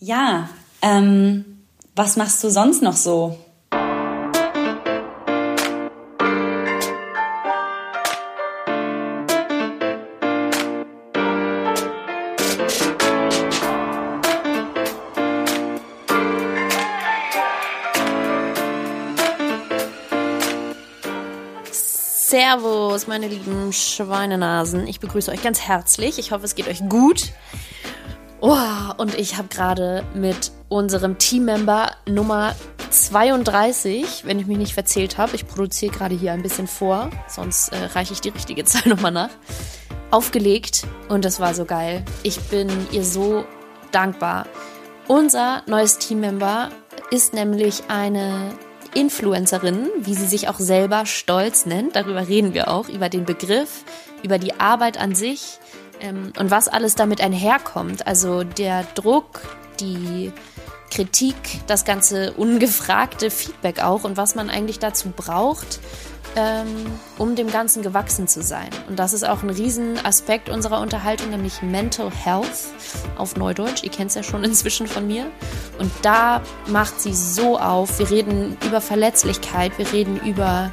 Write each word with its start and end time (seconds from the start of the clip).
Ja, 0.00 0.48
ähm, 0.80 1.44
was 1.96 2.16
machst 2.16 2.44
du 2.44 2.50
sonst 2.50 2.82
noch 2.82 2.94
so? 2.94 3.36
Servus, 21.72 23.08
meine 23.08 23.26
lieben 23.26 23.72
Schweinenasen. 23.72 24.86
Ich 24.86 25.00
begrüße 25.00 25.32
euch 25.32 25.42
ganz 25.42 25.62
herzlich. 25.62 26.20
Ich 26.20 26.30
hoffe, 26.30 26.44
es 26.44 26.54
geht 26.54 26.68
euch 26.68 26.88
gut. 26.88 27.32
Oh, 28.40 28.56
und 28.98 29.18
ich 29.18 29.36
habe 29.36 29.48
gerade 29.48 30.04
mit 30.14 30.52
unserem 30.68 31.18
Teammember 31.18 31.90
Nummer 32.06 32.54
32, 32.90 34.24
wenn 34.26 34.38
ich 34.38 34.46
mich 34.46 34.58
nicht 34.58 34.74
verzählt 34.74 35.18
habe, 35.18 35.34
ich 35.34 35.48
produziere 35.48 35.92
gerade 35.92 36.14
hier 36.14 36.32
ein 36.32 36.42
bisschen 36.42 36.68
vor, 36.68 37.10
sonst 37.26 37.70
äh, 37.70 37.86
reiche 37.94 38.12
ich 38.12 38.20
die 38.20 38.28
richtige 38.28 38.64
Zahl 38.64 38.88
nochmal 38.88 39.10
nach, 39.10 39.30
aufgelegt 40.12 40.86
und 41.08 41.24
das 41.24 41.40
war 41.40 41.52
so 41.52 41.64
geil. 41.64 42.04
Ich 42.22 42.38
bin 42.42 42.68
ihr 42.92 43.04
so 43.04 43.44
dankbar. 43.90 44.46
Unser 45.08 45.62
neues 45.66 45.98
Teammember 45.98 46.68
ist 47.10 47.34
nämlich 47.34 47.84
eine 47.88 48.52
Influencerin, 48.94 49.88
wie 49.98 50.14
sie 50.14 50.26
sich 50.26 50.48
auch 50.48 50.60
selber 50.60 51.06
stolz 51.06 51.66
nennt. 51.66 51.96
Darüber 51.96 52.28
reden 52.28 52.54
wir 52.54 52.68
auch, 52.68 52.88
über 52.88 53.08
den 53.08 53.24
Begriff, 53.24 53.84
über 54.22 54.38
die 54.38 54.60
Arbeit 54.60 54.96
an 54.96 55.16
sich 55.16 55.58
ähm, 56.00 56.32
und 56.38 56.50
was 56.50 56.68
alles 56.68 56.94
damit 56.94 57.20
einherkommt. 57.20 58.06
Also 58.06 58.44
der 58.44 58.84
Druck, 58.94 59.40
die 59.80 60.32
Kritik, 60.90 61.36
das 61.66 61.84
ganze 61.84 62.32
ungefragte 62.32 63.30
Feedback 63.30 63.82
auch 63.82 64.04
und 64.04 64.16
was 64.16 64.34
man 64.34 64.50
eigentlich 64.50 64.78
dazu 64.78 65.10
braucht, 65.10 65.80
ähm, 66.36 66.86
um 67.18 67.36
dem 67.36 67.50
Ganzen 67.50 67.82
gewachsen 67.82 68.28
zu 68.28 68.42
sein. 68.42 68.68
Und 68.88 68.98
das 68.98 69.12
ist 69.12 69.26
auch 69.26 69.42
ein 69.42 69.50
Riesenaspekt 69.50 70.48
unserer 70.48 70.80
Unterhaltung, 70.80 71.30
nämlich 71.30 71.62
Mental 71.62 72.10
Health 72.10 72.68
auf 73.16 73.36
Neudeutsch. 73.36 73.82
Ihr 73.82 73.90
kennt 73.90 74.10
es 74.10 74.14
ja 74.14 74.22
schon 74.22 74.44
inzwischen 74.44 74.86
von 74.86 75.06
mir. 75.06 75.26
Und 75.78 75.90
da 76.02 76.42
macht 76.66 77.00
sie 77.00 77.14
so 77.14 77.58
auf. 77.58 77.98
Wir 77.98 78.10
reden 78.10 78.56
über 78.66 78.80
Verletzlichkeit, 78.80 79.72
wir 79.78 79.92
reden 79.92 80.20
über, 80.24 80.72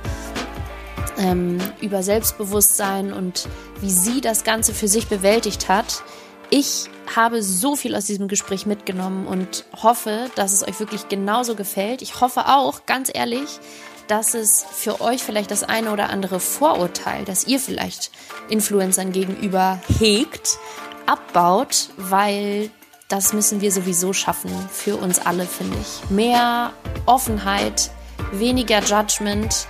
ähm, 1.17 1.57
über 1.81 2.03
Selbstbewusstsein 2.03 3.13
und 3.13 3.47
wie 3.81 3.91
sie 3.91 4.21
das 4.21 4.43
Ganze 4.43 4.73
für 4.73 4.87
sich 4.87 5.07
bewältigt 5.07 5.69
hat. 5.69 6.03
Ich 6.49 6.85
habe 7.15 7.41
so 7.41 7.75
viel 7.75 7.95
aus 7.95 8.05
diesem 8.05 8.27
Gespräch 8.27 8.65
mitgenommen 8.65 9.27
und 9.27 9.65
hoffe, 9.81 10.29
dass 10.35 10.53
es 10.53 10.67
euch 10.67 10.79
wirklich 10.79 11.09
genauso 11.09 11.55
gefällt. 11.55 12.01
Ich 12.01 12.21
hoffe 12.21 12.47
auch, 12.47 12.85
ganz 12.85 13.11
ehrlich, 13.13 13.59
dass 14.07 14.33
es 14.33 14.65
für 14.69 15.01
euch 15.01 15.23
vielleicht 15.23 15.51
das 15.51 15.63
eine 15.63 15.91
oder 15.91 16.09
andere 16.09 16.39
Vorurteil, 16.39 17.25
das 17.25 17.47
ihr 17.47 17.59
vielleicht 17.59 18.11
Influencern 18.49 19.11
gegenüber 19.11 19.79
hegt, 19.99 20.57
abbaut, 21.05 21.89
weil 21.97 22.69
das 23.07 23.33
müssen 23.33 23.61
wir 23.61 23.71
sowieso 23.71 24.13
schaffen 24.13 24.51
für 24.71 24.95
uns 24.97 25.19
alle, 25.19 25.45
finde 25.45 25.77
ich. 25.79 26.09
Mehr 26.09 26.73
Offenheit, 27.05 27.91
weniger 28.31 28.79
Judgment, 28.81 29.67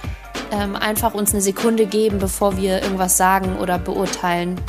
ähm, 0.52 0.75
einfach 0.75 1.14
uns 1.14 1.33
eine 1.33 1.41
Sekunde 1.41 1.86
geben, 1.86 2.19
bevor 2.19 2.58
wir 2.58 2.81
irgendwas 2.81 3.17
sagen 3.17 3.58
oder 3.58 3.78
beurteilen. 3.78 4.59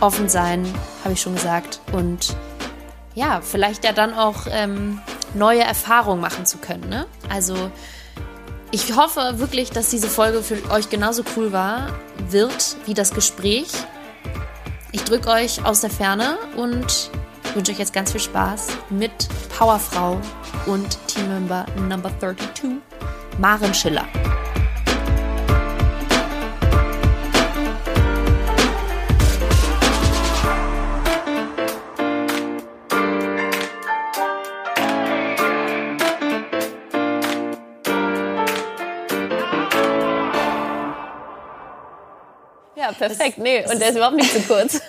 Offen 0.00 0.28
sein, 0.28 0.64
habe 1.02 1.14
ich 1.14 1.20
schon 1.20 1.34
gesagt. 1.34 1.80
Und 1.92 2.36
ja, 3.14 3.40
vielleicht 3.40 3.84
ja 3.84 3.92
dann 3.92 4.14
auch 4.14 4.46
ähm, 4.50 5.00
neue 5.34 5.62
Erfahrungen 5.62 6.20
machen 6.20 6.46
zu 6.46 6.58
können. 6.58 6.88
Ne? 6.88 7.06
Also 7.28 7.70
ich 8.70 8.96
hoffe 8.96 9.38
wirklich, 9.38 9.70
dass 9.70 9.90
diese 9.90 10.08
Folge 10.08 10.42
für 10.42 10.70
euch 10.70 10.90
genauso 10.90 11.22
cool 11.36 11.52
war, 11.52 11.88
wird 12.28 12.76
wie 12.86 12.94
das 12.94 13.12
Gespräch. 13.12 13.68
Ich 14.92 15.04
drücke 15.04 15.30
euch 15.30 15.64
aus 15.64 15.80
der 15.80 15.90
Ferne 15.90 16.38
und 16.56 17.10
wünsche 17.54 17.72
euch 17.72 17.78
jetzt 17.78 17.92
ganz 17.92 18.12
viel 18.12 18.20
Spaß 18.20 18.68
mit 18.90 19.28
Powerfrau 19.56 20.20
und 20.66 20.98
Teammember 21.08 21.66
Number 21.88 22.10
32, 22.20 22.76
Maren 23.38 23.74
Schiller. 23.74 24.06
Perfekt. 42.98 43.38
Nee, 43.38 43.64
und 43.70 43.80
der 43.80 43.90
ist 43.90 43.96
überhaupt 43.96 44.16
nicht 44.16 44.32
zu 44.32 44.40
kurz. 44.40 44.80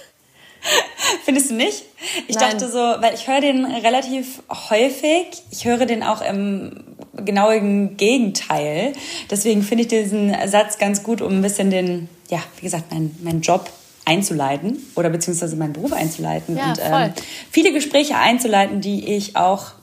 Findest 1.24 1.52
du 1.52 1.56
nicht? 1.56 1.84
Ich 2.28 2.36
Nein. 2.36 2.52
dachte 2.52 2.70
so, 2.70 2.78
weil 2.78 3.14
ich 3.14 3.28
höre 3.28 3.42
den 3.42 3.66
relativ 3.66 4.42
häufig. 4.70 5.28
Ich 5.52 5.66
höre 5.66 5.86
den 5.86 6.04
auch 6.04 6.22
im 6.22 6.84
genauen 7.16 7.98
Gegenteil. 7.98 8.94
Deswegen 9.30 9.64
finde 9.64 9.84
ich 9.84 9.88
diesen 9.88 10.36
Satz 10.48 10.78
ganz 10.78 11.04
gut, 11.04 11.22
um 11.22 11.34
ein 11.34 11.42
bisschen 11.42 11.70
den, 11.70 12.10
ja, 12.30 12.40
wie 12.58 12.64
gesagt, 12.64 12.92
meinen 12.92 13.18
mein 13.24 13.42
Job 13.42 13.70
einzuleiten 14.06 14.78
oder 14.96 15.10
beziehungsweise 15.10 15.56
meinen 15.56 15.74
Beruf 15.74 15.94
einzuleiten 15.94 16.58
ja, 16.58 16.70
und 16.70 16.80
ähm, 16.82 17.14
viele 17.52 17.72
Gespräche 17.72 18.18
einzuleiten, 18.18 18.82
die 18.82 19.14
ich 19.14 19.36
auch 19.36 19.74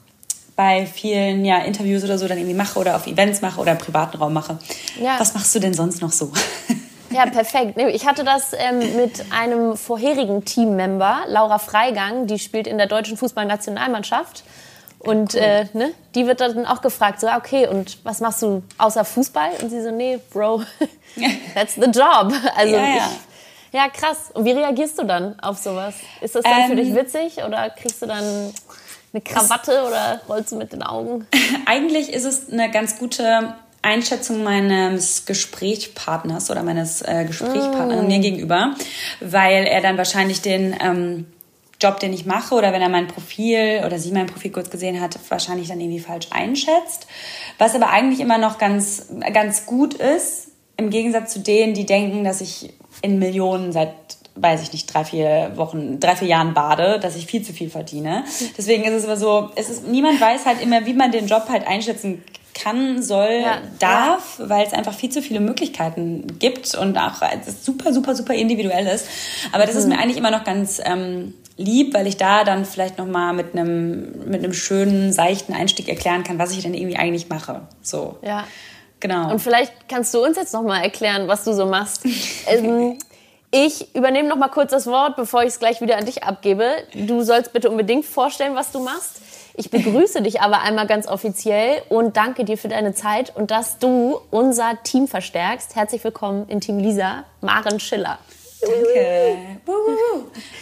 bei 0.56 0.86
vielen 0.86 1.44
ja, 1.44 1.58
Interviews 1.58 2.02
oder 2.02 2.18
so 2.18 2.26
dann 2.26 2.38
irgendwie 2.38 2.56
mache 2.56 2.78
oder 2.78 2.96
auf 2.96 3.06
Events 3.06 3.42
mache 3.42 3.60
oder 3.60 3.72
im 3.72 3.78
privaten 3.78 4.16
Raum 4.16 4.32
mache. 4.32 4.58
Ja. 5.00 5.20
Was 5.20 5.34
machst 5.34 5.54
du 5.54 5.60
denn 5.60 5.74
sonst 5.74 6.00
noch 6.00 6.12
so? 6.12 6.32
Ja, 7.16 7.24
perfekt. 7.24 7.78
Ich 7.78 8.06
hatte 8.06 8.24
das 8.24 8.52
ähm, 8.52 8.96
mit 8.96 9.24
einem 9.32 9.76
vorherigen 9.78 10.44
Teammember, 10.44 11.20
Laura 11.28 11.58
Freigang, 11.58 12.26
die 12.26 12.38
spielt 12.38 12.66
in 12.66 12.76
der 12.76 12.88
deutschen 12.88 13.16
Fußballnationalmannschaft. 13.16 14.44
Und 14.98 15.34
cool. 15.34 15.40
äh, 15.40 15.64
ne, 15.72 15.92
die 16.14 16.26
wird 16.26 16.40
dann 16.42 16.66
auch 16.66 16.82
gefragt, 16.82 17.20
so, 17.20 17.28
okay, 17.28 17.68
und 17.68 18.04
was 18.04 18.20
machst 18.20 18.42
du 18.42 18.62
außer 18.76 19.04
Fußball? 19.04 19.50
Und 19.62 19.70
sie 19.70 19.80
so, 19.80 19.90
nee, 19.90 20.18
Bro, 20.30 20.64
that's 21.54 21.74
the 21.76 21.86
job. 21.86 22.34
Also 22.54 22.74
ja, 22.74 22.82
ja. 22.82 22.96
Ich, 22.96 23.74
ja, 23.74 23.88
krass. 23.88 24.30
Und 24.34 24.44
wie 24.44 24.52
reagierst 24.52 24.98
du 24.98 25.04
dann 25.04 25.40
auf 25.40 25.56
sowas? 25.56 25.94
Ist 26.20 26.34
das 26.34 26.42
dann 26.42 26.62
ähm, 26.62 26.68
für 26.68 26.76
dich 26.76 26.88
ähm, 26.88 26.96
witzig 26.96 27.44
oder 27.44 27.70
kriegst 27.70 28.02
du 28.02 28.06
dann 28.06 28.52
eine 29.12 29.22
Krawatte 29.22 29.84
oder 29.86 30.20
rollst 30.28 30.52
du 30.52 30.56
mit 30.56 30.72
den 30.72 30.82
Augen? 30.82 31.26
Eigentlich 31.66 32.12
ist 32.12 32.24
es 32.24 32.50
eine 32.50 32.70
ganz 32.70 32.98
gute 32.98 33.54
Einschätzung 33.86 34.42
meines 34.42 35.26
Gesprächspartners 35.26 36.50
oder 36.50 36.64
meines 36.64 37.02
äh, 37.02 37.24
Gesprächspartners 37.24 38.02
mm. 38.02 38.06
mir 38.06 38.18
gegenüber, 38.18 38.74
weil 39.20 39.64
er 39.64 39.80
dann 39.80 39.96
wahrscheinlich 39.96 40.42
den 40.42 40.74
ähm, 40.82 41.26
Job, 41.80 42.00
den 42.00 42.12
ich 42.12 42.26
mache 42.26 42.54
oder 42.54 42.72
wenn 42.72 42.82
er 42.82 42.88
mein 42.88 43.06
Profil 43.06 43.82
oder 43.86 43.98
sie 43.98 44.10
mein 44.10 44.26
Profil 44.26 44.50
kurz 44.50 44.70
gesehen 44.70 45.00
hat, 45.00 45.16
wahrscheinlich 45.28 45.68
dann 45.68 45.80
irgendwie 45.80 46.00
falsch 46.00 46.26
einschätzt. 46.30 47.06
Was 47.58 47.74
aber 47.74 47.90
eigentlich 47.90 48.20
immer 48.20 48.38
noch 48.38 48.58
ganz, 48.58 49.06
ganz 49.32 49.66
gut 49.66 49.94
ist, 49.94 50.48
im 50.76 50.90
Gegensatz 50.90 51.32
zu 51.32 51.40
denen, 51.40 51.74
die 51.74 51.86
denken, 51.86 52.24
dass 52.24 52.40
ich 52.40 52.74
in 53.02 53.18
Millionen 53.18 53.72
seit 53.72 53.92
weiß 54.38 54.62
ich 54.62 54.72
nicht, 54.74 54.92
drei, 54.92 55.02
vier 55.02 55.52
Wochen, 55.54 55.98
drei, 55.98 56.14
vier 56.14 56.28
Jahren 56.28 56.52
bade, 56.52 57.00
dass 57.00 57.16
ich 57.16 57.24
viel 57.24 57.42
zu 57.42 57.54
viel 57.54 57.70
verdiene. 57.70 58.22
Deswegen 58.58 58.84
ist 58.84 58.92
es 58.92 59.04
aber 59.04 59.16
so, 59.16 59.48
es 59.56 59.70
ist, 59.70 59.88
niemand 59.88 60.20
weiß 60.20 60.44
halt 60.44 60.60
immer, 60.60 60.84
wie 60.84 60.92
man 60.92 61.10
den 61.10 61.26
Job 61.26 61.46
halt 61.48 61.66
einschätzen 61.66 62.22
kann, 62.56 63.02
soll, 63.02 63.42
ja. 63.42 63.58
darf, 63.78 64.38
ja. 64.38 64.48
weil 64.48 64.66
es 64.66 64.72
einfach 64.72 64.94
viel 64.94 65.10
zu 65.10 65.22
viele 65.22 65.40
Möglichkeiten 65.40 66.38
gibt 66.38 66.74
und 66.74 66.98
auch 66.98 67.22
es 67.22 67.64
super, 67.64 67.92
super, 67.92 68.14
super 68.14 68.34
individuell 68.34 68.86
ist. 68.86 69.06
Aber 69.52 69.66
das 69.66 69.74
mhm. 69.74 69.80
ist 69.80 69.88
mir 69.88 69.98
eigentlich 69.98 70.16
immer 70.16 70.30
noch 70.30 70.44
ganz 70.44 70.80
ähm, 70.84 71.34
lieb, 71.56 71.94
weil 71.94 72.06
ich 72.06 72.16
da 72.16 72.44
dann 72.44 72.64
vielleicht 72.64 72.98
noch 72.98 73.06
mal 73.06 73.32
mit 73.32 73.54
einem 73.54 74.28
mit 74.28 74.42
einem 74.42 74.52
schönen 74.52 75.12
seichten 75.12 75.54
Einstieg 75.54 75.88
erklären 75.88 76.24
kann, 76.24 76.38
was 76.38 76.52
ich 76.52 76.62
denn 76.62 76.74
irgendwie 76.74 76.96
eigentlich 76.96 77.28
mache. 77.28 77.62
So. 77.82 78.18
Ja. 78.22 78.44
Genau. 79.00 79.30
Und 79.30 79.40
vielleicht 79.40 79.88
kannst 79.88 80.14
du 80.14 80.24
uns 80.24 80.36
jetzt 80.36 80.54
noch 80.54 80.62
mal 80.62 80.80
erklären, 80.80 81.28
was 81.28 81.44
du 81.44 81.52
so 81.52 81.66
machst. 81.66 82.06
ähm, 82.46 82.98
ich 83.50 83.94
übernehme 83.94 84.28
noch 84.28 84.36
mal 84.36 84.48
kurz 84.48 84.70
das 84.70 84.86
Wort, 84.86 85.16
bevor 85.16 85.42
ich 85.42 85.48
es 85.48 85.58
gleich 85.58 85.80
wieder 85.80 85.98
an 85.98 86.06
dich 86.06 86.24
abgebe. 86.24 86.76
Du 86.94 87.22
sollst 87.22 87.52
bitte 87.52 87.70
unbedingt 87.70 88.04
vorstellen, 88.06 88.54
was 88.54 88.72
du 88.72 88.80
machst. 88.80 89.20
Ich 89.58 89.70
begrüße 89.70 90.20
dich 90.20 90.42
aber 90.42 90.60
einmal 90.60 90.86
ganz 90.86 91.08
offiziell 91.08 91.80
und 91.88 92.18
danke 92.18 92.44
dir 92.44 92.58
für 92.58 92.68
deine 92.68 92.92
Zeit 92.92 93.34
und 93.34 93.50
dass 93.50 93.78
du 93.78 94.20
unser 94.30 94.78
Team 94.82 95.08
verstärkst. 95.08 95.74
Herzlich 95.74 96.04
willkommen 96.04 96.46
in 96.48 96.60
Team 96.60 96.78
Lisa, 96.78 97.24
Maren 97.40 97.80
Schiller. 97.80 98.18
Danke. 98.60 99.38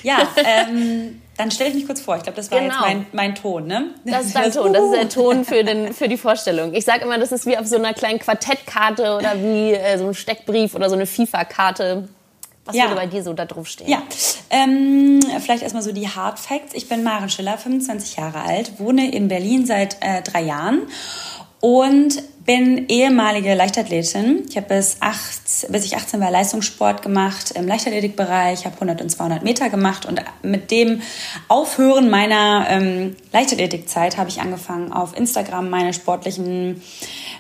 Ja, 0.05 0.19
ähm, 0.45 1.21
dann 1.37 1.51
stelle 1.51 1.71
ich 1.71 1.77
mich 1.77 1.87
kurz 1.87 2.03
vor. 2.03 2.17
Ich 2.17 2.23
glaube, 2.23 2.37
das 2.37 2.53
war 2.53 2.61
genau. 2.61 2.75
jetzt 2.75 2.83
mein, 2.83 3.07
mein 3.11 3.35
Ton, 3.35 3.67
ne? 3.67 3.95
Das 4.05 4.27
ist 4.27 4.37
dein 4.37 4.53
Ton. 4.53 4.73
Das 4.73 4.85
ist 4.85 4.95
der 4.95 5.09
Ton 5.09 5.45
für, 5.45 5.65
den, 5.65 5.93
für 5.93 6.07
die 6.07 6.17
Vorstellung. 6.17 6.73
Ich 6.73 6.85
sage 6.85 7.03
immer, 7.03 7.19
das 7.19 7.33
ist 7.33 7.47
wie 7.47 7.59
auf 7.59 7.67
so 7.67 7.77
einer 7.77 7.95
kleinen 7.95 8.21
Quartettkarte 8.21 9.17
oder 9.17 9.35
wie 9.43 9.73
äh, 9.73 9.99
so 9.99 10.07
ein 10.07 10.15
Steckbrief 10.15 10.77
oder 10.77 10.89
so 10.89 10.95
eine 10.95 11.07
FIFA-Karte. 11.07 12.09
Was 12.65 12.77
ja. 12.77 12.85
würde 12.85 12.97
bei 12.97 13.07
dir 13.07 13.23
so 13.23 13.33
da 13.35 13.45
drauf 13.45 13.67
stehen? 13.67 13.89
Ja, 13.89 14.03
ähm, 14.51 15.21
vielleicht 15.41 15.63
erstmal 15.63 15.83
so 15.83 15.93
die 15.93 16.09
Hard 16.09 16.39
Facts. 16.39 16.73
Ich 16.75 16.89
bin 16.89 17.03
Maren 17.03 17.29
Schiller, 17.29 17.59
25 17.59 18.17
Jahre 18.17 18.41
alt, 18.41 18.79
wohne 18.79 19.11
in 19.11 19.29
Berlin 19.29 19.67
seit 19.67 19.99
äh, 20.01 20.23
drei 20.23 20.43
Jahren 20.43 20.83
und 21.61 22.23
bin 22.45 22.89
ehemalige 22.89 23.55
Leichtathletin. 23.55 24.45
Ich 24.49 24.57
habe 24.57 24.67
bis, 24.69 24.99
bis 25.69 25.85
ich 25.87 25.97
18 25.97 26.21
war 26.21 26.31
Leistungssport 26.31 27.01
gemacht 27.01 27.53
im 27.53 27.67
Leichtathletikbereich, 27.67 28.61
Ich 28.61 28.67
habe 28.67 28.75
100 28.75 29.01
und 29.01 29.09
200 29.09 29.43
Meter 29.43 29.71
gemacht 29.71 30.05
und 30.05 30.23
mit 30.43 30.71
dem 30.71 31.01
Aufhören 31.49 32.11
meiner 32.11 32.67
ähm, 32.69 33.17
Leichtathletikzeit 33.33 34.19
habe 34.19 34.29
ich 34.29 34.43
angefangen 34.43 34.93
auf 34.93 35.17
Instagram 35.17 35.71
meine 35.71 35.95
sportlichen 35.95 36.83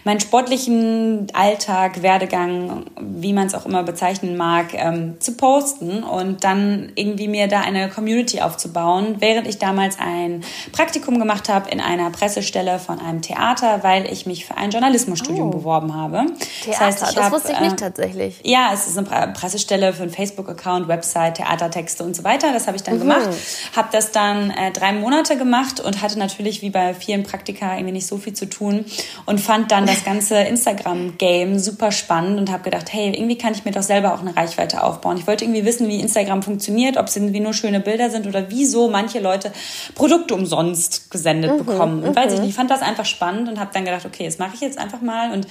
meinen 0.04 0.20
sportlichen 0.20 1.26
Alltag, 1.32 2.02
Werdegang, 2.02 2.84
wie 3.00 3.32
man 3.32 3.46
es 3.46 3.54
auch 3.54 3.66
immer 3.66 3.82
bezeichnen 3.82 4.36
mag, 4.36 4.74
ähm, 4.74 5.16
zu 5.18 5.36
posten 5.36 6.02
und 6.02 6.44
dann 6.44 6.92
irgendwie 6.94 7.26
mir 7.26 7.48
da 7.48 7.60
eine 7.60 7.88
Community 7.88 8.40
aufzubauen, 8.40 9.16
während 9.20 9.46
ich 9.46 9.58
damals 9.58 9.98
ein 9.98 10.44
Praktikum 10.72 11.18
gemacht 11.18 11.48
habe 11.48 11.70
in 11.70 11.80
einer 11.80 12.10
Pressestelle 12.10 12.78
von 12.78 13.00
einem 13.00 13.22
Theater, 13.22 13.82
weil 13.82 14.10
ich 14.12 14.26
mich 14.26 14.44
für 14.44 14.56
ein 14.56 14.70
Journalismusstudium 14.70 15.48
oh. 15.48 15.52
beworben 15.52 15.94
habe. 15.94 16.26
Theater, 16.62 16.66
das, 16.66 16.80
heißt, 16.80 17.02
das 17.02 17.16
hab, 17.16 17.32
wusste 17.32 17.52
ich 17.52 17.60
nicht 17.60 17.72
äh, 17.72 17.76
tatsächlich. 17.76 18.40
Ja, 18.44 18.70
es 18.74 18.86
ist 18.86 18.98
eine 18.98 19.32
Pressestelle 19.32 19.94
für 19.94 20.02
einen 20.02 20.12
Facebook-Account, 20.12 20.86
Website, 20.88 21.36
Theatertexte 21.36 22.04
und 22.04 22.14
so 22.14 22.24
weiter. 22.24 22.52
Das 22.52 22.66
habe 22.66 22.76
ich 22.76 22.82
dann 22.82 22.96
mhm. 22.96 23.00
gemacht. 23.00 23.30
Habe 23.74 23.88
das 23.90 24.12
dann 24.12 24.50
äh, 24.50 24.70
drei 24.70 24.92
Monate 24.92 25.38
gemacht 25.38 25.80
und 25.80 26.02
hatte 26.02 26.18
natürlich 26.18 26.60
wie 26.60 26.70
bei 26.70 26.92
vielen 26.92 27.22
Praktika 27.22 27.74
irgendwie 27.74 27.92
nicht 27.92 28.06
so 28.06 28.18
viel 28.18 28.34
zu 28.34 28.48
tun 28.48 28.84
und 29.24 29.40
fand 29.40 29.70
dann 29.70 29.86
das 29.94 30.04
ganze 30.04 30.36
Instagram-Game 30.36 31.58
super 31.58 31.92
spannend 31.92 32.38
und 32.38 32.50
habe 32.50 32.62
gedacht, 32.62 32.92
hey, 32.92 33.14
irgendwie 33.14 33.38
kann 33.38 33.52
ich 33.52 33.64
mir 33.64 33.70
doch 33.70 33.82
selber 33.82 34.14
auch 34.14 34.20
eine 34.20 34.36
Reichweite 34.36 34.82
aufbauen. 34.82 35.16
Ich 35.16 35.26
wollte 35.26 35.44
irgendwie 35.44 35.64
wissen, 35.64 35.88
wie 35.88 36.00
Instagram 36.00 36.42
funktioniert, 36.42 36.96
ob 36.96 37.06
es 37.06 37.16
irgendwie 37.16 37.40
nur 37.40 37.54
schöne 37.54 37.80
Bilder 37.80 38.10
sind 38.10 38.26
oder 38.26 38.50
wieso 38.50 38.88
manche 38.88 39.20
Leute 39.20 39.52
Produkte 39.94 40.34
umsonst 40.34 41.10
gesendet 41.10 41.52
mhm, 41.52 41.64
bekommen. 41.64 42.02
Und 42.02 42.16
weiß 42.16 42.32
ich 42.32 42.38
mhm. 42.38 42.44
nicht, 42.44 42.50
ich 42.50 42.56
fand 42.56 42.70
das 42.70 42.82
einfach 42.82 43.04
spannend 43.04 43.48
und 43.48 43.58
habe 43.60 43.70
dann 43.72 43.84
gedacht, 43.84 44.04
okay, 44.04 44.24
das 44.24 44.38
mache 44.38 44.54
ich 44.54 44.60
jetzt 44.60 44.78
einfach 44.78 45.00
mal 45.00 45.32
und 45.32 45.46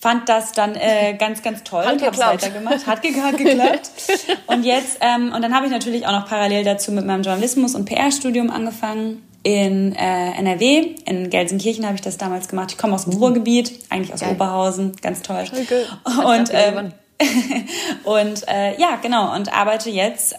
fand 0.00 0.28
das 0.28 0.52
dann 0.52 0.74
äh, 0.76 1.14
ganz, 1.18 1.42
ganz 1.42 1.64
toll 1.64 1.84
hat 1.84 1.94
und 1.94 2.02
habe 2.02 2.18
weitergemacht. 2.18 2.86
Hat, 2.86 3.02
ge 3.02 3.20
hat 3.20 3.36
geklappt. 3.36 3.90
und 4.46 4.64
jetzt, 4.64 4.98
ähm, 5.00 5.32
und 5.34 5.42
dann 5.42 5.54
habe 5.54 5.66
ich 5.66 5.72
natürlich 5.72 6.06
auch 6.06 6.12
noch 6.12 6.28
parallel 6.28 6.64
dazu 6.64 6.92
mit 6.92 7.04
meinem 7.04 7.22
Journalismus- 7.22 7.74
und 7.74 7.84
PR-Studium 7.84 8.50
angefangen 8.50 9.27
in 9.42 9.94
äh, 9.94 10.32
NRW, 10.32 10.94
in 11.04 11.30
Gelsenkirchen 11.30 11.84
habe 11.86 11.94
ich 11.94 12.00
das 12.00 12.18
damals 12.18 12.48
gemacht. 12.48 12.72
Ich 12.72 12.78
komme 12.78 12.94
aus 12.94 13.04
dem 13.04 13.14
mhm. 13.14 13.20
Ruhrgebiet, 13.20 13.72
eigentlich 13.88 14.12
aus 14.12 14.20
Geil. 14.20 14.32
Oberhausen, 14.32 14.96
ganz 15.00 15.22
toll. 15.22 15.44
Okay. 15.50 15.84
Und, 16.24 16.50
ähm, 16.52 16.92
und 18.04 18.46
äh, 18.46 18.80
ja, 18.80 18.96
genau, 19.02 19.34
und 19.34 19.52
arbeite 19.52 19.90
jetzt. 19.90 20.36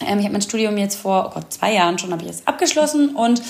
Ähm, 0.00 0.18
ich 0.18 0.24
habe 0.24 0.32
mein 0.32 0.42
Studium 0.42 0.76
jetzt 0.76 0.96
vor 0.96 1.28
oh 1.30 1.34
Gott, 1.34 1.52
zwei 1.52 1.72
Jahren 1.72 1.96
schon 1.96 2.10
habe 2.12 2.24
ich 2.24 2.30
es 2.30 2.46
abgeschlossen 2.46 3.14
und 3.14 3.40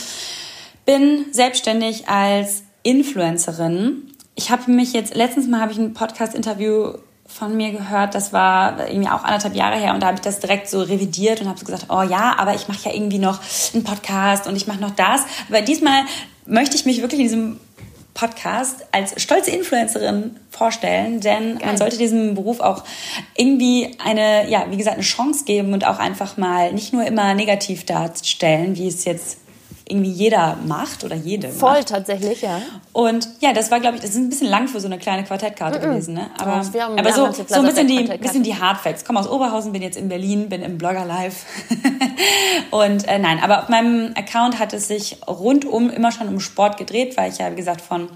bin 0.84 1.26
selbstständig 1.32 2.08
als 2.08 2.62
Influencerin. 2.82 4.12
Ich 4.34 4.50
habe 4.50 4.70
mich 4.70 4.92
jetzt 4.92 5.14
letztens 5.14 5.48
mal 5.48 5.60
habe 5.60 5.72
ich 5.72 5.78
ein 5.78 5.94
Podcast-Interview 5.94 6.94
von 7.32 7.56
mir 7.56 7.72
gehört, 7.72 8.14
das 8.14 8.32
war 8.32 8.88
irgendwie 8.88 9.08
auch 9.08 9.24
anderthalb 9.24 9.54
Jahre 9.54 9.76
her 9.76 9.94
und 9.94 10.00
da 10.00 10.08
habe 10.08 10.16
ich 10.16 10.22
das 10.22 10.40
direkt 10.40 10.68
so 10.68 10.82
revidiert 10.82 11.40
und 11.40 11.48
habe 11.48 11.58
so 11.58 11.64
gesagt, 11.64 11.86
oh 11.88 12.02
ja, 12.02 12.34
aber 12.38 12.54
ich 12.54 12.68
mache 12.68 12.88
ja 12.88 12.94
irgendwie 12.94 13.18
noch 13.18 13.40
einen 13.74 13.84
Podcast 13.84 14.46
und 14.46 14.56
ich 14.56 14.66
mache 14.66 14.80
noch 14.80 14.90
das. 14.90 15.22
Aber 15.48 15.62
diesmal 15.62 16.04
möchte 16.46 16.76
ich 16.76 16.84
mich 16.84 17.00
wirklich 17.00 17.20
in 17.20 17.26
diesem 17.26 17.60
Podcast 18.14 18.84
als 18.92 19.20
stolze 19.22 19.50
Influencerin 19.50 20.36
vorstellen, 20.50 21.20
denn 21.20 21.58
Geil. 21.58 21.66
man 21.66 21.76
sollte 21.78 21.96
diesem 21.96 22.34
Beruf 22.34 22.60
auch 22.60 22.84
irgendwie 23.36 23.96
eine, 24.04 24.48
ja, 24.50 24.66
wie 24.70 24.76
gesagt, 24.76 24.96
eine 24.96 25.04
Chance 25.04 25.44
geben 25.44 25.72
und 25.72 25.86
auch 25.86 25.98
einfach 25.98 26.36
mal 26.36 26.72
nicht 26.72 26.92
nur 26.92 27.04
immer 27.06 27.34
negativ 27.34 27.86
darstellen, 27.86 28.76
wie 28.76 28.86
es 28.86 29.04
jetzt 29.04 29.38
irgendwie 29.88 30.10
jeder 30.10 30.56
macht 30.66 31.04
oder 31.04 31.16
jede. 31.16 31.48
Voll 31.48 31.78
macht. 31.78 31.88
tatsächlich, 31.88 32.42
ja. 32.42 32.60
Und 32.92 33.28
ja, 33.40 33.52
das 33.52 33.70
war, 33.70 33.80
glaube 33.80 33.96
ich, 33.96 34.02
das 34.02 34.10
ist 34.10 34.16
ein 34.16 34.28
bisschen 34.28 34.48
lang 34.48 34.68
für 34.68 34.80
so 34.80 34.86
eine 34.86 34.98
kleine 34.98 35.24
Quartettkarte 35.24 35.78
mm 35.78 35.82
-mm. 35.82 35.84
gewesen, 35.86 36.14
ne? 36.14 36.30
Aber, 36.38 36.62
ja, 36.72 36.84
haben, 36.84 36.98
aber 36.98 37.12
so, 37.12 37.32
so 37.32 37.60
ein 37.60 37.64
bisschen 37.64 37.88
die, 37.88 38.04
bisschen 38.18 38.42
die 38.42 38.54
Hardfacts. 38.54 39.04
Komme 39.04 39.20
aus 39.20 39.28
Oberhausen, 39.28 39.72
bin 39.72 39.82
jetzt 39.82 39.96
in 39.96 40.08
Berlin, 40.08 40.48
bin 40.48 40.62
im 40.62 40.78
Blogger 40.78 41.04
Live. 41.04 41.44
und 42.70 43.08
äh, 43.08 43.18
nein, 43.18 43.40
aber 43.42 43.62
auf 43.62 43.68
meinem 43.68 44.12
Account 44.16 44.58
hat 44.58 44.72
es 44.72 44.88
sich 44.88 45.18
rundum 45.26 45.90
immer 45.90 46.12
schon 46.12 46.28
um 46.28 46.40
Sport 46.40 46.76
gedreht, 46.76 47.16
weil 47.16 47.30
ich 47.30 47.38
ja, 47.38 47.50
wie 47.50 47.56
gesagt, 47.56 47.80
von 47.80 48.08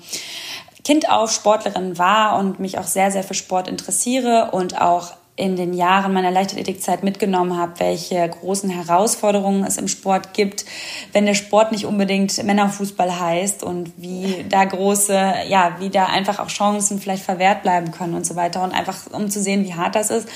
Kind 0.84 1.10
auf 1.10 1.32
Sportlerin 1.32 1.98
war 1.98 2.38
und 2.38 2.60
mich 2.60 2.78
auch 2.78 2.86
sehr, 2.86 3.10
sehr 3.10 3.24
für 3.24 3.34
Sport 3.34 3.66
interessiere 3.66 4.50
und 4.52 4.80
auch 4.80 5.14
in 5.36 5.54
den 5.54 5.74
Jahren 5.74 6.14
meiner 6.14 6.30
Leichtathletikzeit 6.30 7.02
mitgenommen 7.02 7.58
habe, 7.58 7.74
welche 7.78 8.26
großen 8.26 8.70
Herausforderungen 8.70 9.64
es 9.64 9.76
im 9.76 9.86
Sport 9.86 10.32
gibt, 10.32 10.64
wenn 11.12 11.26
der 11.26 11.34
Sport 11.34 11.72
nicht 11.72 11.84
unbedingt 11.84 12.42
Männerfußball 12.42 13.20
heißt 13.20 13.62
und 13.62 13.92
wie 13.98 14.46
da 14.48 14.64
große, 14.64 15.34
ja, 15.48 15.76
wie 15.78 15.90
da 15.90 16.06
einfach 16.06 16.38
auch 16.38 16.48
Chancen 16.48 16.98
vielleicht 16.98 17.22
verwehrt 17.22 17.62
bleiben 17.62 17.90
können 17.90 18.14
und 18.14 18.24
so 18.24 18.34
weiter 18.34 18.62
und 18.64 18.72
einfach 18.72 18.96
um 19.12 19.28
zu 19.28 19.42
sehen, 19.42 19.64
wie 19.64 19.74
hart 19.74 19.94
das 19.94 20.10
ist. 20.10 20.26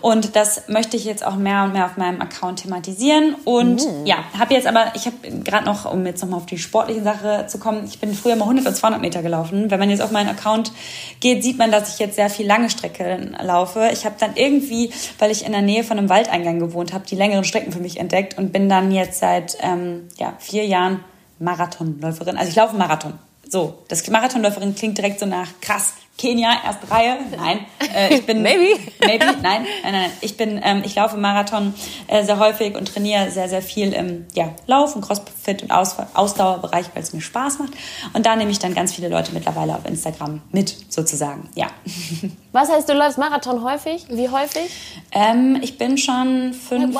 Und 0.00 0.36
das 0.36 0.68
möchte 0.68 0.96
ich 0.96 1.04
jetzt 1.04 1.24
auch 1.24 1.36
mehr 1.36 1.64
und 1.64 1.74
mehr 1.74 1.84
auf 1.84 1.98
meinem 1.98 2.22
Account 2.22 2.62
thematisieren 2.62 3.34
und 3.44 3.84
mhm. 3.84 4.06
ja, 4.06 4.16
habe 4.38 4.54
jetzt 4.54 4.66
aber, 4.66 4.92
ich 4.94 5.04
habe 5.04 5.16
gerade 5.44 5.66
noch, 5.66 5.92
um 5.92 6.06
jetzt 6.06 6.22
nochmal 6.22 6.40
auf 6.40 6.46
die 6.46 6.56
sportliche 6.56 7.02
Sache 7.02 7.44
zu 7.46 7.58
kommen, 7.58 7.84
ich 7.84 7.98
bin 7.98 8.14
früher 8.14 8.36
mal 8.36 8.44
100 8.44 8.66
und 8.66 8.74
200 8.74 9.02
Meter 9.02 9.20
gelaufen. 9.20 9.70
Wenn 9.70 9.78
man 9.78 9.90
jetzt 9.90 10.00
auf 10.00 10.12
meinen 10.12 10.30
Account 10.30 10.72
geht, 11.20 11.42
sieht 11.42 11.58
man, 11.58 11.70
dass 11.70 11.92
ich 11.92 11.98
jetzt 11.98 12.16
sehr 12.16 12.30
viel 12.30 12.46
lange 12.46 12.70
Strecke 12.70 13.32
laufe. 13.42 13.90
Ich 13.92 14.06
habe 14.06 14.14
dann 14.18 14.34
irgendwie, 14.46 14.90
weil 15.18 15.30
ich 15.30 15.44
in 15.44 15.52
der 15.52 15.62
Nähe 15.62 15.84
von 15.84 15.98
einem 15.98 16.08
Waldeingang 16.08 16.58
gewohnt 16.58 16.92
habe, 16.92 17.04
die 17.06 17.16
längeren 17.16 17.44
Strecken 17.44 17.72
für 17.72 17.80
mich 17.80 17.98
entdeckt 17.98 18.38
und 18.38 18.52
bin 18.52 18.68
dann 18.68 18.92
jetzt 18.92 19.18
seit 19.18 19.58
ähm, 19.60 20.08
ja, 20.18 20.34
vier 20.38 20.64
Jahren 20.64 21.04
Marathonläuferin. 21.38 22.36
Also 22.36 22.50
ich 22.50 22.56
laufe 22.56 22.76
Marathon. 22.76 23.14
So, 23.48 23.82
das 23.88 24.08
Marathonläuferin 24.08 24.74
klingt 24.74 24.98
direkt 24.98 25.20
so 25.20 25.26
nach 25.26 25.48
krass. 25.60 25.92
Kenia, 26.18 26.50
erste 26.64 26.90
Reihe. 26.90 27.18
Nein, 27.36 27.66
äh, 27.94 28.14
ich 28.14 28.24
bin 28.24 28.42
maybe, 28.42 28.80
maybe, 29.00 29.24
nein, 29.42 29.66
nein, 29.82 29.92
nein. 29.92 30.10
Ich 30.20 30.36
bin, 30.36 30.60
ähm, 30.62 30.82
ich 30.84 30.94
laufe 30.94 31.16
Marathon 31.16 31.74
äh, 32.06 32.24
sehr 32.24 32.38
häufig 32.38 32.74
und 32.74 32.88
trainiere 32.88 33.30
sehr, 33.30 33.48
sehr 33.48 33.62
viel 33.62 33.92
im 33.92 34.26
ja, 34.34 34.54
Lauf 34.66 34.96
und 34.96 35.02
Crossfit 35.02 35.62
und 35.62 35.70
Aus 35.70 35.96
Ausdauerbereich, 36.14 36.86
weil 36.94 37.02
es 37.02 37.12
mir 37.12 37.20
Spaß 37.20 37.58
macht. 37.58 37.72
Und 38.14 38.24
da 38.24 38.34
nehme 38.36 38.50
ich 38.50 38.58
dann 38.58 38.74
ganz 38.74 38.94
viele 38.94 39.08
Leute 39.08 39.32
mittlerweile 39.32 39.74
auf 39.74 39.84
Instagram 39.84 40.40
mit, 40.52 40.74
sozusagen. 40.88 41.50
Ja. 41.54 41.66
Was 42.52 42.70
heißt, 42.70 42.88
du 42.88 42.94
läufst 42.94 43.18
Marathon 43.18 43.62
häufig? 43.62 44.06
Wie 44.08 44.30
häufig? 44.30 44.70
Ähm, 45.12 45.58
ich 45.60 45.76
bin 45.76 45.98
schon 45.98 46.54
fünf. 46.54 46.94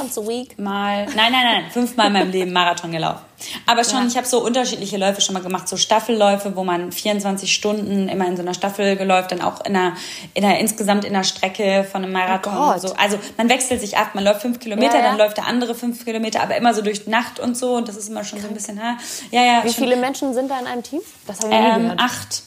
Mal, 0.58 1.06
nein, 1.06 1.32
nein, 1.32 1.32
nein, 1.32 1.64
fünfmal 1.70 2.08
in 2.08 2.12
meinem 2.12 2.30
Leben 2.30 2.52
Marathon 2.52 2.92
gelaufen. 2.92 3.20
Aber 3.66 3.84
schon, 3.84 4.02
ja. 4.02 4.06
ich 4.06 4.16
habe 4.16 4.26
so 4.26 4.44
unterschiedliche 4.44 4.96
Läufe 4.96 5.20
schon 5.20 5.34
mal 5.34 5.42
gemacht, 5.42 5.68
so 5.68 5.76
Staffelläufe, 5.76 6.56
wo 6.56 6.64
man 6.64 6.92
24 6.92 7.52
Stunden 7.52 8.08
immer 8.08 8.26
in 8.26 8.36
so 8.36 8.42
einer 8.42 8.54
Staffel 8.54 8.96
geläuft, 9.06 9.32
dann 9.32 9.40
auch 9.40 9.64
in 9.64 9.76
einer, 9.76 9.96
in 10.34 10.44
einer 10.44 10.58
insgesamt 10.58 11.04
in 11.04 11.14
einer 11.14 11.24
Strecke 11.24 11.86
von 11.90 12.02
einem 12.02 12.12
Marathon. 12.12 12.54
Oh 12.56 12.78
so. 12.78 12.94
Also 12.94 13.18
man 13.36 13.48
wechselt 13.48 13.80
sich 13.80 13.96
ab, 13.96 14.14
man 14.14 14.24
läuft 14.24 14.42
fünf 14.42 14.58
Kilometer, 14.58 14.98
ja, 14.98 15.02
ja. 15.02 15.08
dann 15.08 15.18
läuft 15.18 15.36
der 15.36 15.46
andere 15.46 15.74
fünf 15.74 16.04
Kilometer, 16.04 16.42
aber 16.42 16.56
immer 16.56 16.74
so 16.74 16.82
durch 16.82 17.06
Nacht 17.06 17.38
und 17.40 17.56
so 17.56 17.76
und 17.76 17.88
das 17.88 17.96
ist 17.96 18.08
immer 18.08 18.24
schon 18.24 18.40
so 18.40 18.48
ein 18.48 18.54
bisschen, 18.54 18.82
ha, 18.82 18.98
ja, 19.30 19.42
ja. 19.42 19.64
Wie 19.64 19.72
viele 19.72 19.96
Menschen 19.96 20.34
sind 20.34 20.50
da 20.50 20.58
in 20.58 20.66
einem 20.66 20.82
Team? 20.82 21.00
Das 21.26 21.40
habe 21.40 21.48
ich 21.48 21.54
ähm, 21.54 21.74
nie 21.74 21.82
gehört. 21.82 22.00
Acht. 22.00 22.42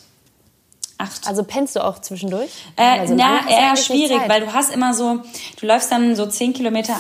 Acht. 1.01 1.29
Also 1.29 1.45
pennst 1.45 1.77
du 1.77 1.79
auch 1.85 1.99
zwischendurch? 1.99 2.51
Äh, 2.75 2.99
also 2.99 3.15
na, 3.15 3.39
eher 3.49 3.77
schwierig, 3.77 4.19
weil 4.27 4.41
du 4.41 4.51
hast 4.51 4.69
immer 4.69 4.93
so, 4.93 5.21
du 5.57 5.65
läufst 5.65 5.89
dann 5.93 6.13
so 6.13 6.25
zehn 6.25 6.51
Kilometer 6.51 6.93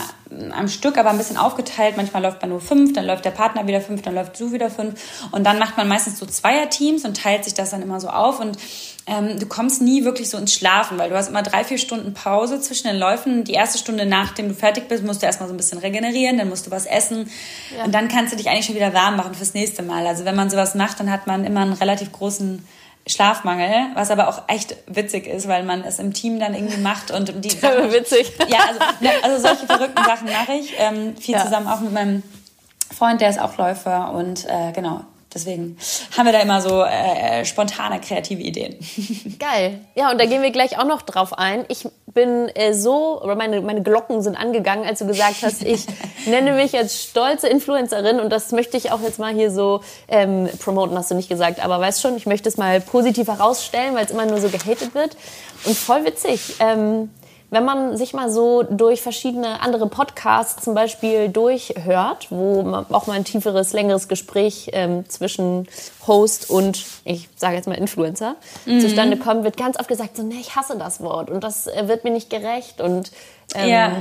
am 0.51 0.69
Stück, 0.69 0.97
aber 0.97 1.09
ein 1.09 1.17
bisschen 1.17 1.35
aufgeteilt. 1.35 1.97
Manchmal 1.97 2.23
läuft 2.23 2.41
man 2.41 2.51
nur 2.51 2.61
fünf, 2.61 2.93
dann 2.93 3.05
läuft 3.05 3.25
der 3.25 3.31
Partner 3.31 3.67
wieder 3.67 3.81
fünf, 3.81 4.01
dann 4.01 4.15
läuft 4.15 4.39
du 4.39 4.53
wieder 4.53 4.69
fünf. 4.69 5.01
Und 5.31 5.43
dann 5.43 5.59
macht 5.59 5.75
man 5.75 5.89
meistens 5.89 6.17
so 6.17 6.25
Zweierteams 6.25 7.03
und 7.03 7.21
teilt 7.21 7.43
sich 7.43 7.55
das 7.55 7.71
dann 7.71 7.81
immer 7.81 7.99
so 7.99 8.07
auf. 8.07 8.39
Und 8.39 8.57
ähm, 9.05 9.37
du 9.37 9.45
kommst 9.47 9.81
nie 9.81 10.05
wirklich 10.05 10.29
so 10.29 10.37
ins 10.37 10.53
Schlafen, 10.53 10.97
weil 10.97 11.09
du 11.09 11.17
hast 11.17 11.27
immer 11.27 11.43
drei, 11.43 11.65
vier 11.65 11.77
Stunden 11.77 12.13
Pause 12.13 12.61
zwischen 12.61 12.87
den 12.87 12.97
Läufen. 12.97 13.43
Die 13.43 13.51
erste 13.51 13.79
Stunde, 13.79 14.05
nachdem 14.05 14.47
du 14.47 14.53
fertig 14.53 14.87
bist, 14.87 15.03
musst 15.03 15.21
du 15.21 15.25
erstmal 15.25 15.49
so 15.49 15.53
ein 15.53 15.57
bisschen 15.57 15.79
regenerieren, 15.79 16.37
dann 16.37 16.47
musst 16.47 16.67
du 16.67 16.71
was 16.71 16.85
essen. 16.85 17.29
Ja. 17.75 17.83
Und 17.83 17.93
dann 17.93 18.07
kannst 18.07 18.31
du 18.31 18.37
dich 18.37 18.47
eigentlich 18.47 18.65
schon 18.65 18.75
wieder 18.75 18.93
warm 18.93 19.17
machen 19.17 19.33
fürs 19.33 19.53
nächste 19.53 19.83
Mal. 19.83 20.07
Also 20.07 20.23
wenn 20.23 20.37
man 20.37 20.49
sowas 20.49 20.73
macht, 20.73 21.01
dann 21.01 21.11
hat 21.11 21.27
man 21.27 21.43
immer 21.43 21.63
einen 21.63 21.73
relativ 21.73 22.13
großen 22.13 22.63
Schlafmangel, 23.09 23.87
was 23.95 24.11
aber 24.11 24.29
auch 24.29 24.43
echt 24.47 24.75
witzig 24.85 25.25
ist, 25.25 25.47
weil 25.47 25.63
man 25.63 25.83
es 25.83 25.97
im 25.99 26.13
Team 26.13 26.39
dann 26.39 26.53
irgendwie 26.53 26.79
macht 26.79 27.11
und 27.11 27.43
die 27.43 27.49
Sachen, 27.61 27.91
witzig. 27.91 28.31
Ja, 28.47 28.59
also, 28.67 28.79
ne, 28.99 29.09
also 29.23 29.47
solche 29.47 29.65
verrückten 29.65 30.03
Sachen 30.05 30.27
mache 30.27 30.53
ich 30.53 30.73
ähm, 30.77 31.17
viel 31.17 31.35
ja. 31.35 31.43
zusammen 31.43 31.67
auch 31.67 31.79
mit 31.79 31.91
meinem 31.91 32.23
Freund, 32.95 33.19
der 33.21 33.29
ist 33.29 33.39
auch 33.39 33.57
Läufer 33.57 34.13
und 34.13 34.45
äh, 34.45 34.71
genau 34.73 35.01
Deswegen 35.33 35.77
haben 36.17 36.25
wir 36.25 36.33
da 36.33 36.39
immer 36.39 36.59
so 36.59 36.83
äh, 36.83 37.45
spontane 37.45 38.01
kreative 38.01 38.41
Ideen. 38.41 38.77
Geil. 39.39 39.79
Ja, 39.95 40.11
und 40.11 40.19
da 40.19 40.25
gehen 40.25 40.41
wir 40.41 40.49
gleich 40.49 40.79
auch 40.79 40.85
noch 40.85 41.03
drauf 41.03 41.37
ein. 41.37 41.65
Ich 41.67 41.87
bin 42.13 42.49
äh, 42.55 42.73
so, 42.73 43.21
oder 43.21 43.35
meine, 43.35 43.61
meine 43.61 43.83
Glocken 43.83 44.23
sind 44.23 44.35
angegangen, 44.35 44.85
als 44.85 44.99
du 44.99 45.05
gesagt 45.05 45.43
hast, 45.43 45.61
ich 45.63 45.85
nenne 46.25 46.53
mich 46.53 46.75
als 46.75 47.03
stolze 47.03 47.47
Influencerin 47.47 48.19
und 48.19 48.31
das 48.31 48.51
möchte 48.51 48.75
ich 48.75 48.91
auch 48.91 49.01
jetzt 49.01 49.19
mal 49.19 49.33
hier 49.33 49.51
so 49.51 49.81
ähm, 50.07 50.49
promoten, 50.59 50.97
hast 50.97 51.11
du 51.11 51.15
nicht 51.15 51.29
gesagt, 51.29 51.63
aber 51.63 51.79
weißt 51.79 52.01
schon, 52.01 52.17
ich 52.17 52.25
möchte 52.25 52.49
es 52.49 52.57
mal 52.57 52.81
positiv 52.81 53.27
herausstellen, 53.27 53.93
weil 53.93 54.05
es 54.05 54.11
immer 54.11 54.25
nur 54.25 54.41
so 54.41 54.49
gehatet 54.49 54.95
wird. 54.95 55.15
Und 55.65 55.77
voll 55.77 56.05
witzig. 56.05 56.55
Ähm, 56.59 57.09
wenn 57.51 57.65
man 57.65 57.97
sich 57.97 58.13
mal 58.13 58.29
so 58.29 58.63
durch 58.63 59.01
verschiedene 59.01 59.61
andere 59.61 59.87
Podcasts 59.87 60.63
zum 60.63 60.75
Beispiel 60.75 61.29
durchhört, 61.29 62.27
wo 62.29 62.61
man 62.61 62.85
auch 62.91 63.07
mal 63.07 63.13
ein 63.13 63.23
tieferes, 63.23 63.73
längeres 63.73 64.07
Gespräch 64.07 64.69
ähm, 64.73 65.09
zwischen 65.09 65.67
Host 66.05 66.49
und, 66.49 66.85
ich 67.05 67.27
sage 67.35 67.55
jetzt 67.55 67.67
mal 67.67 67.75
Influencer, 67.77 68.35
mhm. 68.65 68.81
zustande 68.81 69.17
kommt, 69.17 69.43
wird 69.43 69.57
ganz 69.57 69.79
oft 69.79 69.87
gesagt, 69.87 70.17
so, 70.17 70.23
nee, 70.23 70.39
ich 70.39 70.55
hasse 70.55 70.77
das 70.77 71.01
Wort 71.01 71.31
und 71.31 71.43
das 71.43 71.65
äh, 71.67 71.87
wird 71.87 72.03
mir 72.03 72.11
nicht 72.11 72.29
gerecht. 72.29 72.81
Und 72.81 73.11
ähm, 73.55 73.69
ja. 73.69 73.91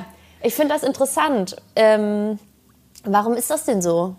ich 0.42 0.54
finde 0.54 0.74
das 0.74 0.82
interessant. 0.82 1.56
Ähm, 1.74 2.38
warum 3.04 3.32
ist 3.32 3.50
das 3.50 3.64
denn 3.64 3.80
so? 3.80 4.14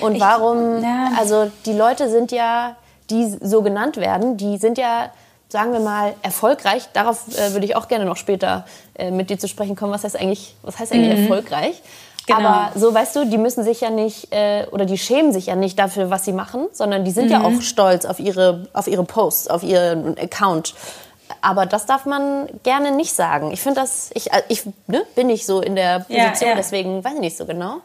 Und 0.00 0.18
warum, 0.18 0.78
ich, 0.78 1.18
also 1.18 1.50
die 1.66 1.72
Leute 1.72 2.10
sind 2.10 2.32
ja, 2.32 2.76
die 3.10 3.36
so 3.40 3.62
genannt 3.62 3.96
werden, 3.96 4.36
die 4.36 4.58
sind 4.58 4.76
ja 4.76 5.10
sagen 5.52 5.72
wir 5.72 5.80
mal, 5.80 6.14
erfolgreich. 6.22 6.88
Darauf 6.92 7.28
äh, 7.36 7.52
würde 7.52 7.66
ich 7.66 7.76
auch 7.76 7.86
gerne 7.86 8.04
noch 8.04 8.16
später 8.16 8.64
äh, 8.94 9.10
mit 9.10 9.30
dir 9.30 9.38
zu 9.38 9.46
sprechen 9.46 9.76
kommen. 9.76 9.92
Was 9.92 10.02
heißt 10.02 10.18
eigentlich, 10.18 10.56
was 10.62 10.78
heißt 10.78 10.92
eigentlich 10.92 11.16
mhm. 11.16 11.22
erfolgreich? 11.22 11.80
Genau. 12.26 12.38
Aber 12.38 12.72
so, 12.78 12.94
weißt 12.94 13.16
du, 13.16 13.26
die 13.26 13.38
müssen 13.38 13.64
sich 13.64 13.80
ja 13.80 13.90
nicht, 13.90 14.32
äh, 14.32 14.66
oder 14.70 14.84
die 14.84 14.98
schämen 14.98 15.32
sich 15.32 15.46
ja 15.46 15.56
nicht 15.56 15.78
dafür, 15.78 16.10
was 16.10 16.24
sie 16.24 16.32
machen, 16.32 16.68
sondern 16.72 17.04
die 17.04 17.10
sind 17.10 17.26
mhm. 17.26 17.32
ja 17.32 17.44
auch 17.44 17.60
stolz 17.60 18.04
auf 18.04 18.18
ihre, 18.18 18.68
auf 18.72 18.86
ihre 18.86 19.04
Posts, 19.04 19.48
auf 19.48 19.62
ihren 19.62 20.16
Account. 20.18 20.74
Aber 21.40 21.66
das 21.66 21.86
darf 21.86 22.04
man 22.06 22.48
gerne 22.62 22.90
nicht 22.92 23.14
sagen. 23.14 23.50
Ich 23.52 23.60
finde 23.60 23.80
das, 23.80 24.10
ich, 24.14 24.32
äh, 24.32 24.42
ich 24.48 24.64
ne, 24.86 25.04
bin 25.14 25.26
nicht 25.26 25.46
so 25.46 25.60
in 25.60 25.76
der 25.76 26.00
Position, 26.00 26.34
ja, 26.40 26.48
ja. 26.48 26.54
deswegen 26.54 27.04
weiß 27.04 27.14
ich 27.14 27.20
nicht 27.20 27.36
so 27.36 27.44
genau. 27.46 27.78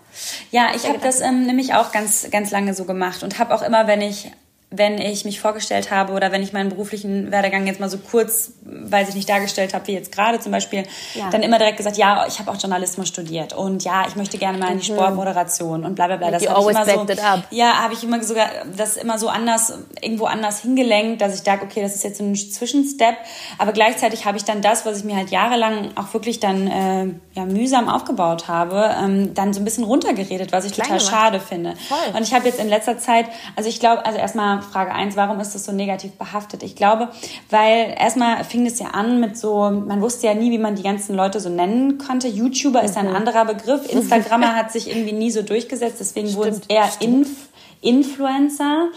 Ja, 0.51 0.67
ich 0.75 0.87
habe 0.87 0.99
das 0.99 1.21
ähm, 1.21 1.45
nämlich 1.45 1.73
auch 1.73 1.91
ganz, 1.91 2.29
ganz 2.31 2.51
lange 2.51 2.73
so 2.73 2.85
gemacht 2.85 3.23
und 3.23 3.39
habe 3.39 3.53
auch 3.55 3.61
immer, 3.61 3.87
wenn 3.87 4.01
ich 4.01 4.31
wenn 4.69 4.97
ich 4.97 5.23
mich 5.23 5.39
vorgestellt 5.39 5.91
habe 5.91 6.11
oder 6.11 6.33
wenn 6.33 6.43
ich 6.43 6.51
meinen 6.51 6.67
beruflichen 6.67 7.31
Werdegang 7.31 7.65
jetzt 7.67 7.79
mal 7.79 7.89
so 7.89 7.99
kurz, 7.99 8.51
weil 8.63 9.07
ich 9.07 9.15
nicht 9.15 9.29
dargestellt 9.29 9.73
habe, 9.73 9.87
wie 9.87 9.93
jetzt 9.93 10.11
gerade 10.11 10.41
zum 10.41 10.51
Beispiel, 10.51 10.83
ja. 11.15 11.29
dann 11.29 11.41
immer 11.41 11.57
direkt 11.57 11.77
gesagt, 11.77 11.95
ja, 11.95 12.25
ich 12.27 12.39
habe 12.39 12.51
auch 12.51 12.59
Journalismus 12.59 13.07
studiert 13.07 13.53
und 13.53 13.85
ja, 13.85 14.05
ich 14.09 14.17
möchte 14.17 14.37
gerne 14.37 14.57
mal 14.57 14.69
in 14.73 14.79
die 14.79 14.91
mhm. 14.91 14.95
Sportmoderation 14.95 15.85
und 15.85 15.95
bla 15.95 16.07
bla 16.07 16.17
bla. 16.17 16.31
Das 16.31 16.45
habe 16.45 16.59
ich 16.59 16.67
immer 16.69 16.85
so, 16.85 17.05
ja, 17.51 17.81
habe 17.81 17.93
ich 17.93 18.03
immer 18.03 18.21
sogar 18.21 18.49
das 18.75 18.97
immer 18.97 19.17
so 19.17 19.29
anders, 19.29 19.73
irgendwo 20.01 20.25
anders 20.25 20.59
hingelenkt, 20.59 21.21
dass 21.21 21.33
ich 21.33 21.43
dachte, 21.43 21.63
okay, 21.63 21.81
das 21.81 21.95
ist 21.95 22.03
jetzt 22.03 22.17
so 22.17 22.25
ein 22.25 22.35
Zwischenstep, 22.35 23.15
aber 23.57 23.71
gleichzeitig 23.71 24.25
habe 24.25 24.35
ich 24.35 24.43
dann 24.43 24.61
das, 24.61 24.85
was 24.85 24.97
ich 24.97 25.05
mir 25.05 25.15
halt 25.15 25.29
jahrelang 25.29 25.91
auch 25.95 26.13
wirklich 26.13 26.41
dann 26.41 26.67
äh, 26.67 27.05
ja 27.35 27.45
mühsam 27.45 27.87
aufgebaut 27.87 28.49
habe, 28.49 28.93
ähm, 29.01 29.33
dann 29.33 29.53
so 29.53 29.61
ein 29.61 29.63
bisschen 29.63 29.85
runtergeredet, 29.85 30.51
was 30.51 30.65
ich 30.65 30.73
Kleine 30.73 30.97
total 30.97 31.09
schade 31.09 31.39
finde. 31.39 31.75
Voll. 31.87 32.17
Und 32.17 32.23
ich 32.23 32.33
habe 32.33 32.45
jetzt 32.45 32.59
in 32.59 32.67
letzter 32.67 32.97
Zeit, 32.97 33.27
also 33.55 33.69
ich 33.69 33.79
glaube, 33.79 34.05
also 34.05 34.19
erstmal 34.19 34.56
Frage 34.61 34.93
eins, 34.93 35.15
warum 35.15 35.39
ist 35.39 35.55
das 35.55 35.65
so 35.65 35.71
negativ 35.71 36.13
behaftet? 36.13 36.63
Ich 36.63 36.75
glaube, 36.75 37.09
weil 37.49 37.95
erstmal 37.97 38.43
fing 38.43 38.65
es 38.65 38.79
ja 38.79 38.87
an 38.87 39.19
mit 39.19 39.37
so, 39.37 39.69
man 39.69 40.01
wusste 40.01 40.27
ja 40.27 40.33
nie, 40.33 40.51
wie 40.51 40.57
man 40.57 40.75
die 40.75 40.83
ganzen 40.83 41.15
Leute 41.15 41.39
so 41.39 41.49
nennen 41.49 41.97
konnte. 41.97 42.27
YouTuber 42.27 42.83
ist 42.83 42.97
ein 42.97 43.09
mhm. 43.09 43.15
anderer 43.15 43.45
Begriff. 43.45 43.87
Instagrammer 43.91 44.55
hat 44.55 44.71
sich 44.71 44.89
irgendwie 44.89 45.13
nie 45.13 45.31
so 45.31 45.41
durchgesetzt, 45.41 45.97
deswegen 45.99 46.33
wurden 46.35 46.61
es 46.61 46.61
eher 46.67 46.89
Inf 46.99 47.49
Influencer. 47.81 48.89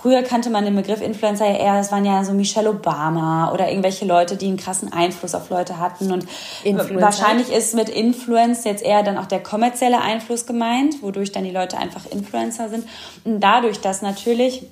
Früher 0.00 0.22
kannte 0.22 0.48
man 0.48 0.64
den 0.64 0.74
Begriff 0.74 1.02
Influencer 1.02 1.46
ja 1.46 1.56
eher, 1.56 1.74
das 1.74 1.92
waren 1.92 2.06
ja 2.06 2.24
so 2.24 2.32
Michelle 2.32 2.70
Obama 2.70 3.52
oder 3.52 3.68
irgendwelche 3.68 4.06
Leute, 4.06 4.36
die 4.36 4.46
einen 4.46 4.56
krassen 4.56 4.90
Einfluss 4.90 5.34
auf 5.34 5.50
Leute 5.50 5.78
hatten. 5.78 6.10
Und 6.10 6.26
Influencer. 6.64 7.02
wahrscheinlich 7.02 7.52
ist 7.52 7.74
mit 7.74 7.90
Influence 7.90 8.64
jetzt 8.64 8.82
eher 8.82 9.02
dann 9.02 9.18
auch 9.18 9.26
der 9.26 9.42
kommerzielle 9.42 10.00
Einfluss 10.00 10.46
gemeint, 10.46 11.02
wodurch 11.02 11.32
dann 11.32 11.44
die 11.44 11.50
Leute 11.50 11.76
einfach 11.76 12.06
Influencer 12.10 12.70
sind. 12.70 12.86
Und 13.24 13.40
dadurch, 13.40 13.80
dass 13.82 14.00
natürlich 14.00 14.62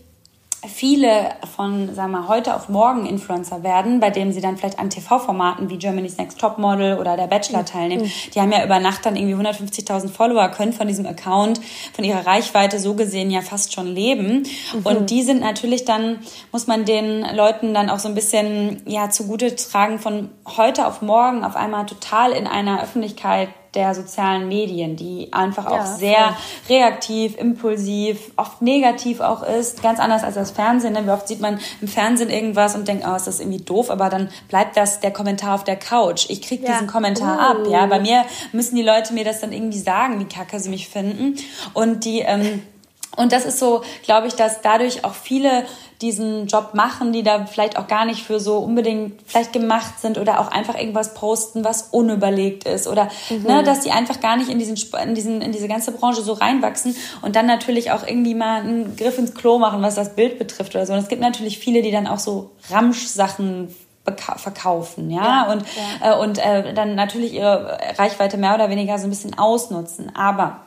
viele 0.66 1.30
von, 1.54 1.94
sagen 1.94 2.10
wir, 2.10 2.26
heute 2.26 2.54
auf 2.54 2.68
morgen 2.68 3.06
Influencer 3.06 3.62
werden, 3.62 4.00
bei 4.00 4.10
denen 4.10 4.32
sie 4.32 4.40
dann 4.40 4.56
vielleicht 4.56 4.78
an 4.78 4.90
TV-Formaten 4.90 5.70
wie 5.70 5.76
Germany's 5.76 6.16
Next 6.16 6.40
Topmodel 6.40 6.98
oder 6.98 7.16
der 7.16 7.28
Bachelor 7.28 7.60
mhm. 7.60 7.66
teilnehmen. 7.66 8.02
Mhm. 8.04 8.30
Die 8.34 8.40
haben 8.40 8.50
ja 8.50 8.64
über 8.64 8.80
Nacht 8.80 9.06
dann 9.06 9.14
irgendwie 9.14 9.36
150.000 9.36 10.08
Follower, 10.08 10.48
können 10.48 10.72
von 10.72 10.88
diesem 10.88 11.06
Account, 11.06 11.60
von 11.92 12.04
ihrer 12.04 12.26
Reichweite 12.26 12.80
so 12.80 12.94
gesehen 12.94 13.30
ja 13.30 13.40
fast 13.40 13.72
schon 13.72 13.86
leben. 13.86 14.46
Mhm. 14.74 14.80
Und 14.84 15.10
die 15.10 15.22
sind 15.22 15.40
natürlich 15.40 15.84
dann, 15.84 16.18
muss 16.50 16.66
man 16.66 16.84
den 16.84 17.24
Leuten 17.36 17.72
dann 17.72 17.88
auch 17.88 18.00
so 18.00 18.08
ein 18.08 18.14
bisschen, 18.14 18.82
ja, 18.86 19.10
zugute 19.10 19.54
tragen 19.54 19.98
von 19.98 20.30
heute 20.56 20.86
auf 20.86 21.02
morgen 21.02 21.44
auf 21.44 21.54
einmal 21.54 21.86
total 21.86 22.32
in 22.32 22.46
einer 22.46 22.82
Öffentlichkeit 22.82 23.48
der 23.74 23.94
sozialen 23.94 24.48
Medien, 24.48 24.96
die 24.96 25.32
einfach 25.32 25.66
auch 25.66 25.76
ja, 25.76 25.86
sehr 25.86 26.36
voll. 26.66 26.76
reaktiv, 26.76 27.36
impulsiv, 27.38 28.32
oft 28.36 28.62
negativ 28.62 29.20
auch 29.20 29.42
ist. 29.42 29.82
Ganz 29.82 30.00
anders 30.00 30.24
als 30.24 30.34
das 30.34 30.50
Fernsehen. 30.50 30.94
Denn 30.94 31.06
wie 31.06 31.10
oft 31.10 31.28
sieht 31.28 31.40
man 31.40 31.58
im 31.80 31.88
Fernsehen 31.88 32.30
irgendwas 32.30 32.74
und 32.74 32.88
denkt, 32.88 33.04
oh, 33.06 33.14
ist 33.14 33.26
das 33.26 33.40
irgendwie 33.40 33.62
doof, 33.62 33.90
aber 33.90 34.08
dann 34.08 34.30
bleibt 34.48 34.76
das 34.76 35.00
der 35.00 35.12
Kommentar 35.12 35.54
auf 35.54 35.64
der 35.64 35.76
Couch. 35.76 36.26
Ich 36.28 36.42
krieg 36.42 36.62
ja. 36.62 36.72
diesen 36.72 36.86
Kommentar 36.86 37.36
uh. 37.36 37.60
ab. 37.60 37.66
Ja, 37.68 37.86
bei 37.86 38.00
mir 38.00 38.24
müssen 38.52 38.76
die 38.76 38.82
Leute 38.82 39.12
mir 39.12 39.24
das 39.24 39.40
dann 39.40 39.52
irgendwie 39.52 39.78
sagen, 39.78 40.18
wie 40.20 40.24
kacke 40.24 40.58
sie 40.60 40.70
mich 40.70 40.88
finden. 40.88 41.36
Und 41.74 42.04
die 42.04 42.20
ähm, 42.20 42.62
und 43.16 43.32
das 43.32 43.44
ist 43.44 43.58
so, 43.58 43.82
glaube 44.04 44.28
ich, 44.28 44.34
dass 44.34 44.60
dadurch 44.60 45.04
auch 45.04 45.14
viele 45.14 45.64
diesen 46.00 46.46
Job 46.46 46.74
machen, 46.74 47.12
die 47.12 47.24
da 47.24 47.46
vielleicht 47.46 47.76
auch 47.76 47.88
gar 47.88 48.04
nicht 48.04 48.22
für 48.22 48.38
so 48.38 48.58
unbedingt 48.58 49.20
vielleicht 49.26 49.52
gemacht 49.52 49.98
sind 50.00 50.16
oder 50.16 50.38
auch 50.38 50.48
einfach 50.48 50.76
irgendwas 50.76 51.14
posten, 51.14 51.64
was 51.64 51.88
unüberlegt 51.90 52.64
ist 52.64 52.86
oder 52.86 53.08
mhm. 53.30 53.42
ne, 53.42 53.62
dass 53.64 53.80
die 53.80 53.90
einfach 53.90 54.20
gar 54.20 54.36
nicht 54.36 54.48
in 54.48 54.60
diesen 54.60 54.76
in 55.02 55.14
diesen 55.14 55.40
in 55.40 55.50
diese 55.50 55.66
ganze 55.66 55.90
Branche 55.90 56.22
so 56.22 56.34
reinwachsen 56.34 56.94
und 57.22 57.34
dann 57.34 57.46
natürlich 57.46 57.90
auch 57.90 58.06
irgendwie 58.06 58.34
mal 58.34 58.60
einen 58.60 58.96
Griff 58.96 59.18
ins 59.18 59.34
Klo 59.34 59.58
machen, 59.58 59.82
was 59.82 59.96
das 59.96 60.14
Bild 60.14 60.38
betrifft 60.38 60.74
oder 60.74 60.86
so. 60.86 60.92
Und 60.92 61.00
es 61.00 61.08
gibt 61.08 61.20
natürlich 61.20 61.58
viele, 61.58 61.82
die 61.82 61.90
dann 61.90 62.06
auch 62.06 62.20
so 62.20 62.50
Ramsch-Sachen 62.70 63.74
verkaufen, 64.16 65.10
ja, 65.10 65.22
ja 65.22 65.52
und 65.52 65.64
ja. 66.00 66.12
Äh, 66.12 66.18
und 66.18 66.38
äh, 66.38 66.72
dann 66.72 66.94
natürlich 66.94 67.34
ihre 67.34 67.78
Reichweite 67.98 68.38
mehr 68.38 68.54
oder 68.54 68.70
weniger 68.70 68.98
so 68.98 69.06
ein 69.06 69.10
bisschen 69.10 69.36
ausnutzen, 69.36 70.14
aber 70.16 70.60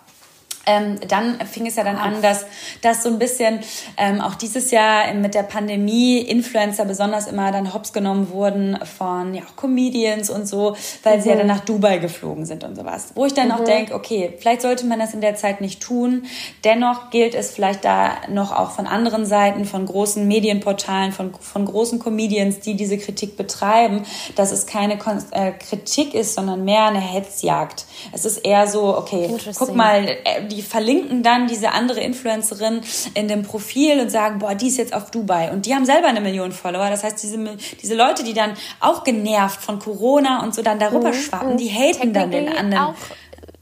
ähm, 0.66 1.00
dann 1.08 1.40
fing 1.46 1.66
es 1.66 1.76
ja 1.76 1.84
dann 1.84 1.98
an, 1.98 2.22
dass, 2.22 2.46
dass 2.82 3.04
so 3.04 3.10
ein 3.10 3.20
bisschen 3.20 3.62
ähm, 3.98 4.22
auch 4.22 4.36
dieses 4.36 4.72
Jahr 4.72 5.14
mit 5.14 5.34
der 5.34 5.44
Pandemie 5.44 6.20
Influencer 6.20 6.86
besonders 6.86 7.28
immer 7.28 7.52
dann 7.52 7.74
hops 7.74 7.94
genommen 7.94 8.30
wurden 8.30 8.78
von 8.86 9.34
ja, 9.34 9.44
Comedians 9.56 10.30
und 10.30 10.48
so, 10.48 10.76
weil 11.04 11.18
mhm. 11.18 11.22
sie 11.22 11.30
ja 11.30 11.36
dann 11.36 11.48
nach 11.48 11.62
Dubai 11.62 11.98
geflogen 11.98 12.46
sind 12.46 12.64
und 12.64 12.76
sowas. 12.76 13.12
Wo 13.16 13.26
ich 13.26 13.34
dann 13.34 13.48
mhm. 13.48 13.54
auch 13.54 13.64
denke, 13.64 13.96
okay, 13.96 14.34
vielleicht 14.40 14.62
sollte 14.62 14.86
man 14.86 15.00
das 15.00 15.14
in 15.14 15.22
der 15.22 15.36
Zeit 15.36 15.62
nicht 15.62 15.82
tun. 15.82 16.26
Dennoch 16.64 17.10
gilt 17.10 17.34
es 17.34 17.52
vielleicht 17.52 17.84
da 17.84 18.18
noch 18.30 18.52
auch 18.52 18.72
von 18.72 18.88
anderen 18.88 19.26
Seiten, 19.26 19.66
von 19.66 19.86
großen 19.86 20.28
Medienportalen, 20.28 21.12
von, 21.12 21.34
von 21.34 21.66
großen 21.66 22.00
Comedians, 22.00 22.60
die 22.60 22.76
diese 22.76 22.98
Kritik 22.98 23.38
betreiben, 23.38 24.04
dass 24.36 24.52
es 24.52 24.68
keine 24.68 24.98
Kon 24.98 25.24
äh, 25.32 25.52
Kritik 25.52 26.14
ist, 26.14 26.36
sondern 26.36 26.64
mehr 26.64 26.86
eine 26.86 27.00
Hetzjagd. 27.00 27.86
Es 28.12 28.26
ist 28.26 28.38
eher 28.38 28.68
so, 28.68 28.98
okay, 28.98 29.30
guck 29.58 29.76
mal, 29.76 30.08
äh, 30.08 30.51
die 30.52 30.62
verlinken 30.62 31.24
dann 31.24 31.48
diese 31.48 31.72
andere 31.72 32.02
Influencerin 32.02 32.82
in 33.14 33.28
dem 33.28 33.44
Profil 33.44 34.00
und 34.00 34.10
sagen, 34.10 34.40
boah, 34.40 34.56
die 34.56 34.68
ist 34.68 34.78
jetzt 34.78 34.94
auf 34.94 35.12
Dubai. 35.12 35.52
Und 35.52 35.66
die 35.66 35.76
haben 35.76 35.86
selber 35.86 36.08
eine 36.08 36.22
Million 36.22 36.52
Follower. 36.52 36.90
Das 36.90 37.04
heißt, 37.04 37.22
diese, 37.24 37.38
diese 37.82 37.96
Leute, 37.96 38.24
die 38.24 38.34
dann 38.34 38.54
auch 38.80 39.04
genervt 39.04 39.62
von 39.62 39.80
Corona 39.80 40.44
und 40.44 40.54
so 40.54 40.62
dann 40.62 40.80
darüber 40.80 41.10
mhm. 41.10 41.14
schwappen, 41.14 41.58
die 41.58 41.70
haten 41.70 42.14
dann 42.14 42.32
den 42.32 42.50
anderen. 42.50 42.84
Auch 42.84 42.96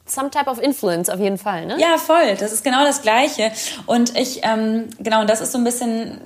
some 0.05 0.29
type 0.29 0.49
of 0.49 0.59
influence 0.59 1.09
auf 1.09 1.19
jeden 1.19 1.37
Fall, 1.37 1.65
ne? 1.65 1.77
Ja, 1.79 1.97
voll. 1.97 2.35
Das 2.39 2.51
ist 2.51 2.63
genau 2.63 2.83
das 2.83 3.01
Gleiche. 3.01 3.51
Und 3.85 4.17
ich, 4.17 4.41
ähm, 4.43 4.87
genau, 4.99 5.21
und 5.21 5.29
das 5.29 5.41
ist 5.41 5.51
so 5.51 5.57
ein 5.57 5.63
bisschen 5.63 6.19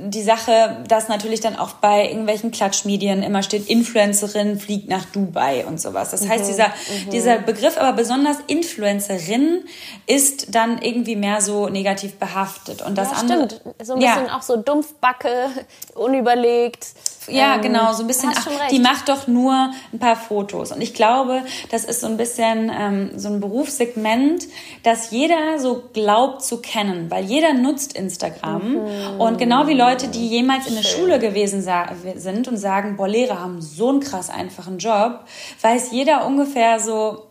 die 0.00 0.22
Sache, 0.22 0.76
dass 0.88 1.08
natürlich 1.08 1.40
dann 1.40 1.56
auch 1.56 1.74
bei 1.74 2.08
irgendwelchen 2.08 2.50
Klatschmedien 2.50 3.22
immer 3.22 3.42
steht, 3.42 3.68
Influencerin 3.68 4.58
fliegt 4.58 4.88
nach 4.88 5.04
Dubai 5.06 5.66
und 5.66 5.80
sowas. 5.80 6.10
Das 6.10 6.28
heißt, 6.28 6.44
mhm, 6.44 6.48
dieser, 6.48 6.68
mhm. 6.68 7.10
dieser 7.10 7.38
Begriff, 7.38 7.78
aber 7.78 7.92
besonders 7.92 8.38
Influencerin, 8.46 9.64
ist 10.06 10.54
dann 10.54 10.80
irgendwie 10.80 11.16
mehr 11.16 11.40
so 11.40 11.68
negativ 11.68 12.18
behaftet. 12.18 12.82
Und 12.82 12.96
das 12.96 13.10
ja, 13.10 13.16
andere. 13.18 13.46
Stimmt. 13.46 13.60
So 13.82 13.94
ein 13.94 14.00
bisschen 14.00 14.26
ja. 14.26 14.36
auch 14.36 14.42
so 14.42 14.56
Dumpfbacke, 14.56 15.48
unüberlegt. 15.94 16.86
Ja, 17.28 17.56
ähm, 17.56 17.62
genau, 17.62 17.92
so 17.92 18.02
ein 18.02 18.06
bisschen, 18.06 18.30
ach, 18.34 18.48
die 18.70 18.78
macht 18.78 19.08
doch 19.08 19.26
nur 19.26 19.70
ein 19.92 19.98
paar 19.98 20.16
Fotos. 20.16 20.72
Und 20.72 20.80
ich 20.80 20.94
glaube, 20.94 21.42
das 21.70 21.84
ist 21.84 22.00
so 22.00 22.06
ein 22.06 22.16
bisschen 22.16 22.70
ähm, 22.76 23.10
so 23.16 23.28
ein 23.28 23.40
Berufssegment, 23.40 24.44
das 24.82 25.10
jeder 25.10 25.58
so 25.58 25.84
glaubt 25.92 26.42
zu 26.42 26.60
kennen, 26.60 27.10
weil 27.10 27.24
jeder 27.24 27.52
nutzt 27.52 27.92
Instagram. 27.92 28.72
Mhm. 28.72 29.20
Und 29.20 29.38
genau 29.38 29.66
wie 29.66 29.74
Leute, 29.74 30.08
die 30.08 30.28
jemals 30.28 30.66
in 30.66 30.74
der 30.74 30.82
Schule 30.82 31.18
gewesen 31.18 31.62
sind 32.16 32.48
und 32.48 32.56
sagen, 32.56 32.96
boah, 32.96 33.08
Lehrer 33.08 33.40
haben 33.40 33.60
so 33.62 33.88
einen 33.88 34.00
krass 34.00 34.30
einfachen 34.30 34.78
Job, 34.78 35.20
weiß 35.60 35.90
jeder 35.92 36.26
ungefähr 36.26 36.80
so, 36.80 37.27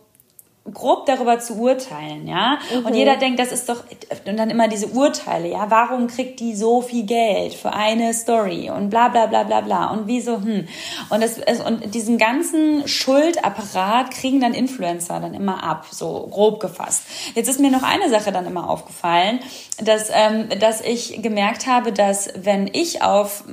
grob 0.72 1.06
darüber 1.06 1.38
zu 1.38 1.54
urteilen, 1.58 2.26
ja. 2.26 2.58
Mhm. 2.72 2.86
Und 2.86 2.94
jeder 2.94 3.16
denkt, 3.16 3.40
das 3.40 3.52
ist 3.52 3.68
doch, 3.68 3.84
und 4.26 4.36
dann 4.36 4.50
immer 4.50 4.68
diese 4.68 4.88
Urteile, 4.88 5.48
ja, 5.48 5.66
warum 5.70 6.06
kriegt 6.06 6.40
die 6.40 6.54
so 6.54 6.80
viel 6.80 7.04
Geld 7.04 7.54
für 7.54 7.72
eine 7.72 8.14
Story 8.14 8.70
und 8.70 8.90
bla 8.90 9.08
bla 9.08 9.26
bla 9.26 9.44
bla 9.44 9.60
bla 9.60 9.90
und 9.90 10.06
wieso, 10.06 10.36
hm. 10.36 10.66
Und, 11.10 11.22
das, 11.22 11.38
und 11.60 11.94
diesen 11.94 12.18
ganzen 12.18 12.86
Schuldapparat 12.86 14.10
kriegen 14.10 14.40
dann 14.40 14.54
Influencer 14.54 15.20
dann 15.20 15.34
immer 15.34 15.62
ab, 15.62 15.86
so 15.90 16.28
grob 16.30 16.60
gefasst. 16.60 17.02
Jetzt 17.34 17.48
ist 17.48 17.60
mir 17.60 17.70
noch 17.70 17.82
eine 17.82 18.08
Sache 18.10 18.32
dann 18.32 18.46
immer 18.46 18.68
aufgefallen, 18.68 19.40
dass, 19.78 20.10
ähm, 20.12 20.48
dass 20.60 20.80
ich 20.80 21.22
gemerkt 21.22 21.66
habe, 21.66 21.92
dass 21.92 22.30
wenn 22.36 22.68
ich 22.72 23.02
auf, 23.02 23.44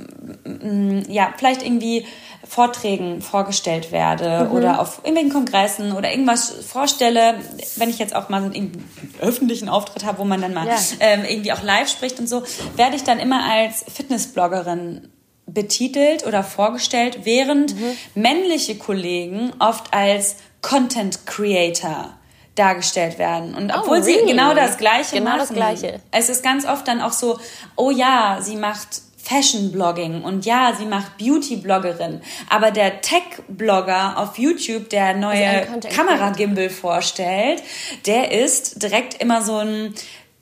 ja, 1.08 1.32
vielleicht 1.36 1.62
irgendwie 1.62 2.06
Vorträgen 2.48 3.22
vorgestellt 3.22 3.90
werde 3.92 4.44
mhm. 4.44 4.56
oder 4.56 4.80
auf 4.80 4.98
irgendwelchen 4.98 5.32
Kongressen 5.32 5.92
oder 5.92 6.10
irgendwas 6.10 6.50
vorstelle, 6.50 7.05
wenn 7.14 7.90
ich 7.90 7.98
jetzt 7.98 8.14
auch 8.14 8.28
mal 8.28 8.44
einen 8.44 8.84
öffentlichen 9.20 9.68
Auftritt 9.68 10.04
habe, 10.04 10.18
wo 10.18 10.24
man 10.24 10.40
dann 10.40 10.54
mal 10.54 10.66
ja. 10.66 10.76
ähm, 11.00 11.24
irgendwie 11.24 11.52
auch 11.52 11.62
live 11.62 11.88
spricht 11.88 12.18
und 12.18 12.28
so, 12.28 12.42
werde 12.76 12.96
ich 12.96 13.04
dann 13.04 13.18
immer 13.18 13.44
als 13.50 13.84
Fitnessbloggerin 13.92 15.08
betitelt 15.46 16.26
oder 16.26 16.42
vorgestellt, 16.42 17.20
während 17.22 17.74
mhm. 17.74 17.96
männliche 18.14 18.76
Kollegen 18.76 19.52
oft 19.58 19.94
als 19.94 20.36
Content 20.60 21.26
Creator 21.26 22.14
dargestellt 22.56 23.18
werden. 23.18 23.54
Und 23.54 23.70
oh, 23.70 23.80
obwohl 23.80 23.98
oh, 23.98 24.02
really? 24.02 24.20
sie 24.20 24.26
genau 24.26 24.54
das 24.54 24.78
Gleiche 24.78 25.16
genau 25.16 25.30
machen. 25.30 25.40
Das 25.40 25.52
Gleiche. 25.52 26.00
Es 26.10 26.28
ist 26.28 26.42
ganz 26.42 26.66
oft 26.66 26.88
dann 26.88 27.00
auch 27.00 27.12
so, 27.12 27.38
oh 27.76 27.90
ja, 27.90 28.38
sie 28.40 28.56
macht 28.56 29.02
Fashion-Blogging 29.26 30.22
und 30.22 30.46
ja, 30.46 30.72
sie 30.78 30.86
macht 30.86 31.18
Beauty-Bloggerin. 31.18 32.20
Aber 32.48 32.70
der 32.70 33.00
Tech-Blogger 33.00 34.18
auf 34.18 34.38
YouTube, 34.38 34.88
der 34.88 35.14
neue 35.14 35.66
Kameragimbal 35.92 36.70
vorstellt, 36.70 37.62
der 38.06 38.30
ist 38.30 38.82
direkt 38.82 39.20
immer 39.20 39.42
so 39.42 39.56
ein 39.56 39.94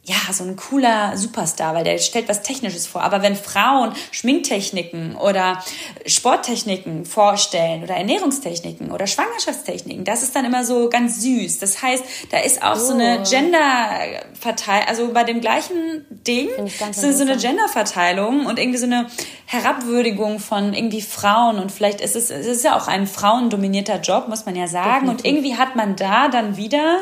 ja, 0.07 0.33
so 0.33 0.45
ein 0.45 0.57
cooler 0.57 1.17
Superstar, 1.17 1.75
weil 1.75 1.83
der 1.83 1.97
stellt 1.97 2.29
was 2.29 2.43
Technisches 2.43 2.87
vor. 2.87 3.03
Aber 3.03 3.23
wenn 3.23 3.37
Frauen 3.37 3.95
Schminktechniken 4.11 5.17
oder 5.17 5.65
Sporttechniken 6.05 7.07
vorstellen 7.07 7.83
oder 7.83 7.95
Ernährungstechniken 7.95 8.93
oder 8.93 9.07
Schwangerschaftstechniken, 9.07 10.05
das 10.05 10.23
ist 10.23 10.37
dann 10.37 10.45
immer 10.45 10.63
so 10.63 10.91
ganz 10.91 11.23
süß. 11.23 11.59
Das 11.59 11.81
heißt, 11.83 12.05
da 12.31 12.39
ist 12.41 12.63
auch 12.63 12.77
oh. 12.77 12.81
so 12.81 12.93
eine 12.93 13.21
oh. 13.21 13.31
Gender-Verteilung, 13.31 14.89
also 14.89 15.13
bei 15.15 15.25
dem 15.25 15.41
gleichen 15.41 16.05
Ding 16.11 16.51
ist 16.67 17.01
so 17.01 17.23
eine 17.23 17.39
Gender-Verteilung 17.39 18.45
und 18.45 18.59
irgendwie 18.59 18.79
so 18.79 18.87
eine 18.87 19.07
Herabwürdigung 19.47 20.39
von 20.39 20.75
irgendwie 20.75 21.01
Frauen 21.01 21.59
und 21.59 21.73
vielleicht 21.73 22.03
ist 22.03 22.15
es, 22.15 22.29
es 22.31 22.47
ist 22.47 22.63
ja 22.63 22.77
auch 22.77 22.89
ein 22.89 23.07
frauendominierter 23.07 24.01
Job, 24.01 24.29
muss 24.29 24.45
man 24.45 24.55
ja 24.55 24.67
sagen. 24.67 25.07
Definitiv. 25.07 25.25
Und 25.25 25.25
irgendwie 25.25 25.57
hat 25.57 25.77
man 25.77 25.97
da 25.97 26.29
dann 26.29 26.59
wieder 26.59 26.99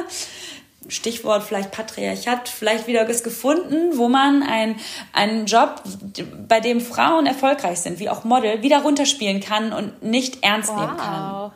Stichwort 0.89 1.45
vielleicht 1.45 1.71
Patriarchat, 1.71 2.49
vielleicht 2.49 2.87
wieder 2.87 3.09
was 3.09 3.23
gefunden, 3.23 3.97
wo 3.97 4.09
man 4.09 4.43
ein, 4.43 4.77
einen 5.13 5.47
Job, 5.47 5.83
bei 6.49 6.61
dem 6.61 6.81
Frauen 6.81 7.27
erfolgreich 7.27 7.81
sind, 7.81 7.99
wie 7.99 8.09
auch 8.09 8.25
Model, 8.25 8.63
wieder 8.63 8.83
runterspielen 8.83 9.41
kann 9.41 9.73
und 9.73 10.03
nicht 10.03 10.43
ernst 10.43 10.71
wow. 10.71 10.81
nehmen 10.81 10.97
kann. 10.97 11.53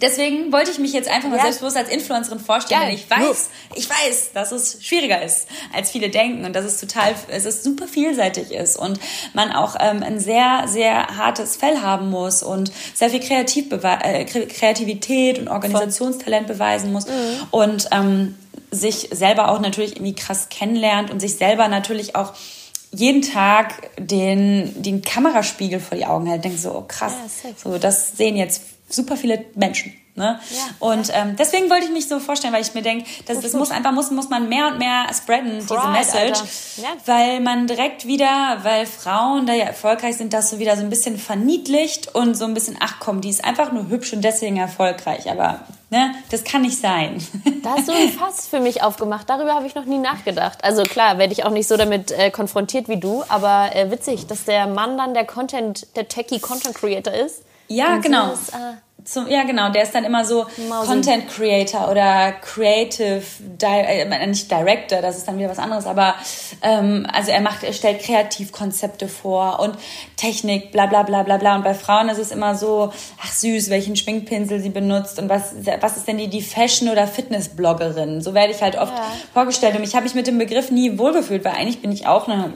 Deswegen 0.00 0.52
wollte 0.52 0.70
ich 0.70 0.78
mich 0.78 0.92
jetzt 0.92 1.08
einfach 1.08 1.28
mal 1.28 1.36
ja. 1.36 1.42
selbstbewusst 1.42 1.76
als 1.76 1.88
Influencerin 1.88 2.38
vorstellen. 2.38 2.82
Ja. 2.82 2.90
Ich 2.90 3.08
weiß, 3.08 3.50
ich 3.74 3.88
weiß, 3.88 4.32
dass 4.34 4.52
es 4.52 4.84
schwieriger 4.84 5.22
ist, 5.22 5.48
als 5.74 5.90
viele 5.90 6.10
denken 6.10 6.44
und 6.44 6.54
dass 6.54 6.64
es 6.64 6.78
total, 6.78 7.14
es 7.28 7.44
ist 7.44 7.64
super 7.64 7.86
vielseitig 7.88 8.52
ist 8.52 8.76
und 8.76 9.00
man 9.32 9.52
auch 9.52 9.76
ähm, 9.80 10.02
ein 10.02 10.20
sehr, 10.20 10.64
sehr 10.66 11.16
hartes 11.16 11.56
Fell 11.56 11.80
haben 11.80 12.10
muss 12.10 12.42
und 12.42 12.70
sehr 12.94 13.10
viel 13.10 13.20
Kreativ 13.20 13.72
äh, 13.72 14.24
Kreativität 14.24 15.38
und 15.38 15.48
Organisationstalent 15.48 16.46
beweisen 16.46 16.92
muss. 16.92 17.06
Mhm. 17.06 17.12
Und 17.50 17.88
ähm, 17.92 18.34
sich 18.76 19.08
selber 19.12 19.50
auch 19.50 19.60
natürlich 19.60 19.96
irgendwie 19.96 20.14
krass 20.14 20.48
kennenlernt 20.48 21.10
und 21.10 21.20
sich 21.20 21.36
selber 21.36 21.68
natürlich 21.68 22.14
auch 22.14 22.32
jeden 22.92 23.22
Tag 23.22 23.90
den, 23.98 24.82
den 24.82 25.02
Kameraspiegel 25.02 25.80
vor 25.80 25.98
die 25.98 26.06
Augen 26.06 26.26
hält, 26.26 26.44
denkt 26.44 26.60
so, 26.60 26.74
oh 26.74 26.84
krass, 26.86 27.12
so 27.62 27.78
das 27.78 28.16
sehen 28.16 28.36
jetzt 28.36 28.62
super 28.88 29.16
viele 29.16 29.44
Menschen. 29.54 29.92
Ne? 30.16 30.40
Ja, 30.50 30.62
und 30.78 31.08
ja. 31.08 31.14
Ähm, 31.16 31.36
deswegen 31.36 31.68
wollte 31.68 31.84
ich 31.84 31.92
mich 31.92 32.08
so 32.08 32.18
vorstellen, 32.20 32.54
weil 32.54 32.62
ich 32.62 32.72
mir 32.72 32.80
denke, 32.80 33.04
das, 33.26 33.40
das 33.40 33.52
muss 33.52 33.70
einfach 33.70 33.92
muss, 33.92 34.10
muss 34.10 34.30
man 34.30 34.48
mehr 34.48 34.68
und 34.68 34.78
mehr 34.78 35.04
spreaden, 35.12 35.58
Pride, 35.58 35.78
diese 35.78 35.88
Message, 35.88 36.40
ja. 36.78 36.88
weil 37.04 37.40
man 37.40 37.66
direkt 37.66 38.06
wieder, 38.06 38.58
weil 38.62 38.86
Frauen 38.86 39.44
da 39.44 39.52
ja 39.52 39.66
erfolgreich 39.66 40.16
sind, 40.16 40.32
das 40.32 40.48
so 40.48 40.58
wieder 40.58 40.74
so 40.76 40.82
ein 40.82 40.88
bisschen 40.88 41.18
verniedlicht 41.18 42.14
und 42.14 42.34
so 42.34 42.46
ein 42.46 42.54
bisschen, 42.54 42.78
ach 42.80 42.94
komm, 42.98 43.20
die 43.20 43.28
ist 43.28 43.44
einfach 43.44 43.72
nur 43.72 43.88
hübsch 43.90 44.14
und 44.14 44.22
deswegen 44.22 44.56
erfolgreich, 44.56 45.30
aber 45.30 45.60
ne, 45.90 46.14
das 46.30 46.44
kann 46.44 46.62
nicht 46.62 46.80
sein. 46.80 47.22
Da 47.62 47.72
hast 47.72 47.88
du 47.88 47.92
ein 47.92 48.10
Fass 48.10 48.46
für 48.46 48.60
mich 48.60 48.82
aufgemacht, 48.82 49.28
darüber 49.28 49.54
habe 49.54 49.66
ich 49.66 49.74
noch 49.74 49.86
nie 49.86 49.98
nachgedacht. 49.98 50.62
Also 50.62 50.84
klar, 50.84 51.18
werde 51.18 51.32
ich 51.32 51.44
auch 51.44 51.50
nicht 51.50 51.66
so 51.66 51.76
damit 51.76 52.12
äh, 52.12 52.30
konfrontiert 52.30 52.88
wie 52.88 52.98
du, 53.00 53.24
aber 53.28 53.74
äh, 53.74 53.90
witzig, 53.90 54.28
dass 54.28 54.44
der 54.44 54.68
Mann 54.68 54.96
dann 54.96 55.14
der 55.14 55.26
Content, 55.26 55.88
der 55.96 56.06
Techie 56.06 56.38
Content 56.38 56.76
Creator 56.76 57.12
ist. 57.12 57.42
Ja, 57.66 57.96
genau. 57.96 58.32
Ist, 58.32 58.50
äh, 58.50 58.76
zum, 59.06 59.28
ja, 59.28 59.44
genau, 59.44 59.70
der 59.70 59.84
ist 59.84 59.94
dann 59.94 60.04
immer 60.04 60.24
so 60.24 60.46
Mausi. 60.68 60.88
Content 60.88 61.28
Creator 61.28 61.88
oder 61.90 62.32
Creative, 62.32 63.22
Di 63.38 63.66
äh, 63.66 64.26
nicht 64.26 64.50
Director, 64.50 65.00
das 65.00 65.16
ist 65.16 65.28
dann 65.28 65.38
wieder 65.38 65.48
was 65.48 65.60
anderes, 65.60 65.86
aber 65.86 66.16
ähm, 66.60 67.06
also 67.12 67.30
er 67.30 67.40
macht, 67.40 67.62
er 67.62 67.72
stellt 67.72 68.00
Kreativkonzepte 68.00 69.06
vor 69.06 69.60
und 69.60 69.76
Technik, 70.16 70.72
bla 70.72 70.86
bla 70.86 71.04
bla 71.04 71.22
bla 71.22 71.36
bla. 71.36 71.54
Und 71.54 71.62
bei 71.62 71.74
Frauen 71.74 72.08
ist 72.08 72.18
es 72.18 72.32
immer 72.32 72.56
so, 72.56 72.92
ach 73.22 73.32
süß, 73.32 73.70
welchen 73.70 73.94
Schminkpinsel 73.94 74.60
sie 74.60 74.70
benutzt 74.70 75.20
und 75.20 75.28
was, 75.28 75.54
was 75.80 75.96
ist 75.96 76.08
denn 76.08 76.18
die, 76.18 76.28
die 76.28 76.42
Fashion- 76.42 76.88
oder 76.88 77.06
Fitness-Bloggerin? 77.06 78.20
So 78.22 78.34
werde 78.34 78.52
ich 78.52 78.60
halt 78.60 78.76
oft 78.76 78.92
ja. 78.92 79.04
vorgestellt. 79.32 79.76
Und 79.76 79.84
ich 79.84 79.94
habe 79.94 80.04
mich 80.04 80.14
mit 80.14 80.26
dem 80.26 80.38
Begriff 80.38 80.72
nie 80.72 80.98
wohlgefühlt, 80.98 81.44
weil 81.44 81.52
eigentlich 81.52 81.80
bin 81.80 81.92
ich 81.92 82.08
auch 82.08 82.26
eine 82.26 82.52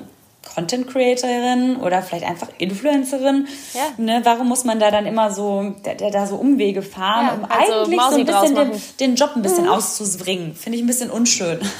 Content 0.54 0.88
Creatorin 0.88 1.76
oder 1.76 2.02
vielleicht 2.02 2.24
einfach 2.24 2.48
Influencerin. 2.58 3.46
Ja. 3.74 3.82
Ne, 3.98 4.20
warum 4.24 4.48
muss 4.48 4.64
man 4.64 4.80
da 4.80 4.90
dann 4.90 5.06
immer 5.06 5.30
so, 5.30 5.74
da, 5.82 5.94
da 5.94 6.26
so 6.26 6.36
Umwege 6.36 6.82
fahren, 6.82 7.26
ja, 7.26 7.34
um 7.34 7.44
also 7.44 7.72
eigentlich 7.72 7.96
Mausi 7.96 8.24
so 8.26 8.32
ein 8.32 8.40
bisschen 8.40 8.54
den, 8.54 8.82
den, 9.00 9.16
Job 9.16 9.32
ein 9.36 9.42
bisschen 9.42 9.64
mhm. 9.64 9.70
auszubringen? 9.70 10.54
Finde 10.54 10.78
ich 10.78 10.84
ein 10.84 10.86
bisschen 10.86 11.10
unschön. 11.10 11.60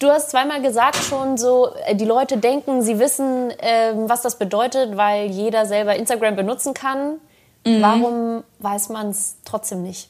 Du 0.00 0.08
hast 0.08 0.30
zweimal 0.30 0.62
gesagt 0.62 0.96
schon 0.96 1.36
so, 1.36 1.70
äh, 1.84 1.96
die 1.96 2.04
Leute 2.04 2.36
denken, 2.36 2.82
sie 2.82 3.00
wissen, 3.00 3.50
äh, 3.50 3.94
was 3.94 4.22
das 4.22 4.38
bedeutet, 4.38 4.96
weil 4.96 5.26
jeder 5.26 5.66
selber 5.66 5.96
Instagram 5.96 6.36
benutzen 6.36 6.72
kann. 6.72 7.18
Mhm. 7.66 7.82
Warum 7.82 8.44
weiß 8.60 8.90
man 8.90 9.10
es 9.10 9.38
trotzdem 9.44 9.82
nicht? 9.82 10.08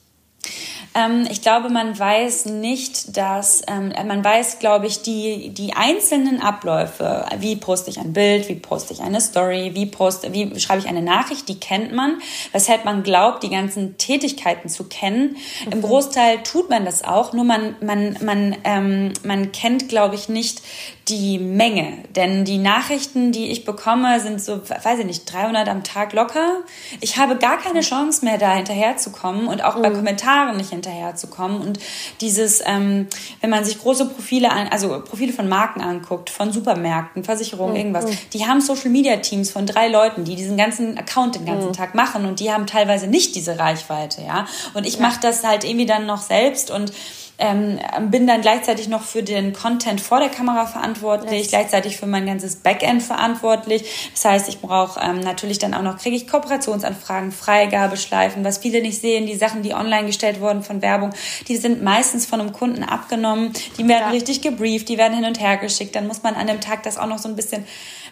Ähm, 0.95 1.27
ich 1.31 1.43
glaube, 1.43 1.69
man 1.69 1.99
weiß 1.99 2.47
nicht, 2.47 3.17
dass, 3.17 3.63
ähm, 3.67 3.93
man 4.07 4.25
weiß, 4.25 4.59
glaube 4.59 4.87
ich, 4.87 5.03
die, 5.03 5.51
die 5.51 5.75
einzelnen 5.75 6.41
Abläufe, 6.41 7.27
wie 7.39 7.57
poste 7.57 7.91
ich 7.91 7.99
ein 7.99 8.13
Bild, 8.13 8.49
wie 8.49 8.55
poste 8.55 8.95
ich 8.95 9.01
eine 9.01 9.21
Story, 9.21 9.73
wie 9.75 9.87
poste, 9.87 10.33
wie 10.33 10.59
schreibe 10.59 10.81
ich 10.81 10.89
eine 10.89 11.03
Nachricht, 11.03 11.49
die 11.49 11.61
kennt 11.61 11.93
man, 11.93 12.21
weshalb 12.53 12.85
man 12.85 13.03
glaubt, 13.03 13.43
die 13.43 13.51
ganzen 13.51 13.99
Tätigkeiten 13.99 14.69
zu 14.69 14.85
kennen. 14.85 15.37
Mhm. 15.67 15.73
Im 15.73 15.83
Großteil 15.83 16.43
tut 16.43 16.71
man 16.71 16.85
das 16.85 17.05
auch, 17.05 17.33
nur 17.33 17.45
man, 17.45 17.77
man, 17.81 18.17
man, 18.23 18.57
ähm, 18.65 19.13
man 19.25 19.53
kennt, 19.53 19.89
glaube 19.89 20.15
ich, 20.15 20.29
nicht 20.29 20.63
die 21.09 21.39
Menge. 21.39 22.05
Denn 22.15 22.45
die 22.45 22.59
Nachrichten, 22.59 23.33
die 23.33 23.51
ich 23.51 23.65
bekomme, 23.65 24.21
sind 24.21 24.41
so, 24.41 24.61
weiß 24.69 25.01
ich 25.01 25.07
nicht, 25.07 25.33
300 25.33 25.69
am 25.69 25.85
Tag 25.85 26.13
locker. 26.13 26.61
Ich 27.01 27.17
habe 27.17 27.37
gar 27.37 27.59
keine 27.59 27.81
Chance 27.81 28.25
mehr, 28.25 28.39
da 28.39 28.55
hinterherzukommen 28.55 29.49
und 29.49 29.65
auch 29.65 29.77
mhm. 29.77 29.83
bei 29.83 29.91
Kommentaren 29.91 30.57
nicht 30.57 30.71
hinterherzukommen. 30.71 31.61
Und 31.61 31.79
dieses, 32.21 32.63
ähm, 32.67 33.07
wenn 33.41 33.51
man 33.51 33.65
sich 33.65 33.79
große 33.79 34.07
Profile 34.07 34.51
an, 34.51 34.69
also 34.69 35.01
Profile 35.01 35.33
von 35.33 35.49
Marken 35.49 35.81
anguckt, 35.81 36.31
von 36.31 36.53
Supermärkten, 36.53 37.25
Versicherungen, 37.25 37.73
mhm. 37.73 37.79
irgendwas, 37.79 38.07
die 38.33 38.47
haben 38.47 38.61
Social 38.61 38.91
Media 38.91 39.17
Teams 39.17 39.51
von 39.51 39.67
drei 39.67 39.89
Leuten, 39.89 40.25
die 40.25 40.37
diesen 40.37 40.57
ganzen 40.57 40.99
Account 40.99 41.37
den 41.37 41.47
ganzen 41.47 41.69
mhm. 41.69 41.75
Tag 41.75 41.95
machen 41.95 42.25
und 42.27 42.41
die 42.41 42.53
haben 42.53 42.67
teilweise 42.67 43.07
nicht 43.07 43.35
diese 43.35 43.59
Reichweite, 43.59 44.23
ja. 44.23 44.47
Und 44.75 44.87
ich 44.87 44.97
ja. 44.97 45.03
mache 45.03 45.21
das 45.21 45.45
halt 45.45 45.65
irgendwie 45.65 45.87
dann 45.87 46.07
noch 46.07 46.23
selbst 46.23 46.71
und 46.71 46.93
ähm, 47.39 47.79
bin 48.11 48.27
dann 48.27 48.41
gleichzeitig 48.41 48.89
noch 48.89 49.03
für 49.03 49.23
den 49.23 49.53
Content 49.53 50.01
vor 50.01 50.19
der 50.19 50.29
Kamera 50.29 50.67
verantwortlich, 50.67 51.43
yes. 51.43 51.49
gleichzeitig 51.51 51.97
für 51.97 52.07
mein 52.07 52.27
ganzes 52.27 52.57
Backend 52.57 53.03
verantwortlich. 53.03 54.11
Das 54.13 54.25
heißt, 54.25 54.49
ich 54.49 54.61
brauche 54.61 55.01
ähm, 55.01 55.21
natürlich 55.21 55.59
dann 55.61 55.73
auch 55.73 55.83
noch, 55.83 55.99
kriege 55.99 56.17
ich 56.17 56.27
Kooperationsanfragen, 56.27 57.31
Freigabeschleifen, 57.31 58.45
was 58.45 58.59
viele 58.59 58.83
nicht 58.83 59.01
sehen, 59.01 59.27
die 59.27 59.37
Sachen, 59.37 59.63
die 59.63 59.73
online 59.73 60.07
gestellt 60.07 60.41
wurden 60.41 60.63
von 60.63 60.83
Werbung, 60.83 61.11
die 61.47 61.57
sind 61.57 61.83
meistens 61.83 62.27
von 62.27 62.41
einem 62.41 62.53
Kunden 62.53 62.83
abgenommen, 62.83 63.53
die 63.79 63.87
werden 63.87 64.03
ja. 64.07 64.11
richtig 64.11 64.41
gebrieft, 64.41 64.89
die 64.89 64.99
werden 64.99 65.15
hin 65.15 65.25
und 65.25 65.41
her 65.41 65.59
geschickt, 65.59 65.95
dann 65.95 66.09
muss 66.09 66.25
man 66.25 66.35
an 66.35 66.49
dem 66.49 66.61
Tag 66.61 66.83
das 66.83 66.99
auch 66.99 67.07
noch 67.07 67.19
so 67.19 67.29
ein 67.29 67.37
bisschen 67.37 67.65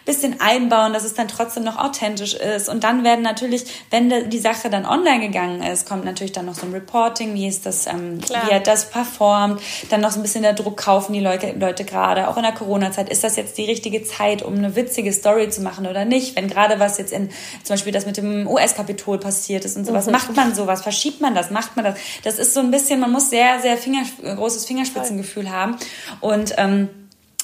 bisschen 0.07 0.39
einbauen, 0.39 0.93
dass 0.93 1.03
es 1.03 1.13
dann 1.13 1.27
trotzdem 1.27 1.63
noch 1.63 1.77
authentisch 1.77 2.33
ist. 2.33 2.69
Und 2.69 2.83
dann 2.83 3.03
werden 3.03 3.21
natürlich, 3.21 3.65
wenn 3.91 4.29
die 4.29 4.39
Sache 4.39 4.69
dann 4.69 4.85
online 4.85 5.19
gegangen 5.19 5.61
ist, 5.61 5.87
kommt 5.87 6.05
natürlich 6.05 6.31
dann 6.31 6.45
noch 6.45 6.55
so 6.55 6.65
ein 6.65 6.71
Reporting, 6.71 7.33
wie 7.35 7.45
ist 7.45 7.65
das, 7.65 7.85
ähm, 7.87 8.19
wie 8.21 8.53
hat 8.53 8.65
das 8.65 8.89
performt, 8.89 9.61
dann 9.89 10.01
noch 10.01 10.11
so 10.11 10.19
ein 10.19 10.23
bisschen 10.23 10.41
der 10.41 10.53
Druck 10.53 10.77
kaufen 10.77 11.13
die 11.13 11.19
Leute, 11.19 11.51
Leute 11.59 11.83
gerade, 11.83 12.29
auch 12.29 12.37
in 12.37 12.43
der 12.43 12.53
Corona-Zeit, 12.53 13.09
ist 13.09 13.23
das 13.23 13.35
jetzt 13.35 13.57
die 13.57 13.65
richtige 13.65 14.03
Zeit, 14.03 14.41
um 14.41 14.55
eine 14.55 14.75
witzige 14.75 15.11
Story 15.11 15.49
zu 15.49 15.61
machen 15.61 15.85
oder 15.85 16.05
nicht? 16.05 16.35
Wenn 16.35 16.47
gerade 16.47 16.79
was 16.79 16.97
jetzt 16.97 17.11
in, 17.11 17.29
zum 17.63 17.73
Beispiel 17.73 17.91
das 17.91 18.05
mit 18.05 18.15
dem 18.15 18.47
US-Kapitol 18.47 19.19
passiert 19.19 19.65
ist 19.65 19.75
und 19.75 19.85
sowas, 19.85 20.05
mhm. 20.05 20.13
macht 20.13 20.35
man 20.35 20.55
sowas, 20.55 20.81
verschiebt 20.81 21.19
man 21.19 21.35
das, 21.35 21.51
macht 21.51 21.75
man 21.75 21.83
das? 21.83 21.95
Das 22.23 22.39
ist 22.39 22.53
so 22.53 22.61
ein 22.61 22.71
bisschen, 22.71 23.01
man 23.01 23.11
muss 23.11 23.29
sehr, 23.29 23.59
sehr 23.59 23.77
Finger, 23.77 24.03
großes 24.23 24.65
Fingerspitzengefühl 24.65 25.51
haben 25.51 25.75
und, 26.21 26.53
ähm, 26.57 26.89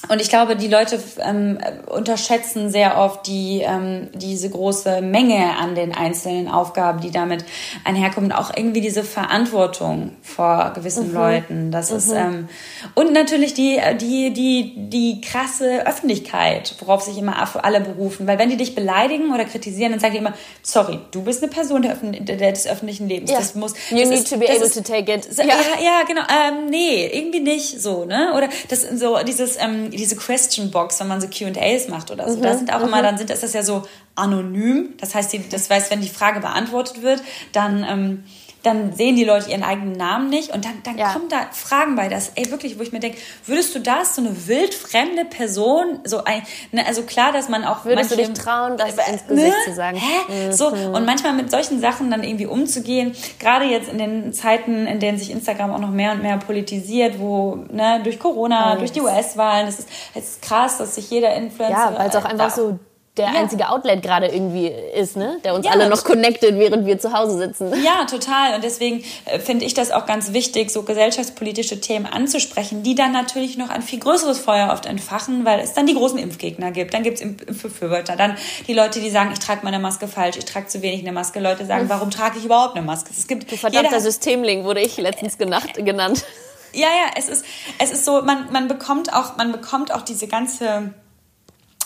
und 0.08 0.20
ich 0.20 0.28
glaube, 0.28 0.56
die 0.56 0.68
Leute 0.68 1.02
ähm, 1.20 1.58
unterschätzen 1.86 2.70
sehr 2.70 2.98
oft 2.98 3.26
die, 3.26 3.62
ähm, 3.62 4.08
diese 4.14 4.50
große 4.50 5.00
Menge 5.00 5.56
an 5.58 5.74
den 5.74 5.94
einzelnen 5.94 6.48
Aufgaben, 6.48 7.00
die 7.00 7.10
damit 7.10 7.44
einherkommen. 7.84 8.32
Auch 8.32 8.52
irgendwie 8.56 8.80
diese 8.80 9.04
Verantwortung 9.04 10.12
vor 10.22 10.72
gewissen 10.74 11.08
mhm. 11.08 11.14
Leuten. 11.14 11.70
Das 11.70 11.90
mhm. 11.90 11.96
ist, 11.96 12.12
ähm, 12.12 12.48
und 12.94 13.12
natürlich 13.12 13.54
die, 13.54 13.80
die, 14.00 14.32
die, 14.32 14.74
die 14.76 15.20
krasse 15.20 15.86
Öffentlichkeit, 15.86 16.74
worauf 16.80 17.02
sich 17.02 17.18
immer 17.18 17.34
alle 17.62 17.80
berufen. 17.80 18.26
Weil 18.26 18.38
wenn 18.38 18.50
die 18.50 18.56
dich 18.56 18.74
beleidigen 18.74 19.32
oder 19.32 19.44
kritisieren, 19.44 19.92
dann 19.92 20.00
sagen 20.00 20.12
die 20.12 20.18
immer, 20.18 20.34
sorry, 20.62 20.98
du 21.10 21.22
bist 21.22 21.42
eine 21.42 21.50
Person 21.50 21.82
der, 21.82 21.94
der 21.94 22.52
des 22.52 22.66
öffentlichen 22.66 23.08
Lebens. 23.08 23.30
Ja. 23.30 23.38
Das 23.38 23.54
muss, 23.54 23.72
you 23.90 23.98
das 23.98 24.08
need 24.08 24.18
ist, 24.20 24.30
to 24.30 24.38
be 24.38 24.48
able 24.48 24.64
ist, 24.64 24.74
to 24.74 24.80
take 24.80 25.12
it. 25.12 25.28
Ja, 25.36 25.44
ja, 25.44 25.54
ja 25.82 26.02
genau. 26.06 26.22
Ähm, 26.22 26.66
nee, 26.70 27.06
irgendwie 27.06 27.40
nicht 27.40 27.80
so, 27.80 28.04
ne? 28.04 28.32
Oder 28.36 28.48
das 28.68 28.82
so 28.82 29.18
dieses, 29.26 29.56
ähm, 29.56 29.90
diese 29.96 30.16
Question 30.16 30.70
Box, 30.70 31.00
wenn 31.00 31.08
man 31.08 31.20
so 31.20 31.28
Q&As 31.28 31.88
macht 31.88 32.10
oder 32.10 32.28
so. 32.30 32.38
Mhm. 32.38 32.42
Da 32.42 32.56
sind 32.56 32.72
auch 32.72 32.80
mhm. 32.80 32.88
immer, 32.88 33.02
dann 33.02 33.18
sind, 33.18 33.30
ist 33.30 33.42
das 33.42 33.52
ja 33.52 33.62
so 33.62 33.82
anonym. 34.14 34.94
Das 34.98 35.14
heißt, 35.14 35.32
die, 35.32 35.48
das 35.48 35.68
heißt, 35.70 35.90
wenn 35.90 36.00
die 36.00 36.08
Frage 36.08 36.40
beantwortet 36.40 37.02
wird, 37.02 37.22
dann, 37.52 37.84
ähm, 37.88 38.24
dann 38.64 38.94
sehen 38.94 39.14
die 39.14 39.24
Leute 39.24 39.50
ihren 39.50 39.62
eigenen 39.62 39.92
Namen 39.92 40.30
nicht 40.30 40.50
und 40.50 40.64
dann, 40.64 40.82
dann 40.82 40.96
ja. 40.96 41.12
kommen 41.12 41.28
da 41.28 41.46
Fragen 41.52 41.96
bei, 41.96 42.08
das, 42.08 42.32
ey, 42.34 42.50
wirklich, 42.50 42.78
wo 42.78 42.82
ich 42.82 42.92
mir 42.92 43.00
denke, 43.00 43.18
würdest 43.46 43.74
du 43.74 43.78
das, 43.78 44.16
so 44.16 44.22
eine 44.22 44.46
wildfremde 44.48 45.26
Person, 45.26 46.00
so 46.04 46.24
ein, 46.24 46.42
ne, 46.72 46.86
also 46.86 47.02
klar, 47.02 47.30
dass 47.32 47.48
man 47.48 47.64
auch 47.64 47.84
Würdest 47.84 48.10
manche, 48.10 48.26
du 48.26 48.32
dich 48.32 48.42
trauen, 48.42 48.76
das 48.78 48.96
äh, 48.96 49.12
ins 49.12 49.26
Gesicht 49.26 49.48
ne? 49.48 49.64
zu 49.66 49.74
sagen? 49.74 49.98
Hä? 49.98 50.48
Mhm. 50.48 50.52
So, 50.52 50.68
und 50.68 51.04
manchmal 51.04 51.34
mit 51.34 51.50
solchen 51.50 51.78
Sachen 51.80 52.10
dann 52.10 52.24
irgendwie 52.24 52.46
umzugehen, 52.46 53.14
gerade 53.38 53.66
jetzt 53.66 53.90
in 53.90 53.98
den 53.98 54.32
Zeiten, 54.32 54.86
in 54.86 54.98
denen 54.98 55.18
sich 55.18 55.30
Instagram 55.30 55.72
auch 55.72 55.80
noch 55.80 55.90
mehr 55.90 56.12
und 56.12 56.22
mehr 56.22 56.38
politisiert, 56.38 57.18
wo, 57.18 57.56
ne, 57.70 58.00
durch 58.02 58.18
Corona, 58.18 58.74
mhm. 58.74 58.78
durch 58.78 58.92
die 58.92 59.02
US-Wahlen, 59.02 59.68
es 59.68 59.80
ist, 59.80 59.88
es 60.14 60.24
ist 60.24 60.42
krass, 60.42 60.78
dass 60.78 60.94
sich 60.94 61.10
jeder 61.10 61.34
Influencer... 61.34 61.92
Ja, 61.92 61.98
weil 61.98 62.08
es 62.08 62.16
auch 62.16 62.24
einfach 62.24 62.50
so 62.50 62.78
der 63.16 63.26
ja. 63.26 63.40
einzige 63.40 63.68
Outlet 63.68 64.02
gerade 64.02 64.26
irgendwie 64.26 64.66
ist, 64.66 65.16
ne? 65.16 65.38
Der 65.44 65.54
uns 65.54 65.64
ja, 65.64 65.72
alle 65.72 65.88
noch 65.88 66.02
connected, 66.02 66.58
während 66.58 66.84
wir 66.84 66.98
zu 66.98 67.12
Hause 67.12 67.38
sitzen. 67.38 67.72
Ja, 67.84 68.06
total. 68.06 68.56
Und 68.56 68.64
deswegen 68.64 69.04
äh, 69.26 69.38
finde 69.38 69.64
ich 69.64 69.74
das 69.74 69.92
auch 69.92 70.04
ganz 70.04 70.32
wichtig, 70.32 70.70
so 70.72 70.82
gesellschaftspolitische 70.82 71.80
Themen 71.80 72.06
anzusprechen, 72.06 72.82
die 72.82 72.96
dann 72.96 73.12
natürlich 73.12 73.56
noch 73.56 73.70
ein 73.70 73.82
viel 73.82 74.00
größeres 74.00 74.40
Feuer 74.40 74.72
oft 74.72 74.86
entfachen, 74.86 75.44
weil 75.44 75.60
es 75.60 75.74
dann 75.74 75.86
die 75.86 75.94
großen 75.94 76.18
Impfgegner 76.18 76.72
gibt. 76.72 76.92
Dann 76.92 77.04
gibt 77.04 77.18
es 77.18 77.22
Impfbefürworter. 77.22 78.16
Dann 78.16 78.36
die 78.66 78.74
Leute, 78.74 78.98
die 78.98 79.10
sagen, 79.10 79.30
ich 79.32 79.38
trage 79.38 79.60
meine 79.62 79.78
Maske 79.78 80.08
falsch, 80.08 80.36
ich 80.36 80.44
trage 80.44 80.66
zu 80.66 80.82
wenig 80.82 81.02
eine 81.02 81.12
Maske. 81.12 81.38
Leute 81.38 81.66
sagen, 81.66 81.88
warum 81.88 82.10
trage 82.10 82.38
ich 82.38 82.44
überhaupt 82.44 82.76
eine 82.76 82.84
Maske? 82.84 83.10
Es 83.16 83.28
gibt 83.28 83.50
du 83.50 83.56
verdammter 83.56 84.00
Systemling, 84.00 84.64
wurde 84.64 84.80
ich 84.80 84.96
letztens 84.96 85.38
genacht, 85.38 85.74
genannt. 85.76 86.24
Ja, 86.72 86.88
ja, 86.88 87.12
es 87.16 87.28
ist, 87.28 87.44
es 87.78 87.92
ist 87.92 88.04
so, 88.04 88.22
man, 88.22 88.50
man 88.50 88.66
bekommt 88.66 89.12
auch, 89.12 89.36
man 89.36 89.52
bekommt 89.52 89.94
auch 89.94 90.02
diese 90.02 90.26
ganze 90.26 90.92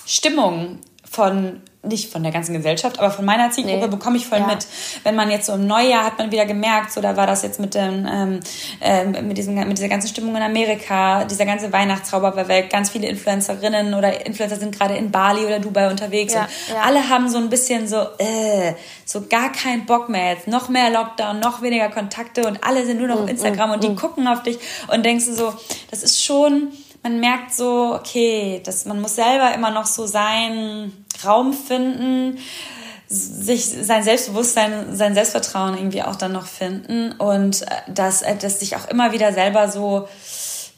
Stimmung 0.06 0.78
von 1.10 1.62
nicht 1.82 2.12
von 2.12 2.22
der 2.22 2.32
ganzen 2.32 2.54
Gesellschaft, 2.54 2.98
aber 2.98 3.10
von 3.10 3.24
meiner 3.24 3.50
Zielgruppe 3.50 3.86
nee. 3.86 3.86
bekomme 3.86 4.16
ich 4.16 4.26
voll 4.26 4.40
ja. 4.40 4.46
mit. 4.46 4.66
Wenn 5.04 5.14
man 5.14 5.30
jetzt 5.30 5.46
so 5.46 5.54
im 5.54 5.66
Neujahr 5.66 6.04
hat 6.04 6.18
man 6.18 6.32
wieder 6.32 6.44
gemerkt, 6.44 6.92
so 6.92 7.00
da 7.00 7.16
war 7.16 7.26
das 7.26 7.42
jetzt 7.42 7.60
mit 7.60 7.74
dem 7.74 8.06
ähm, 8.10 8.40
äh, 8.80 9.04
mit 9.22 9.38
diesem 9.38 9.54
mit 9.54 9.78
dieser 9.78 9.88
ganzen 9.88 10.08
Stimmung 10.08 10.34
in 10.36 10.42
Amerika, 10.42 11.24
dieser 11.24 11.46
ganze 11.46 11.72
Weihnachtszauber 11.72 12.32
bei 12.32 12.48
Welt, 12.48 12.70
ganz 12.70 12.90
viele 12.90 13.06
Influencerinnen 13.08 13.94
oder 13.94 14.26
Influencer 14.26 14.56
sind 14.56 14.76
gerade 14.76 14.96
in 14.96 15.10
Bali 15.10 15.44
oder 15.44 15.60
Dubai 15.60 15.88
unterwegs 15.88 16.34
ja, 16.34 16.42
und 16.42 16.74
ja. 16.74 16.82
alle 16.82 17.08
haben 17.08 17.28
so 17.28 17.38
ein 17.38 17.48
bisschen 17.48 17.86
so 17.86 17.98
äh, 18.18 18.74
so 19.04 19.26
gar 19.28 19.52
keinen 19.52 19.86
Bock 19.86 20.08
mehr 20.08 20.32
jetzt, 20.32 20.48
noch 20.48 20.68
mehr 20.68 20.90
Lockdown, 20.90 21.38
noch 21.38 21.62
weniger 21.62 21.88
Kontakte 21.90 22.46
und 22.46 22.62
alle 22.64 22.84
sind 22.84 22.98
nur 22.98 23.08
noch 23.08 23.20
auf 23.20 23.26
mm, 23.26 23.30
Instagram 23.30 23.70
mm, 23.70 23.72
und 23.72 23.84
die 23.84 23.88
mm. 23.90 23.96
gucken 23.96 24.26
auf 24.26 24.42
dich 24.42 24.58
und 24.88 25.06
denkst 25.06 25.26
du 25.26 25.34
so, 25.34 25.54
das 25.90 26.02
ist 26.02 26.22
schon 26.22 26.72
man 27.08 27.20
merkt 27.20 27.54
so, 27.54 27.94
okay, 27.94 28.60
dass 28.64 28.84
man 28.84 29.00
muss 29.00 29.16
selber 29.16 29.54
immer 29.54 29.70
noch 29.70 29.86
so 29.86 30.06
seinen 30.06 31.06
Raum 31.24 31.52
finden, 31.52 32.38
sich 33.08 33.64
sein 33.64 34.02
Selbstbewusstsein, 34.02 34.94
sein 34.94 35.14
Selbstvertrauen 35.14 35.78
irgendwie 35.78 36.02
auch 36.02 36.16
dann 36.16 36.32
noch 36.32 36.46
finden 36.46 37.12
und 37.12 37.62
äh, 37.62 37.66
dass, 37.88 38.20
äh, 38.20 38.36
dass 38.36 38.60
sich 38.60 38.76
auch 38.76 38.86
immer 38.88 39.12
wieder 39.12 39.32
selber 39.32 39.68
so, 39.68 40.08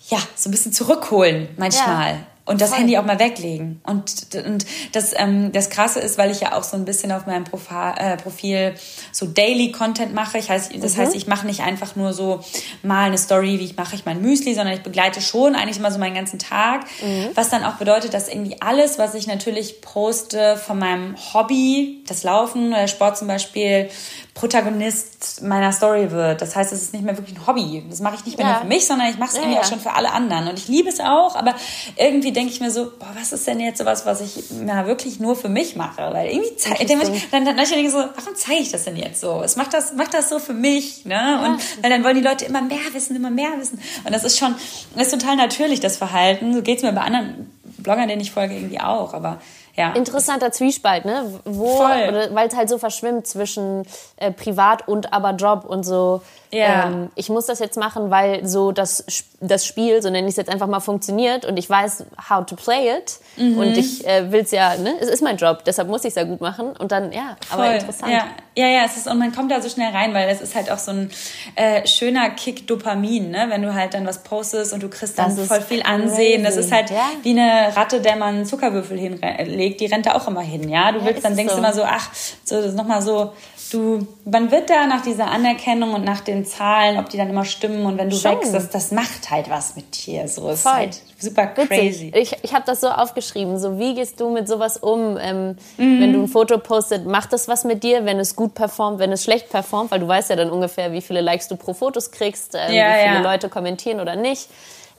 ja, 0.08 0.18
so 0.36 0.48
ein 0.48 0.52
bisschen 0.52 0.72
zurückholen 0.72 1.48
manchmal. 1.56 2.12
Ja 2.12 2.26
und 2.46 2.60
das 2.60 2.70
Voll. 2.70 2.80
Handy 2.80 2.98
auch 2.98 3.04
mal 3.04 3.18
weglegen. 3.18 3.80
Und, 3.84 4.34
und 4.44 4.66
das, 4.92 5.12
ähm, 5.16 5.52
das 5.52 5.70
Krasse 5.70 6.00
ist, 6.00 6.18
weil 6.18 6.30
ich 6.30 6.40
ja 6.40 6.56
auch 6.56 6.64
so 6.64 6.76
ein 6.76 6.84
bisschen 6.84 7.12
auf 7.12 7.26
meinem 7.26 7.44
Profa 7.44 7.94
äh, 7.94 8.16
Profil 8.16 8.74
so 9.12 9.26
Daily 9.26 9.70
Content 9.72 10.14
mache. 10.14 10.38
Ich 10.38 10.50
heißt, 10.50 10.72
das 10.82 10.96
mhm. 10.96 11.00
heißt, 11.00 11.14
ich 11.14 11.26
mache 11.26 11.46
nicht 11.46 11.60
einfach 11.60 11.96
nur 11.96 12.12
so 12.12 12.40
mal 12.82 13.04
eine 13.04 13.18
Story, 13.18 13.60
wie 13.60 13.64
ich 13.64 13.76
mache 13.76 13.94
ich 13.94 14.04
mein 14.04 14.20
Müsli, 14.20 14.54
sondern 14.54 14.74
ich 14.74 14.82
begleite 14.82 15.20
schon 15.20 15.54
eigentlich 15.54 15.78
immer 15.78 15.92
so 15.92 15.98
meinen 15.98 16.14
ganzen 16.14 16.38
Tag. 16.38 16.86
Mhm. 17.02 17.28
Was 17.34 17.50
dann 17.50 17.62
auch 17.62 17.74
bedeutet, 17.74 18.14
dass 18.14 18.28
irgendwie 18.28 18.56
alles, 18.60 18.98
was 18.98 19.14
ich 19.14 19.26
natürlich 19.26 19.80
poste 19.80 20.56
von 20.56 20.78
meinem 20.78 21.16
Hobby, 21.32 22.02
das 22.08 22.22
Laufen 22.24 22.68
oder 22.72 22.88
Sport 22.88 23.18
zum 23.18 23.28
Beispiel, 23.28 23.90
Protagonist 24.34 25.42
meiner 25.42 25.70
Story 25.70 26.10
wird. 26.10 26.40
Das 26.40 26.56
heißt, 26.56 26.72
es 26.72 26.82
ist 26.82 26.94
nicht 26.94 27.04
mehr 27.04 27.16
wirklich 27.18 27.36
ein 27.36 27.46
Hobby. 27.46 27.84
Das 27.90 28.00
mache 28.00 28.14
ich 28.14 28.24
nicht 28.24 28.38
mehr 28.38 28.46
ja. 28.46 28.52
nur 28.54 28.62
für 28.62 28.68
mich, 28.68 28.86
sondern 28.86 29.08
ich 29.08 29.18
mache 29.18 29.30
es 29.30 29.36
ja, 29.36 29.42
irgendwie 29.42 29.56
ja. 29.56 29.62
auch 29.62 29.68
schon 29.68 29.80
für 29.80 29.92
alle 29.92 30.12
anderen. 30.12 30.48
Und 30.48 30.58
ich 30.58 30.68
liebe 30.68 30.88
es 30.88 30.98
auch, 31.00 31.36
aber 31.36 31.54
irgendwie 31.96 32.29
denke 32.32 32.52
ich 32.52 32.60
mir 32.60 32.70
so, 32.70 32.92
boah, 32.98 33.10
was 33.14 33.32
ist 33.32 33.46
denn 33.46 33.60
jetzt 33.60 33.78
sowas, 33.78 34.06
was 34.06 34.20
ich 34.20 34.44
ja, 34.66 34.86
wirklich 34.86 35.20
nur 35.20 35.36
für 35.36 35.48
mich 35.48 35.76
mache? 35.76 36.02
Weil 36.12 36.30
irgendwie 36.30 36.56
zeige 36.56 36.82
ich, 36.82 36.88
dann, 36.88 37.00
dann, 37.30 37.44
dann 37.44 37.58
ich 37.58 37.70
denke 37.70 37.90
so, 37.90 37.98
warum 37.98 38.34
zeige 38.34 38.60
ich 38.60 38.70
das 38.70 38.84
denn 38.84 38.96
jetzt 38.96 39.20
so? 39.20 39.42
Es 39.42 39.56
macht 39.56 39.74
das, 39.74 39.94
macht 39.94 40.14
das 40.14 40.28
so 40.28 40.38
für 40.38 40.54
mich, 40.54 41.04
ne? 41.04 41.42
Und 41.44 41.82
weil 41.82 41.90
dann 41.90 42.04
wollen 42.04 42.16
die 42.16 42.22
Leute 42.22 42.44
immer 42.44 42.62
mehr 42.62 42.78
wissen, 42.92 43.16
immer 43.16 43.30
mehr 43.30 43.50
wissen. 43.58 43.80
Und 44.04 44.12
das 44.12 44.24
ist 44.24 44.38
schon, 44.38 44.54
das 44.94 45.08
ist 45.08 45.20
total 45.20 45.36
natürlich, 45.36 45.80
das 45.80 45.96
Verhalten. 45.96 46.52
So 46.52 46.62
geht 46.62 46.78
es 46.78 46.82
mir 46.82 46.92
bei 46.92 47.02
anderen 47.02 47.50
Bloggern, 47.78 48.08
denen 48.08 48.20
ich 48.20 48.32
folge, 48.32 48.54
irgendwie 48.54 48.80
auch. 48.80 49.14
Aber 49.14 49.40
ja. 49.76 49.92
Interessanter 49.92 50.52
Zwiespalt, 50.52 51.04
ne? 51.04 51.40
Wo, 51.44 51.78
weil 51.80 52.48
es 52.48 52.56
halt 52.56 52.68
so 52.68 52.78
verschwimmt 52.78 53.26
zwischen 53.26 53.84
äh, 54.16 54.30
Privat 54.30 54.88
und 54.88 55.12
aber 55.12 55.30
Job 55.32 55.64
und 55.64 55.84
so. 55.84 56.22
Ja. 56.52 56.86
Ähm, 56.86 57.10
ich 57.14 57.28
muss 57.28 57.46
das 57.46 57.60
jetzt 57.60 57.78
machen, 57.78 58.10
weil 58.10 58.46
so 58.46 58.72
das, 58.72 59.04
das 59.40 59.64
Spiel, 59.64 60.02
so 60.02 60.10
nenne 60.10 60.26
ich 60.26 60.32
es 60.32 60.36
jetzt 60.36 60.50
einfach 60.50 60.66
mal, 60.66 60.80
funktioniert 60.80 61.44
und 61.44 61.56
ich 61.56 61.70
weiß, 61.70 62.04
how 62.28 62.44
to 62.44 62.56
play 62.56 62.96
it. 62.96 63.18
Mhm. 63.36 63.58
Und 63.58 63.76
ich 63.76 64.06
äh, 64.06 64.32
will 64.32 64.40
es 64.40 64.50
ja, 64.50 64.76
ne? 64.76 64.94
Es 65.00 65.08
ist 65.08 65.22
mein 65.22 65.36
Job, 65.36 65.64
deshalb 65.64 65.88
muss 65.88 66.02
ich 66.04 66.08
es 66.08 66.14
ja 66.16 66.24
gut 66.24 66.40
machen. 66.40 66.72
Und 66.76 66.90
dann, 66.92 67.12
ja, 67.12 67.36
Voll. 67.46 67.64
aber 67.64 67.74
interessant. 67.74 68.12
Ja. 68.12 68.24
Ja, 68.60 68.68
ja, 68.68 68.84
es 68.84 68.96
ist, 68.96 69.06
und 69.06 69.18
man 69.18 69.32
kommt 69.32 69.50
da 69.50 69.60
so 69.60 69.68
schnell 69.68 69.90
rein, 69.90 70.14
weil 70.14 70.28
es 70.28 70.40
ist 70.40 70.54
halt 70.54 70.70
auch 70.70 70.78
so 70.78 70.90
ein 70.92 71.10
äh, 71.54 71.86
schöner 71.86 72.30
Kick 72.30 72.66
Dopamin, 72.66 73.30
ne? 73.30 73.46
Wenn 73.48 73.62
du 73.62 73.74
halt 73.74 73.94
dann 73.94 74.06
was 74.06 74.22
postest 74.22 74.72
und 74.72 74.82
du 74.82 74.88
kriegst 74.88 75.18
dann 75.18 75.36
voll 75.36 75.60
viel 75.60 75.82
Ansehen. 75.82 76.44
Das 76.44 76.56
ist 76.56 76.70
halt 76.72 76.90
ja. 76.90 77.10
wie 77.22 77.30
eine 77.30 77.74
Ratte, 77.76 78.00
der 78.00 78.16
man 78.16 78.44
Zuckerwürfel 78.44 78.98
hinlegt, 78.98 79.80
die 79.80 79.86
rennt 79.86 80.06
da 80.06 80.14
auch 80.14 80.28
immer 80.28 80.42
hin, 80.42 80.68
ja? 80.68 80.92
Du 80.92 81.04
willst, 81.04 81.22
ja, 81.22 81.28
dann 81.28 81.36
denkst 81.36 81.52
du 81.52 81.60
so. 81.60 81.64
immer 81.64 81.72
so, 81.72 81.84
ach, 81.84 82.10
so, 82.44 82.56
das 82.56 82.66
ist 82.66 82.76
nochmal 82.76 83.02
so 83.02 83.32
du, 83.70 84.06
man 84.24 84.50
wird 84.50 84.70
da 84.70 84.86
nach 84.86 85.02
dieser 85.02 85.30
Anerkennung 85.30 85.94
und 85.94 86.04
nach 86.04 86.20
den 86.20 86.44
Zahlen, 86.44 86.98
ob 86.98 87.08
die 87.08 87.16
dann 87.16 87.30
immer 87.30 87.44
stimmen 87.44 87.86
und 87.86 87.98
wenn 87.98 88.10
du 88.10 88.16
Schon. 88.16 88.32
wächst, 88.32 88.54
das, 88.54 88.70
das 88.70 88.92
macht 88.92 89.30
halt 89.30 89.48
was 89.48 89.76
mit 89.76 90.06
dir. 90.06 90.28
So 90.28 90.50
ist 90.50 90.62
Voll. 90.62 90.72
halt 90.72 91.00
super 91.18 91.46
crazy. 91.46 92.12
Ich, 92.14 92.36
ich 92.42 92.54
habe 92.54 92.64
das 92.66 92.80
so 92.80 92.88
aufgeschrieben. 92.88 93.58
So, 93.58 93.78
wie 93.78 93.94
gehst 93.94 94.20
du 94.20 94.30
mit 94.30 94.48
sowas 94.48 94.76
um? 94.76 95.16
Ähm, 95.20 95.56
mhm. 95.76 96.00
Wenn 96.00 96.12
du 96.12 96.22
ein 96.22 96.28
Foto 96.28 96.58
postet, 96.58 97.06
macht 97.06 97.32
das 97.32 97.48
was 97.48 97.64
mit 97.64 97.82
dir, 97.82 98.04
wenn 98.04 98.18
es 98.18 98.36
gut 98.36 98.54
performt, 98.54 98.98
wenn 98.98 99.12
es 99.12 99.24
schlecht 99.24 99.50
performt? 99.50 99.90
Weil 99.90 100.00
du 100.00 100.08
weißt 100.08 100.30
ja 100.30 100.36
dann 100.36 100.50
ungefähr, 100.50 100.92
wie 100.92 101.00
viele 101.00 101.20
Likes 101.20 101.48
du 101.48 101.56
pro 101.56 101.74
Fotos 101.74 102.10
kriegst, 102.10 102.54
äh, 102.54 102.58
ja, 102.58 102.68
wie 102.68 103.02
viele 103.02 103.14
ja. 103.14 103.20
Leute 103.22 103.48
kommentieren 103.48 104.00
oder 104.00 104.16
nicht. 104.16 104.48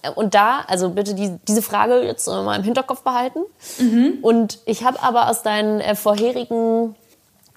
Äh, 0.01 0.11
und 0.11 0.33
da, 0.33 0.63
also 0.67 0.89
bitte 0.91 1.13
die, 1.13 1.37
diese 1.47 1.61
Frage 1.61 2.01
jetzt 2.01 2.27
mal 2.27 2.57
im 2.57 2.63
Hinterkopf 2.63 3.01
behalten. 3.01 3.39
Mhm. 3.79 4.19
Und 4.21 4.59
ich 4.65 4.83
habe 4.83 5.01
aber 5.01 5.29
aus 5.29 5.43
deinen 5.43 5.79
äh, 5.79 5.95
vorherigen 5.95 6.95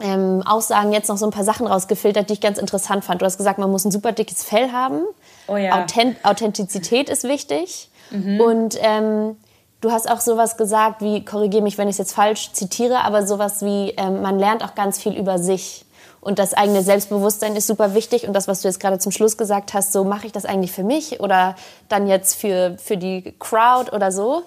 ähm, 0.00 0.42
Aussagen 0.44 0.92
jetzt 0.92 1.08
noch 1.08 1.16
so 1.16 1.26
ein 1.26 1.30
paar 1.30 1.44
Sachen 1.44 1.66
rausgefiltert, 1.66 2.28
die 2.28 2.34
ich 2.34 2.40
ganz 2.40 2.58
interessant 2.58 3.04
fand. 3.04 3.22
Du 3.22 3.26
hast 3.26 3.36
gesagt, 3.36 3.58
man 3.58 3.70
muss 3.70 3.84
ein 3.84 3.92
super 3.92 4.12
dickes 4.12 4.42
Fell 4.42 4.72
haben. 4.72 5.02
Oh 5.46 5.56
ja. 5.56 5.82
Authent 5.82 6.16
Authentizität 6.24 7.08
ist 7.08 7.24
wichtig. 7.24 7.90
Mhm. 8.10 8.40
Und 8.40 8.78
ähm, 8.80 9.36
du 9.80 9.92
hast 9.92 10.10
auch 10.10 10.20
sowas 10.20 10.56
gesagt 10.56 11.00
wie, 11.00 11.24
korrigiere 11.24 11.62
mich, 11.62 11.78
wenn 11.78 11.88
ich 11.88 11.94
es 11.94 11.98
jetzt 11.98 12.12
falsch 12.12 12.52
zitiere, 12.52 13.04
aber 13.04 13.26
sowas 13.26 13.64
wie, 13.64 13.90
ähm, 13.96 14.22
man 14.22 14.38
lernt 14.38 14.64
auch 14.64 14.74
ganz 14.74 14.98
viel 14.98 15.14
über 15.14 15.38
sich. 15.38 15.84
Und 16.20 16.38
das 16.38 16.54
eigene 16.54 16.82
Selbstbewusstsein 16.82 17.54
ist 17.54 17.66
super 17.66 17.94
wichtig. 17.94 18.26
Und 18.26 18.32
das, 18.32 18.48
was 18.48 18.62
du 18.62 18.68
jetzt 18.68 18.80
gerade 18.80 18.98
zum 18.98 19.12
Schluss 19.12 19.36
gesagt 19.36 19.74
hast, 19.74 19.92
so 19.92 20.04
mache 20.04 20.26
ich 20.26 20.32
das 20.32 20.46
eigentlich 20.46 20.72
für 20.72 20.82
mich 20.82 21.20
oder 21.20 21.54
dann 21.90 22.06
jetzt 22.06 22.34
für, 22.34 22.76
für 22.78 22.96
die 22.96 23.34
Crowd 23.38 23.92
oder 23.92 24.10
so. 24.10 24.42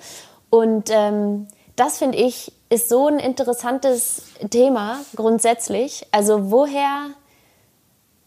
Und 0.50 0.90
ähm, 0.92 1.48
das 1.76 2.00
finde 2.00 2.18
ich 2.18 2.52
ist 2.70 2.90
so 2.90 3.08
ein 3.08 3.20
interessantes 3.20 4.24
Thema 4.50 5.00
grundsätzlich. 5.16 6.06
Also 6.12 6.52
woher 6.52 7.08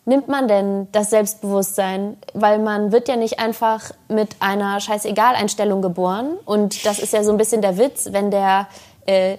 nimmt 0.07 0.29
man 0.29 0.49
denn 0.49 0.89
das 0.93 1.11
Selbstbewusstsein? 1.11 2.17
Weil 2.33 2.59
man 2.59 2.91
wird 2.93 3.09
ja 3.09 3.17
nicht 3.17 3.39
einfach 3.39 3.91
mit 4.09 4.37
einer 4.41 4.81
Scheißegal-Einstellung 4.81 5.83
geboren. 5.83 6.39
Und 6.45 6.85
das 6.87 6.99
ist 6.99 7.13
ja 7.13 7.23
so 7.23 7.33
ein 7.33 7.39
bisschen 7.39 7.61
der 7.61 7.77
Witz, 7.77 8.09
wenn 8.13 8.31
der, 8.31 8.69
äh, 9.07 9.37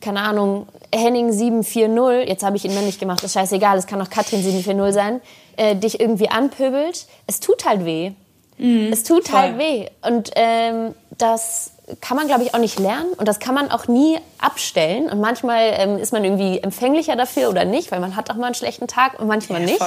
keine 0.00 0.20
Ahnung, 0.20 0.68
Henning 0.94 1.32
740, 1.32 2.28
jetzt 2.28 2.44
habe 2.44 2.56
ich 2.56 2.64
ihn 2.64 2.74
männlich 2.74 2.98
gemacht, 2.98 3.22
ist 3.24 3.32
scheißegal, 3.32 3.76
es 3.78 3.86
kann 3.86 4.00
auch 4.00 4.10
Katrin 4.10 4.42
740 4.42 4.94
sein, 4.94 5.20
äh, 5.56 5.74
dich 5.74 5.98
irgendwie 5.98 6.28
anpöbelt. 6.28 7.06
Es 7.26 7.40
tut 7.40 7.64
halt 7.64 7.84
weh. 7.84 8.12
Mhm, 8.58 8.92
es 8.92 9.02
tut 9.02 9.28
voll. 9.28 9.40
halt 9.40 9.58
weh. 9.58 9.88
Und 10.02 10.30
ähm, 10.36 10.94
das 11.16 11.72
kann 12.00 12.16
man, 12.16 12.26
glaube 12.26 12.42
ich, 12.42 12.54
auch 12.54 12.58
nicht 12.58 12.78
lernen 12.78 13.12
und 13.16 13.28
das 13.28 13.38
kann 13.38 13.54
man 13.54 13.70
auch 13.70 13.86
nie 13.86 14.18
abstellen. 14.38 15.08
Und 15.08 15.20
manchmal 15.20 15.72
ähm, 15.76 15.98
ist 15.98 16.12
man 16.12 16.24
irgendwie 16.24 16.58
empfänglicher 16.58 17.14
dafür 17.14 17.48
oder 17.48 17.64
nicht, 17.64 17.92
weil 17.92 18.00
man 18.00 18.16
hat 18.16 18.30
auch 18.30 18.34
mal 18.34 18.46
einen 18.46 18.54
schlechten 18.54 18.88
Tag 18.88 19.20
und 19.20 19.28
manchmal 19.28 19.60
ja, 19.60 19.66
nicht. 19.66 19.84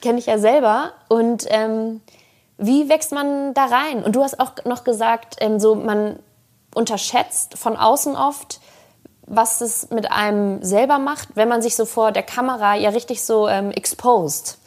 Kenne 0.00 0.18
ich 0.18 0.26
ja 0.26 0.38
selber. 0.38 0.92
Und 1.08 1.44
ähm, 1.48 2.00
wie 2.56 2.88
wächst 2.88 3.12
man 3.12 3.52
da 3.52 3.66
rein? 3.66 4.02
Und 4.02 4.16
du 4.16 4.22
hast 4.22 4.40
auch 4.40 4.52
noch 4.64 4.84
gesagt, 4.84 5.36
ähm, 5.40 5.60
so 5.60 5.74
man 5.74 6.18
unterschätzt 6.74 7.58
von 7.58 7.76
außen 7.76 8.16
oft, 8.16 8.60
was 9.26 9.60
es 9.60 9.90
mit 9.90 10.10
einem 10.10 10.62
selber 10.62 10.98
macht, 10.98 11.28
wenn 11.34 11.48
man 11.48 11.60
sich 11.60 11.76
so 11.76 11.84
vor 11.84 12.12
der 12.12 12.22
Kamera 12.22 12.74
ja 12.76 12.90
richtig 12.90 13.22
so 13.22 13.48
ähm, 13.48 13.70
exposed. 13.70 14.58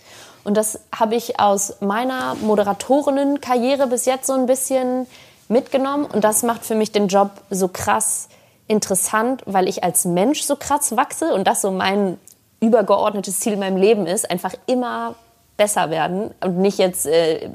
Und 0.44 0.58
das 0.58 0.80
habe 0.96 1.16
ich 1.16 1.40
aus 1.40 1.82
meiner 1.82 2.36
Moderatorinnenkarriere 2.36 3.88
bis 3.88 4.06
jetzt 4.06 4.28
so 4.28 4.34
ein 4.34 4.46
bisschen 4.46 5.08
mitgenommen. 5.52 6.06
Und 6.06 6.24
das 6.24 6.44
macht 6.44 6.66
für 6.66 6.76
mich 6.76 6.92
den 6.92 7.08
Job 7.08 7.32
so 7.50 7.68
krass 7.68 8.30
interessant, 8.68 9.44
weil 9.46 9.68
ich 9.68 9.84
als 9.84 10.06
Mensch 10.06 10.42
so 10.42 10.56
krass 10.56 10.96
wachse 10.96 11.34
und 11.34 11.46
das 11.46 11.62
so 11.62 11.72
mein 11.72 12.18
übergeordnetes 12.62 13.40
Ziel 13.40 13.54
in 13.54 13.60
meinem 13.60 13.78
Leben 13.78 14.08
ist, 14.08 14.30
einfach 14.30 14.54
immer 14.66 15.16
besser 15.58 15.90
werden 15.90 16.32
und 16.42 16.58
nicht 16.58 16.78
jetzt 16.78 17.06
äh, 17.06 17.50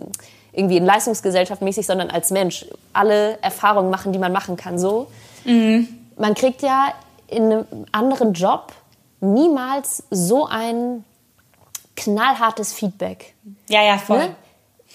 irgendwie 0.52 0.76
in 0.76 0.84
Leistungsgesellschaft 0.84 1.62
mäßig, 1.62 1.86
sondern 1.86 2.10
als 2.10 2.30
Mensch 2.30 2.66
alle 2.92 3.38
Erfahrungen 3.42 3.90
machen, 3.90 4.12
die 4.12 4.18
man 4.18 4.32
machen 4.32 4.56
kann. 4.56 4.78
So, 4.78 5.08
mhm. 5.44 5.88
man 6.16 6.34
kriegt 6.34 6.62
ja 6.62 6.92
in 7.28 7.44
einem 7.44 7.66
anderen 7.92 8.32
Job 8.32 8.72
niemals 9.20 10.04
so 10.10 10.46
ein 10.46 11.04
knallhartes 11.96 12.72
Feedback. 12.72 13.34
Ja, 13.68 13.82
ja, 13.82 13.98
voll. 13.98 14.18
Ne? 14.18 14.34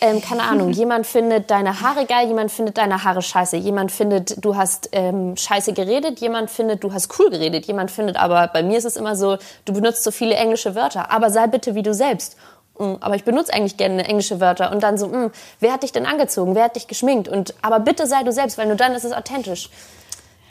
Ähm, 0.01 0.21
keine 0.21 0.43
Ahnung, 0.43 0.69
jemand 0.71 1.07
findet 1.07 1.49
deine 1.51 1.81
Haare 1.81 2.05
geil, 2.05 2.27
jemand 2.27 2.51
findet 2.51 2.77
deine 2.77 3.03
Haare 3.03 3.21
scheiße, 3.21 3.55
jemand 3.57 3.91
findet, 3.91 4.43
du 4.43 4.55
hast 4.55 4.89
ähm, 4.91 5.37
scheiße 5.37 5.73
geredet, 5.73 6.19
jemand 6.19 6.49
findet, 6.49 6.83
du 6.83 6.91
hast 6.91 7.17
cool 7.19 7.29
geredet, 7.29 7.65
jemand 7.67 7.91
findet 7.91 8.17
aber, 8.17 8.47
bei 8.47 8.63
mir 8.63 8.77
ist 8.77 8.85
es 8.85 8.97
immer 8.97 9.15
so, 9.15 9.37
du 9.65 9.73
benutzt 9.73 10.03
so 10.03 10.11
viele 10.11 10.35
englische 10.35 10.75
Wörter, 10.75 11.11
aber 11.11 11.29
sei 11.29 11.47
bitte 11.47 11.75
wie 11.75 11.83
du 11.83 11.93
selbst. 11.93 12.35
Mm, 12.79 12.95
aber 12.99 13.15
ich 13.15 13.23
benutze 13.23 13.53
eigentlich 13.53 13.77
gerne 13.77 14.03
englische 14.05 14.39
Wörter 14.39 14.71
und 14.71 14.81
dann 14.81 14.97
so, 14.97 15.07
mh, 15.07 15.17
mm, 15.27 15.31
wer 15.59 15.73
hat 15.73 15.83
dich 15.83 15.91
denn 15.91 16.05
angezogen, 16.05 16.55
wer 16.55 16.65
hat 16.65 16.75
dich 16.75 16.87
geschminkt 16.87 17.27
und 17.27 17.53
aber 17.61 17.79
bitte 17.79 18.07
sei 18.07 18.23
du 18.23 18.31
selbst, 18.31 18.57
weil 18.57 18.67
nur 18.67 18.75
dann 18.75 18.93
ist 18.93 19.05
es 19.05 19.13
authentisch. 19.13 19.69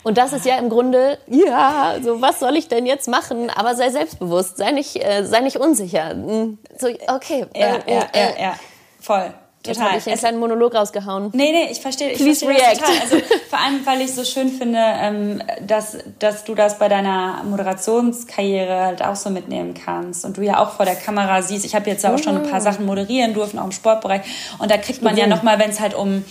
Und 0.03 0.17
das 0.17 0.33
ist 0.33 0.45
ja 0.45 0.57
im 0.57 0.69
Grunde, 0.69 1.19
ja, 1.27 1.97
so 2.01 2.21
was 2.21 2.39
soll 2.39 2.55
ich 2.55 2.67
denn 2.67 2.87
jetzt 2.87 3.07
machen? 3.07 3.51
Aber 3.51 3.75
sei 3.75 3.89
selbstbewusst, 3.91 4.57
sei 4.57 4.71
nicht, 4.71 4.95
äh, 4.95 5.23
sei 5.25 5.41
nicht 5.41 5.57
unsicher. 5.57 6.15
Mm, 6.15 6.57
so, 6.77 6.87
okay. 7.07 7.45
Ja, 7.55 7.75
äh, 7.75 7.93
ja, 7.93 8.07
äh, 8.13 8.19
ja, 8.19 8.41
ja, 8.41 8.53
voll. 8.99 9.33
Total. 9.63 9.73
Jetzt 9.73 9.87
habe 9.87 9.97
ich 9.99 10.07
einen 10.07 10.17
kleinen 10.17 10.39
Monolog 10.39 10.73
rausgehauen. 10.73 11.29
Nee, 11.33 11.51
nee, 11.51 11.71
ich 11.71 11.79
verstehe. 11.81 12.11
Ich 12.11 12.17
Please 12.17 12.43
verstehe 12.43 12.67
react. 12.67 12.79
total. 12.79 12.99
Also, 12.99 13.17
vor 13.49 13.59
allem, 13.59 13.85
weil 13.85 14.01
ich 14.01 14.13
so 14.13 14.23
schön 14.23 14.49
finde, 14.49 14.79
ähm, 14.79 15.43
dass, 15.67 15.97
dass 16.17 16.43
du 16.45 16.55
das 16.55 16.79
bei 16.79 16.87
deiner 16.87 17.43
Moderationskarriere 17.43 18.85
halt 18.85 19.03
auch 19.03 19.15
so 19.15 19.29
mitnehmen 19.29 19.75
kannst. 19.75 20.25
Und 20.25 20.37
du 20.37 20.41
ja 20.41 20.59
auch 20.59 20.71
vor 20.71 20.85
der 20.85 20.95
Kamera 20.95 21.43
siehst. 21.43 21.63
Ich 21.63 21.75
habe 21.75 21.87
jetzt 21.91 22.03
auch 22.05 22.17
schon 22.17 22.37
ein 22.37 22.49
paar 22.49 22.59
mhm. 22.59 22.63
Sachen 22.63 22.85
moderieren 22.87 23.35
dürfen, 23.35 23.59
auch 23.59 23.65
im 23.65 23.71
Sportbereich. 23.71 24.21
Und 24.57 24.71
da 24.71 24.77
kriegt 24.77 25.03
man 25.03 25.15
ja 25.15 25.27
nochmal, 25.27 25.59
wenn 25.59 25.69
es 25.69 25.79
halt 25.79 25.93
um, 25.93 26.25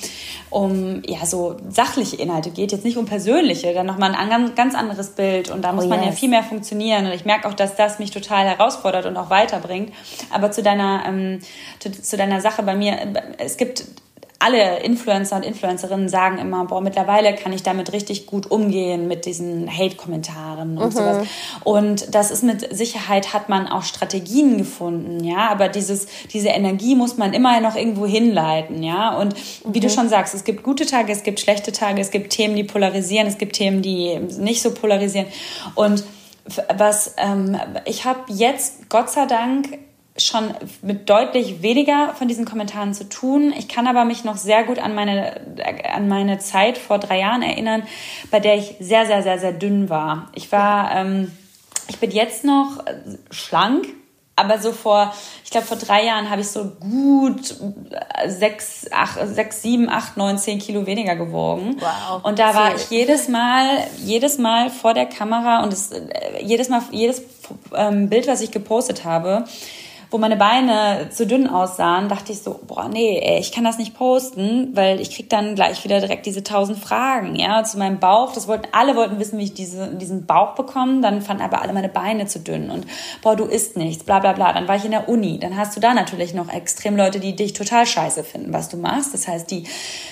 um 0.50 1.02
ja, 1.06 1.24
so 1.24 1.56
sachliche 1.68 2.16
Inhalte 2.16 2.50
geht, 2.50 2.72
jetzt 2.72 2.84
nicht 2.84 2.96
um 2.96 3.06
persönliche, 3.06 3.72
dann 3.72 3.86
nochmal 3.86 4.14
ein 4.14 4.54
ganz 4.54 4.74
anderes 4.74 5.10
Bild. 5.10 5.50
Und 5.50 5.62
da 5.62 5.72
muss 5.72 5.84
oh, 5.84 5.88
man 5.88 6.00
yes. 6.00 6.08
ja 6.08 6.12
viel 6.12 6.28
mehr 6.28 6.42
funktionieren. 6.42 7.06
Und 7.06 7.12
ich 7.12 7.24
merke 7.24 7.48
auch, 7.48 7.54
dass 7.54 7.76
das 7.76 8.00
mich 8.00 8.10
total 8.10 8.46
herausfordert 8.46 9.06
und 9.06 9.16
auch 9.16 9.30
weiterbringt. 9.30 9.92
Aber 10.30 10.50
zu 10.50 10.62
deiner, 10.62 11.04
ähm, 11.06 11.38
zu, 11.78 11.90
zu 11.90 12.16
deiner 12.16 12.40
Sache 12.40 12.62
bei 12.64 12.74
mir, 12.74 12.98
es 13.38 13.56
gibt 13.56 13.84
alle 14.40 14.80
Influencer 14.80 15.36
und 15.36 15.44
Influencerinnen 15.44 16.08
sagen 16.08 16.38
immer, 16.38 16.64
boah, 16.64 16.80
mittlerweile 16.80 17.34
kann 17.34 17.52
ich 17.52 17.62
damit 17.62 17.92
richtig 17.92 18.26
gut 18.26 18.50
umgehen 18.50 19.06
mit 19.06 19.26
diesen 19.26 19.70
Hate-Kommentaren 19.70 20.78
und 20.78 20.86
mhm. 20.86 20.96
sowas. 20.96 21.26
Und 21.62 22.14
das 22.14 22.30
ist 22.30 22.42
mit 22.42 22.74
Sicherheit 22.74 23.34
hat 23.34 23.50
man 23.50 23.68
auch 23.68 23.82
Strategien 23.82 24.56
gefunden, 24.56 25.22
ja, 25.22 25.50
aber 25.50 25.68
dieses, 25.68 26.06
diese 26.32 26.48
Energie 26.48 26.94
muss 26.94 27.18
man 27.18 27.34
immer 27.34 27.60
noch 27.60 27.76
irgendwo 27.76 28.06
hinleiten, 28.06 28.82
ja. 28.82 29.14
Und 29.18 29.34
wie 29.66 29.78
mhm. 29.78 29.82
du 29.82 29.90
schon 29.90 30.08
sagst, 30.08 30.34
es 30.34 30.44
gibt 30.44 30.62
gute 30.62 30.86
Tage, 30.86 31.12
es 31.12 31.22
gibt 31.22 31.38
schlechte 31.38 31.70
Tage, 31.70 32.00
es 32.00 32.10
gibt 32.10 32.32
Themen, 32.32 32.56
die 32.56 32.64
polarisieren, 32.64 33.26
es 33.26 33.36
gibt 33.36 33.56
Themen, 33.56 33.82
die 33.82 34.18
nicht 34.38 34.62
so 34.62 34.72
polarisieren. 34.72 35.26
Und 35.74 36.02
was 36.74 37.14
ähm, 37.18 37.58
ich 37.84 38.06
habe 38.06 38.20
jetzt 38.28 38.88
Gott 38.88 39.10
sei 39.10 39.26
Dank 39.26 39.78
schon 40.20 40.54
mit 40.82 41.08
deutlich 41.08 41.62
weniger 41.62 42.14
von 42.14 42.28
diesen 42.28 42.44
Kommentaren 42.44 42.94
zu 42.94 43.08
tun. 43.08 43.52
Ich 43.56 43.68
kann 43.68 43.86
aber 43.86 44.04
mich 44.04 44.24
noch 44.24 44.36
sehr 44.36 44.64
gut 44.64 44.78
an 44.78 44.94
meine, 44.94 45.40
an 45.92 46.08
meine 46.08 46.38
Zeit 46.38 46.78
vor 46.78 46.98
drei 46.98 47.20
Jahren 47.20 47.42
erinnern, 47.42 47.82
bei 48.30 48.40
der 48.40 48.56
ich 48.56 48.76
sehr, 48.80 49.06
sehr, 49.06 49.22
sehr, 49.22 49.38
sehr 49.38 49.52
dünn 49.52 49.88
war. 49.88 50.28
Ich 50.34 50.50
war, 50.52 50.94
ähm, 50.94 51.32
ich 51.88 51.98
bin 51.98 52.10
jetzt 52.10 52.44
noch 52.44 52.84
schlank, 53.30 53.86
aber 54.40 54.58
so 54.58 54.72
vor, 54.72 55.14
ich 55.44 55.50
glaube, 55.50 55.66
vor 55.66 55.76
drei 55.76 56.04
Jahren 56.04 56.30
habe 56.30 56.40
ich 56.40 56.48
so 56.48 56.64
gut 56.64 57.54
sechs, 58.26 58.86
acht, 58.90 59.18
sechs, 59.26 59.60
sieben, 59.60 59.90
acht, 59.90 60.16
neun, 60.16 60.38
zehn 60.38 60.58
Kilo 60.58 60.86
weniger 60.86 61.14
gewogen. 61.14 61.76
Wow. 61.78 62.24
Und 62.24 62.38
da 62.38 62.54
war 62.54 62.74
ich 62.74 62.88
jedes 62.88 63.28
Mal, 63.28 63.86
jedes 63.98 64.38
Mal 64.38 64.70
vor 64.70 64.94
der 64.94 65.06
Kamera 65.06 65.62
und 65.62 65.72
es, 65.74 65.92
äh, 65.92 66.42
jedes 66.42 66.70
Mal, 66.70 66.82
jedes 66.90 67.22
ähm, 67.74 68.08
Bild, 68.08 68.28
was 68.28 68.40
ich 68.40 68.50
gepostet 68.50 69.04
habe, 69.04 69.44
wo 70.10 70.18
meine 70.18 70.36
Beine 70.36 71.08
zu 71.10 71.24
dünn 71.24 71.48
aussahen, 71.48 72.08
dachte 72.08 72.32
ich 72.32 72.42
so, 72.42 72.58
boah, 72.66 72.88
nee, 72.88 73.20
ey, 73.22 73.38
ich 73.38 73.52
kann 73.52 73.62
das 73.62 73.78
nicht 73.78 73.94
posten, 73.94 74.70
weil 74.74 75.00
ich 75.00 75.14
krieg 75.14 75.30
dann 75.30 75.54
gleich 75.54 75.84
wieder 75.84 76.00
direkt 76.00 76.26
diese 76.26 76.42
tausend 76.42 76.78
Fragen, 76.78 77.36
ja, 77.36 77.62
zu 77.62 77.78
meinem 77.78 78.00
Bauch. 78.00 78.32
Das 78.32 78.48
wollten, 78.48 78.66
alle 78.72 78.96
wollten 78.96 79.20
wissen, 79.20 79.38
wie 79.38 79.44
ich 79.44 79.54
diese, 79.54 79.86
diesen 79.94 80.26
Bauch 80.26 80.56
bekomme, 80.56 81.00
dann 81.00 81.22
fanden 81.22 81.44
aber 81.44 81.62
alle 81.62 81.72
meine 81.72 81.88
Beine 81.88 82.26
zu 82.26 82.40
dünn 82.40 82.70
und, 82.70 82.86
boah, 83.22 83.36
du 83.36 83.44
isst 83.44 83.76
nichts, 83.76 84.02
bla, 84.02 84.18
bla, 84.18 84.32
bla. 84.32 84.52
Dann 84.52 84.66
war 84.66 84.74
ich 84.74 84.84
in 84.84 84.90
der 84.90 85.08
Uni, 85.08 85.38
dann 85.38 85.56
hast 85.56 85.76
du 85.76 85.80
da 85.80 85.94
natürlich 85.94 86.34
noch 86.34 86.52
extrem 86.52 86.96
Leute, 86.96 87.20
die 87.20 87.36
dich 87.36 87.52
total 87.52 87.86
scheiße 87.86 88.24
finden, 88.24 88.52
was 88.52 88.68
du 88.68 88.78
machst. 88.78 89.14
Das 89.14 89.28
heißt, 89.28 89.48
die 89.50 89.64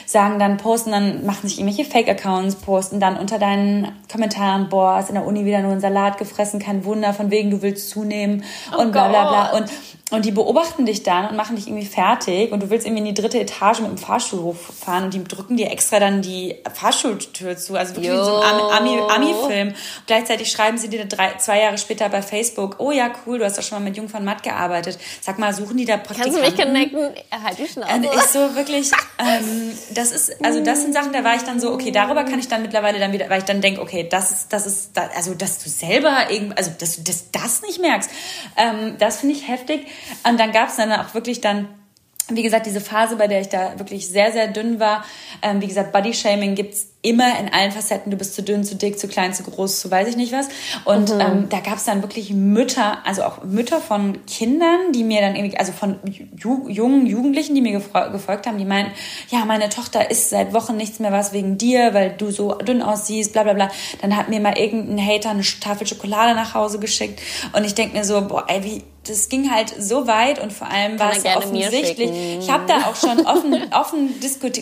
sagen 0.06 0.38
dann, 0.38 0.58
posten 0.58 0.92
dann, 0.92 1.26
machen 1.26 1.48
sich 1.48 1.58
irgendwelche 1.58 1.90
Fake-Accounts, 1.90 2.56
posten 2.56 3.00
dann 3.00 3.16
unter 3.16 3.40
deinen 3.40 3.92
Kommentaren, 4.10 4.68
boah, 4.68 4.94
hast 4.96 5.08
in 5.08 5.16
der 5.16 5.26
Uni 5.26 5.44
wieder 5.44 5.60
nur 5.60 5.72
einen 5.72 5.80
Salat 5.80 6.18
gefressen, 6.18 6.60
kein 6.60 6.84
Wunder, 6.84 7.12
von 7.12 7.32
wegen 7.32 7.50
du 7.50 7.62
willst 7.62 7.90
zunehmen 7.90 8.44
oh 8.72 8.82
und 8.82 8.92
bla, 8.92 9.08
bla, 9.08 9.28
bla. 9.28 9.58
Und 9.58 9.68
und 10.10 10.24
die 10.24 10.30
beobachten 10.30 10.86
dich 10.86 11.02
dann 11.02 11.28
und 11.28 11.36
machen 11.36 11.56
dich 11.56 11.66
irgendwie 11.66 11.86
fertig 11.86 12.50
und 12.50 12.62
du 12.62 12.70
willst 12.70 12.86
irgendwie 12.86 13.06
in 13.06 13.14
die 13.14 13.20
dritte 13.20 13.38
Etage 13.38 13.80
mit 13.80 13.90
dem 13.90 13.98
Fahrstuhl 13.98 14.40
hochfahren 14.40 15.04
und 15.04 15.12
die 15.12 15.22
drücken 15.22 15.58
dir 15.58 15.70
extra 15.70 16.00
dann 16.00 16.22
die 16.22 16.56
Fahrstuhltür 16.72 17.58
zu. 17.58 17.76
Also 17.76 17.94
wirklich 17.94 18.12
wie 18.12 18.16
so 18.16 18.40
ein 18.40 18.54
Ami-Film. 18.54 19.68
Ami 19.68 19.74
gleichzeitig 20.06 20.50
schreiben 20.50 20.78
sie 20.78 20.88
dir 20.88 21.04
drei, 21.04 21.34
zwei 21.36 21.60
Jahre 21.60 21.76
später 21.76 22.08
bei 22.08 22.22
Facebook, 22.22 22.76
oh 22.78 22.90
ja, 22.90 23.10
cool, 23.26 23.38
du 23.38 23.44
hast 23.44 23.58
doch 23.58 23.62
schon 23.62 23.78
mal 23.78 23.84
mit 23.84 23.98
Jung 23.98 24.08
von 24.08 24.24
Matt 24.24 24.42
gearbeitet. 24.42 24.98
Sag 25.20 25.38
mal, 25.38 25.52
suchen 25.52 25.76
die 25.76 25.84
da 25.84 25.98
Praktikanten? 25.98 26.40
Kannst 26.40 26.58
du 26.58 26.64
mich 26.64 26.66
connecten? 26.66 27.24
Halt 27.44 27.58
die 27.58 27.68
Schnauze. 27.68 27.94
Und 27.94 28.04
ich 28.04 28.22
so 28.22 28.54
wirklich, 28.54 28.90
ähm, 29.18 29.72
das 29.90 30.12
ist, 30.12 30.42
also 30.42 30.64
das 30.64 30.80
sind 30.80 30.94
Sachen, 30.94 31.12
da 31.12 31.22
war 31.22 31.36
ich 31.36 31.42
dann 31.42 31.60
so, 31.60 31.70
okay, 31.70 31.90
darüber 31.90 32.24
kann 32.24 32.38
ich 32.38 32.48
dann 32.48 32.62
mittlerweile 32.62 32.98
dann 32.98 33.12
wieder, 33.12 33.28
weil 33.28 33.40
ich 33.40 33.44
dann 33.44 33.60
denke, 33.60 33.82
okay, 33.82 34.06
das 34.08 34.30
ist, 34.30 34.52
das 34.54 34.66
ist, 34.66 34.98
also 35.14 35.34
dass 35.34 35.62
du 35.62 35.68
selber 35.68 36.30
irgendwie, 36.30 36.56
also 36.56 36.70
dass 36.78 36.96
du 36.96 37.02
das, 37.02 37.30
das 37.30 37.60
nicht 37.60 37.78
merkst, 37.78 38.08
ähm, 38.56 38.96
das 38.98 39.20
finde 39.20 39.34
ich 39.34 39.46
heftig. 39.48 39.86
Und 40.28 40.38
dann 40.38 40.52
gab 40.52 40.68
es 40.68 40.76
dann 40.76 40.92
auch 40.92 41.14
wirklich 41.14 41.40
dann 41.40 41.68
wie 42.30 42.42
gesagt, 42.42 42.66
diese 42.66 42.80
Phase, 42.80 43.16
bei 43.16 43.26
der 43.26 43.40
ich 43.40 43.48
da 43.48 43.78
wirklich 43.78 44.08
sehr, 44.08 44.32
sehr 44.32 44.48
dünn 44.48 44.78
war. 44.80 45.04
Ähm, 45.40 45.62
wie 45.62 45.66
gesagt, 45.66 45.92
Bodyshaming 45.92 46.54
gibt's 46.54 46.88
immer 47.00 47.38
in 47.38 47.48
allen 47.52 47.72
Facetten. 47.72 48.10
Du 48.10 48.18
bist 48.18 48.34
zu 48.34 48.42
dünn, 48.42 48.64
zu 48.64 48.74
dick, 48.74 48.98
zu 48.98 49.08
klein, 49.08 49.32
zu 49.32 49.44
groß, 49.44 49.80
zu 49.80 49.90
weiß 49.90 50.08
ich 50.08 50.16
nicht 50.16 50.32
was. 50.32 50.48
Und 50.84 51.14
mhm. 51.14 51.20
ähm, 51.20 51.48
da 51.48 51.60
gab 51.60 51.76
es 51.76 51.84
dann 51.84 52.02
wirklich 52.02 52.30
Mütter, 52.34 52.98
also 53.06 53.22
auch 53.22 53.44
Mütter 53.44 53.80
von 53.80 54.26
Kindern, 54.26 54.92
die 54.92 55.04
mir 55.04 55.22
dann 55.22 55.36
irgendwie, 55.36 55.56
also 55.56 55.72
von 55.72 55.96
Ju 56.36 56.68
jungen 56.68 57.06
Jugendlichen, 57.06 57.54
die 57.54 57.62
mir 57.62 57.80
gefolgt 58.12 58.46
haben, 58.46 58.58
die 58.58 58.66
meinten, 58.66 58.92
ja, 59.30 59.46
meine 59.46 59.70
Tochter 59.70 60.10
isst 60.10 60.28
seit 60.28 60.52
Wochen 60.52 60.76
nichts 60.76 60.98
mehr 60.98 61.12
was 61.12 61.32
wegen 61.32 61.56
dir, 61.56 61.94
weil 61.94 62.10
du 62.10 62.30
so 62.30 62.54
dünn 62.56 62.82
aussiehst, 62.82 63.32
bla 63.32 63.44
bla 63.44 63.54
bla. 63.54 63.70
Dann 64.02 64.16
hat 64.16 64.28
mir 64.28 64.40
mal 64.40 64.58
irgendein 64.58 65.04
Hater 65.04 65.30
eine 65.30 65.42
Tafel 65.42 65.86
Schokolade 65.86 66.34
nach 66.34 66.52
Hause 66.52 66.78
geschickt. 66.78 67.22
Und 67.54 67.64
ich 67.64 67.74
denk 67.74 67.94
mir 67.94 68.04
so, 68.04 68.20
boah, 68.26 68.44
ey, 68.48 68.64
wie 68.64 68.82
das 69.08 69.28
ging 69.28 69.50
halt 69.50 69.74
so 69.78 70.06
weit 70.06 70.38
und 70.38 70.52
vor 70.52 70.68
allem 70.68 70.98
war 70.98 71.12
es 71.12 71.24
offensichtlich. 71.24 72.10
Ich 72.40 72.50
habe 72.50 72.64
da 72.66 72.86
auch 72.86 72.96
schon 72.96 73.26
offen, 73.26 73.54
offen 73.72 74.14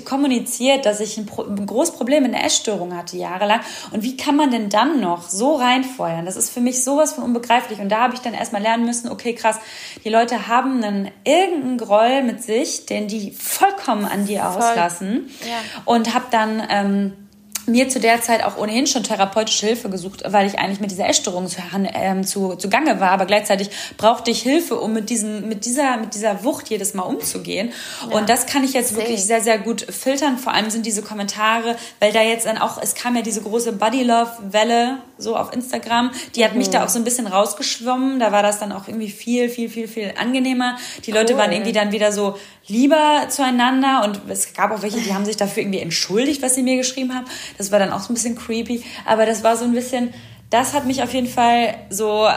kommuniziert, 0.04 0.87
dass 0.87 1.00
ich 1.00 1.18
ein, 1.18 1.26
Pro 1.26 1.42
ein 1.42 1.66
großes 1.66 1.94
Problem 1.94 2.22
mit 2.22 2.35
einer 2.35 2.44
Essstörung 2.44 2.96
hatte 2.96 3.16
jahrelang. 3.16 3.61
Und 3.92 4.02
wie 4.02 4.16
kann 4.16 4.37
man 4.37 4.50
denn 4.50 4.68
dann 4.68 5.00
noch 5.00 5.28
so 5.28 5.56
reinfeuern? 5.56 6.24
Das 6.24 6.37
ist 6.37 6.50
für 6.50 6.61
mich 6.61 6.85
sowas 6.85 7.14
von 7.14 7.24
unbegreiflich. 7.24 7.80
Und 7.80 7.88
da 7.88 8.02
habe 8.02 8.14
ich 8.14 8.20
dann 8.20 8.35
erstmal 8.35 8.62
lernen 8.62 8.85
müssen, 8.85 9.11
okay, 9.11 9.35
krass, 9.35 9.56
die 10.04 10.11
Leute 10.11 10.48
haben 10.48 10.82
einen 10.82 11.11
irgendeinen 11.24 11.78
Groll 11.78 12.22
mit 12.22 12.42
sich, 12.42 12.87
den 12.87 13.09
die 13.09 13.32
vollkommen 13.32 14.04
an 14.04 14.26
dir 14.26 14.48
auslassen. 14.48 15.30
Ja. 15.42 15.82
Und 15.85 16.14
habe 16.14 16.26
dann 16.30 16.62
ähm, 16.70 17.26
mir 17.66 17.88
zu 17.88 18.00
der 18.00 18.20
Zeit 18.20 18.44
auch 18.44 18.57
ohnehin 18.57 18.87
schon 18.87 19.02
therapeutische 19.02 19.66
Hilfe 19.66 19.88
gesucht, 19.90 20.22
weil 20.26 20.46
ich 20.46 20.59
eigentlich 20.59 20.81
mit 20.81 20.90
dieser 20.90 21.09
Essstörung 21.09 21.46
zu, 21.48 21.59
ähm, 21.94 22.24
zu, 22.24 22.55
zu 22.55 22.68
Gange 22.68 23.00
war, 23.00 23.11
aber 23.11 23.26
gleichzeitig 23.26 23.70
brauchte 23.96 24.31
ich 24.31 24.42
Hilfe, 24.42 24.81
um 24.81 24.92
mit, 24.92 25.11
diesen, 25.11 25.48
mit, 25.48 25.64
dieser, 25.64 25.96
mit 25.96 26.14
dieser 26.14 26.44
Wucht 26.44 26.68
jedes 26.68 26.94
Mal 26.94 27.02
umzugehen. 27.02 27.72
Ja. 28.09 28.16
Und 28.16 28.29
das 28.29 28.46
kann 28.46 28.64
ich 28.64 28.72
jetzt 28.72 28.96
wirklich 28.96 29.24
sehr, 29.24 29.40
sehr 29.40 29.59
gut 29.59 29.83
filtern. 29.83 30.38
Vor 30.38 30.52
allem 30.52 30.70
sind 30.70 30.87
diese 30.87 31.02
Kommentare, 31.02 31.76
weil 32.00 32.12
da 32.12 32.22
jetzt 32.22 32.46
dann 32.46 32.59
auch, 32.59 32.81
es 32.81 32.94
kam 32.94 33.16
ja 33.16 33.22
diese 33.22 33.42
große 33.42 33.72
Body 33.72 34.02
Love 34.02 34.31
Welle 34.50 34.98
so 35.18 35.37
auf 35.37 35.52
Instagram, 35.52 36.11
die 36.35 36.44
hat 36.44 36.52
mhm. 36.52 36.59
mich 36.59 36.70
da 36.70 36.85
auch 36.85 36.88
so 36.88 36.98
ein 36.98 37.05
bisschen 37.05 37.26
rausgeschwommen. 37.26 38.18
Da 38.18 38.33
war 38.33 38.42
das 38.42 38.59
dann 38.59 38.72
auch 38.72 38.87
irgendwie 38.88 39.11
viel, 39.11 39.48
viel, 39.48 39.68
viel, 39.68 39.88
viel 39.88 40.12
angenehmer. 40.20 40.76
Die 41.05 41.12
Leute 41.12 41.33
cool. 41.33 41.40
waren 41.40 41.52
irgendwie 41.52 41.72
dann 41.72 41.92
wieder 41.92 42.12
so 42.12 42.37
lieber 42.68 43.26
zueinander 43.29 44.02
und 44.05 44.22
es 44.29 44.52
gab 44.55 44.72
auch 44.72 44.83
welche, 44.83 45.00
die 45.00 45.14
haben 45.14 45.24
sich 45.24 45.37
dafür 45.37 45.62
irgendwie 45.62 45.81
entschuldigt, 45.81 46.42
was 46.42 46.55
sie 46.55 46.62
mir 46.62 46.76
geschrieben 46.76 47.14
haben. 47.14 47.26
Das 47.59 47.72
war 47.72 47.79
dann 47.79 47.92
auch 47.92 48.00
so 48.00 48.12
ein 48.12 48.14
bisschen 48.14 48.37
creepy, 48.37 48.85
aber 49.05 49.26
das 49.26 49.44
war 49.44 49.57
so 49.57 49.64
ein 49.64 49.72
bisschen, 49.72 50.12
das 50.50 50.74
hat 50.74 50.87
mich 50.87 51.02
auf 51.02 51.12
jeden 51.14 51.29
Fall 51.29 51.74
so 51.90 52.29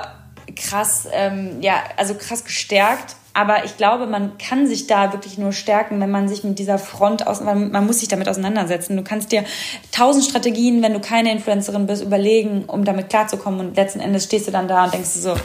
krass, 0.55 1.07
ähm, 1.11 1.61
ja, 1.61 1.75
also 1.97 2.15
krass 2.15 2.43
gestärkt. 2.43 3.15
Aber 3.33 3.63
ich 3.63 3.77
glaube, 3.77 4.07
man 4.07 4.37
kann 4.37 4.67
sich 4.67 4.87
da 4.87 5.13
wirklich 5.13 5.37
nur 5.37 5.53
stärken, 5.53 6.01
wenn 6.01 6.09
man 6.09 6.27
sich 6.27 6.43
mit 6.43 6.59
dieser 6.59 6.79
Front 6.79 7.27
aus, 7.27 7.41
man 7.41 7.85
muss 7.85 7.99
sich 7.99 8.09
damit 8.09 8.27
auseinandersetzen. 8.27 8.97
Du 8.97 9.03
kannst 9.03 9.31
dir 9.31 9.45
tausend 9.91 10.25
Strategien, 10.25 10.81
wenn 10.81 10.93
du 10.93 10.99
keine 10.99 11.31
Influencerin 11.31 11.85
bist, 11.85 12.03
überlegen, 12.03 12.65
um 12.65 12.83
damit 12.83 13.09
klarzukommen. 13.09 13.59
Und 13.59 13.77
letzten 13.77 13.99
Endes 13.99 14.25
stehst 14.25 14.47
du 14.47 14.51
dann 14.51 14.67
da 14.67 14.85
und 14.85 14.93
denkst 14.93 15.13
du 15.13 15.19
so, 15.19 15.35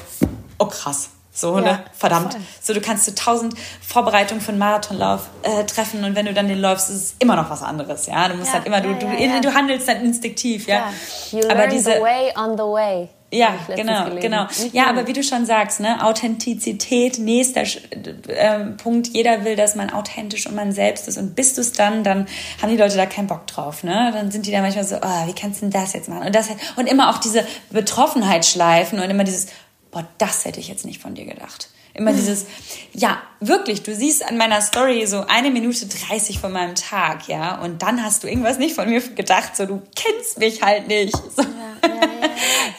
oh 0.58 0.66
krass, 0.66 1.10
so, 1.36 1.58
ja, 1.58 1.64
ne? 1.64 1.84
Verdammt. 1.92 2.34
Voll. 2.34 2.42
So, 2.62 2.74
du 2.74 2.80
kannst 2.80 3.08
du 3.08 3.14
tausend 3.14 3.54
Vorbereitungen 3.80 4.40
für 4.40 4.50
einen 4.50 4.58
Marathonlauf 4.58 5.28
äh, 5.42 5.64
treffen 5.64 6.04
und 6.04 6.14
wenn 6.14 6.26
du 6.26 6.32
dann 6.32 6.46
den 6.46 6.60
läufst, 6.60 6.90
ist 6.90 6.96
es 6.96 7.14
immer 7.18 7.34
noch 7.34 7.50
was 7.50 7.62
anderes, 7.62 8.06
ja. 8.06 8.28
Du 8.28 8.36
musst 8.36 8.48
ja, 8.48 8.54
halt 8.54 8.66
immer, 8.66 8.76
ja, 8.76 9.40
du, 9.40 9.40
du, 9.40 9.48
du 9.48 9.54
handelst 9.54 9.88
dann 9.88 10.00
instinktiv, 10.04 10.68
ja. 10.68 10.92
You 11.32 11.40
aber 11.40 11.54
learn 11.54 11.70
diese, 11.70 11.94
the 11.94 12.00
way 12.00 12.32
on 12.36 12.56
the 12.56 12.62
way. 12.62 13.08
Ja, 13.34 13.54
genau, 13.74 14.04
gelesen. 14.04 14.20
genau. 14.20 14.46
Ja, 14.72 14.86
aber 14.86 15.08
wie 15.08 15.12
du 15.12 15.24
schon 15.24 15.44
sagst, 15.44 15.80
ne, 15.80 16.04
Authentizität, 16.04 17.18
nächster 17.18 17.62
äh, 17.62 18.60
Punkt. 18.76 19.08
Jeder 19.08 19.44
will, 19.44 19.56
dass 19.56 19.74
man 19.74 19.90
authentisch 19.90 20.46
und 20.46 20.54
man 20.54 20.70
selbst 20.70 21.08
ist. 21.08 21.18
Und 21.18 21.34
bist 21.34 21.56
du 21.56 21.62
es 21.62 21.72
dann, 21.72 22.04
dann 22.04 22.26
haben 22.62 22.70
die 22.70 22.76
Leute 22.76 22.96
da 22.96 23.06
keinen 23.06 23.26
Bock 23.26 23.48
drauf, 23.48 23.82
ne? 23.82 24.12
Dann 24.14 24.30
sind 24.30 24.46
die 24.46 24.52
da 24.52 24.60
manchmal 24.60 24.84
so, 24.84 24.96
oh, 24.96 25.26
wie 25.26 25.32
kannst 25.32 25.62
du 25.62 25.66
denn 25.66 25.80
das 25.80 25.94
jetzt 25.94 26.08
machen? 26.08 26.26
Und 26.26 26.34
das 26.34 26.48
und 26.76 26.86
immer 26.86 27.10
auch 27.10 27.18
diese 27.18 27.44
Betroffenheit 27.70 28.46
schleifen 28.46 29.00
und 29.00 29.10
immer 29.10 29.24
dieses, 29.24 29.48
boah, 29.94 30.06
das 30.18 30.44
hätte 30.44 30.60
ich 30.60 30.68
jetzt 30.68 30.84
nicht 30.84 31.00
von 31.00 31.14
dir 31.14 31.24
gedacht. 31.24 31.70
Immer 31.94 32.12
dieses, 32.12 32.46
ja, 32.92 33.22
wirklich, 33.38 33.84
du 33.84 33.94
siehst 33.94 34.28
an 34.28 34.36
meiner 34.36 34.60
Story 34.60 35.06
so 35.06 35.24
eine 35.28 35.52
Minute 35.52 35.86
30 35.86 36.40
von 36.40 36.50
meinem 36.50 36.74
Tag, 36.74 37.28
ja, 37.28 37.60
und 37.60 37.82
dann 37.82 38.02
hast 38.02 38.24
du 38.24 38.28
irgendwas 38.28 38.58
nicht 38.58 38.74
von 38.74 38.88
mir 38.90 39.00
gedacht, 39.00 39.56
so, 39.56 39.64
du 39.64 39.80
kennst 39.94 40.38
mich 40.38 40.60
halt 40.60 40.88
nicht. 40.88 41.14
So. 41.14 41.42
Ja, 41.42 41.88
ja, 41.88 41.94
ja, 41.94 42.28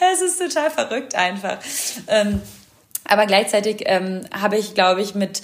das 0.00 0.20
ist 0.20 0.38
total 0.38 0.70
verrückt 0.70 1.14
einfach. 1.14 1.58
Ähm, 2.08 2.42
aber 3.04 3.24
gleichzeitig 3.24 3.84
ähm, 3.86 4.26
habe 4.38 4.58
ich, 4.58 4.74
glaube 4.74 5.00
ich, 5.00 5.14
mit 5.14 5.42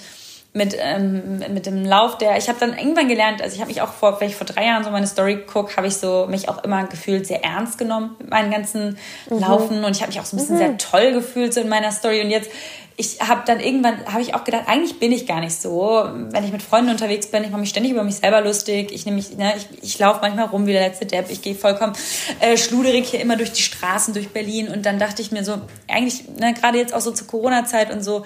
mit, 0.53 0.75
ähm, 0.79 1.39
mit 1.51 1.65
dem 1.65 1.83
Lauf 1.83 2.17
der, 2.19 2.37
ich 2.37 2.47
habe 2.47 2.59
dann 2.59 2.77
irgendwann 2.77 3.07
gelernt, 3.07 3.41
also 3.41 3.55
ich 3.55 3.59
habe 3.59 3.69
mich 3.69 3.81
auch 3.81 3.91
vor, 3.91 4.21
wenn 4.21 4.29
ich 4.29 4.35
vor 4.35 4.45
drei 4.45 4.65
Jahren 4.65 4.83
so 4.83 4.91
meine 4.91 5.07
Story 5.07 5.45
gucke, 5.45 5.75
habe 5.77 5.87
ich 5.87 5.97
so 5.97 6.27
mich 6.29 6.47
auch 6.47 6.63
immer 6.63 6.85
gefühlt 6.85 7.25
sehr 7.25 7.43
ernst 7.43 7.79
genommen 7.79 8.15
mit 8.19 8.29
meinen 8.29 8.51
ganzen 8.51 8.97
mhm. 9.29 9.39
Laufen 9.39 9.83
und 9.83 9.95
ich 9.95 10.01
habe 10.01 10.11
mich 10.11 10.19
auch 10.19 10.25
so 10.25 10.35
ein 10.35 10.39
bisschen 10.39 10.55
mhm. 10.55 10.59
sehr 10.59 10.77
toll 10.77 11.11
gefühlt 11.11 11.53
so 11.53 11.61
in 11.61 11.69
meiner 11.69 11.91
Story 11.91 12.21
und 12.21 12.29
jetzt 12.29 12.51
ich 12.95 13.19
habe 13.21 13.41
dann 13.45 13.59
irgendwann 13.59 14.05
habe 14.05 14.21
ich 14.21 14.35
auch 14.35 14.43
gedacht, 14.43 14.65
eigentlich 14.67 14.99
bin 14.99 15.11
ich 15.11 15.25
gar 15.25 15.39
nicht 15.39 15.59
so. 15.59 16.07
Wenn 16.29 16.43
ich 16.43 16.51
mit 16.51 16.61
Freunden 16.61 16.91
unterwegs 16.91 17.25
bin, 17.27 17.43
ich 17.43 17.49
mache 17.49 17.61
mich 17.61 17.69
ständig 17.69 17.91
über 17.91 18.03
mich 18.03 18.17
selber 18.17 18.41
lustig. 18.41 18.91
Ich 18.91 19.05
nehme 19.05 19.15
mich, 19.15 19.35
ne, 19.35 19.53
ich, 19.57 19.83
ich 19.83 19.97
laufe 19.97 20.19
manchmal 20.21 20.45
rum 20.45 20.67
wie 20.67 20.73
der 20.73 20.87
letzte 20.87 21.07
Depp. 21.07 21.31
Ich 21.31 21.41
gehe 21.41 21.55
vollkommen 21.55 21.93
äh, 22.39 22.55
schluderig 22.55 23.07
hier 23.09 23.19
immer 23.19 23.35
durch 23.35 23.51
die 23.51 23.63
Straßen 23.63 24.13
durch 24.13 24.29
Berlin 24.29 24.67
und 24.67 24.85
dann 24.85 24.99
dachte 24.99 25.23
ich 25.23 25.31
mir 25.31 25.43
so, 25.43 25.59
eigentlich 25.87 26.29
ne, 26.37 26.53
gerade 26.53 26.77
jetzt 26.77 26.93
auch 26.93 27.01
so 27.01 27.09
zur 27.09 27.25
Corona-Zeit 27.25 27.91
und 27.91 28.03
so 28.03 28.25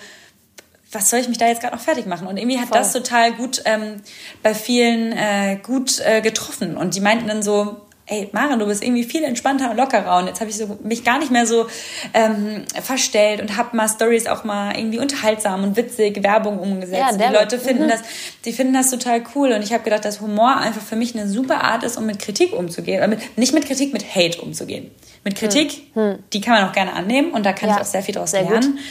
was 0.98 1.10
soll 1.12 1.20
ich 1.20 1.30
mich 1.30 1.38
da 1.38 1.48
jetzt 1.48 1.62
gerade 1.62 1.76
noch 1.76 1.84
fertig 1.84 2.08
machen? 2.08 2.28
Und 2.28 2.38
irgendwie 2.38 2.60
hat 2.60 2.70
Voll. 2.70 2.80
das 2.80 2.92
total 2.92 3.34
gut 3.34 3.62
ähm, 3.66 4.02
bei 4.42 4.54
vielen 4.54 5.12
äh, 5.12 5.58
gut 5.62 6.00
äh, 6.00 6.22
getroffen. 6.22 6.76
Und 6.76 6.96
die 6.96 7.02
meinten 7.02 7.28
dann 7.28 7.44
so, 7.44 7.78
ey, 8.08 8.30
Maren, 8.32 8.58
du 8.58 8.66
bist 8.66 8.84
irgendwie 8.84 9.04
viel 9.04 9.24
entspannter 9.24 9.70
und 9.70 9.78
lockerer. 9.78 10.18
Und 10.18 10.28
jetzt 10.28 10.40
habe 10.40 10.50
ich 10.50 10.58
so, 10.58 10.80
mich 10.82 11.04
gar 11.04 11.20
nicht 11.20 11.30
mehr 11.30 11.46
so 11.46 11.68
ähm, 12.14 12.64
verstellt 12.82 13.42
und 13.42 13.58
habe 13.58 13.76
mal 13.76 13.88
Stories 13.88 14.28
auch 14.28 14.44
mal 14.44 14.76
irgendwie 14.78 15.00
unterhaltsam 15.00 15.64
und 15.64 15.76
witzig 15.76 16.24
Werbung 16.24 16.58
umgesetzt. 16.58 17.20
Ja, 17.20 17.28
die 17.30 17.34
Leute 17.34 17.60
finden 17.60 17.84
mhm. 17.84 17.90
das, 17.90 18.02
die 18.46 18.54
finden 18.54 18.74
das 18.74 18.90
total 18.90 19.24
cool. 19.36 19.52
Und 19.52 19.62
ich 19.62 19.74
habe 19.74 19.84
gedacht, 19.84 20.06
dass 20.06 20.22
Humor 20.22 20.58
einfach 20.58 20.82
für 20.82 20.96
mich 20.96 21.16
eine 21.16 21.28
super 21.28 21.64
Art 21.64 21.84
ist, 21.84 21.98
um 21.98 22.06
mit 22.06 22.20
Kritik 22.20 22.54
umzugehen. 22.54 23.00
Oder 23.00 23.10
mit, 23.10 23.38
nicht 23.38 23.54
mit 23.54 23.66
Kritik, 23.66 23.94
mit 23.94 24.16
Hate 24.16 24.42
umzugehen. 24.42 24.90
Mit 25.24 25.36
Kritik, 25.36 25.90
hm. 25.94 26.20
die 26.34 26.42
kann 26.42 26.54
man 26.54 26.70
auch 26.70 26.74
gerne 26.74 26.94
annehmen 26.94 27.32
und 27.32 27.46
da 27.46 27.54
kann 27.54 27.70
ja, 27.70 27.76
ich 27.76 27.82
auch 27.82 27.86
sehr 27.86 28.02
viel 28.02 28.14
daraus 28.14 28.32
lernen. 28.32 28.74
Gut. 28.74 28.82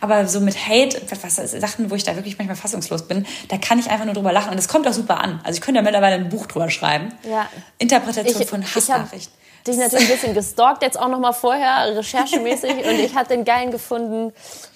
Aber 0.00 0.26
so 0.28 0.40
mit 0.40 0.56
Hate, 0.68 1.00
was, 1.22 1.36
Sachen, 1.36 1.90
wo 1.90 1.94
ich 1.94 2.04
da 2.04 2.14
wirklich 2.14 2.38
manchmal 2.38 2.56
fassungslos 2.56 3.08
bin, 3.08 3.26
da 3.48 3.58
kann 3.58 3.78
ich 3.78 3.90
einfach 3.90 4.04
nur 4.04 4.14
drüber 4.14 4.32
lachen 4.32 4.50
und 4.50 4.58
es 4.58 4.68
kommt 4.68 4.86
auch 4.86 4.92
super 4.92 5.20
an. 5.20 5.40
Also 5.44 5.56
ich 5.56 5.60
könnte 5.60 5.78
ja 5.78 5.82
mittlerweile 5.82 6.16
ein 6.16 6.28
Buch 6.28 6.46
drüber 6.46 6.70
schreiben. 6.70 7.12
Ja. 7.28 7.48
Interpretation 7.78 8.42
ich, 8.42 8.48
von 8.48 8.62
Hassnachrichten 8.64 9.38
dich 9.68 9.76
natürlich 9.76 10.08
ein 10.08 10.14
bisschen 10.14 10.34
gestalkt, 10.34 10.82
jetzt 10.82 10.98
auch 10.98 11.08
nochmal 11.08 11.32
vorher, 11.32 11.96
recherchemäßig. 11.96 12.70
und 12.86 12.98
ich 12.98 13.14
hatte 13.14 13.30
den 13.30 13.44
geilen 13.44 13.70
gefunden. 13.70 14.32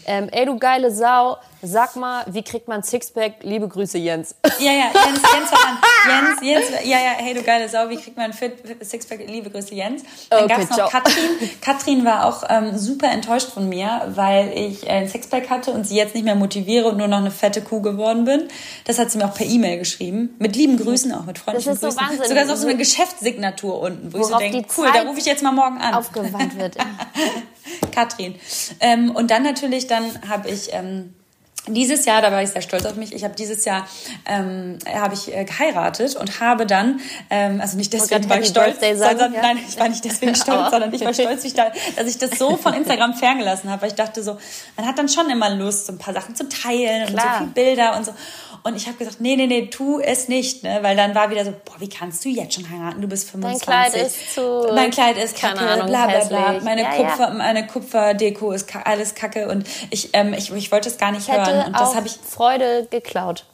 Ähm, 0.06 0.28
ey, 0.30 0.46
du 0.46 0.58
geile 0.58 0.90
Sau, 0.90 1.36
sag 1.62 1.96
mal, 1.96 2.24
wie 2.28 2.42
kriegt 2.42 2.68
man 2.68 2.82
Sixpack? 2.82 3.42
Liebe 3.42 3.68
Grüße, 3.68 3.98
Jens. 3.98 4.34
Ja, 4.58 4.72
ja, 4.72 4.84
Jens, 4.92 5.20
Jens 5.34 5.52
war 5.52 5.58
dann, 6.04 6.38
Jens, 6.42 6.42
Jens, 6.42 6.84
ja, 6.84 6.98
ja, 6.98 7.10
hey, 7.18 7.34
du 7.34 7.42
geile 7.42 7.68
Sau, 7.68 7.88
wie 7.88 7.96
kriegt 7.96 8.16
man 8.16 8.32
Fit, 8.32 8.54
Sixpack? 8.84 9.20
Liebe 9.28 9.50
Grüße, 9.50 9.74
Jens. 9.74 10.02
Dann 10.30 10.44
okay, 10.44 10.54
gab's 10.54 10.70
noch 10.70 10.76
ciao. 10.76 10.88
Katrin. 10.88 11.50
Katrin 11.60 12.04
war 12.04 12.26
auch 12.26 12.44
ähm, 12.48 12.76
super 12.76 13.10
enttäuscht 13.10 13.50
von 13.50 13.68
mir, 13.68 14.10
weil 14.14 14.52
ich 14.56 14.86
äh, 14.86 14.90
ein 14.90 15.08
Sixpack 15.08 15.50
hatte 15.50 15.70
und 15.70 15.86
sie 15.86 15.96
jetzt 15.96 16.14
nicht 16.14 16.24
mehr 16.24 16.34
motiviere 16.34 16.88
und 16.88 16.96
nur 16.96 17.08
noch 17.08 17.18
eine 17.18 17.30
fette 17.30 17.62
Kuh 17.62 17.80
geworden 17.80 18.24
bin. 18.24 18.48
Das 18.84 18.98
hat 18.98 19.10
sie 19.10 19.18
mir 19.18 19.26
auch 19.26 19.34
per 19.34 19.46
E-Mail 19.46 19.78
geschrieben. 19.78 20.34
Mit 20.38 20.56
lieben 20.56 20.76
Grüßen, 20.76 21.12
auch 21.12 21.24
mit 21.24 21.38
freundlichen 21.38 21.72
Grüßen. 21.72 21.88
Das 21.88 21.94
ist 21.94 22.00
so 22.00 22.04
Wahnsinn. 22.04 22.28
Sogar 22.28 22.56
so 22.56 22.66
eine 22.66 22.76
Geschäftssignatur 22.76 23.80
unten, 23.80 24.12
wo 24.12 24.18
Worauf 24.18 24.40
ich 24.42 24.52
so 24.52 24.52
denke, 24.52 24.68
cool, 24.76 24.88
da 24.92 25.02
rufe 25.02 25.20
ich 25.20 25.26
jetzt 25.26 25.42
mal 25.42 25.52
morgen 25.52 25.78
an. 25.78 25.94
Aufgewandt 25.94 26.58
wird. 26.58 26.76
Katrin. 27.94 28.34
Ähm, 28.80 29.10
und 29.10 29.30
dann 29.30 29.42
natürlich, 29.42 29.86
dann 29.86 30.04
habe 30.28 30.48
ich 30.48 30.72
ähm, 30.72 31.14
dieses 31.68 32.04
Jahr, 32.06 32.20
da 32.20 32.32
war 32.32 32.42
ich 32.42 32.50
sehr 32.50 32.62
stolz 32.62 32.84
auf 32.86 32.96
mich, 32.96 33.14
ich 33.14 33.22
habe 33.22 33.34
dieses 33.36 33.64
Jahr 33.64 33.86
ähm, 34.26 34.78
habe 34.92 35.14
ich 35.14 35.32
äh, 35.32 35.44
geheiratet 35.44 36.16
und 36.16 36.40
habe 36.40 36.66
dann, 36.66 37.00
ähm, 37.30 37.60
also 37.60 37.76
nicht 37.76 37.92
deswegen 37.92 38.24
oh 38.26 38.28
war 38.28 38.40
ich 38.40 38.48
stolz, 38.48 38.80
sondern, 38.80 39.32
ja. 39.32 39.42
nein, 39.42 39.58
ich 39.68 39.78
war 39.78 39.88
nicht 39.88 40.04
deswegen 40.04 40.34
stolz, 40.36 40.70
sondern 40.70 40.92
ich 40.92 41.04
war 41.04 41.14
stolz, 41.14 41.44
ich 41.44 41.54
da, 41.54 41.70
dass 41.96 42.08
ich 42.08 42.18
das 42.18 42.36
so 42.36 42.56
von 42.56 42.74
Instagram 42.74 43.14
ferngelassen 43.18 43.70
habe, 43.70 43.82
weil 43.82 43.90
ich 43.90 43.94
dachte 43.94 44.24
so, 44.24 44.38
man 44.76 44.86
hat 44.86 44.98
dann 44.98 45.08
schon 45.08 45.30
immer 45.30 45.50
Lust, 45.50 45.86
so 45.86 45.92
ein 45.92 45.98
paar 45.98 46.14
Sachen 46.14 46.34
zu 46.34 46.48
teilen 46.48 47.06
Klar. 47.06 47.12
und 47.12 47.20
so 47.20 47.38
viele 47.38 47.50
Bilder 47.50 47.96
und 47.96 48.06
so. 48.06 48.14
Und 48.64 48.76
ich 48.76 48.86
habe 48.86 48.96
gesagt, 48.96 49.20
nee, 49.20 49.34
nee, 49.34 49.46
nee, 49.46 49.66
tu 49.66 49.98
es 49.98 50.28
nicht, 50.28 50.62
ne? 50.62 50.78
weil 50.82 50.96
dann 50.96 51.14
war 51.16 51.30
wieder 51.30 51.44
so, 51.44 51.50
boah, 51.50 51.80
wie 51.80 51.88
kannst 51.88 52.24
du 52.24 52.28
jetzt 52.28 52.54
schon 52.54 52.70
heiraten? 52.70 53.00
Du 53.00 53.08
bist 53.08 53.28
25. 53.28 53.66
Dein 53.66 53.90
Kleid 53.90 54.06
ist 54.06 54.34
zu... 54.34 54.68
Mein 54.72 54.90
Kleid 54.92 55.16
ist 55.16 55.36
kacke, 55.36 55.58
Ahnung, 55.58 55.86
bla 55.86 56.06
bla 56.06 56.24
bla. 56.24 56.60
Meine, 56.62 56.82
ja, 56.82 56.90
Kupfer, 56.92 57.28
ja. 57.28 57.34
meine 57.34 57.66
Kupferdeko 57.66 58.52
ist 58.52 58.68
alles 58.84 59.16
kacke 59.16 59.48
und 59.48 59.66
ich, 59.90 60.10
ähm, 60.12 60.32
ich, 60.32 60.52
ich 60.52 60.70
wollte 60.70 60.88
es 60.88 60.96
gar 60.96 61.10
nicht 61.10 61.28
ich 61.28 61.34
hören. 61.34 61.66
Und 61.66 61.72
das 61.72 61.96
habe 61.96 62.06
ich... 62.06 62.12
Freude 62.12 62.86
geklaut. 62.88 63.46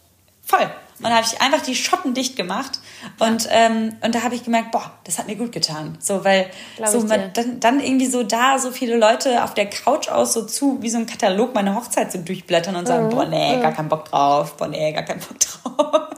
Voll. 0.42 0.70
Und 0.98 1.04
dann 1.04 1.14
habe 1.14 1.26
ich 1.26 1.40
einfach 1.40 1.60
die 1.62 1.76
Schotten 1.76 2.12
dicht 2.12 2.36
gemacht 2.36 2.80
und, 3.20 3.48
ähm, 3.50 3.96
und 4.04 4.14
da 4.14 4.22
habe 4.22 4.34
ich 4.34 4.42
gemerkt, 4.42 4.72
boah, 4.72 4.90
das 5.04 5.18
hat 5.18 5.28
mir 5.28 5.36
gut 5.36 5.52
getan. 5.52 5.96
So, 6.00 6.24
weil 6.24 6.50
so 6.84 7.00
man, 7.00 7.32
dann, 7.34 7.60
dann 7.60 7.80
irgendwie 7.80 8.06
so 8.06 8.24
da 8.24 8.58
so 8.58 8.72
viele 8.72 8.96
Leute 8.96 9.44
auf 9.44 9.54
der 9.54 9.70
Couch 9.70 10.08
aus 10.08 10.32
so 10.32 10.44
zu, 10.44 10.82
wie 10.82 10.90
so 10.90 10.98
ein 10.98 11.06
Katalog 11.06 11.54
meine 11.54 11.76
Hochzeit 11.76 12.10
so 12.10 12.18
durchblättern 12.18 12.74
und 12.74 12.86
sagen, 12.86 13.06
mhm. 13.06 13.10
boah, 13.10 13.26
nee, 13.26 13.56
mhm. 13.56 13.62
gar 13.62 13.72
keinen 13.72 13.88
Bock 13.88 14.06
drauf, 14.06 14.56
boah, 14.56 14.66
nee, 14.66 14.92
gar 14.92 15.04
keinen 15.04 15.20
Bock 15.20 15.38
drauf. 15.40 16.08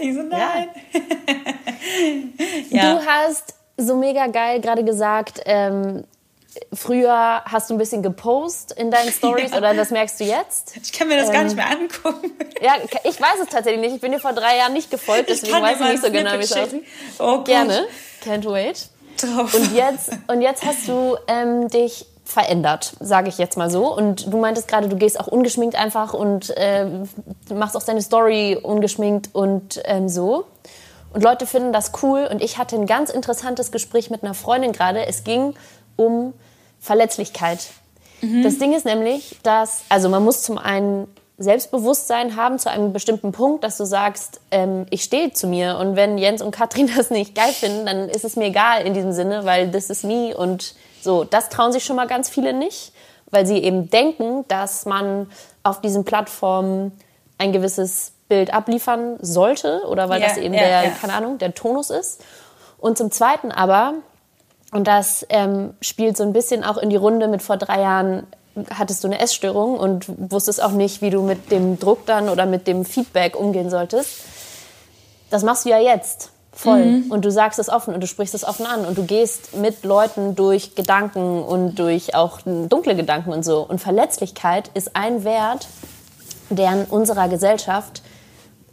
ich 0.00 0.14
so, 0.14 0.22
nein. 0.22 0.68
Ja. 2.70 2.94
Du 2.94 3.06
hast 3.06 3.54
so 3.76 3.96
mega 3.96 4.26
geil 4.26 4.60
gerade 4.60 4.84
gesagt, 4.84 5.40
ähm, 5.44 6.04
früher 6.72 7.42
hast 7.44 7.70
du 7.70 7.74
ein 7.74 7.78
bisschen 7.78 8.02
gepost 8.02 8.72
in 8.72 8.90
deinen 8.90 9.10
Stories 9.10 9.50
ja. 9.52 9.58
oder 9.58 9.74
das 9.74 9.90
merkst 9.90 10.20
du 10.20 10.24
jetzt? 10.24 10.76
Ich 10.82 10.92
kann 10.92 11.08
mir 11.08 11.16
das 11.16 11.28
ähm, 11.28 11.32
gar 11.32 11.44
nicht 11.44 11.56
mehr 11.56 11.70
angucken. 11.70 12.32
Ja, 12.60 12.74
ich 13.04 13.20
weiß 13.20 13.40
es 13.42 13.48
tatsächlich 13.48 13.80
nicht. 13.80 13.94
Ich 13.94 14.00
bin 14.00 14.12
dir 14.12 14.20
vor 14.20 14.32
drei 14.32 14.58
Jahren 14.58 14.72
nicht 14.72 14.90
gefolgt, 14.90 15.28
deswegen 15.28 15.56
ich 15.56 15.62
weiß 15.62 15.80
ich 15.80 15.86
nicht 15.86 16.04
so 16.04 16.10
genau, 16.10 16.32
wie 16.32 16.44
es 16.44 16.52
aussieht. 16.52 16.84
Oh, 17.18 17.42
Gerne. 17.42 17.86
Can't 18.24 18.50
wait. 18.50 18.88
Drauf. 19.18 19.54
Und 19.54 19.74
jetzt, 19.74 20.10
und 20.26 20.42
jetzt 20.42 20.64
hast 20.64 20.88
du 20.88 21.16
ähm, 21.26 21.68
dich 21.68 22.06
verändert, 22.26 22.92
sage 23.00 23.28
ich 23.28 23.38
jetzt 23.38 23.56
mal 23.56 23.70
so. 23.70 23.94
Und 23.94 24.32
du 24.32 24.36
meintest 24.38 24.68
gerade, 24.68 24.88
du 24.88 24.96
gehst 24.96 25.18
auch 25.18 25.28
ungeschminkt 25.28 25.76
einfach 25.76 26.12
und 26.12 26.54
äh, 26.56 26.86
machst 27.54 27.76
auch 27.76 27.82
deine 27.82 28.02
Story 28.02 28.58
ungeschminkt 28.60 29.30
und 29.32 29.80
ähm, 29.84 30.08
so. 30.08 30.46
Und 31.12 31.22
Leute 31.22 31.46
finden 31.46 31.72
das 31.72 31.92
cool. 32.02 32.28
Und 32.30 32.42
ich 32.42 32.58
hatte 32.58 32.76
ein 32.76 32.86
ganz 32.86 33.10
interessantes 33.10 33.70
Gespräch 33.70 34.10
mit 34.10 34.22
einer 34.22 34.34
Freundin 34.34 34.72
gerade. 34.72 35.06
Es 35.06 35.24
ging 35.24 35.54
um 35.96 36.34
Verletzlichkeit. 36.80 37.66
Mhm. 38.20 38.42
Das 38.42 38.58
Ding 38.58 38.74
ist 38.74 38.84
nämlich, 38.84 39.36
dass, 39.42 39.82
also 39.88 40.08
man 40.08 40.24
muss 40.24 40.42
zum 40.42 40.58
einen 40.58 41.08
Selbstbewusstsein 41.38 42.36
haben 42.36 42.58
zu 42.58 42.70
einem 42.70 42.92
bestimmten 42.94 43.32
Punkt, 43.32 43.62
dass 43.62 43.76
du 43.76 43.84
sagst, 43.84 44.40
ähm, 44.50 44.86
ich 44.88 45.02
stehe 45.02 45.32
zu 45.32 45.46
mir. 45.46 45.76
Und 45.78 45.94
wenn 45.94 46.16
Jens 46.16 46.40
und 46.40 46.50
Katrin 46.50 46.90
das 46.96 47.10
nicht 47.10 47.34
geil 47.34 47.52
finden, 47.52 47.86
dann 47.86 48.08
ist 48.08 48.24
es 48.24 48.36
mir 48.36 48.46
egal 48.46 48.86
in 48.86 48.94
diesem 48.94 49.12
Sinne, 49.12 49.44
weil 49.44 49.70
das 49.70 49.90
ist 49.90 50.04
me. 50.04 50.34
Und 50.36 50.74
so, 51.02 51.24
das 51.24 51.48
trauen 51.50 51.72
sich 51.72 51.84
schon 51.84 51.96
mal 51.96 52.06
ganz 52.06 52.30
viele 52.30 52.52
nicht, 52.52 52.92
weil 53.30 53.46
sie 53.46 53.58
eben 53.58 53.90
denken, 53.90 54.46
dass 54.48 54.86
man 54.86 55.30
auf 55.62 55.80
diesen 55.80 56.04
Plattformen 56.04 56.92
ein 57.38 57.52
gewisses 57.52 58.12
Bild 58.28 58.52
abliefern 58.52 59.18
sollte 59.20 59.82
oder 59.88 60.08
weil 60.08 60.20
ja, 60.20 60.28
das 60.28 60.38
eben 60.38 60.54
ja, 60.54 60.60
der, 60.60 60.84
ja. 60.84 60.90
keine 60.90 61.12
Ahnung, 61.12 61.38
der 61.38 61.54
Tonus 61.54 61.90
ist. 61.90 62.24
Und 62.78 62.96
zum 62.96 63.10
Zweiten 63.10 63.52
aber, 63.52 63.94
und 64.72 64.86
das 64.86 65.26
ähm, 65.28 65.74
spielt 65.80 66.16
so 66.16 66.24
ein 66.24 66.32
bisschen 66.32 66.64
auch 66.64 66.76
in 66.76 66.90
die 66.90 66.96
Runde 66.96 67.28
mit 67.28 67.42
vor 67.42 67.56
drei 67.56 67.80
Jahren 67.80 68.26
hattest 68.70 69.04
du 69.04 69.08
eine 69.08 69.20
Essstörung 69.20 69.78
und 69.78 70.06
wusstest 70.30 70.62
auch 70.62 70.72
nicht, 70.72 71.02
wie 71.02 71.10
du 71.10 71.22
mit 71.22 71.50
dem 71.50 71.78
Druck 71.78 72.06
dann 72.06 72.28
oder 72.28 72.46
mit 72.46 72.66
dem 72.66 72.84
Feedback 72.84 73.36
umgehen 73.38 73.70
solltest. 73.70 74.24
Das 75.30 75.42
machst 75.42 75.66
du 75.66 75.70
ja 75.70 75.78
jetzt 75.78 76.30
voll 76.52 76.84
mhm. 76.84 77.10
und 77.10 77.24
du 77.24 77.30
sagst 77.30 77.58
es 77.58 77.68
offen 77.68 77.92
und 77.92 78.02
du 78.02 78.06
sprichst 78.06 78.34
es 78.34 78.44
offen 78.44 78.64
an 78.64 78.86
und 78.86 78.96
du 78.96 79.04
gehst 79.04 79.54
mit 79.56 79.84
Leuten 79.84 80.34
durch 80.34 80.74
Gedanken 80.74 81.42
und 81.42 81.78
durch 81.78 82.14
auch 82.14 82.40
dunkle 82.44 82.96
Gedanken 82.96 83.32
und 83.32 83.44
so. 83.44 83.60
Und 83.60 83.78
Verletzlichkeit 83.78 84.70
ist 84.72 84.96
ein 84.96 85.22
Wert, 85.24 85.66
der 86.48 86.72
in 86.72 86.84
unserer 86.86 87.28
Gesellschaft 87.28 88.02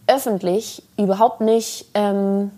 öffentlich 0.07 0.83
überhaupt 0.97 1.41
nicht, 1.41 1.87
ähm, 1.93 2.51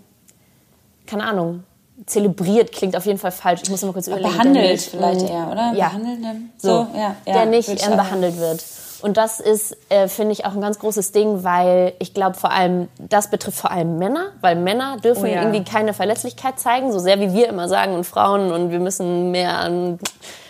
keine 1.07 1.23
Ahnung, 1.23 1.63
zelebriert 2.05 2.71
klingt 2.71 2.95
auf 2.95 3.05
jeden 3.05 3.17
Fall 3.17 3.31
falsch. 3.31 3.61
Ich 3.63 3.69
muss 3.69 3.81
mal 3.81 3.93
kurz 3.93 4.07
überlegen. 4.07 4.29
Behandelt 4.29 4.71
nicht, 4.71 4.89
vielleicht 4.89 5.21
ähm, 5.21 5.27
eher, 5.27 5.47
oder? 5.51 5.73
Ja. 5.73 5.87
Behandelt, 5.89 6.19
so, 6.57 6.67
so 6.67 6.87
ja, 6.97 7.15
ja, 7.25 7.33
der 7.33 7.45
nicht 7.45 7.69
ähm, 7.69 7.97
behandelt 7.97 8.37
wird. 8.37 8.63
Und 9.01 9.17
das 9.17 9.39
ist, 9.39 9.77
äh, 9.89 10.07
finde 10.07 10.31
ich, 10.31 10.45
auch 10.45 10.53
ein 10.53 10.61
ganz 10.61 10.79
großes 10.79 11.11
Ding, 11.11 11.43
weil 11.43 11.93
ich 11.99 12.13
glaube 12.13 12.35
vor 12.35 12.51
allem, 12.51 12.87
das 12.97 13.29
betrifft 13.29 13.57
vor 13.57 13.71
allem 13.71 13.97
Männer, 13.97 14.31
weil 14.41 14.55
Männer 14.55 14.97
dürfen 14.97 15.25
oh, 15.25 15.27
ja. 15.27 15.41
irgendwie 15.41 15.63
keine 15.63 15.93
Verletzlichkeit 15.93 16.59
zeigen, 16.59 16.91
so 16.91 16.99
sehr 16.99 17.19
wie 17.19 17.33
wir 17.33 17.47
immer 17.47 17.67
sagen 17.69 17.93
und 17.93 18.05
Frauen 18.05 18.51
und 18.51 18.71
wir 18.71 18.79
müssen 18.79 19.31
mehr 19.31 19.57
an 19.57 19.99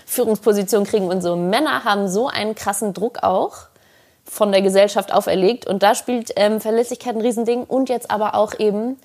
Führungspositionen 0.06 0.88
kriegen 0.88 1.08
und 1.08 1.22
so. 1.22 1.36
Männer 1.36 1.84
haben 1.84 2.08
so 2.08 2.28
einen 2.28 2.56
krassen 2.56 2.94
Druck 2.94 3.24
auch 3.24 3.58
von 4.24 4.52
der 4.52 4.62
Gesellschaft 4.62 5.14
auferlegt 5.14 5.68
und 5.68 5.84
da 5.84 5.94
spielt 5.96 6.32
ähm, 6.36 6.62
Verletzlichkeit 6.62 7.16
ein 7.16 7.22
Riesending 7.22 7.64
und 7.64 7.90
jetzt 7.90 8.10
aber 8.10 8.36
auch 8.36 8.58
eben 8.58 8.98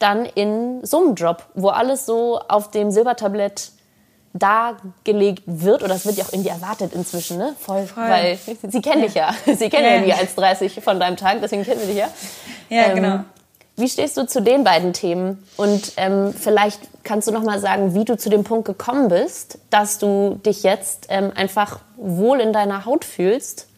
dann 0.00 0.24
in 0.24 0.84
so 0.84 1.04
einem 1.04 1.14
Job, 1.14 1.44
wo 1.54 1.68
alles 1.68 2.06
so 2.06 2.40
auf 2.48 2.70
dem 2.70 2.90
Silbertablett 2.90 3.70
dargelegt 4.32 5.42
wird, 5.46 5.82
oder 5.82 5.94
es 5.94 6.06
wird 6.06 6.16
ja 6.16 6.24
auch 6.24 6.32
irgendwie 6.32 6.50
erwartet 6.50 6.92
inzwischen, 6.94 7.38
ne? 7.38 7.54
Voll, 7.58 7.86
Voll. 7.86 8.08
weil 8.08 8.38
sie 8.68 8.80
kennen 8.80 9.02
dich 9.02 9.14
ja. 9.14 9.34
Sie 9.44 9.68
kennen 9.68 10.06
ja, 10.06 10.16
ja 10.16 10.16
die 10.16 10.28
1,30 10.28 10.80
von 10.80 11.00
deinem 11.00 11.16
Tag, 11.16 11.38
deswegen 11.42 11.64
kennen 11.64 11.80
sie 11.80 11.88
dich 11.88 11.96
ja. 11.96 12.08
Ja, 12.68 12.84
ähm, 12.86 12.94
genau. 12.94 13.20
Wie 13.76 13.88
stehst 13.88 14.16
du 14.16 14.26
zu 14.26 14.42
den 14.42 14.62
beiden 14.62 14.92
Themen? 14.92 15.42
Und 15.56 15.92
ähm, 15.96 16.34
vielleicht 16.38 16.80
kannst 17.02 17.26
du 17.28 17.32
noch 17.32 17.42
mal 17.42 17.58
sagen, 17.58 17.94
wie 17.94 18.04
du 18.04 18.16
zu 18.16 18.28
dem 18.28 18.44
Punkt 18.44 18.66
gekommen 18.66 19.08
bist, 19.08 19.58
dass 19.70 19.98
du 19.98 20.38
dich 20.44 20.62
jetzt 20.62 21.06
ähm, 21.08 21.32
einfach 21.34 21.80
wohl 21.96 22.40
in 22.40 22.52
deiner 22.52 22.84
Haut 22.84 23.04
fühlst 23.04 23.69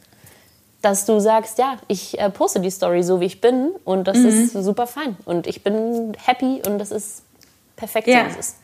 dass 0.82 1.06
du 1.06 1.20
sagst, 1.20 1.58
ja, 1.58 1.78
ich 1.88 2.18
äh, 2.18 2.28
poste 2.30 2.60
die 2.60 2.70
Story 2.70 3.02
so, 3.02 3.20
wie 3.20 3.26
ich 3.26 3.40
bin 3.40 3.70
und 3.84 4.04
das 4.08 4.18
mhm. 4.18 4.26
ist 4.26 4.52
super 4.52 4.86
fein 4.86 5.16
und 5.24 5.46
ich 5.46 5.62
bin 5.62 6.12
happy 6.24 6.60
und 6.66 6.78
das 6.78 6.90
ist 6.90 7.22
perfekt, 7.76 8.08
ja. 8.08 8.28
so 8.30 8.38
ist. 8.38 8.56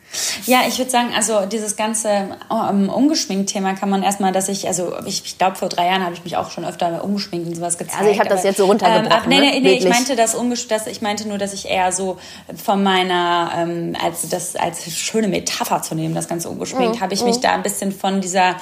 Ja, 0.45 0.61
ich 0.67 0.77
würde 0.77 0.89
sagen, 0.89 1.09
also 1.15 1.45
dieses 1.45 1.75
ganze 1.75 2.29
um, 2.49 2.89
Ungeschminkt-Thema 2.89 3.75
kann 3.75 3.89
man 3.89 4.01
erstmal, 4.01 4.31
dass 4.31 4.49
ich, 4.49 4.67
also 4.67 4.93
ich, 5.05 5.23
ich 5.23 5.37
glaube, 5.37 5.55
vor 5.55 5.69
drei 5.69 5.87
Jahren 5.87 6.03
habe 6.03 6.15
ich 6.15 6.23
mich 6.23 6.37
auch 6.37 6.49
schon 6.49 6.65
öfter 6.65 7.03
ungeschminkt 7.03 7.47
und 7.47 7.55
sowas 7.55 7.77
gezeigt. 7.77 7.99
Also 7.99 8.11
ich 8.11 8.19
habe 8.19 8.29
das 8.29 8.43
jetzt 8.43 8.57
so 8.57 8.65
runtergebrochen. 8.65 9.05
Ähm, 9.05 9.11
ach, 9.15 9.27
nee, 9.27 9.39
nee, 9.39 9.59
nee, 9.59 9.73
ich 9.73 9.87
meinte 9.87 10.15
das 10.15 10.35
dass 10.69 10.87
ich 10.87 11.01
meinte 11.01 11.27
nur, 11.27 11.37
dass 11.37 11.53
ich 11.53 11.67
eher 11.67 11.91
so 11.91 12.17
von 12.55 12.81
meiner, 12.81 13.51
ähm, 13.55 13.95
als 14.01 14.27
das 14.29 14.55
als 14.55 14.91
schöne 14.91 15.27
Metapher 15.27 15.81
zu 15.81 15.95
nehmen, 15.95 16.15
das 16.15 16.27
ganze 16.27 16.49
ungeschminkt, 16.49 16.95
mhm. 16.95 17.01
habe 17.01 17.13
ich 17.13 17.23
mich 17.23 17.37
mhm. 17.37 17.41
da 17.41 17.53
ein 17.53 17.63
bisschen 17.63 17.91
von 17.91 18.21
dieser, 18.21 18.55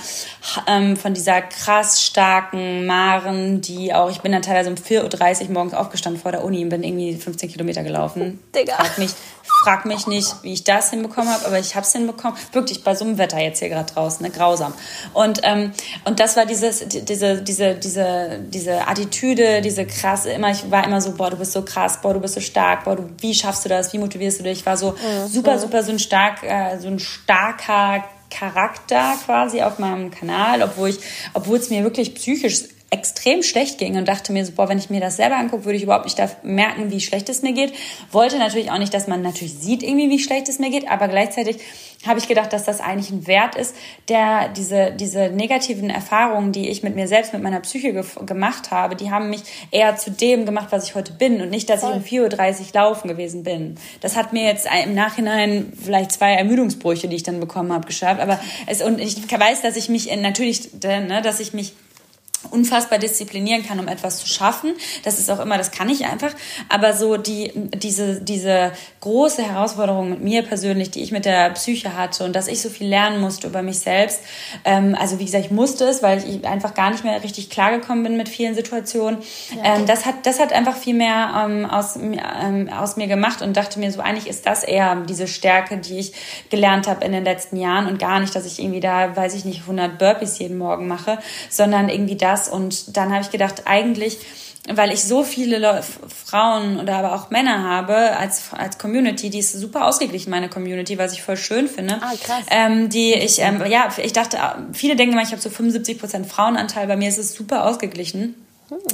ähm, 0.67 0.97
von 0.97 1.13
dieser 1.13 1.41
krass 1.41 2.01
starken 2.01 2.85
Maren, 2.85 3.61
die 3.61 3.93
auch, 3.93 4.09
ich 4.09 4.21
bin 4.21 4.31
dann 4.31 4.41
teilweise 4.41 4.69
um 4.69 4.75
4.30 4.75 5.47
Uhr 5.47 5.53
morgens 5.53 5.73
aufgestanden 5.73 6.21
vor 6.21 6.31
der 6.31 6.43
Uni 6.43 6.63
und 6.63 6.69
bin 6.69 6.83
irgendwie 6.83 7.15
15 7.15 7.51
Kilometer 7.51 7.83
gelaufen. 7.83 8.39
Digga. 8.53 8.75
Frag 8.75 8.97
mich, 8.97 9.11
frag 9.63 9.85
mich 9.85 10.07
nicht, 10.07 10.35
wie 10.43 10.53
ich 10.53 10.63
das 10.63 10.89
hinbekommen 10.89 11.31
habe, 11.31 11.36
aber 11.45 11.59
ich 11.59 11.75
habe 11.75 11.85
es 11.85 11.91
hinbekommen. 11.91 12.37
Wirklich 12.51 12.83
bei 12.83 12.95
so 12.95 13.05
einem 13.05 13.17
Wetter 13.17 13.39
jetzt 13.39 13.59
hier 13.59 13.69
gerade 13.69 13.91
draußen, 13.91 14.25
ne? 14.25 14.31
grausam. 14.31 14.73
Und, 15.13 15.41
ähm, 15.43 15.71
und 16.05 16.19
das 16.19 16.37
war 16.37 16.45
dieses, 16.45 16.87
diese, 16.87 17.41
diese, 17.41 17.75
diese, 17.75 18.39
diese 18.39 18.87
Attitüde, 18.87 19.61
diese 19.61 19.85
krasse, 19.85 20.31
immer, 20.31 20.51
ich 20.51 20.69
war 20.71 20.83
immer 20.85 21.01
so, 21.01 21.11
boah, 21.11 21.29
du 21.29 21.37
bist 21.37 21.53
so 21.53 21.63
krass, 21.63 22.01
boah, 22.01 22.13
du 22.13 22.19
bist 22.19 22.35
so 22.35 22.41
stark, 22.41 22.83
boah, 22.83 22.95
du, 22.95 23.09
wie 23.19 23.33
schaffst 23.33 23.65
du 23.65 23.69
das, 23.69 23.93
wie 23.93 23.97
motivierst 23.97 24.39
du 24.39 24.43
dich? 24.43 24.59
Ich 24.59 24.65
war 24.65 24.77
so 24.77 24.91
mhm. 24.91 25.27
super, 25.27 25.59
super 25.59 25.83
so 25.83 25.91
ein 25.91 25.99
stark, 25.99 26.43
äh, 26.43 26.77
so 26.79 26.87
ein 26.87 26.99
starker 26.99 28.03
Charakter 28.29 29.15
quasi 29.25 29.61
auf 29.61 29.79
meinem 29.79 30.11
Kanal, 30.11 30.61
obwohl 30.61 30.89
ich, 30.89 30.99
obwohl 31.33 31.57
es 31.57 31.69
mir 31.69 31.83
wirklich 31.83 32.13
psychisch 32.15 32.63
extrem 32.89 33.43
schlecht 33.43 33.79
ging 33.79 33.97
und 33.97 34.07
dachte 34.07 34.31
mir 34.31 34.45
so, 34.45 34.53
boah, 34.53 34.69
wenn 34.69 34.77
ich 34.77 34.89
mir 34.89 35.01
das 35.01 35.17
selber 35.17 35.35
angucke, 35.35 35.65
würde 35.65 35.75
ich 35.75 35.83
überhaupt 35.83 36.05
nicht 36.05 36.17
merken, 36.43 36.89
wie 36.89 37.01
schlecht 37.01 37.27
es 37.27 37.41
mir 37.41 37.51
geht. 37.51 37.73
Wollte 38.11 38.37
natürlich 38.37 38.71
auch 38.71 38.77
nicht, 38.77 38.93
dass 38.93 39.07
man 39.07 39.21
natürlich 39.21 39.55
sieht 39.55 39.83
irgendwie, 39.83 40.09
wie 40.09 40.19
schlecht 40.19 40.47
es 40.47 40.57
mir 40.57 40.69
geht, 40.69 40.89
aber 40.89 41.09
gleichzeitig 41.09 41.57
habe 42.05 42.19
ich 42.19 42.27
gedacht, 42.29 42.53
dass 42.53 42.63
das 42.63 42.79
eigentlich 42.79 43.09
ein 43.09 43.27
Wert 43.27 43.55
ist, 43.55 43.75
der 44.07 44.49
diese, 44.49 44.91
diese 44.91 45.29
negativen 45.29 45.89
Erfahrungen, 45.89 46.53
die 46.53 46.69
ich 46.69 46.81
mit 46.81 46.95
mir 46.95 47.07
selbst, 47.07 47.33
mit 47.33 47.41
meiner 47.41 47.59
Psyche 47.59 47.91
ge 47.91 48.03
gemacht 48.25 48.71
habe, 48.71 48.95
die 48.95 49.11
haben 49.11 49.29
mich 49.29 49.41
eher 49.71 49.97
zu 49.97 50.11
dem 50.11 50.45
gemacht, 50.45 50.67
was 50.69 50.85
ich 50.85 50.95
heute 50.95 51.11
bin 51.11 51.41
und 51.41 51.49
nicht, 51.49 51.69
dass 51.69 51.81
Voll. 51.81 52.01
ich 52.05 52.19
um 52.19 52.25
4.30 52.25 52.59
Uhr 52.59 52.65
laufen 52.73 53.07
gewesen 53.09 53.43
bin. 53.43 53.75
Das 53.99 54.15
hat 54.15 54.31
mir 54.31 54.43
jetzt 54.43 54.67
im 54.85 54.93
Nachhinein 54.93 55.73
vielleicht 55.83 56.13
zwei 56.13 56.33
Ermüdungsbrüche, 56.33 57.09
die 57.09 57.17
ich 57.17 57.23
dann 57.23 57.39
bekommen 57.41 57.73
habe, 57.73 57.85
geschafft, 57.85 58.21
aber 58.21 58.39
es, 58.67 58.81
und 58.81 58.99
ich 58.99 59.29
weiß, 59.29 59.61
dass 59.61 59.75
ich 59.75 59.89
mich 59.89 60.15
natürlich, 60.15 60.69
ne, 60.83 61.21
dass 61.21 61.39
ich 61.39 61.53
mich 61.53 61.73
unfassbar 62.51 62.99
disziplinieren 62.99 63.65
kann, 63.65 63.79
um 63.79 63.87
etwas 63.87 64.19
zu 64.19 64.27
schaffen. 64.27 64.73
Das 65.03 65.19
ist 65.19 65.29
auch 65.29 65.39
immer, 65.39 65.57
das 65.57 65.71
kann 65.71 65.89
ich 65.89 66.05
einfach. 66.05 66.31
Aber 66.69 66.93
so 66.93 67.17
die, 67.17 67.51
diese, 67.75 68.21
diese 68.21 68.71
große 69.01 69.43
Herausforderung 69.43 70.09
mit 70.09 70.21
mir 70.21 70.41
persönlich, 70.43 70.91
die 70.91 71.01
ich 71.01 71.11
mit 71.11 71.25
der 71.25 71.49
Psyche 71.51 71.95
hatte 71.95 72.23
und 72.23 72.35
dass 72.35 72.47
ich 72.47 72.61
so 72.61 72.69
viel 72.69 72.87
lernen 72.87 73.19
musste 73.19 73.47
über 73.47 73.61
mich 73.61 73.79
selbst. 73.79 74.21
Ähm, 74.65 74.95
also 74.99 75.19
wie 75.19 75.25
gesagt, 75.25 75.45
ich 75.45 75.51
musste 75.51 75.85
es, 75.85 76.03
weil 76.03 76.23
ich 76.27 76.45
einfach 76.45 76.73
gar 76.73 76.91
nicht 76.91 77.03
mehr 77.03 77.23
richtig 77.23 77.49
klargekommen 77.49 78.03
bin 78.03 78.17
mit 78.17 78.29
vielen 78.29 78.55
Situationen. 78.55 79.19
Ja. 79.55 79.75
Ähm, 79.75 79.85
das 79.85 80.05
hat, 80.05 80.25
das 80.25 80.39
hat 80.39 80.53
einfach 80.53 80.75
viel 80.75 80.93
mehr 80.93 81.45
ähm, 81.45 81.65
aus, 81.65 81.95
ähm, 81.97 82.69
aus 82.69 82.97
mir 82.97 83.07
gemacht 83.07 83.41
und 83.41 83.57
dachte 83.57 83.79
mir 83.79 83.91
so, 83.91 84.01
eigentlich 84.01 84.27
ist 84.27 84.45
das 84.45 84.63
eher 84.63 84.95
diese 84.95 85.27
Stärke, 85.27 85.77
die 85.77 85.99
ich 85.99 86.13
gelernt 86.49 86.87
habe 86.87 87.03
in 87.05 87.11
den 87.11 87.23
letzten 87.23 87.57
Jahren 87.57 87.87
und 87.87 87.99
gar 87.99 88.19
nicht, 88.19 88.35
dass 88.35 88.45
ich 88.45 88.59
irgendwie 88.59 88.79
da, 88.79 89.15
weiß 89.15 89.33
ich 89.33 89.45
nicht, 89.45 89.61
100 89.61 89.97
Burpees 89.97 90.39
jeden 90.39 90.57
Morgen 90.57 90.87
mache, 90.87 91.19
sondern 91.49 91.89
irgendwie 91.89 92.15
das, 92.15 92.36
das. 92.37 92.49
Und 92.49 92.97
dann 92.97 93.11
habe 93.11 93.21
ich 93.21 93.31
gedacht, 93.31 93.63
eigentlich, 93.65 94.17
weil 94.69 94.91
ich 94.91 95.03
so 95.03 95.23
viele 95.23 95.59
Le 95.59 95.83
Frauen 96.25 96.79
oder 96.79 96.97
aber 96.97 97.15
auch 97.15 97.29
Männer 97.29 97.63
habe 97.63 97.95
als, 98.17 98.51
als 98.51 98.77
Community, 98.77 99.29
die 99.29 99.39
ist 99.39 99.53
super 99.53 99.85
ausgeglichen, 99.85 100.29
meine 100.29 100.49
Community, 100.49 100.97
was 100.97 101.13
ich 101.13 101.21
voll 101.21 101.37
schön 101.37 101.67
finde. 101.67 101.99
Ah, 102.01 102.13
krass. 102.21 102.45
Ähm, 102.49 102.89
die 102.89 103.13
ich, 103.13 103.39
ähm, 103.39 103.63
ja, 103.69 103.89
ich 103.97 104.13
dachte, 104.13 104.37
viele 104.73 104.95
denken 104.95 105.13
immer, 105.13 105.23
ich 105.23 105.31
habe 105.31 105.41
so 105.41 105.49
75 105.49 105.99
Prozent 105.99 106.27
Frauenanteil. 106.27 106.87
Bei 106.87 106.97
mir 106.97 107.09
ist 107.09 107.17
es 107.17 107.33
super 107.33 107.65
ausgeglichen. 107.65 108.35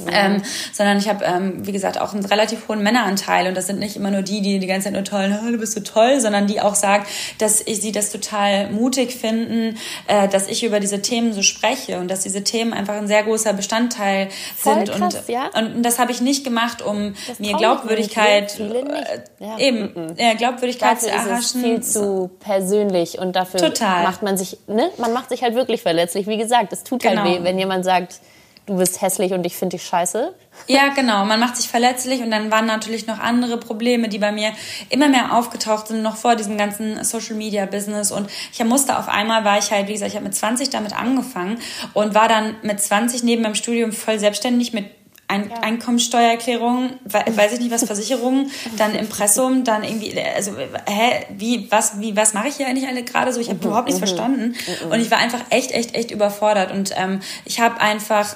Ähm, 0.06 0.40
sondern 0.72 0.98
ich 0.98 1.08
habe, 1.08 1.24
ähm, 1.24 1.66
wie 1.66 1.72
gesagt, 1.72 2.00
auch 2.00 2.14
einen 2.14 2.24
relativ 2.24 2.68
hohen 2.68 2.82
Männeranteil 2.82 3.48
und 3.48 3.56
das 3.56 3.66
sind 3.66 3.80
nicht 3.80 3.96
immer 3.96 4.12
nur 4.12 4.22
die, 4.22 4.40
die 4.40 4.60
die 4.60 4.66
ganze 4.68 4.84
Zeit 4.84 4.92
nur 4.92 5.02
toll, 5.02 5.36
oh, 5.42 5.50
du 5.50 5.58
bist 5.58 5.72
so 5.72 5.80
toll, 5.80 6.20
sondern 6.20 6.46
die 6.46 6.60
auch 6.60 6.76
sagen, 6.76 7.04
dass 7.38 7.60
ich 7.60 7.80
sie 7.80 7.90
das 7.90 8.10
total 8.10 8.70
mutig 8.70 9.14
finden, 9.14 9.76
äh, 10.06 10.28
dass 10.28 10.46
ich 10.46 10.62
über 10.62 10.78
diese 10.78 11.02
Themen 11.02 11.32
so 11.32 11.42
spreche 11.42 11.98
und 11.98 12.08
dass 12.08 12.20
diese 12.20 12.44
Themen 12.44 12.72
einfach 12.72 12.94
ein 12.94 13.08
sehr 13.08 13.24
großer 13.24 13.52
Bestandteil 13.52 14.28
Voll 14.56 14.74
sind 14.74 14.92
krass, 14.92 15.14
und, 15.16 15.28
ja? 15.28 15.50
und 15.54 15.82
das 15.82 15.98
habe 15.98 16.12
ich 16.12 16.20
nicht 16.20 16.44
gemacht, 16.44 16.80
um 16.80 17.14
das 17.26 17.40
mir 17.40 17.56
Glaubwürdigkeit 17.56 18.60
äh, 18.60 19.22
ja. 19.40 19.58
eben 19.58 19.92
mhm. 19.94 20.14
ja, 20.16 20.34
Glaubwürdigkeit 20.34 20.98
dafür 20.98 21.08
zu 21.08 21.14
erhaschen. 21.14 21.38
Ist 21.40 21.66
viel 21.66 21.82
zu 21.82 22.30
persönlich 22.38 23.18
und 23.18 23.34
dafür 23.34 23.58
total. 23.58 24.04
macht 24.04 24.22
man 24.22 24.36
sich, 24.36 24.58
ne, 24.68 24.90
man 24.98 25.12
macht 25.12 25.30
sich 25.30 25.42
halt 25.42 25.56
wirklich 25.56 25.82
verletzlich. 25.82 26.28
Wie 26.28 26.36
gesagt, 26.36 26.72
es 26.72 26.84
tut 26.84 27.04
halt 27.04 27.16
genau. 27.16 27.24
halt 27.28 27.40
weh, 27.40 27.44
wenn 27.44 27.58
jemand 27.58 27.84
sagt 27.84 28.20
du 28.66 28.76
bist 28.76 29.02
hässlich 29.02 29.32
und 29.32 29.44
ich 29.44 29.56
finde 29.56 29.76
dich 29.76 29.86
scheiße. 29.86 30.34
Ja, 30.66 30.88
genau. 30.88 31.24
Man 31.24 31.40
macht 31.40 31.56
sich 31.56 31.68
verletzlich 31.68 32.22
und 32.22 32.30
dann 32.30 32.50
waren 32.50 32.66
natürlich 32.66 33.06
noch 33.06 33.18
andere 33.18 33.58
Probleme, 33.58 34.08
die 34.08 34.18
bei 34.18 34.32
mir 34.32 34.52
immer 34.88 35.08
mehr 35.08 35.36
aufgetaucht 35.36 35.88
sind, 35.88 36.02
noch 36.02 36.16
vor 36.16 36.36
diesem 36.36 36.56
ganzen 36.56 37.02
Social 37.04 37.36
Media 37.36 37.66
Business. 37.66 38.10
Und 38.10 38.30
ich 38.52 38.64
musste 38.64 38.98
auf 38.98 39.08
einmal, 39.08 39.44
war 39.44 39.58
ich 39.58 39.70
halt, 39.70 39.88
wie 39.88 39.92
gesagt, 39.92 40.10
ich 40.10 40.16
habe 40.16 40.24
mit 40.24 40.34
20 40.34 40.70
damit 40.70 40.96
angefangen 40.96 41.58
und 41.92 42.14
war 42.14 42.28
dann 42.28 42.56
mit 42.62 42.80
20 42.80 43.22
neben 43.22 43.42
meinem 43.42 43.54
Studium 43.54 43.92
voll 43.92 44.18
selbstständig 44.18 44.72
mit 44.72 44.86
Ein 45.26 45.48
ja. 45.48 45.56
Einkommensteuererklärung, 45.60 46.90
weiß 47.04 47.54
ich 47.54 47.60
nicht 47.60 47.70
was, 47.70 47.84
Versicherung, 47.84 48.50
dann 48.76 48.94
Impressum, 48.94 49.64
dann 49.64 49.82
irgendwie, 49.82 50.18
also 50.20 50.52
hä, 50.86 51.26
wie, 51.36 51.70
was, 51.70 52.00
wie, 52.00 52.14
was 52.16 52.34
mache 52.34 52.48
ich 52.48 52.56
hier 52.56 52.66
eigentlich 52.66 52.86
alle 52.86 53.02
gerade 53.04 53.32
so? 53.32 53.40
Ich 53.40 53.48
habe 53.48 53.58
mhm. 53.58 53.66
überhaupt 53.66 53.86
nichts 53.86 54.00
mhm. 54.00 54.06
verstanden 54.06 54.54
mhm. 54.84 54.92
und 54.92 55.00
ich 55.00 55.10
war 55.10 55.18
einfach 55.18 55.40
echt, 55.50 55.72
echt, 55.72 55.94
echt 55.94 56.10
überfordert 56.10 56.72
und 56.72 56.92
ähm, 56.96 57.20
ich 57.44 57.60
habe 57.60 57.80
einfach 57.80 58.34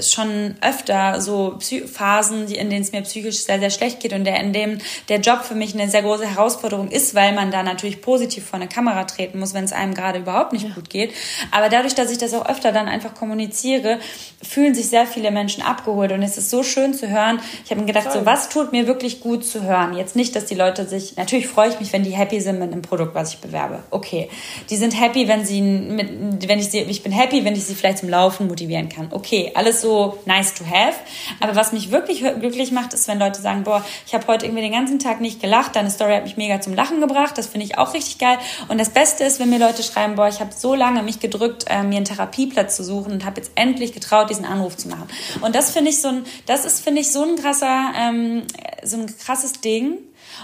schon 0.00 0.56
öfter 0.60 1.20
so 1.20 1.58
Phasen, 1.92 2.48
in 2.48 2.70
denen 2.70 2.82
es 2.82 2.92
mir 2.92 3.02
psychisch 3.02 3.44
sehr, 3.44 3.60
sehr 3.60 3.70
schlecht 3.70 4.00
geht 4.00 4.12
und 4.12 4.24
der, 4.24 4.40
in 4.40 4.52
dem 4.52 4.78
der 5.08 5.20
Job 5.20 5.44
für 5.44 5.54
mich 5.54 5.74
eine 5.74 5.88
sehr 5.88 6.02
große 6.02 6.26
Herausforderung 6.26 6.90
ist, 6.90 7.14
weil 7.14 7.32
man 7.34 7.50
da 7.50 7.62
natürlich 7.62 8.00
positiv 8.00 8.46
vor 8.46 8.58
eine 8.58 8.68
Kamera 8.68 9.04
treten 9.04 9.38
muss, 9.38 9.54
wenn 9.54 9.64
es 9.64 9.72
einem 9.72 9.94
gerade 9.94 10.18
überhaupt 10.18 10.52
nicht 10.52 10.68
ja. 10.68 10.74
gut 10.74 10.90
geht. 10.90 11.12
Aber 11.50 11.68
dadurch, 11.68 11.94
dass 11.94 12.10
ich 12.10 12.18
das 12.18 12.34
auch 12.34 12.46
öfter 12.46 12.72
dann 12.72 12.88
einfach 12.88 13.14
kommuniziere, 13.14 13.98
fühlen 14.42 14.74
sich 14.74 14.88
sehr 14.88 15.06
viele 15.06 15.30
Menschen 15.30 15.62
abgeholt 15.62 16.12
und 16.16 16.22
es 16.22 16.36
ist 16.36 16.50
so 16.50 16.62
schön 16.62 16.94
zu 16.94 17.08
hören. 17.08 17.40
Ich 17.64 17.70
habe 17.70 17.80
mir 17.80 17.86
gedacht, 17.86 18.06
Toll. 18.06 18.20
so 18.20 18.26
was 18.26 18.48
tut 18.48 18.72
mir 18.72 18.86
wirklich 18.86 19.20
gut 19.20 19.44
zu 19.44 19.62
hören. 19.62 19.96
Jetzt 19.96 20.16
nicht, 20.16 20.34
dass 20.34 20.46
die 20.46 20.54
Leute 20.54 20.86
sich, 20.86 21.16
natürlich 21.16 21.46
freue 21.46 21.68
ich 21.68 21.80
mich, 21.80 21.92
wenn 21.92 22.02
die 22.02 22.10
happy 22.10 22.40
sind 22.40 22.58
mit 22.58 22.72
einem 22.72 22.82
Produkt, 22.82 23.14
was 23.14 23.34
ich 23.34 23.38
bewerbe. 23.38 23.82
Okay. 23.90 24.28
Die 24.70 24.76
sind 24.76 24.98
happy, 25.00 25.28
wenn 25.28 25.44
sie 25.44 25.60
mit, 25.60 26.48
wenn 26.48 26.58
ich 26.58 26.70
sie, 26.70 26.80
ich 26.80 27.02
bin 27.02 27.12
happy, 27.12 27.44
wenn 27.44 27.54
ich 27.54 27.64
sie 27.64 27.74
vielleicht 27.74 27.98
zum 27.98 28.08
Laufen 28.08 28.48
motivieren 28.48 28.88
kann. 28.88 29.08
Okay, 29.10 29.52
alles 29.54 29.80
so 29.80 30.18
nice 30.24 30.54
to 30.54 30.64
have. 30.64 30.94
Aber 31.40 31.54
was 31.54 31.72
mich 31.72 31.90
wirklich 31.90 32.20
glücklich 32.20 32.72
macht, 32.72 32.94
ist, 32.94 33.08
wenn 33.08 33.18
Leute 33.18 33.40
sagen, 33.40 33.64
boah, 33.64 33.84
ich 34.06 34.14
habe 34.14 34.26
heute 34.26 34.46
irgendwie 34.46 34.62
den 34.62 34.72
ganzen 34.72 34.98
Tag 34.98 35.20
nicht 35.20 35.40
gelacht, 35.40 35.76
deine 35.76 35.90
Story 35.90 36.14
hat 36.14 36.24
mich 36.24 36.36
mega 36.36 36.60
zum 36.60 36.74
Lachen 36.74 37.00
gebracht. 37.00 37.36
Das 37.38 37.46
finde 37.46 37.66
ich 37.66 37.78
auch 37.78 37.94
richtig 37.94 38.18
geil. 38.18 38.38
Und 38.68 38.78
das 38.78 38.90
Beste 38.90 39.24
ist, 39.24 39.40
wenn 39.40 39.50
mir 39.50 39.58
Leute 39.58 39.82
schreiben, 39.82 40.14
boah, 40.16 40.28
ich 40.28 40.40
habe 40.40 40.50
so 40.56 40.74
lange 40.74 41.02
mich 41.02 41.20
gedrückt, 41.20 41.66
äh, 41.68 41.82
mir 41.82 41.96
einen 41.96 42.04
Therapieplatz 42.04 42.76
zu 42.76 42.84
suchen 42.84 43.12
und 43.12 43.24
habe 43.24 43.40
jetzt 43.40 43.52
endlich 43.54 43.92
getraut, 43.92 44.30
diesen 44.30 44.44
Anruf 44.44 44.76
zu 44.76 44.88
machen. 44.88 45.08
Und 45.40 45.54
das 45.54 45.70
finde 45.70 45.90
ich 45.90 46.00
so 46.00 46.05
ein, 46.08 46.24
das 46.46 46.64
ist 46.64 46.82
finde 46.82 47.00
ich 47.00 47.12
so 47.12 47.22
ein 47.22 47.36
krasser, 47.36 47.92
ähm, 47.96 48.42
so 48.82 48.96
ein 48.96 49.06
krasses 49.18 49.60
Ding. 49.60 49.98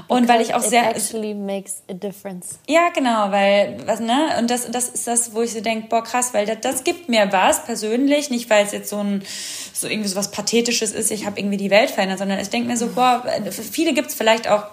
Und 0.09 0.27
weil 0.27 0.41
ich 0.41 0.55
auch 0.55 0.63
sehr. 0.63 0.89
actually 0.89 1.35
makes 1.35 1.83
a 1.91 1.93
difference. 1.93 2.59
Ja, 2.67 2.89
genau, 2.95 3.31
weil, 3.31 3.77
was, 3.85 4.01
ne? 4.01 4.37
Und 4.39 4.51
das, 4.51 4.71
das 4.71 4.89
ist 4.89 5.07
das, 5.07 5.35
wo 5.35 5.43
ich 5.43 5.53
so 5.53 5.61
denke, 5.61 5.89
boah, 5.89 6.03
krass, 6.03 6.33
weil 6.33 6.47
das, 6.47 6.59
das 6.63 6.85
gibt 6.85 7.09
mir 7.09 7.31
was 7.31 7.65
persönlich, 7.65 8.31
nicht 8.31 8.49
weil 8.49 8.65
es 8.65 8.73
jetzt 8.73 8.89
so 8.89 8.99
ein, 8.99 9.23
so 9.75 9.89
irgendwie 9.89 10.09
so 10.09 10.17
was 10.17 10.31
Pathetisches 10.31 10.93
ist, 10.93 11.11
ich 11.11 11.27
habe 11.27 11.39
irgendwie 11.39 11.59
die 11.59 11.71
Welt 11.71 11.91
verändert, 11.91 12.19
sondern 12.19 12.39
ich 12.41 12.49
denke 12.49 12.69
mir 12.69 12.77
so, 12.77 12.89
boah, 12.89 13.23
für 13.51 13.63
viele 13.63 13.93
gibt 13.93 14.09
es 14.09 14.15
vielleicht 14.15 14.49
auch 14.49 14.65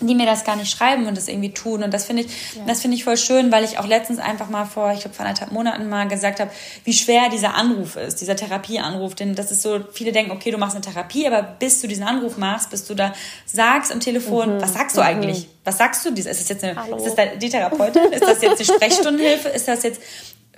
die 0.00 0.14
mir 0.14 0.26
das 0.26 0.44
gar 0.44 0.56
nicht 0.56 0.70
schreiben 0.70 1.06
und 1.06 1.16
das 1.16 1.28
irgendwie 1.28 1.52
tun. 1.52 1.82
Und 1.82 1.92
das 1.92 2.04
finde 2.04 2.22
ich, 2.22 2.54
ja. 2.54 2.62
das 2.66 2.80
finde 2.80 2.96
ich 2.96 3.04
voll 3.04 3.16
schön, 3.16 3.50
weil 3.50 3.64
ich 3.64 3.78
auch 3.78 3.86
letztens 3.86 4.18
einfach 4.18 4.48
mal 4.48 4.64
vor, 4.64 4.92
ich 4.92 5.00
glaube 5.00 5.16
vor 5.16 5.26
anderthalb 5.26 5.52
Monaten 5.52 5.88
mal 5.88 6.06
gesagt 6.06 6.40
habe, 6.40 6.50
wie 6.84 6.92
schwer 6.92 7.28
dieser 7.30 7.54
Anruf 7.54 7.96
ist, 7.96 8.20
dieser 8.20 8.36
Therapieanruf. 8.36 9.14
Denn 9.14 9.34
das 9.34 9.50
ist 9.50 9.62
so, 9.62 9.80
viele 9.92 10.12
denken, 10.12 10.30
okay, 10.30 10.50
du 10.50 10.58
machst 10.58 10.76
eine 10.76 10.84
Therapie, 10.84 11.26
aber 11.26 11.42
bis 11.42 11.80
du 11.80 11.88
diesen 11.88 12.04
Anruf 12.04 12.36
machst, 12.36 12.70
bis 12.70 12.84
du 12.84 12.94
da 12.94 13.12
sagst 13.46 13.92
am 13.92 14.00
Telefon, 14.00 14.56
mhm. 14.56 14.62
was 14.62 14.74
sagst 14.74 14.96
du 14.96 15.00
mhm. 15.00 15.06
eigentlich? 15.06 15.48
Was 15.64 15.78
sagst 15.78 16.04
du? 16.06 16.10
Ist 16.10 16.26
das 16.26 16.48
jetzt 16.48 16.64
eine, 16.64 16.72
ist 16.96 17.16
das 17.16 17.38
die 17.38 17.48
Therapeutin? 17.48 18.04
ist 18.12 18.22
das 18.22 18.40
jetzt 18.40 18.60
eine 18.60 18.64
Sprechstundenhilfe? 18.76 19.48
Ist 19.48 19.68
das 19.68 19.82
jetzt, 19.82 20.00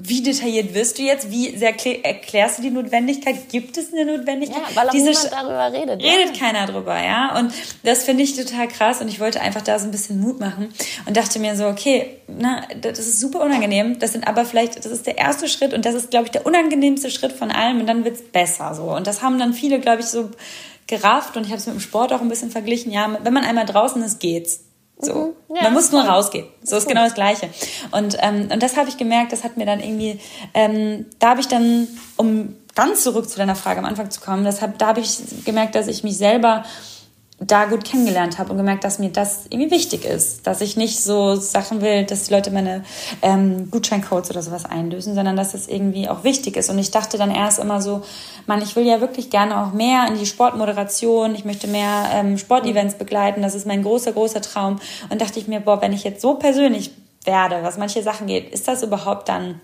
wie 0.03 0.23
detailliert 0.23 0.73
wirst 0.75 0.99
du 0.99 1.03
jetzt? 1.03 1.31
Wie 1.31 1.57
sehr 1.57 1.75
erklärst 2.05 2.59
du 2.59 2.63
die 2.63 2.71
Notwendigkeit? 2.71 3.49
Gibt 3.51 3.77
es 3.77 3.93
eine 3.93 4.05
Notwendigkeit? 4.05 4.63
Ja, 4.71 4.77
weil 4.77 4.89
auch 4.89 4.93
Diese 4.93 5.11
niemand 5.11 5.33
darüber 5.33 5.73
redet. 5.73 6.03
Redet 6.03 6.37
ja. 6.37 6.47
keiner 6.47 6.67
drüber, 6.67 7.03
ja. 7.03 7.39
Und 7.39 7.53
das 7.83 8.05
finde 8.05 8.23
ich 8.23 8.35
total 8.35 8.69
krass 8.69 9.01
und 9.01 9.09
ich 9.09 9.21
wollte 9.21 9.41
einfach 9.41 9.61
da 9.61 9.79
so 9.79 9.87
ein 9.87 9.91
bisschen 9.91 10.21
Mut 10.21 10.41
machen 10.41 10.73
und 11.07 11.17
dachte 11.17 11.39
mir 11.39 11.55
so, 11.55 11.67
okay, 11.67 12.19
na, 12.29 12.63
das 12.81 12.99
ist 12.99 13.21
super 13.21 13.43
unangenehm. 13.43 13.99
Das 13.99 14.13
sind 14.13 14.27
aber 14.27 14.45
vielleicht, 14.45 14.79
das 14.79 14.87
ist 14.87 15.07
der 15.07 15.19
erste 15.19 15.49
Schritt 15.49 15.75
und 15.75 15.85
das 15.85 15.95
ist, 15.95 16.11
glaube 16.11 16.27
ich, 16.27 16.31
der 16.31 16.47
unangenehmste 16.47 17.11
Schritt 17.11 17.33
von 17.33 17.51
allem 17.51 17.81
und 17.81 17.87
dann 17.87 18.05
wird 18.05 18.17
es 18.17 18.23
besser 18.23 18.75
so. 18.75 18.85
Und 18.95 19.07
das 19.07 19.23
haben 19.23 19.39
dann 19.39 19.53
viele, 19.53 19.81
glaube 19.81 20.01
ich, 20.01 20.07
so 20.07 20.31
gerafft 20.87 21.37
und 21.37 21.45
ich 21.45 21.51
habe 21.51 21.59
es 21.59 21.67
mit 21.67 21.75
dem 21.75 21.81
Sport 21.81 22.13
auch 22.13 22.23
ein 22.23 22.29
bisschen 22.29 22.51
verglichen. 22.51 22.91
Ja, 22.91 23.19
wenn 23.23 23.35
man 23.35 23.45
einmal 23.45 23.67
draußen 23.67 24.03
ist, 24.03 24.19
geht's. 24.19 24.61
So. 25.01 25.35
Mhm. 25.49 25.57
Ja, 25.57 25.65
Man 25.65 25.75
muss 25.75 25.91
nur 25.93 26.03
rausgehen. 26.03 26.47
So 26.63 26.77
ist, 26.77 26.83
ist 26.83 26.89
genau 26.89 27.05
das 27.05 27.15
Gleiche. 27.15 27.49
Und, 27.91 28.17
ähm, 28.21 28.49
und 28.53 28.63
das 28.63 28.77
habe 28.77 28.89
ich 28.89 28.97
gemerkt, 28.97 29.33
das 29.33 29.45
hat 29.45 29.57
mir 29.57 29.67
dann 29.67 29.81
irgendwie, 29.81 30.21
ähm, 30.55 31.07
da 31.19 31.31
habe 31.31 31.41
ich 31.41 31.49
dann, 31.49 31.89
um 32.17 32.57
ganz 32.75 33.03
zurück 33.03 33.29
zu 33.29 33.37
deiner 33.37 33.57
Frage 33.57 33.81
am 33.81 33.85
Anfang 33.85 34.11
zu 34.11 34.21
kommen, 34.21 34.45
das 34.45 34.63
hab, 34.63 34.79
da 34.79 34.89
habe 34.89 35.01
ich 35.01 35.19
gemerkt, 35.45 35.75
dass 35.75 35.89
ich 35.89 36.05
mich 36.05 36.17
selber 36.17 36.65
da 37.43 37.65
gut 37.65 37.85
kennengelernt 37.85 38.39
habe 38.39 38.51
und 38.51 38.59
gemerkt, 38.59 38.85
dass 38.85 38.99
mir 38.99 39.09
das 39.09 39.47
irgendwie 39.49 39.71
wichtig 39.71 40.05
ist, 40.05 40.47
dass 40.47 40.61
ich 40.61 40.77
nicht 40.77 41.03
so 41.03 41.37
Sachen 41.37 41.81
will, 41.81 42.05
dass 42.05 42.25
die 42.25 42.35
Leute 42.35 42.51
meine 42.51 42.85
ähm, 43.23 43.71
Gutscheincodes 43.71 44.31
oder 44.31 44.43
sowas 44.43 44.67
einlösen, 44.67 45.15
sondern 45.15 45.37
dass 45.37 45.55
es 45.55 45.67
irgendwie 45.67 46.09
auch 46.11 46.23
wichtig 46.23 46.59
ist. 46.59 46.69
Und 46.69 46.79
ich 46.79 46.91
dachte 46.91 47.17
dann 47.17 47.31
erst 47.31 47.59
immer 47.59 47.81
so, 47.81 48.03
man, 48.47 48.61
ich 48.61 48.77
will 48.77 48.85
ja 48.85 49.01
wirklich 49.01 49.31
gerne 49.31 49.63
auch 49.63 49.73
mehr 49.73 50.07
in 50.07 50.19
die 50.19 50.27
Sportmoderation, 50.27 51.35
ich 51.35 51.47
möchte 51.47 51.67
mehr 51.67 52.11
ähm, 52.13 52.37
Sportevents 52.37 52.97
begleiten, 52.97 53.41
das 53.41 53.55
ist 53.55 53.67
mein 53.67 53.83
großer, 53.83 54.13
großer 54.13 54.43
Traum. 54.43 54.79
Und 55.09 55.23
dachte 55.23 55.39
ich 55.39 55.49
mir, 55.49 55.61
boah, 55.61 55.81
wenn 55.81 55.95
ich 55.95 56.05
jetzt 56.05 56.21
so 56.21 56.35
persönlich 56.35 56.91
werde, 57.25 57.63
was 57.63 57.79
manche 57.79 58.03
Sachen 58.03 58.27
geht, 58.27 58.53
ist 58.53 58.69
das 58.69 58.83
überhaupt 58.83 59.31
dann 59.31 59.61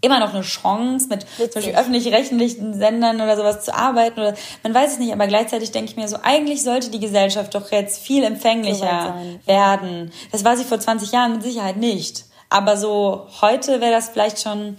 immer 0.00 0.20
noch 0.20 0.34
eine 0.34 0.42
Chance, 0.42 1.08
mit 1.08 1.22
Witzig. 1.38 1.52
zum 1.52 1.62
Beispiel 1.62 1.76
öffentlich-rechtlichen 1.76 2.74
Sendern 2.74 3.16
oder 3.20 3.36
sowas 3.36 3.64
zu 3.64 3.74
arbeiten 3.74 4.20
oder 4.20 4.34
man 4.62 4.74
weiß 4.74 4.92
es 4.92 4.98
nicht, 4.98 5.12
aber 5.12 5.26
gleichzeitig 5.26 5.72
denke 5.72 5.90
ich 5.90 5.96
mir 5.96 6.08
so, 6.08 6.18
eigentlich 6.22 6.62
sollte 6.62 6.90
die 6.90 7.00
Gesellschaft 7.00 7.54
doch 7.54 7.70
jetzt 7.72 8.00
viel 8.00 8.22
empfänglicher 8.22 9.14
werden. 9.46 10.12
Das 10.32 10.44
war 10.44 10.56
sie 10.56 10.64
vor 10.64 10.78
20 10.78 11.12
Jahren 11.12 11.32
mit 11.32 11.42
Sicherheit 11.42 11.76
nicht. 11.76 12.24
Aber 12.48 12.76
so 12.76 13.26
heute 13.40 13.80
wäre 13.80 13.92
das 13.92 14.10
vielleicht 14.10 14.40
schon 14.40 14.78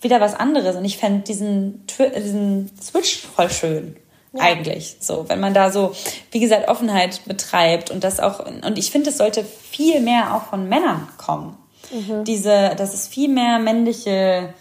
wieder 0.00 0.20
was 0.20 0.34
anderes 0.34 0.76
und 0.76 0.84
ich 0.84 0.98
fände 0.98 1.24
diesen, 1.24 1.86
diesen 2.16 2.70
Switch 2.80 3.20
voll 3.20 3.50
schön. 3.50 3.96
Ja. 4.32 4.42
Eigentlich 4.42 4.96
so, 5.00 5.28
wenn 5.28 5.40
man 5.40 5.54
da 5.54 5.70
so, 5.70 5.92
wie 6.30 6.38
gesagt, 6.38 6.68
Offenheit 6.68 7.24
betreibt 7.24 7.90
und 7.90 8.04
das 8.04 8.20
auch, 8.20 8.46
und 8.46 8.78
ich 8.78 8.90
finde, 8.90 9.10
es 9.10 9.18
sollte 9.18 9.44
viel 9.44 10.00
mehr 10.00 10.34
auch 10.34 10.44
von 10.44 10.68
Männern 10.68 11.08
kommen. 11.18 11.56
Mhm. 11.90 12.24
Diese, 12.24 12.74
dass 12.76 12.94
es 12.94 13.06
viel 13.08 13.28
mehr 13.28 13.58
männliche 13.58 14.54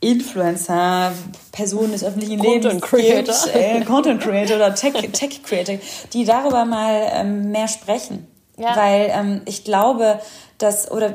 Influencer, 0.00 1.12
Personen 1.52 1.92
des 1.92 2.02
öffentlichen 2.02 2.38
Content 2.38 2.64
Lebens 2.64 2.82
Creator. 2.82 3.34
gibt, 3.44 3.54
äh, 3.54 3.84
Content 3.84 4.20
Creator 4.20 4.56
oder 4.56 4.74
Tech, 4.74 4.94
Tech 5.12 5.42
Creator, 5.44 5.76
die 6.12 6.24
darüber 6.24 6.64
mal 6.64 7.08
ähm, 7.12 7.50
mehr 7.52 7.68
sprechen. 7.68 8.26
Ja. 8.56 8.76
Weil 8.76 9.10
ähm, 9.14 9.42
ich 9.44 9.64
glaube, 9.64 10.20
dass, 10.58 10.90
oder 10.90 11.14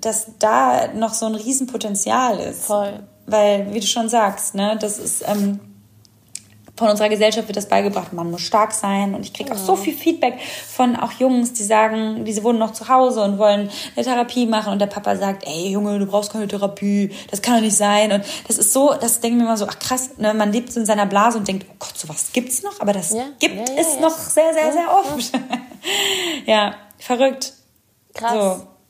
dass 0.00 0.32
da 0.38 0.88
noch 0.88 1.14
so 1.14 1.26
ein 1.26 1.34
Riesenpotenzial 1.34 2.38
ist. 2.40 2.64
Voll. 2.64 3.04
Weil, 3.26 3.72
wie 3.72 3.80
du 3.80 3.86
schon 3.86 4.08
sagst, 4.08 4.54
ne, 4.54 4.76
das 4.78 4.98
ist 4.98 5.24
ähm, 5.26 5.60
von 6.76 6.88
unserer 6.88 7.08
Gesellschaft 7.08 7.46
wird 7.46 7.56
das 7.56 7.68
beigebracht, 7.68 8.12
man 8.12 8.30
muss 8.30 8.42
stark 8.42 8.72
sein. 8.72 9.14
Und 9.14 9.24
ich 9.24 9.32
kriege 9.32 9.52
auch 9.52 9.56
so 9.56 9.76
viel 9.76 9.94
Feedback 9.94 10.40
von 10.40 10.96
auch 10.96 11.12
Jungs, 11.12 11.52
die 11.52 11.62
sagen, 11.62 12.24
diese 12.24 12.42
wohnen 12.42 12.58
noch 12.58 12.72
zu 12.72 12.88
Hause 12.88 13.22
und 13.22 13.38
wollen 13.38 13.70
eine 13.94 14.04
Therapie 14.04 14.46
machen. 14.46 14.72
Und 14.72 14.80
der 14.80 14.86
Papa 14.86 15.14
sagt, 15.14 15.46
ey 15.46 15.68
Junge, 15.68 15.98
du 16.00 16.06
brauchst 16.06 16.32
keine 16.32 16.48
Therapie, 16.48 17.10
das 17.30 17.42
kann 17.42 17.54
doch 17.54 17.60
nicht 17.60 17.76
sein. 17.76 18.10
Und 18.10 18.24
das 18.48 18.58
ist 18.58 18.72
so, 18.72 18.92
das 19.00 19.20
denken 19.20 19.38
wir 19.38 19.46
immer 19.46 19.56
so, 19.56 19.66
ach 19.68 19.78
krass, 19.78 20.10
ne? 20.18 20.34
man 20.34 20.52
lebt 20.52 20.72
so 20.72 20.80
in 20.80 20.86
seiner 20.86 21.06
Blase 21.06 21.38
und 21.38 21.46
denkt, 21.46 21.66
oh 21.70 21.76
Gott, 21.78 21.96
sowas 21.96 22.30
gibt's 22.32 22.64
noch, 22.64 22.80
aber 22.80 22.92
das 22.92 23.12
ja, 23.12 23.24
gibt 23.38 23.68
ja, 23.68 23.74
ja, 23.74 23.80
es 23.80 24.00
noch 24.00 24.16
sehr, 24.16 24.52
sehr, 24.52 24.72
sehr 24.72 24.90
oft. 24.92 25.32
Ja, 26.46 26.76
verrückt. 26.98 27.52
Krass. 28.14 28.32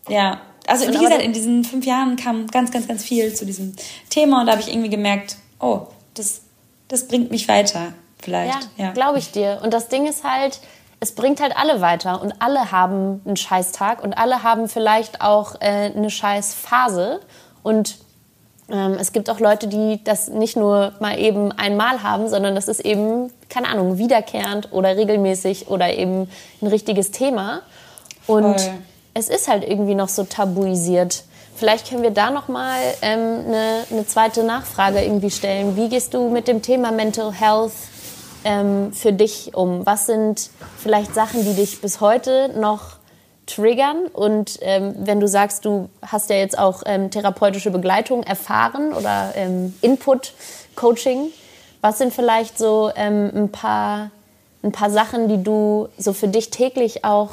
So, 0.07 0.13
ja. 0.13 0.41
Also 0.67 0.87
wie 0.87 0.97
gesagt, 0.97 1.23
in 1.23 1.33
diesen 1.33 1.65
fünf 1.65 1.85
Jahren 1.85 2.17
kam 2.17 2.47
ganz, 2.47 2.71
ganz, 2.71 2.87
ganz 2.87 3.03
viel 3.03 3.35
zu 3.35 3.45
diesem 3.45 3.75
Thema 4.11 4.41
und 4.41 4.47
da 4.47 4.53
habe 4.53 4.63
ich 4.63 4.69
irgendwie 4.69 4.91
gemerkt, 4.91 5.37
oh, 5.59 5.89
das 6.15 6.44
das 6.89 7.09
bringt 7.09 7.31
mich 7.31 7.49
weiter, 7.49 7.93
vielleicht. 8.23 8.69
Ja, 8.77 8.87
ja. 8.87 8.93
glaube 8.93 9.19
ich 9.19 9.33
dir. 9.33 9.61
Und 9.63 9.73
das 9.75 9.89
Ding 9.89 10.07
ist 10.07 10.25
halt, 10.25 10.61
es 11.01 11.13
bringt 11.13 11.41
halt 11.41 11.57
alle 11.57 11.81
weiter 11.81 12.23
und 12.23 12.35
alle 12.41 12.73
haben 12.73 13.21
einen 13.25 13.37
Scheißtag 13.37 14.03
und 14.03 14.15
alle 14.15 14.43
haben 14.43 14.69
vielleicht 14.69 15.21
auch 15.21 15.57
äh, 15.61 15.93
eine 15.95 16.11
Scheißphase 16.11 17.21
und 17.63 17.97
ähm, 18.71 18.97
es 18.99 19.13
gibt 19.13 19.29
auch 19.29 19.41
Leute, 19.41 19.69
die 19.69 20.01
das 20.05 20.29
nicht 20.29 20.57
nur 20.57 20.93
mal 21.01 21.19
eben 21.19 21.53
einmal 21.53 22.03
haben, 22.03 22.29
sondern 22.29 22.55
das 22.55 22.69
ist 22.69 22.81
eben, 22.81 23.31
keine 23.49 23.69
Ahnung, 23.69 23.99
wiederkehrend 23.99 24.73
oder 24.73 24.97
regelmäßig 24.97 25.69
oder 25.69 25.93
eben 25.95 26.29
ein 26.63 26.67
richtiges 26.69 27.11
Thema. 27.11 27.61
Und 28.27 28.61
Voll. 28.61 28.75
es 29.13 29.29
ist 29.29 29.49
halt 29.49 29.65
irgendwie 29.65 29.95
noch 29.95 30.09
so 30.09 30.25
tabuisiert. 30.25 31.25
Vielleicht 31.57 31.89
können 31.89 32.03
wir 32.03 32.11
da 32.11 32.31
noch 32.31 32.49
mal 32.49 32.81
ähm, 33.01 33.45
eine, 33.47 33.85
eine 33.91 34.07
zweite 34.07 34.43
Nachfrage 34.43 35.03
irgendwie 35.03 35.31
stellen. 35.31 35.77
Wie 35.77 35.89
gehst 35.89 36.13
du 36.13 36.29
mit 36.29 36.49
dem 36.49 36.63
Thema 36.63 36.91
Mental 36.91 37.33
Health 37.33 37.73
ähm, 38.45 38.93
für 38.93 39.13
dich 39.13 39.55
um? 39.55 39.87
Was 39.87 40.07
sind 40.07 40.51
vielleicht 40.79 41.15
Sachen, 41.15 41.45
die 41.45 41.55
dich 41.55 41.81
bis 41.81 42.01
heute 42.01 42.51
noch 42.59 42.97
triggern? 43.47 44.07
Und 44.13 44.59
ähm, 44.63 44.95
wenn 44.99 45.21
du 45.21 45.29
sagst, 45.29 45.65
du 45.65 45.89
hast 46.03 46.29
ja 46.29 46.37
jetzt 46.37 46.59
auch 46.59 46.83
ähm, 46.87 47.13
therapeutische 47.13 47.71
Begleitung 47.71 48.25
erfahren 48.25 48.93
oder 48.93 49.33
ähm, 49.37 49.75
Input, 49.81 50.33
Coaching, 50.75 51.31
was 51.81 51.99
sind 51.99 52.13
vielleicht 52.13 52.59
so 52.59 52.91
ähm, 52.97 53.31
ein, 53.33 53.53
paar, 53.53 54.11
ein 54.65 54.73
paar 54.73 54.91
Sachen, 54.91 55.29
die 55.29 55.41
du 55.41 55.89
so 55.99 56.13
für 56.13 56.27
dich 56.27 56.51
täglich 56.51 57.05
auch 57.05 57.31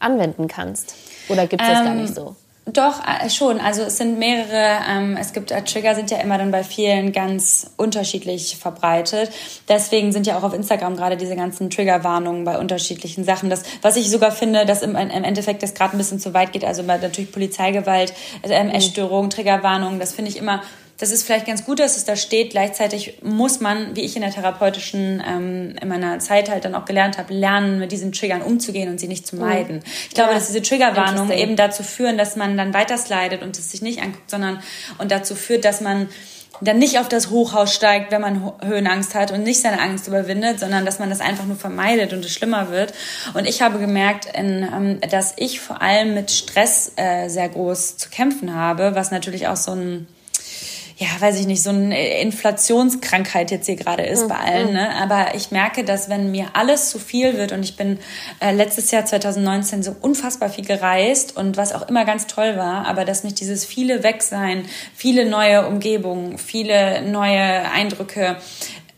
anwenden 0.00 0.48
kannst? 0.48 0.94
Oder 1.28 1.46
gibt 1.46 1.62
es 1.62 1.68
das 1.68 1.84
gar 1.84 1.94
nicht 1.94 2.14
so? 2.14 2.34
Doch, 2.72 3.00
äh, 3.04 3.28
schon. 3.30 3.58
Also 3.58 3.82
es 3.82 3.96
sind 3.96 4.18
mehrere, 4.18 4.80
ähm, 4.88 5.16
es 5.18 5.32
gibt 5.32 5.50
äh, 5.50 5.62
Trigger 5.62 5.94
sind 5.94 6.10
ja 6.10 6.18
immer 6.18 6.38
dann 6.38 6.50
bei 6.50 6.62
vielen 6.62 7.12
ganz 7.12 7.70
unterschiedlich 7.76 8.58
verbreitet. 8.58 9.30
Deswegen 9.68 10.12
sind 10.12 10.26
ja 10.26 10.38
auch 10.38 10.42
auf 10.42 10.54
Instagram 10.54 10.96
gerade 10.96 11.16
diese 11.16 11.36
ganzen 11.36 11.70
Triggerwarnungen 11.70 12.44
bei 12.44 12.58
unterschiedlichen 12.58 13.24
Sachen. 13.24 13.50
Das, 13.50 13.62
was 13.82 13.96
ich 13.96 14.10
sogar 14.10 14.30
finde, 14.30 14.66
dass 14.66 14.82
im, 14.82 14.94
im 14.94 15.24
Endeffekt 15.24 15.62
das 15.62 15.74
gerade 15.74 15.96
ein 15.96 15.98
bisschen 15.98 16.20
zu 16.20 16.34
weit 16.34 16.52
geht. 16.52 16.64
Also 16.64 16.82
natürlich 16.82 17.32
Polizeigewalt, 17.32 18.12
äh, 18.42 18.62
mhm. 18.62 18.70
Essstörung, 18.70 19.30
Triggerwarnungen, 19.30 19.98
das 19.98 20.12
finde 20.12 20.30
ich 20.30 20.36
immer 20.36 20.62
das 21.00 21.12
ist 21.12 21.22
vielleicht 21.22 21.46
ganz 21.46 21.64
gut, 21.64 21.80
dass 21.80 21.96
es 21.96 22.04
da 22.04 22.14
steht. 22.14 22.50
Gleichzeitig 22.50 23.18
muss 23.22 23.60
man, 23.60 23.96
wie 23.96 24.02
ich 24.02 24.16
in 24.16 24.22
der 24.22 24.30
therapeutischen, 24.30 25.22
ähm, 25.26 25.74
in 25.80 25.88
meiner 25.88 26.18
Zeit 26.18 26.50
halt 26.50 26.66
dann 26.66 26.74
auch 26.74 26.84
gelernt 26.84 27.16
habe, 27.16 27.32
lernen, 27.32 27.78
mit 27.78 27.90
diesen 27.90 28.12
Triggern 28.12 28.42
umzugehen 28.42 28.90
und 28.90 29.00
sie 29.00 29.08
nicht 29.08 29.26
zu 29.26 29.36
mhm. 29.36 29.42
meiden. 29.42 29.76
Mhm. 29.76 29.82
Ich 30.08 30.14
glaube, 30.14 30.30
ja. 30.30 30.36
dass 30.36 30.48
diese 30.48 30.60
Triggerwarnungen 30.60 31.32
eben 31.32 31.56
dazu 31.56 31.82
führen, 31.82 32.18
dass 32.18 32.36
man 32.36 32.58
dann 32.58 32.74
weiter 32.74 32.98
slidet 32.98 33.42
und 33.42 33.58
es 33.58 33.70
sich 33.70 33.80
nicht 33.80 34.02
anguckt, 34.02 34.28
sondern 34.30 34.62
und 34.98 35.10
dazu 35.10 35.34
führt, 35.34 35.64
dass 35.64 35.80
man 35.80 36.10
dann 36.60 36.78
nicht 36.78 36.98
auf 36.98 37.08
das 37.08 37.30
Hochhaus 37.30 37.74
steigt, 37.74 38.10
wenn 38.10 38.20
man 38.20 38.52
Höhenangst 38.62 39.14
hat 39.14 39.32
und 39.32 39.42
nicht 39.42 39.62
seine 39.62 39.80
Angst 39.80 40.06
überwindet, 40.06 40.60
sondern 40.60 40.84
dass 40.84 40.98
man 40.98 41.08
das 41.08 41.22
einfach 41.22 41.46
nur 41.46 41.56
vermeidet 41.56 42.12
und 42.12 42.22
es 42.22 42.32
schlimmer 42.32 42.70
wird. 42.70 42.92
Und 43.32 43.46
ich 43.46 43.62
habe 43.62 43.78
gemerkt, 43.78 44.28
ähm, 44.34 45.00
dass 45.10 45.32
ich 45.36 45.60
vor 45.60 45.80
allem 45.80 46.12
mit 46.12 46.30
Stress 46.30 46.92
äh, 46.96 47.28
sehr 47.28 47.48
groß 47.48 47.96
zu 47.96 48.10
kämpfen 48.10 48.54
habe, 48.54 48.94
was 48.94 49.10
natürlich 49.10 49.48
auch 49.48 49.56
so 49.56 49.72
ein 49.72 50.06
ja, 51.00 51.08
weiß 51.18 51.40
ich 51.40 51.46
nicht, 51.46 51.62
so 51.62 51.70
eine 51.70 52.20
Inflationskrankheit 52.20 53.50
jetzt 53.50 53.64
hier 53.64 53.76
gerade 53.76 54.02
ist 54.02 54.24
mhm. 54.24 54.28
bei 54.28 54.34
allen. 54.36 54.66
Mhm. 54.68 54.74
Ne? 54.74 54.96
Aber 54.96 55.34
ich 55.34 55.50
merke, 55.50 55.82
dass 55.82 56.10
wenn 56.10 56.30
mir 56.30 56.48
alles 56.52 56.90
zu 56.90 56.98
viel 56.98 57.38
wird 57.38 57.52
und 57.52 57.62
ich 57.62 57.74
bin 57.76 57.98
äh, 58.40 58.52
letztes 58.52 58.90
Jahr 58.90 59.06
2019 59.06 59.82
so 59.82 59.96
unfassbar 59.98 60.50
viel 60.50 60.66
gereist 60.66 61.38
und 61.38 61.56
was 61.56 61.72
auch 61.72 61.88
immer 61.88 62.04
ganz 62.04 62.26
toll 62.26 62.58
war, 62.58 62.86
aber 62.86 63.06
dass 63.06 63.24
mich 63.24 63.32
dieses 63.32 63.64
viele 63.64 64.02
Wegsein, 64.02 64.66
viele 64.94 65.24
neue 65.24 65.66
Umgebungen, 65.66 66.36
viele 66.36 67.00
neue 67.00 67.40
Eindrücke, 67.72 68.36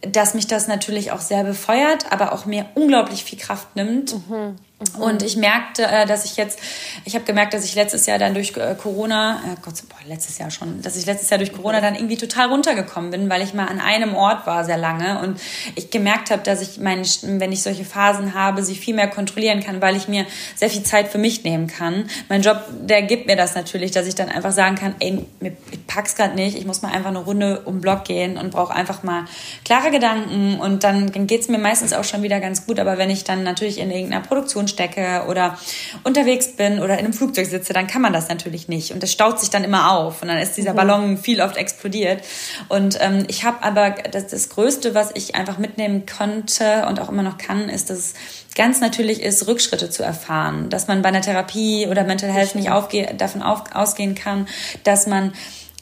dass 0.00 0.34
mich 0.34 0.48
das 0.48 0.66
natürlich 0.66 1.12
auch 1.12 1.20
sehr 1.20 1.44
befeuert, 1.44 2.10
aber 2.10 2.32
auch 2.32 2.46
mir 2.46 2.66
unglaublich 2.74 3.22
viel 3.22 3.38
Kraft 3.38 3.76
nimmt. 3.76 4.14
Mhm. 4.28 4.56
Und 4.98 5.22
ich 5.22 5.36
merkte, 5.36 5.84
äh, 5.84 6.06
dass 6.06 6.24
ich 6.24 6.36
jetzt, 6.36 6.58
ich 7.04 7.14
habe 7.14 7.24
gemerkt, 7.24 7.54
dass 7.54 7.64
ich 7.64 7.74
letztes 7.74 8.06
Jahr 8.06 8.18
dann 8.18 8.34
durch 8.34 8.56
äh, 8.56 8.74
Corona, 8.74 9.40
äh 9.44 9.56
Gott, 9.62 9.74
boah, 9.88 9.96
letztes 10.06 10.38
Jahr 10.38 10.50
schon, 10.50 10.82
dass 10.82 10.96
ich 10.96 11.06
letztes 11.06 11.30
Jahr 11.30 11.38
durch 11.38 11.52
Corona 11.52 11.80
dann 11.80 11.94
irgendwie 11.94 12.16
total 12.16 12.48
runtergekommen 12.48 13.10
bin, 13.10 13.30
weil 13.30 13.42
ich 13.42 13.54
mal 13.54 13.66
an 13.66 13.80
einem 13.80 14.14
Ort 14.14 14.46
war 14.46 14.64
sehr 14.64 14.76
lange 14.76 15.20
und 15.20 15.40
ich 15.74 15.90
gemerkt 15.90 16.30
habe, 16.30 16.42
dass 16.42 16.60
ich 16.60 16.78
meine, 16.78 17.02
wenn 17.22 17.52
ich 17.52 17.62
solche 17.62 17.84
Phasen 17.84 18.34
habe, 18.34 18.62
sie 18.62 18.74
viel 18.74 18.94
mehr 18.94 19.08
kontrollieren 19.08 19.62
kann, 19.62 19.80
weil 19.80 19.96
ich 19.96 20.08
mir 20.08 20.26
sehr 20.56 20.70
viel 20.70 20.82
Zeit 20.82 21.08
für 21.08 21.18
mich 21.18 21.44
nehmen 21.44 21.66
kann. 21.66 22.08
Mein 22.28 22.42
Job, 22.42 22.62
der 22.82 23.02
gibt 23.02 23.26
mir 23.26 23.36
das 23.36 23.54
natürlich, 23.54 23.92
dass 23.92 24.06
ich 24.06 24.14
dann 24.14 24.28
einfach 24.28 24.52
sagen 24.52 24.76
kann, 24.76 24.94
ey, 24.98 25.24
ich 25.40 25.86
pack's 25.86 26.14
gerade 26.14 26.34
nicht, 26.34 26.56
ich 26.56 26.66
muss 26.66 26.82
mal 26.82 26.92
einfach 26.92 27.10
eine 27.10 27.20
Runde 27.20 27.60
um 27.64 27.76
den 27.76 27.80
Block 27.80 28.04
gehen 28.04 28.36
und 28.36 28.50
brauche 28.50 28.74
einfach 28.74 29.02
mal 29.02 29.24
klare 29.64 29.90
Gedanken 29.90 30.58
und 30.60 30.84
dann, 30.84 31.12
dann 31.12 31.26
geht's 31.26 31.48
mir 31.48 31.58
meistens 31.58 31.92
auch 31.92 32.04
schon 32.04 32.22
wieder 32.22 32.40
ganz 32.40 32.66
gut, 32.66 32.78
aber 32.78 32.98
wenn 32.98 33.10
ich 33.10 33.24
dann 33.24 33.42
natürlich 33.42 33.78
in 33.78 33.90
irgendeiner 33.90 34.22
Produktion 34.22 34.68
stecke 34.72 35.24
oder 35.28 35.58
unterwegs 36.04 36.56
bin 36.56 36.80
oder 36.80 36.94
in 36.94 37.04
einem 37.04 37.12
Flugzeug 37.12 37.46
sitze, 37.46 37.72
dann 37.72 37.86
kann 37.86 38.02
man 38.02 38.12
das 38.12 38.28
natürlich 38.28 38.68
nicht. 38.68 38.92
Und 38.92 39.02
das 39.02 39.12
staut 39.12 39.38
sich 39.40 39.50
dann 39.50 39.64
immer 39.64 39.92
auf 39.92 40.22
und 40.22 40.28
dann 40.28 40.38
ist 40.38 40.56
dieser 40.56 40.72
mhm. 40.72 40.76
Ballon 40.76 41.18
viel 41.18 41.40
oft 41.40 41.56
explodiert. 41.56 42.22
Und 42.68 42.98
ähm, 43.00 43.24
ich 43.28 43.44
habe 43.44 43.62
aber 43.62 43.90
das, 43.90 44.26
das 44.28 44.48
Größte, 44.48 44.94
was 44.94 45.10
ich 45.14 45.34
einfach 45.34 45.58
mitnehmen 45.58 46.04
konnte 46.06 46.86
und 46.88 47.00
auch 47.00 47.08
immer 47.08 47.22
noch 47.22 47.38
kann, 47.38 47.68
ist, 47.68 47.90
dass 47.90 47.98
es 47.98 48.14
ganz 48.54 48.80
natürlich 48.80 49.22
ist, 49.22 49.46
Rückschritte 49.46 49.90
zu 49.90 50.02
erfahren, 50.02 50.68
dass 50.68 50.88
man 50.88 51.02
bei 51.02 51.08
einer 51.08 51.22
Therapie 51.22 51.86
oder 51.86 52.04
Mental 52.04 52.30
Health 52.30 52.54
nicht 52.54 52.70
aufge 52.70 53.14
davon 53.16 53.42
auf 53.42 53.62
ausgehen 53.74 54.14
kann, 54.14 54.46
dass 54.84 55.06
man 55.06 55.32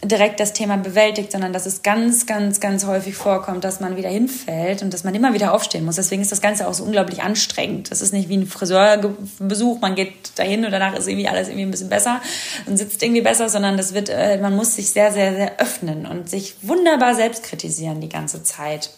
direkt 0.03 0.41
das 0.41 0.55
Thema 0.55 0.79
bewältigt, 0.79 1.31
sondern 1.31 1.53
dass 1.53 1.67
es 1.67 1.83
ganz, 1.83 2.25
ganz, 2.25 2.61
ganz 2.61 2.87
häufig 2.87 3.15
vorkommt, 3.15 3.65
dass 3.65 3.81
man 3.81 3.97
wieder 3.97 4.09
hinfällt 4.09 4.81
und 4.81 4.95
dass 4.95 5.05
man 5.05 5.15
immer 5.15 5.35
wieder 5.35 5.53
aufstehen 5.53 5.85
muss. 5.85 5.97
Deswegen 5.97 6.23
ist 6.23 6.33
das 6.33 6.41
Ganze 6.41 6.67
auch 6.67 6.73
so 6.73 6.85
unglaublich 6.85 7.23
anstrengend. 7.23 7.91
Das 7.91 8.01
ist 8.01 8.13
nicht 8.13 8.31
wie 8.31 8.39
ein 8.39 8.47
Friseurbesuch, 8.47 9.81
man 9.81 9.95
geht 9.95 10.39
dahin 10.39 10.65
und 10.65 10.71
danach 10.71 10.97
ist 10.97 11.07
irgendwie 11.07 11.29
alles 11.29 11.49
irgendwie 11.49 11.67
ein 11.67 11.71
bisschen 11.71 11.91
besser 11.91 12.23
und 12.67 12.79
sitzt 12.79 13.03
irgendwie 13.03 13.21
besser, 13.21 13.51
sondern 13.51 13.77
das 13.77 13.93
wird, 13.93 14.09
äh, 14.09 14.39
man 14.39 14.57
muss 14.57 14.75
sich 14.75 14.91
sehr, 14.91 15.13
sehr, 15.13 15.35
sehr 15.35 15.61
öffnen 15.61 16.07
und 16.07 16.31
sich 16.31 16.55
wunderbar 16.63 17.15
selbst 17.15 17.43
kritisieren 17.43 18.01
die 18.01 18.09
ganze 18.09 18.43
Zeit. 18.43 18.91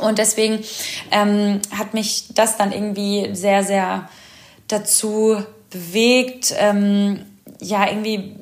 Und 0.00 0.18
deswegen 0.18 0.60
ähm, 1.10 1.60
hat 1.76 1.94
mich 1.94 2.26
das 2.34 2.56
dann 2.56 2.70
irgendwie 2.70 3.30
sehr, 3.32 3.64
sehr 3.64 4.08
dazu 4.68 5.42
bewegt, 5.70 6.54
ähm, 6.56 7.24
ja, 7.60 7.88
irgendwie 7.88 8.36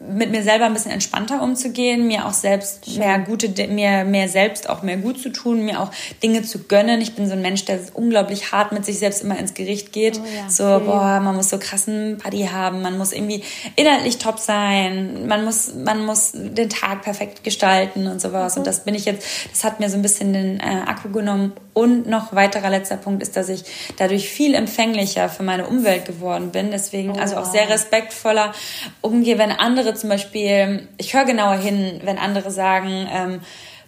mit 0.00 0.30
mir 0.30 0.42
selber 0.42 0.66
ein 0.66 0.72
bisschen 0.72 0.92
entspannter 0.92 1.42
umzugehen, 1.42 2.06
mir 2.06 2.26
auch 2.26 2.32
selbst 2.32 2.96
mehr 2.98 3.18
gute, 3.18 3.48
mir 3.68 4.04
mehr 4.04 4.28
selbst 4.28 4.68
auch 4.68 4.82
mehr 4.82 4.96
gut 4.96 5.20
zu 5.20 5.30
tun, 5.30 5.64
mir 5.64 5.80
auch 5.80 5.90
Dinge 6.22 6.42
zu 6.42 6.64
gönnen. 6.64 7.00
Ich 7.00 7.14
bin 7.14 7.26
so 7.26 7.32
ein 7.32 7.42
Mensch, 7.42 7.64
der 7.64 7.80
unglaublich 7.94 8.52
hart 8.52 8.72
mit 8.72 8.84
sich 8.84 8.98
selbst 8.98 9.22
immer 9.22 9.38
ins 9.38 9.54
Gericht 9.54 9.92
geht. 9.92 10.18
Oh 10.18 10.26
ja, 10.26 10.48
so, 10.48 10.64
okay. 10.64 10.84
boah, 10.86 11.20
man 11.20 11.34
muss 11.34 11.50
so 11.50 11.58
krassen 11.58 12.18
Party 12.18 12.48
haben, 12.52 12.80
man 12.82 12.96
muss 12.96 13.12
irgendwie 13.12 13.42
inhaltlich 13.76 14.18
top 14.18 14.38
sein, 14.38 15.26
man 15.26 15.44
muss, 15.44 15.74
man 15.74 16.04
muss 16.04 16.32
den 16.34 16.68
Tag 16.68 17.02
perfekt 17.02 17.42
gestalten 17.42 18.06
und 18.06 18.20
sowas. 18.20 18.54
Mhm. 18.54 18.60
Und 18.60 18.66
das 18.66 18.84
bin 18.84 18.94
ich 18.94 19.04
jetzt, 19.04 19.26
das 19.50 19.64
hat 19.64 19.80
mir 19.80 19.90
so 19.90 19.96
ein 19.96 20.02
bisschen 20.02 20.32
den 20.32 20.60
äh, 20.60 20.82
Akku 20.86 21.10
genommen. 21.10 21.52
Und 21.74 22.08
noch 22.08 22.34
weiterer 22.34 22.70
letzter 22.70 22.96
Punkt 22.96 23.22
ist, 23.22 23.36
dass 23.36 23.48
ich 23.48 23.62
dadurch 23.98 24.28
viel 24.28 24.54
empfänglicher 24.54 25.28
für 25.28 25.44
meine 25.44 25.68
Umwelt 25.68 26.06
geworden 26.06 26.50
bin. 26.50 26.72
Deswegen 26.72 27.12
oh, 27.12 27.20
also 27.20 27.36
auch 27.36 27.44
sehr 27.44 27.68
respektvoller 27.68 28.52
umgehe, 29.00 29.38
wenn 29.38 29.52
andere 29.52 29.87
zum 29.94 30.10
Beispiel, 30.10 30.88
ich 30.98 31.14
höre 31.14 31.24
genauer 31.24 31.56
hin, 31.56 32.00
wenn 32.04 32.18
andere 32.18 32.50
sagen, 32.50 33.08
ähm, 33.12 33.40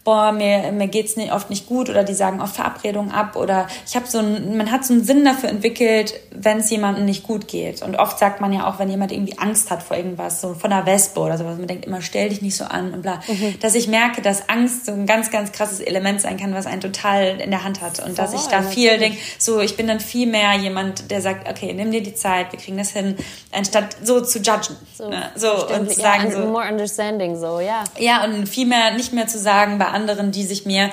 boah, 0.05 0.33
mir, 0.33 0.73
mir 0.73 0.89
geht's 0.89 1.17
nicht, 1.17 1.33
oft 1.33 1.51
nicht 1.51 1.67
gut 1.67 1.91
oder 1.91 2.05
die 2.05 2.15
sagen 2.15 2.41
oft 2.41 2.57
Verabredungen 2.57 3.13
ab 3.13 3.37
oder 3.37 3.67
ich 3.87 3.97
habe 3.97 4.07
so 4.07 4.19
ein, 4.19 4.57
man 4.57 4.71
hat 4.71 4.85
so 4.85 4.95
einen 4.95 5.05
Sinn 5.05 5.25
dafür 5.25 5.51
entwickelt, 5.51 6.15
wenn 6.31 6.59
es 6.59 6.71
jemandem 6.71 7.05
nicht 7.05 7.23
gut 7.23 7.49
geht. 7.49 7.83
Und 7.83 7.97
oft 7.97 8.19
sagt 8.19 8.41
man 8.41 8.53
ja 8.53 8.67
auch, 8.67 8.79
wenn 8.79 8.89
jemand 8.89 9.13
irgendwie 9.13 9.39
Angst 9.39 9.71
hat 9.71 9.83
vor 9.83 9.97
irgendwas, 9.97 10.41
so 10.41 10.55
von 10.55 10.73
einer 10.73 10.87
Wespe 10.87 11.21
oder 11.21 11.37
sowas, 11.37 11.59
man 11.59 11.67
denkt 11.67 11.85
immer, 11.85 12.01
stell 12.01 12.31
dich 12.31 12.41
nicht 12.41 12.57
so 12.57 12.65
an 12.65 12.95
und 12.95 13.03
bla, 13.03 13.21
mhm. 13.29 13.59
dass 13.61 13.75
ich 13.75 13.89
merke, 13.89 14.23
dass 14.23 14.49
Angst 14.49 14.87
so 14.87 14.93
ein 14.93 15.07
ganz, 15.07 15.31
ganz 15.31 15.53
krasses 15.53 15.81
Element 15.81 16.23
sein 16.23 16.39
kann, 16.39 16.55
was 16.55 16.67
einen 16.67 16.81
total 16.81 17.39
in 17.39 17.51
der 17.51 17.63
Hand 17.63 17.83
hat 17.83 17.99
und 17.99 18.17
Voll, 18.17 18.25
dass 18.25 18.35
ich 18.35 18.47
da 18.47 18.63
viel 18.63 18.97
denke, 18.99 19.19
so 19.39 19.61
ich 19.61 19.77
bin 19.77 19.87
dann 19.87 20.01
viel 20.01 20.27
mehr 20.27 20.55
jemand, 20.55 21.11
der 21.11 21.21
sagt, 21.21 21.47
okay, 21.49 21.75
nimm 21.75 21.91
dir 21.91 22.03
die 22.03 22.15
Zeit, 22.15 22.53
wir 22.53 22.59
kriegen 22.59 22.79
das 22.79 22.91
hin, 22.91 23.17
anstatt 23.53 23.97
so 24.03 24.23
zu 24.23 24.39
judgen. 24.39 24.77
So, 24.97 25.09
ne? 25.09 25.31
so 25.35 25.69
und 25.69 25.91
zu 25.91 26.01
sagen, 26.01 26.31
ja, 26.31 26.37
so. 26.37 26.47
More 26.47 26.69
understanding, 26.69 27.39
so, 27.39 27.61
ja. 27.61 27.85
Ja, 27.99 28.25
und 28.25 28.49
viel 28.49 28.67
mehr, 28.67 28.95
nicht 28.95 29.13
mehr 29.13 29.27
zu 29.27 29.39
sagen, 29.39 29.79
bei 29.79 29.87
anderen, 29.87 30.00
die 30.07 30.45
sich 30.45 30.67
mir 30.67 30.91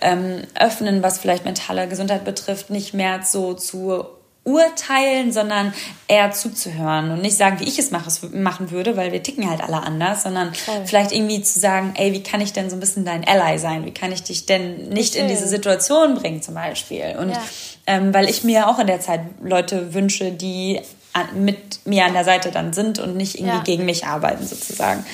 ähm, 0.00 0.42
öffnen, 0.58 1.02
was 1.02 1.18
vielleicht 1.18 1.44
mentale 1.44 1.88
Gesundheit 1.88 2.24
betrifft, 2.24 2.70
nicht 2.70 2.94
mehr 2.94 3.20
so 3.22 3.54
zu 3.54 4.06
urteilen, 4.48 5.30
sondern 5.30 5.74
eher 6.08 6.30
zuzuhören 6.30 7.10
und 7.10 7.20
nicht 7.20 7.36
sagen, 7.36 7.60
wie 7.60 7.64
ich 7.64 7.78
es 7.78 7.90
machen 7.90 8.70
würde, 8.70 8.96
weil 8.96 9.12
wir 9.12 9.22
ticken 9.22 9.48
halt 9.48 9.60
alle 9.62 9.82
anders, 9.82 10.22
sondern 10.22 10.54
Voll. 10.54 10.86
vielleicht 10.86 11.12
irgendwie 11.12 11.42
zu 11.42 11.60
sagen, 11.60 11.92
ey, 11.96 12.12
wie 12.12 12.22
kann 12.22 12.40
ich 12.40 12.54
denn 12.54 12.70
so 12.70 12.76
ein 12.76 12.80
bisschen 12.80 13.04
dein 13.04 13.28
Ally 13.28 13.58
sein? 13.58 13.84
Wie 13.84 13.92
kann 13.92 14.10
ich 14.10 14.22
dich 14.22 14.46
denn 14.46 14.88
nicht 14.88 15.16
in 15.16 15.28
diese 15.28 15.46
Situation 15.46 16.14
bringen 16.14 16.40
zum 16.40 16.54
Beispiel? 16.54 17.16
Und 17.20 17.30
ja. 17.30 17.42
ähm, 17.86 18.14
weil 18.14 18.30
ich 18.30 18.42
mir 18.42 18.68
auch 18.68 18.78
in 18.78 18.86
der 18.86 19.00
Zeit 19.00 19.20
Leute 19.42 19.92
wünsche, 19.92 20.32
die 20.32 20.80
mit 21.34 21.84
mir 21.84 22.04
an 22.04 22.12
der 22.12 22.24
Seite 22.24 22.50
dann 22.50 22.72
sind 22.72 22.98
und 23.00 23.16
nicht 23.16 23.36
irgendwie 23.36 23.56
ja. 23.56 23.62
gegen 23.62 23.84
mich 23.84 24.06
arbeiten 24.06 24.46
sozusagen. 24.46 25.04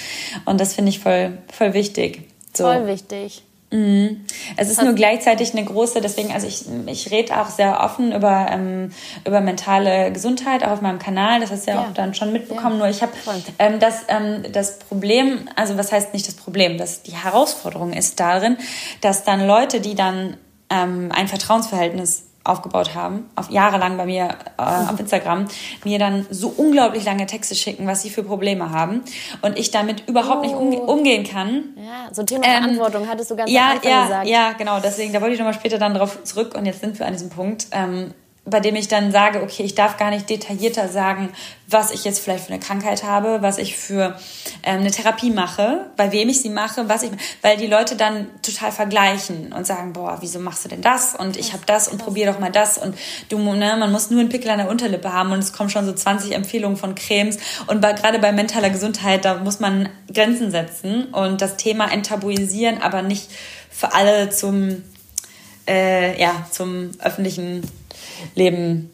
Und 0.45 0.61
das 0.61 0.75
finde 0.75 0.91
ich 0.91 1.01
voll, 1.01 1.39
voll 1.51 1.73
wichtig. 1.73 2.29
So. 2.57 2.65
Voll 2.65 2.87
wichtig. 2.87 3.43
Mhm. 3.75 4.25
Es 4.57 4.71
ist 4.71 4.81
nur 4.83 4.93
gleichzeitig 4.93 5.53
eine 5.53 5.65
große, 5.65 6.01
deswegen, 6.01 6.33
also 6.33 6.47
ich, 6.47 6.65
ich 6.87 7.11
rede 7.11 7.41
auch 7.41 7.49
sehr 7.49 7.81
offen 7.81 8.13
über, 8.13 8.47
ähm, 8.51 8.93
über 9.27 9.41
mentale 9.41 10.13
Gesundheit, 10.13 10.65
auch 10.65 10.71
auf 10.71 10.81
meinem 10.81 11.01
Kanal. 11.01 11.41
Das 11.41 11.51
hast 11.51 11.67
du 11.67 11.73
ja, 11.73 11.79
ja. 11.79 11.89
auch 11.89 11.95
dann 11.95 12.15
schon 12.15 12.33
mitbekommen. 12.33 12.75
Ja. 12.75 12.79
Nur 12.79 12.89
ich 12.89 13.03
habe 13.03 13.13
ähm, 13.59 13.81
das, 13.81 14.03
ähm, 14.09 14.45
das 14.53 14.79
Problem, 14.79 15.49
also 15.57 15.77
was 15.77 15.91
heißt 15.91 16.15
nicht 16.15 16.29
das 16.29 16.37
Problem, 16.37 16.79
das, 16.79 17.03
die 17.03 17.17
Herausforderung 17.17 17.93
ist 17.93 18.21
darin, 18.21 18.59
dass 19.01 19.25
dann 19.25 19.45
Leute, 19.45 19.81
die 19.81 19.97
dann 19.97 20.37
ähm, 20.71 21.11
ein 21.13 21.27
Vertrauensverhältnis 21.27 22.25
aufgebaut 22.45 22.95
haben, 22.95 23.31
auf 23.37 23.51
jahrelang 23.51 23.97
bei 23.97 24.05
mir 24.05 24.29
äh, 24.59 24.63
auf 24.63 25.01
Instagram, 25.01 25.47
mir 25.85 25.99
dann 25.99 26.27
so 26.31 26.49
unglaublich 26.49 27.05
lange 27.05 27.27
Texte 27.27 27.55
schicken, 27.55 27.87
was 27.87 28.03
sie 28.03 28.11
für 28.11 28.23
Probleme 28.23 28.71
haben 28.71 29.03
und 29.43 29.59
ich 29.59 29.71
damit 29.71 30.07
überhaupt 30.09 30.41
oh. 30.41 30.43
nicht 30.43 30.55
umge 30.55 30.81
umgehen 30.81 31.25
kann. 31.25 31.75
Ja, 31.77 32.13
so 32.13 32.23
Thema 32.23 32.45
ähm, 32.45 32.63
Verantwortung 32.63 33.09
hattest 33.09 33.31
du 33.31 33.37
ganz 33.37 33.51
ja, 33.51 33.63
am 33.63 33.77
Anfang 33.77 33.91
ja, 33.91 34.03
gesagt. 34.03 34.27
Ja, 34.29 34.53
genau, 34.53 34.81
deswegen, 34.81 35.13
da 35.13 35.21
wollte 35.21 35.35
ich 35.35 35.39
nochmal 35.39 35.55
später 35.55 35.79
dann 35.79 35.95
darauf 35.95 36.23
zurück 36.25 36.55
und 36.55 36.67
jetzt 36.67 36.81
sind 36.81 36.99
wir 36.99 37.07
an 37.07 37.13
diesem 37.13 37.31
Punkt. 37.31 37.67
Ähm, 37.73 38.13
bei 38.47 38.61
dem 38.61 38.77
ich 38.77 38.89
dann 38.89 39.11
sage, 39.11 39.43
okay, 39.43 39.63
ich 39.63 39.75
darf 39.75 39.97
gar 39.97 40.11
nicht 40.11 40.29
detaillierter 40.29 40.89
sagen, 40.89 41.31
was 41.67 41.91
ich 41.93 42.05
jetzt 42.05 42.19
vielleicht 42.19 42.45
für 42.45 42.53
eine 42.53 42.61
Krankheit 42.61 43.03
habe, 43.03 43.41
was 43.41 43.57
ich 43.57 43.75
für 43.75 44.19
ähm, 44.63 44.81
eine 44.81 44.91
Therapie 44.91 45.31
mache, 45.31 45.87
bei 45.97 46.13
wem 46.13 46.29
ich 46.29 46.43
sie 46.43 46.51
mache, 46.51 46.87
was 46.89 47.05
ich, 47.05 47.11
weil 47.41 47.57
die 47.57 47.67
Leute 47.67 47.97
dann 47.97 48.27
total 48.43 48.71
vergleichen 48.71 49.53
und 49.55 49.67
sagen, 49.67 49.95
boah, 49.95 50.19
wieso 50.21 50.41
machst 50.41 50.65
du 50.65 50.69
denn 50.69 50.83
das? 50.83 51.15
Und 51.15 51.39
ich 51.39 51.55
habe 51.55 51.63
das 51.65 51.89
und 51.89 51.99
probier 51.99 52.31
doch 52.31 52.39
mal 52.39 52.53
das 52.53 52.77
und 52.77 52.95
du, 53.31 53.39
ne, 53.39 53.77
man 53.79 53.91
muss 53.91 54.11
nur 54.11 54.21
einen 54.21 54.29
Pickel 54.29 54.51
an 54.51 54.59
der 54.59 54.69
Unterlippe 54.69 55.11
haben 55.11 55.33
und 55.33 55.39
es 55.39 55.55
kommen 55.55 55.71
schon 55.71 55.87
so 55.87 55.95
20 55.95 56.33
Empfehlungen 56.33 56.77
von 56.77 56.95
Cremes 56.95 57.39
und 57.67 57.81
bei, 57.81 57.95
gerade 57.95 58.19
bei 58.19 58.33
mentaler 58.33 58.69
Gesundheit, 58.69 59.25
da 59.25 59.37
muss 59.37 59.59
man 59.59 59.89
Grenzen 60.13 60.51
setzen 60.51 61.07
und 61.07 61.41
das 61.41 61.57
Thema 61.57 61.91
enttabuisieren, 61.91 62.83
aber 62.83 63.01
nicht 63.01 63.31
für 63.71 63.95
alle 63.95 64.29
zum, 64.29 64.83
äh, 65.67 66.21
ja, 66.21 66.47
zum 66.51 66.91
öffentlichen 67.01 67.63
Leben 68.35 68.91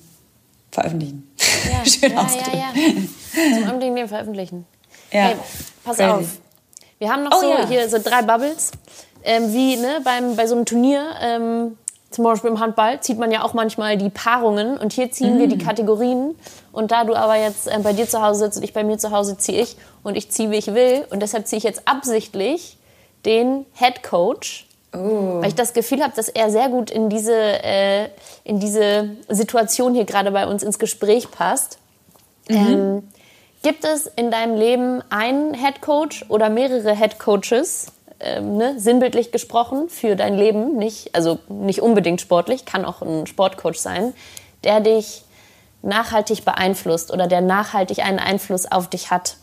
veröffentlichen. 0.70 1.30
Ja, 1.70 1.84
Schön 1.90 2.12
ja, 2.12 2.26
ja, 2.52 2.58
ja. 2.58 3.54
Zum 3.54 3.64
öffentlichen 3.64 3.96
Leben 3.96 4.08
veröffentlichen. 4.08 4.66
Ja. 5.12 5.20
Hey, 5.20 5.36
pass 5.84 5.96
Crazy. 5.96 6.10
auf. 6.10 6.26
Wir 6.98 7.10
haben 7.10 7.24
noch 7.24 7.32
oh, 7.36 7.40
so 7.40 7.50
ja. 7.50 7.66
hier 7.66 7.88
so 7.88 7.98
drei 7.98 8.22
Bubbles. 8.22 8.72
Ähm, 9.22 9.52
wie 9.52 9.76
ne, 9.76 10.00
beim, 10.04 10.36
bei 10.36 10.46
so 10.46 10.54
einem 10.54 10.64
Turnier, 10.64 11.02
ähm, 11.20 11.76
zum 12.10 12.24
Beispiel 12.24 12.50
im 12.50 12.60
Handball, 12.60 13.00
zieht 13.00 13.18
man 13.18 13.30
ja 13.30 13.42
auch 13.42 13.54
manchmal 13.54 13.96
die 13.96 14.10
Paarungen. 14.10 14.78
Und 14.78 14.92
hier 14.92 15.10
ziehen 15.10 15.36
mm. 15.36 15.38
wir 15.38 15.46
die 15.46 15.56
mm. 15.56 15.64
Kategorien. 15.64 16.34
Und 16.72 16.90
da 16.90 17.04
du 17.04 17.14
aber 17.14 17.36
jetzt 17.36 17.66
äh, 17.68 17.78
bei 17.82 17.92
dir 17.92 18.08
zu 18.08 18.22
Hause 18.22 18.40
sitzt 18.44 18.58
und 18.58 18.64
ich 18.64 18.72
bei 18.72 18.84
mir 18.84 18.98
zu 18.98 19.10
Hause, 19.10 19.36
ziehe 19.36 19.62
ich. 19.62 19.76
Und 20.02 20.16
ich 20.16 20.30
ziehe, 20.30 20.50
wie 20.50 20.56
ich 20.56 20.74
will. 20.74 21.06
Und 21.10 21.20
deshalb 21.20 21.46
ziehe 21.46 21.58
ich 21.58 21.64
jetzt 21.64 21.86
absichtlich 21.86 22.76
den 23.24 23.66
Head 23.74 24.02
Coach 24.02 24.66
Oh. 24.92 25.40
Weil 25.40 25.48
ich 25.48 25.54
das 25.54 25.72
Gefühl 25.72 26.02
habe, 26.02 26.12
dass 26.16 26.28
er 26.28 26.50
sehr 26.50 26.68
gut 26.68 26.90
in 26.90 27.08
diese, 27.08 27.34
äh, 27.34 28.08
in 28.44 28.58
diese 28.58 29.10
Situation 29.28 29.94
hier 29.94 30.04
gerade 30.04 30.32
bei 30.32 30.46
uns 30.46 30.62
ins 30.62 30.78
Gespräch 30.78 31.30
passt. 31.30 31.78
Mhm. 32.48 32.56
Ähm, 32.56 33.08
gibt 33.62 33.84
es 33.84 34.06
in 34.06 34.30
deinem 34.30 34.56
Leben 34.56 35.02
einen 35.10 35.54
Head 35.54 35.80
Coach 35.80 36.24
oder 36.28 36.50
mehrere 36.50 36.96
Head 36.96 37.18
Coaches, 37.20 37.86
ähm, 38.18 38.56
ne, 38.56 38.74
sinnbildlich 38.78 39.30
gesprochen, 39.30 39.88
für 39.88 40.16
dein 40.16 40.36
Leben? 40.36 40.76
Nicht, 40.76 41.14
also 41.14 41.38
nicht 41.48 41.82
unbedingt 41.82 42.20
sportlich, 42.20 42.64
kann 42.64 42.84
auch 42.84 43.00
ein 43.00 43.26
Sportcoach 43.26 43.76
sein, 43.78 44.12
der 44.64 44.80
dich 44.80 45.22
nachhaltig 45.82 46.44
beeinflusst 46.44 47.12
oder 47.12 47.28
der 47.28 47.40
nachhaltig 47.40 48.00
einen 48.00 48.18
Einfluss 48.18 48.70
auf 48.70 48.88
dich 48.88 49.10
hat 49.10 49.36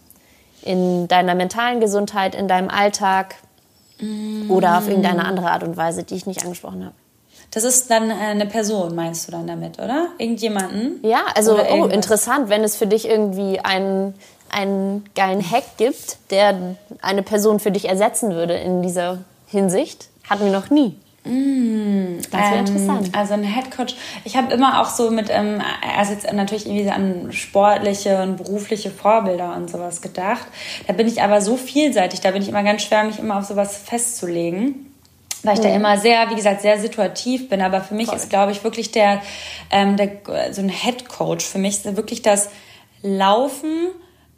in 0.62 1.08
deiner 1.08 1.34
mentalen 1.34 1.80
Gesundheit, 1.80 2.36
in 2.36 2.48
deinem 2.48 2.70
Alltag, 2.70 3.36
oder 4.50 4.78
auf 4.78 4.88
irgendeine 4.88 5.26
andere 5.26 5.52
Art 5.52 5.64
und 5.64 5.76
Weise, 5.78 6.04
die 6.04 6.16
ich 6.16 6.26
nicht 6.26 6.44
angesprochen 6.44 6.86
habe. 6.86 6.96
Das 7.52 7.64
ist 7.64 7.90
dann 7.90 8.10
äh, 8.10 8.14
eine 8.14 8.46
Person, 8.46 8.94
meinst 8.96 9.28
du 9.28 9.32
dann 9.32 9.48
damit, 9.48 9.80
oder? 9.80 10.08
Irgendjemanden? 10.18 11.00
Ja, 11.04 11.22
also 11.36 11.58
oh, 11.58 11.86
interessant, 11.86 12.50
wenn 12.50 12.64
es 12.64 12.76
für 12.76 12.88
dich 12.88 13.08
irgendwie 13.08 13.60
einen, 13.60 14.14
einen 14.50 15.06
geilen 15.16 15.42
Hack 15.42 15.64
gibt, 15.78 16.18
der 16.30 16.76
eine 17.02 17.24
Person 17.24 17.60
für 17.60 17.72
dich 17.72 17.88
ersetzen 17.88 18.32
würde 18.32 18.56
in 18.56 18.82
dieser 18.82 19.20
Hinsicht. 19.48 20.10
Hatten 20.30 20.46
wir 20.46 20.52
noch 20.52 20.70
nie. 20.70 20.98
Mm, 21.28 22.22
das 22.32 22.42
wäre 22.42 22.54
ähm, 22.54 22.60
interessant. 22.60 23.10
Also 23.14 23.34
ein 23.34 23.44
Headcoach. 23.44 23.96
Ich 24.24 24.38
habe 24.38 24.54
immer 24.54 24.82
auch 24.82 24.90
so 24.90 25.12
mit, 25.12 25.30
ähm, 25.30 25.62
also 25.98 26.14
jetzt 26.14 26.32
natürlich 26.32 26.66
irgendwie 26.66 26.90
an 26.90 27.32
sportliche 27.32 28.22
und 28.22 28.38
berufliche 28.38 28.92
Vorbilder 28.92 29.56
und 29.56 29.70
sowas 29.70 30.02
gedacht. 30.02 30.48
Da 30.88 30.94
bin 30.94 31.08
ich 31.08 31.22
aber 31.22 31.42
so 31.42 31.58
vielseitig, 31.58 32.22
da 32.22 32.32
bin 32.32 32.42
ich 32.42 32.50
immer 32.50 32.64
ganz 32.64 32.84
schwer, 32.84 33.04
mich 33.04 33.20
immer 33.20 33.38
auf 33.38 33.46
sowas 33.46 33.78
festzulegen. 33.78 34.94
Weil 35.44 35.54
ich 35.54 35.60
mhm. 35.60 35.64
da 35.64 35.76
immer 35.76 35.98
sehr, 35.98 36.30
wie 36.30 36.36
gesagt, 36.36 36.62
sehr 36.62 36.80
situativ 36.80 37.50
bin. 37.50 37.62
Aber 37.62 37.82
für 37.82 37.94
mich 37.94 38.08
Voll. 38.08 38.18
ist, 38.18 38.30
glaube 38.30 38.52
ich, 38.52 38.64
wirklich 38.64 38.92
der, 38.92 39.22
ähm, 39.70 39.98
der 39.98 40.10
so 40.52 40.62
ein 40.62 40.70
Headcoach 40.70 41.44
für 41.44 41.60
mich 41.60 41.86
ist 41.86 41.98
wirklich 41.98 42.22
das 42.22 42.50
Laufen 43.04 43.90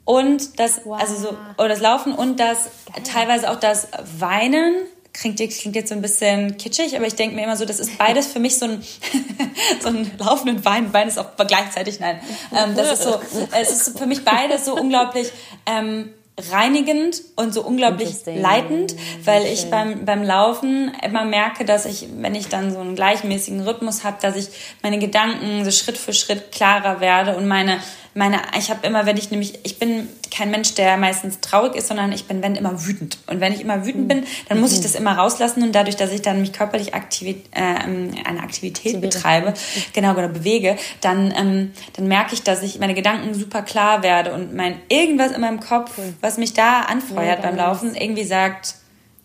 und 0.04 0.60
das, 0.60 0.82
wow. 0.86 1.00
also 1.00 1.16
so, 1.16 1.38
oder 1.58 1.70
das 1.70 1.82
Laufen 1.82 2.14
und 2.14 2.40
das 2.40 2.70
Geil. 2.94 3.04
teilweise 3.04 3.50
auch 3.50 3.60
das 3.60 3.88
Weinen 4.18 4.76
klingt, 5.20 5.38
klingt 5.38 5.76
jetzt 5.76 5.90
so 5.90 5.96
ein 5.96 6.02
bisschen 6.02 6.58
kitschig, 6.58 6.96
aber 6.96 7.06
ich 7.06 7.16
denke 7.16 7.36
mir 7.36 7.44
immer 7.44 7.58
so, 7.58 7.66
das 7.66 7.80
ist 7.80 7.98
beides 7.98 8.28
für 8.28 8.40
mich 8.40 8.58
so 8.58 8.66
ein, 8.66 8.84
so 9.82 9.90
ein 9.90 10.12
laufenden 10.18 10.64
Wein. 10.66 10.94
Wein 10.94 11.08
ist 11.08 11.18
auch 11.18 11.36
gleichzeitig, 11.36 12.00
nein. 12.00 12.20
Ähm, 12.56 12.76
das 12.76 12.94
ist 12.94 13.04
so, 13.04 13.20
es 13.60 13.72
ist 13.72 14.00
für 14.00 14.06
mich 14.06 14.24
beides 14.24 14.66
so 14.66 14.76
unglaublich 14.76 15.32
ähm, 15.66 16.14
reinigend 16.52 17.22
und 17.36 17.54
so 17.54 17.64
unglaublich 17.64 18.16
leitend, 18.26 18.96
weil 19.26 19.46
ich 19.46 19.70
beim, 19.70 20.06
beim 20.06 20.24
Laufen 20.24 20.92
immer 21.04 21.26
merke, 21.26 21.66
dass 21.66 21.86
ich, 21.86 22.08
wenn 22.18 22.36
ich 22.36 22.48
dann 22.48 22.72
so 22.72 22.80
einen 22.80 22.96
gleichmäßigen 22.96 23.62
Rhythmus 23.62 24.04
habe, 24.04 24.18
dass 24.22 24.36
ich 24.36 24.48
meine 24.82 25.00
Gedanken 25.00 25.66
so 25.66 25.72
Schritt 25.72 25.98
für 25.98 26.14
Schritt 26.14 26.52
klarer 26.52 27.02
werde 27.02 27.36
und 27.36 27.48
meine 27.48 27.80
meine, 28.14 28.42
ich 28.58 28.70
habe 28.70 28.86
immer, 28.86 29.06
wenn 29.06 29.18
ich 29.18 29.32
nämlich, 29.32 29.60
ich 29.64 29.80
bin 29.80 30.08
kein 30.32 30.52
Mensch, 30.52 30.74
der 30.76 30.98
meistens 30.98 31.40
traurig 31.40 31.76
ist, 31.76 31.88
sondern 31.88 32.12
ich 32.12 32.26
bin, 32.26 32.42
wenn 32.42 32.56
immer 32.56 32.86
wütend. 32.86 33.18
Und 33.28 33.40
wenn 33.40 33.54
ich 33.54 33.62
immer 33.62 33.86
wütend 33.86 34.08
bin, 34.08 34.24
dann 34.48 34.60
muss 34.60 34.72
ich 34.72 34.80
mhm. 34.80 34.84
das 34.84 34.96
immer 34.96 35.18
rauslassen 35.18 35.64
und 35.64 35.74
dadurch, 35.74 35.96
dass 35.96 36.12
ich 36.12 36.22
dann 36.22 36.42
mich 36.42 36.54
körperlich 36.54 36.94
aktivi 36.94 37.44
äh, 37.52 37.62
eine 37.62 38.42
Aktivität 38.42 39.00
betreibe, 39.02 39.54
genau, 39.94 40.14
oder 40.14 40.28
bewege, 40.28 40.78
dann, 41.02 41.34
ähm, 41.38 41.72
dann 41.94 42.08
merke 42.08 42.34
ich, 42.34 42.44
dass 42.44 42.64
ich 42.64 42.80
meine 42.80 42.94
Gedanken 42.94 43.34
super 43.34 43.62
klar 43.62 44.04
werde 44.04 44.34
und 44.34 44.56
mein 44.56 44.76
irgendwas 44.90 45.32
in 45.32 45.42
meinem 45.42 45.60
Kopf, 45.60 45.92
was 46.22 46.38
mich 46.38 46.54
da 46.54 46.82
anfeuert 46.82 47.42
beim 47.42 47.56
Laufen, 47.56 47.96
irgendwie 47.96 48.24
sagt, 48.24 48.76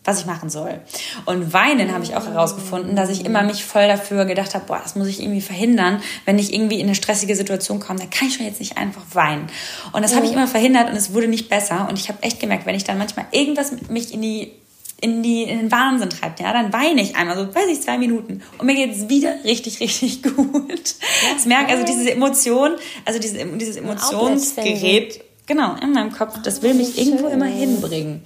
was 0.05 0.21
ich 0.21 0.27
machen 0.27 0.51
soll. 0.51 0.81
Und 1.25 1.53
weinen 1.53 1.93
habe 1.93 2.05
ich 2.05 2.15
auch 2.15 2.27
herausgefunden, 2.27 2.95
dass 2.95 3.09
ich 3.09 3.25
immer 3.25 3.43
mich 3.43 3.65
voll 3.65 3.89
dafür 3.89 4.27
gedacht 4.27 4.55
habe, 4.55 4.67
boah, 4.67 4.81
das 4.83 4.95
muss 4.97 5.09
ich 5.09 5.21
irgendwie 5.21 5.41
verhindern. 5.41 6.01
Wenn 6.27 6.39
ich 6.39 6.53
irgendwie 6.53 6.79
in 6.79 6.87
eine 6.87 6.95
stressige 6.95 7.35
Situation 7.35 7.81
komme, 7.81 7.99
dann 7.99 8.11
kann 8.11 8.29
ich 8.29 8.35
schon 8.35 8.47
jetzt 8.47 8.61
nicht 8.61 8.77
einfach 8.77 9.03
weinen. 9.15 9.49
Und 9.93 10.03
das 10.03 10.15
habe 10.15 10.27
ich 10.27 10.33
immer 10.33 10.47
verhindert 10.47 10.91
und 10.91 10.97
es 10.97 11.15
wurde 11.15 11.29
nicht 11.29 11.49
besser. 11.49 11.87
Und 11.89 11.99
ich 11.99 12.09
habe 12.09 12.23
echt 12.23 12.39
gemerkt, 12.39 12.67
wenn 12.67 12.75
ich 12.75 12.85
dann 12.85 12.99
manchmal 12.99 13.27
irgendwas 13.33 13.73
mich 13.89 14.13
in 14.13 14.23
die 14.23 14.53
in, 15.01 15.23
die, 15.23 15.43
in 15.43 15.59
den 15.59 15.71
Wahnsinn 15.71 16.09
treibt, 16.09 16.41
ja, 16.41 16.53
dann 16.53 16.73
weine 16.73 17.03
ich 17.03 17.15
einmal, 17.15 17.37
so 17.37 17.55
weiß 17.55 17.67
ich, 17.69 17.83
zwei 17.83 17.99
Minuten 17.99 18.43
und 18.57 18.65
mir 18.65 18.75
geht 18.75 18.93
es 18.93 19.09
wieder 19.11 19.35
richtig, 19.45 19.81
richtig 19.81 20.23
gut. 20.35 20.35
Ja, 20.39 21.37
ich 21.37 21.45
merke 21.45 21.73
also 21.73 21.85
diese 21.85 22.11
Emotion, 22.11 22.77
also 23.05 23.19
diese, 23.19 23.45
dieses 23.45 23.77
Emotionsgerät 23.77 25.23
Genau, 25.47 25.75
in 25.83 25.93
meinem 25.93 26.13
Kopf. 26.13 26.41
Das 26.43 26.63
will 26.63 26.75
mich 26.75 26.99
irgendwo 26.99 27.29
immer 27.29 27.47
hinbringen. 27.47 28.23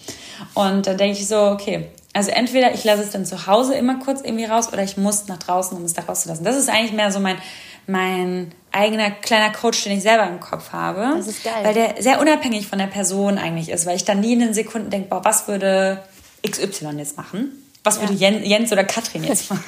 Und 0.54 0.86
dann 0.86 0.96
denke 0.96 1.18
ich 1.18 1.26
so, 1.26 1.36
okay, 1.36 1.88
also 2.12 2.30
entweder 2.30 2.72
ich 2.72 2.84
lasse 2.84 3.02
es 3.02 3.10
dann 3.10 3.26
zu 3.26 3.46
Hause 3.46 3.74
immer 3.74 3.98
kurz 3.98 4.20
irgendwie 4.22 4.44
raus 4.44 4.72
oder 4.72 4.82
ich 4.82 4.96
muss 4.96 5.26
nach 5.26 5.38
draußen, 5.38 5.76
um 5.76 5.84
es 5.84 5.94
da 5.94 6.02
rauszulassen. 6.02 6.44
Das 6.44 6.56
ist 6.56 6.68
eigentlich 6.68 6.92
mehr 6.92 7.10
so 7.10 7.20
mein, 7.20 7.38
mein 7.86 8.52
eigener 8.70 9.10
kleiner 9.10 9.50
Coach, 9.50 9.82
den 9.84 9.92
ich 9.92 10.02
selber 10.02 10.28
im 10.28 10.40
Kopf 10.40 10.72
habe. 10.72 11.16
Das 11.16 11.26
ist 11.26 11.42
geil. 11.42 11.62
Weil 11.62 11.74
der 11.74 12.00
sehr 12.00 12.20
unabhängig 12.20 12.68
von 12.68 12.78
der 12.78 12.86
Person 12.86 13.38
eigentlich 13.38 13.68
ist, 13.68 13.86
weil 13.86 13.96
ich 13.96 14.04
dann 14.04 14.20
nie 14.20 14.34
in 14.34 14.40
den 14.40 14.54
Sekunden 14.54 14.90
denke, 14.90 15.08
boah, 15.08 15.24
was 15.24 15.48
würde 15.48 16.02
XY 16.46 16.96
jetzt 16.98 17.16
machen? 17.16 17.57
Was 17.88 18.00
würde 18.00 18.14
ja. 18.14 18.30
Jens 18.30 18.70
oder 18.70 18.84
Katrin 18.84 19.24
jetzt 19.24 19.50
machen? 19.50 19.64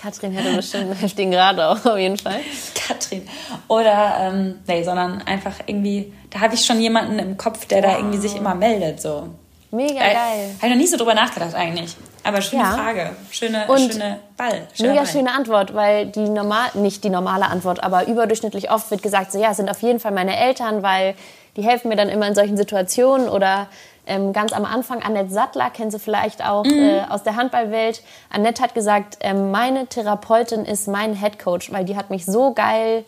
Katrin 0.00 0.32
hätte 0.32 0.54
bestimmt 0.54 0.84
einen 0.90 0.94
heftigen 0.94 1.32
Grad 1.32 1.58
auch, 1.58 1.84
auf 1.84 1.98
jeden 1.98 2.16
Fall. 2.16 2.40
Katrin. 2.74 3.26
Oder, 3.68 4.16
ähm, 4.20 4.56
nee, 4.66 4.84
sondern 4.84 5.22
einfach 5.22 5.54
irgendwie, 5.66 6.12
da 6.30 6.40
habe 6.40 6.54
ich 6.54 6.64
schon 6.64 6.80
jemanden 6.80 7.18
im 7.18 7.36
Kopf, 7.36 7.66
der 7.66 7.82
wow. 7.82 7.90
da 7.90 7.98
irgendwie 7.98 8.18
sich 8.18 8.36
immer 8.36 8.54
meldet, 8.54 9.00
so. 9.00 9.28
Mega 9.70 9.94
äh, 9.94 10.14
geil. 10.14 10.54
Habe 10.58 10.66
ich 10.66 10.70
noch 10.70 10.76
nie 10.76 10.86
so 10.86 10.96
drüber 10.96 11.14
nachgedacht 11.14 11.54
eigentlich. 11.54 11.96
Aber 12.22 12.40
schöne 12.40 12.62
ja. 12.62 12.72
Frage. 12.72 13.10
Schöne, 13.32 13.66
Und 13.66 13.92
schöne 13.92 14.20
Ball. 14.36 14.68
Mega 14.78 14.94
Ball. 14.94 15.06
schöne 15.06 15.32
Antwort, 15.32 15.74
weil 15.74 16.06
die 16.06 16.28
normal, 16.28 16.68
nicht 16.74 17.02
die 17.02 17.10
normale 17.10 17.46
Antwort, 17.46 17.82
aber 17.82 18.06
überdurchschnittlich 18.06 18.70
oft 18.70 18.90
wird 18.90 19.02
gesagt, 19.02 19.32
so 19.32 19.40
ja, 19.40 19.50
es 19.50 19.56
sind 19.56 19.68
auf 19.68 19.82
jeden 19.82 19.98
Fall 19.98 20.12
meine 20.12 20.36
Eltern, 20.36 20.82
weil 20.82 21.14
die 21.56 21.62
helfen 21.62 21.88
mir 21.88 21.96
dann 21.96 22.08
immer 22.08 22.28
in 22.28 22.34
solchen 22.34 22.56
Situationen 22.56 23.28
oder 23.28 23.68
ähm, 24.06 24.32
ganz 24.32 24.52
am 24.52 24.64
Anfang, 24.64 25.02
Annette 25.02 25.32
Sattler, 25.32 25.70
kennst 25.70 25.94
du 25.94 25.98
vielleicht 25.98 26.44
auch 26.44 26.64
mhm. 26.64 26.78
äh, 26.78 27.02
aus 27.08 27.22
der 27.22 27.36
Handballwelt. 27.36 28.02
Annette 28.30 28.62
hat 28.62 28.74
gesagt, 28.74 29.18
ähm, 29.20 29.50
meine 29.50 29.86
Therapeutin 29.86 30.64
ist 30.64 30.88
mein 30.88 31.14
Headcoach, 31.14 31.72
weil 31.72 31.84
die 31.84 31.96
hat 31.96 32.10
mich 32.10 32.26
so 32.26 32.52
geil 32.52 33.04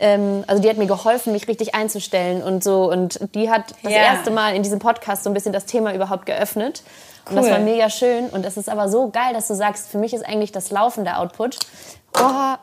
ähm, 0.00 0.44
also 0.46 0.60
die 0.60 0.68
hat 0.68 0.76
mir 0.76 0.86
geholfen, 0.86 1.32
mich 1.32 1.46
richtig 1.46 1.74
einzustellen 1.74 2.42
und 2.42 2.64
so. 2.64 2.90
Und 2.90 3.20
die 3.34 3.50
hat 3.50 3.74
das 3.82 3.92
yeah. 3.92 4.14
erste 4.14 4.30
Mal 4.30 4.56
in 4.56 4.62
diesem 4.62 4.78
Podcast 4.78 5.24
so 5.24 5.30
ein 5.30 5.34
bisschen 5.34 5.52
das 5.52 5.66
Thema 5.66 5.94
überhaupt 5.94 6.26
geöffnet. 6.26 6.82
Cool. 7.26 7.38
Und 7.38 7.42
das 7.42 7.50
war 7.50 7.58
mega 7.60 7.88
schön. 7.88 8.26
Und 8.26 8.44
es 8.44 8.56
ist 8.56 8.68
aber 8.68 8.88
so 8.88 9.10
geil, 9.10 9.32
dass 9.32 9.48
du 9.48 9.54
sagst, 9.54 9.88
für 9.88 9.98
mich 9.98 10.12
ist 10.12 10.26
eigentlich 10.26 10.52
das 10.52 10.70
Laufen 10.70 11.04
der 11.04 11.20
Output. 11.20 11.58
Oh, 12.18 12.54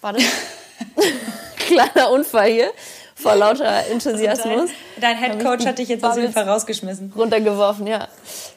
warte. 0.00 0.22
Kleiner 1.56 2.10
Unfall 2.10 2.50
hier 2.50 2.70
vor 3.16 3.34
lauter 3.34 3.86
Enthusiasmus. 3.90 4.70
Dein, 5.00 5.18
dein 5.18 5.32
Head 5.32 5.44
Coach 5.44 5.66
hat 5.66 5.78
dich 5.78 5.88
jetzt 5.88 6.04
aus 6.04 6.16
jeden 6.16 6.32
Fall 6.32 6.48
rausgeschmissen. 6.48 7.12
Runtergeworfen, 7.16 7.86
ja. 7.86 8.06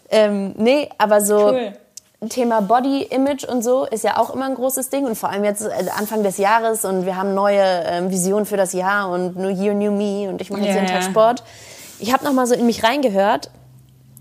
Ähm, 0.10 0.54
nee, 0.58 0.90
aber 0.98 1.22
so 1.22 1.48
cool. 1.48 1.74
Thema 2.28 2.62
Body 2.62 3.04
Image 3.04 3.46
und 3.46 3.64
so 3.64 3.86
ist 3.86 4.04
ja 4.04 4.18
auch 4.18 4.32
immer 4.32 4.46
ein 4.46 4.56
großes 4.56 4.90
Ding 4.90 5.06
und 5.06 5.16
vor 5.16 5.30
allem 5.30 5.46
jetzt 5.46 5.62
äh, 5.62 5.86
Anfang 5.98 6.24
des 6.24 6.38
Jahres 6.38 6.84
und 6.84 7.06
wir 7.06 7.16
haben 7.16 7.34
neue 7.34 7.64
ähm, 7.64 8.12
Visionen 8.12 8.46
für 8.46 8.58
das 8.58 8.74
Jahr 8.74 9.10
und 9.10 9.38
New 9.38 9.48
Year, 9.48 9.74
New 9.74 9.92
Me 9.92 10.28
und 10.28 10.42
ich 10.42 10.50
mache 10.50 10.62
jetzt 10.62 10.76
yeah. 10.76 10.84
jeden 10.84 10.94
Tag 10.94 11.04
Sport. 11.04 11.44
Ich 12.00 12.12
habe 12.12 12.26
noch 12.26 12.34
mal 12.34 12.46
so 12.46 12.54
in 12.54 12.66
mich 12.66 12.84
reingehört 12.84 13.50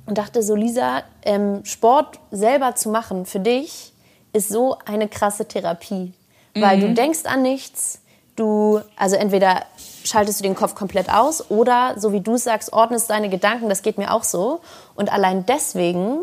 und 0.06 0.18
dachte 0.18 0.44
so, 0.44 0.54
Lisa, 0.54 1.02
ähm, 1.24 1.64
Sport 1.64 2.20
selber 2.30 2.76
zu 2.76 2.90
machen 2.90 3.26
für 3.26 3.40
dich 3.40 3.92
ist 4.32 4.48
so 4.48 4.76
eine 4.84 5.08
krasse 5.08 5.48
Therapie, 5.48 6.12
weil 6.54 6.76
mhm. 6.76 6.80
du 6.82 6.94
denkst 6.94 7.24
an 7.24 7.42
nichts, 7.42 8.00
du, 8.36 8.80
also 8.96 9.16
entweder 9.16 9.64
schaltest 10.08 10.40
du 10.40 10.42
den 10.42 10.54
Kopf 10.54 10.74
komplett 10.74 11.12
aus 11.12 11.50
oder, 11.50 11.94
so 11.96 12.12
wie 12.12 12.20
du 12.20 12.36
sagst, 12.36 12.72
ordnest 12.72 13.10
deine 13.10 13.28
Gedanken, 13.28 13.68
das 13.68 13.82
geht 13.82 13.98
mir 13.98 14.12
auch 14.12 14.24
so. 14.24 14.60
Und 14.94 15.12
allein 15.12 15.46
deswegen 15.46 16.20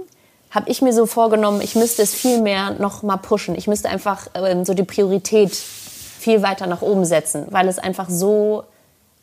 habe 0.51 0.69
ich 0.69 0.81
mir 0.81 0.93
so 0.93 1.05
vorgenommen, 1.05 1.61
ich 1.61 1.75
müsste 1.75 2.01
es 2.01 2.13
viel 2.13 2.41
mehr 2.41 2.71
noch 2.71 3.03
mal 3.03 3.17
pushen. 3.17 3.55
Ich 3.55 3.67
müsste 3.67 3.89
einfach 3.89 4.27
ähm, 4.33 4.65
so 4.65 4.73
die 4.73 4.83
Priorität 4.83 5.53
viel 5.53 6.41
weiter 6.41 6.65
nach 6.67 6.81
oben 6.81 7.05
setzen, 7.05 7.45
weil 7.49 7.67
es 7.67 7.77
einfach 7.77 8.09
so 8.09 8.63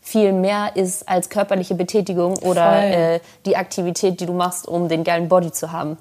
viel 0.01 0.33
mehr 0.33 0.77
ist 0.77 1.09
als 1.09 1.31
körperliche 1.31 1.75
Betätigung 1.75 2.37
oder 2.39 3.15
äh, 3.15 3.21
die 3.47 3.57
Aktivität, 3.57 4.21
die 4.21 4.27
du 4.27 4.33
machst, 4.33 4.67
um 4.67 4.89
den 4.89 5.05
geilen 5.05 5.29
Body 5.29 5.53
zu 5.53 5.73
haben. 5.73 5.97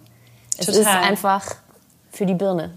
Es 0.58 0.66
Total. 0.66 0.82
ist 0.82 0.88
einfach 0.88 1.56
für 2.12 2.26
die 2.26 2.34
Birne. 2.34 2.72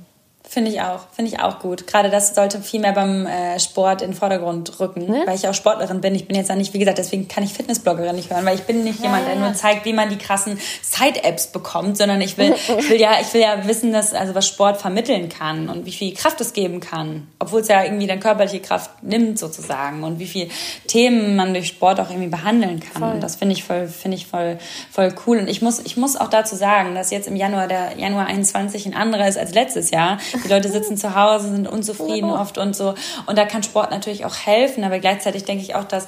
Finde 0.55 0.71
ich 0.71 0.81
auch, 0.81 1.01
finde 1.11 1.33
ich 1.33 1.41
auch 1.41 1.59
gut. 1.59 1.89
Gerade 1.89 2.11
das 2.11 2.33
sollte 2.33 2.61
viel 2.61 2.79
mehr 2.79 2.93
beim 2.93 3.27
äh, 3.27 3.59
Sport 3.59 4.03
in 4.03 4.11
den 4.11 4.17
Vordergrund 4.17 4.79
rücken, 4.79 5.07
ne? 5.07 5.25
weil 5.27 5.35
ich 5.35 5.49
auch 5.49 5.53
Sportlerin 5.53 6.01
bin. 6.01 6.15
Ich 6.15 6.29
bin 6.29 6.37
jetzt 6.37 6.49
ja 6.49 6.55
nicht, 6.55 6.73
wie 6.75 6.79
gesagt, 6.79 6.99
deswegen 6.99 7.27
kann 7.27 7.43
ich 7.43 7.53
Fitnessbloggerin 7.53 8.15
nicht 8.15 8.31
hören, 8.31 8.47
weil 8.47 8.55
ich 8.55 8.63
bin 8.63 8.85
nicht 8.85 9.01
ja, 9.01 9.07
jemand, 9.07 9.27
der 9.27 9.35
nur 9.35 9.53
zeigt, 9.55 9.85
wie 9.85 9.93
man 9.93 10.11
die 10.11 10.17
krassen 10.17 10.61
Side-Apps 10.81 11.49
bekommt, 11.49 11.99
sondern 11.99 12.21
ich 12.21 12.39
will, 12.39 12.55
ich 12.79 12.89
will 12.89 13.01
ja, 13.01 13.17
ich 13.21 13.35
will 13.35 13.41
ja 13.41 13.67
wissen, 13.67 13.93
dass 13.93 14.15
also 14.15 14.37
was 14.37 14.47
Sport 14.47 14.77
vermitteln 14.77 15.29
kann 15.29 15.69
und 15.69 15.87
wie 15.87 15.91
viel 15.91 16.15
Kraft 16.15 16.41
es 16.41 16.53
geben 16.53 16.79
kann, 16.79 17.27
obwohl 17.41 17.63
es 17.63 17.67
ja 17.67 17.83
irgendwie 17.83 18.07
dann 18.07 18.21
körperliche 18.21 18.61
Kraft 18.61 19.03
nimmt 19.03 19.41
sozusagen 19.41 20.05
und 20.05 20.21
wie 20.21 20.29
viel 20.29 20.49
Themen 20.87 21.35
man 21.35 21.53
durch 21.53 21.67
Sport 21.67 21.99
auch 21.99 22.11
irgendwie 22.11 22.29
behandeln 22.29 22.79
kann. 22.79 23.03
Voll. 23.03 23.13
Und 23.15 23.21
das 23.25 23.35
finde 23.35 23.57
ich 23.57 23.65
voll, 23.65 23.89
finde 23.89 24.17
ich 24.19 24.29
voll, 24.29 24.59
voll 24.93 25.13
cool. 25.27 25.39
Und 25.39 25.49
ich 25.49 25.63
muss, 25.63 25.81
ich 25.81 25.97
muss 25.97 26.15
auch 26.15 26.31
dazu 26.31 26.55
sagen, 26.55 26.95
dass 26.95 27.11
jetzt 27.11 27.27
im 27.27 27.35
Januar 27.35 27.67
der 27.67 27.99
Januar 27.99 28.27
21 28.27 28.87
ein 28.87 28.95
anderer 28.95 29.27
ist 29.27 29.37
als 29.37 29.53
letztes 29.53 29.91
Jahr. 29.91 30.19
Die 30.45 30.49
Leute 30.49 30.69
sitzen 30.69 30.97
zu 30.97 31.15
Hause, 31.15 31.49
sind 31.49 31.67
unzufrieden 31.67 32.31
oft 32.31 32.59
und 32.59 32.77
so. 32.77 32.95
Und 33.27 33.39
da 33.39 33.45
kann 33.45 33.63
Sport 33.63 33.91
natürlich 33.91 34.25
auch 34.25 34.37
helfen, 34.37 34.85
aber 34.85 34.99
gleichzeitig 34.99 35.45
denke 35.45 35.63
ich 35.63 35.75
auch, 35.75 35.85
dass 35.85 36.07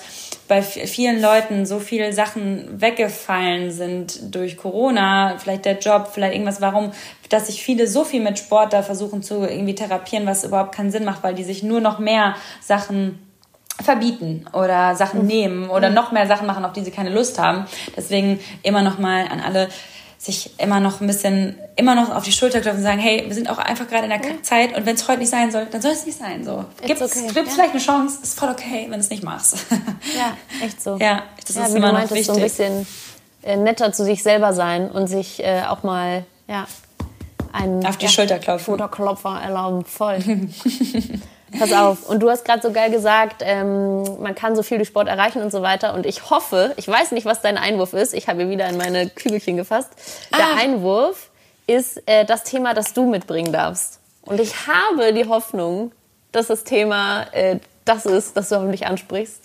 bei 0.49 0.63
vielen 0.63 1.21
Leuten 1.21 1.67
so 1.67 1.81
viele 1.81 2.13
Sachen 2.13 2.81
weggefallen 2.81 3.71
sind 3.73 4.35
durch 4.35 4.57
Corona, 4.57 5.37
vielleicht 5.39 5.65
der 5.65 5.79
Job, 5.79 6.11
vielleicht 6.13 6.35
irgendwas, 6.35 6.61
warum, 6.61 6.93
dass 7.31 7.49
sich 7.49 7.63
viele 7.63 7.89
so 7.89 8.05
viel 8.05 8.23
mit 8.23 8.39
Sport 8.39 8.73
da 8.73 8.83
versuchen 8.83 9.23
zu 9.23 9.41
irgendwie 9.43 9.75
therapieren, 9.75 10.27
was 10.27 10.45
überhaupt 10.45 10.75
keinen 10.75 10.91
Sinn 10.91 11.05
macht, 11.05 11.23
weil 11.23 11.35
die 11.35 11.45
sich 11.45 11.63
nur 11.63 11.81
noch 11.81 11.99
mehr 11.99 12.37
Sachen 12.61 13.19
verbieten 13.83 14.47
oder 14.53 14.95
Sachen 14.95 15.23
mhm. 15.23 15.27
nehmen 15.27 15.71
oder 15.71 15.89
mhm. 15.89 15.97
noch 15.97 16.13
mehr 16.13 16.27
Sachen 16.27 16.47
machen, 16.47 16.65
auf 16.65 16.73
die 16.73 16.83
sie 16.83 16.91
keine 16.91 17.11
Lust 17.11 17.39
haben. 17.39 17.67
Deswegen 17.97 18.41
immer 18.63 18.83
noch 18.83 18.99
mal 18.99 19.27
an 19.29 19.41
alle 19.41 19.69
sich 20.19 20.59
immer 20.59 20.81
noch 20.81 21.01
ein 21.01 21.07
bisschen, 21.07 21.59
immer 21.77 21.95
noch 21.95 22.15
auf 22.15 22.25
die 22.25 22.33
Schulter 22.33 22.61
klopfen 22.61 22.79
und 22.79 22.85
sagen, 22.85 22.99
hey, 22.99 23.25
wir 23.27 23.35
sind 23.35 23.49
auch 23.51 23.59
einfach 23.59 23.87
gerade 23.87 24.05
in 24.05 24.11
der 24.11 24.21
ja. 24.21 24.43
Zeit 24.43 24.77
und 24.77 24.87
wenn 24.87 24.95
es 24.95 25.07
heute 25.09 25.21
nicht 25.21 25.31
sein 25.31 25.51
soll, 25.53 25.67
dann 25.67 25.83
soll 25.83 25.93
es 25.93 26.07
nicht 26.07 26.19
sein. 26.19 26.45
So. 26.45 26.65
Gibt 26.85 27.01
es 27.01 27.17
okay. 27.17 27.27
ja. 27.35 27.45
vielleicht 27.45 27.73
eine 27.73 27.81
Chance, 27.81 28.19
ist 28.23 28.39
voll 28.39 28.51
okay, 28.51 28.87
wenn 28.89 29.01
es 29.01 29.11
nicht 29.11 29.23
machst. 29.23 29.59
Ja, 30.17 30.37
echt 30.65 30.83
so. 30.83 30.97
Ja, 30.97 31.25
das 31.45 31.57
ja, 31.57 31.67
ist 31.67 31.75
immer 31.75 31.89
noch 31.89 31.95
meintest, 31.95 32.15
wichtig. 32.15 32.27
so 32.27 32.33
ein 32.35 32.43
bisschen 32.43 32.87
äh, 33.43 33.57
netter 33.57 33.93
zu 33.93 34.05
sich 34.05 34.23
selber 34.23 34.53
sein 34.53 34.91
und 34.91 35.07
sich 35.09 35.43
äh, 35.43 35.63
auch 35.69 35.83
mal, 35.83 36.25
ja, 36.49 36.67
einen 37.53 37.85
auf 37.87 37.97
die 37.97 38.07
ja, 38.07 38.11
Schulter 38.11 38.39
klopfen. 38.39 38.65
Schulterklopfer 38.65 39.41
erlauben, 39.43 39.85
voll. 39.85 40.19
Pass 41.59 41.73
auf. 41.73 42.09
Und 42.09 42.21
du 42.21 42.31
hast 42.31 42.45
gerade 42.45 42.63
so 42.63 42.73
geil 42.73 42.91
gesagt, 42.91 43.43
ähm, 43.45 44.21
man 44.21 44.35
kann 44.35 44.57
so 44.57 44.63
viel 44.63 44.79
durch 44.79 44.89
Sport 44.89 45.09
erreichen 45.09 45.43
und 45.43 45.51
so 45.51 45.63
weiter. 45.63 45.95
Und 45.95 46.07
ich 46.07 46.31
hoffe, 46.31 46.75
ich 46.77 46.87
weiß 46.87 47.13
nicht, 47.13 47.25
was 47.25 47.43
dein 47.43 47.59
Einwurf 47.59 47.93
ist. 47.93 48.15
Ich 48.15 48.29
habe 48.29 48.49
wieder 48.49 48.69
in 48.69 48.77
meine 48.77 49.09
Kügelchen 49.09 49.57
gefasst. 49.57 49.91
Der 50.33 50.47
ah. 50.47 50.57
Einwurf 50.59 51.31
ist 51.67 52.03
äh, 52.07 52.25
das 52.25 52.45
Thema, 52.45 52.75
das 52.75 52.93
du 52.93 53.07
mitbringen 53.07 53.53
darfst. 53.53 54.01
Und 54.23 54.41
ich 54.41 54.67
habe 54.67 55.13
die 55.13 55.27
Hoffnung, 55.27 55.93
dass 56.33 56.49
das 56.49 56.65
Thema 56.65 57.27
äh, 57.33 57.59
das 57.85 58.05
ist, 58.05 58.37
das 58.37 58.49
du 58.49 58.57
hoffentlich 58.57 58.87
ansprichst. 58.87 59.43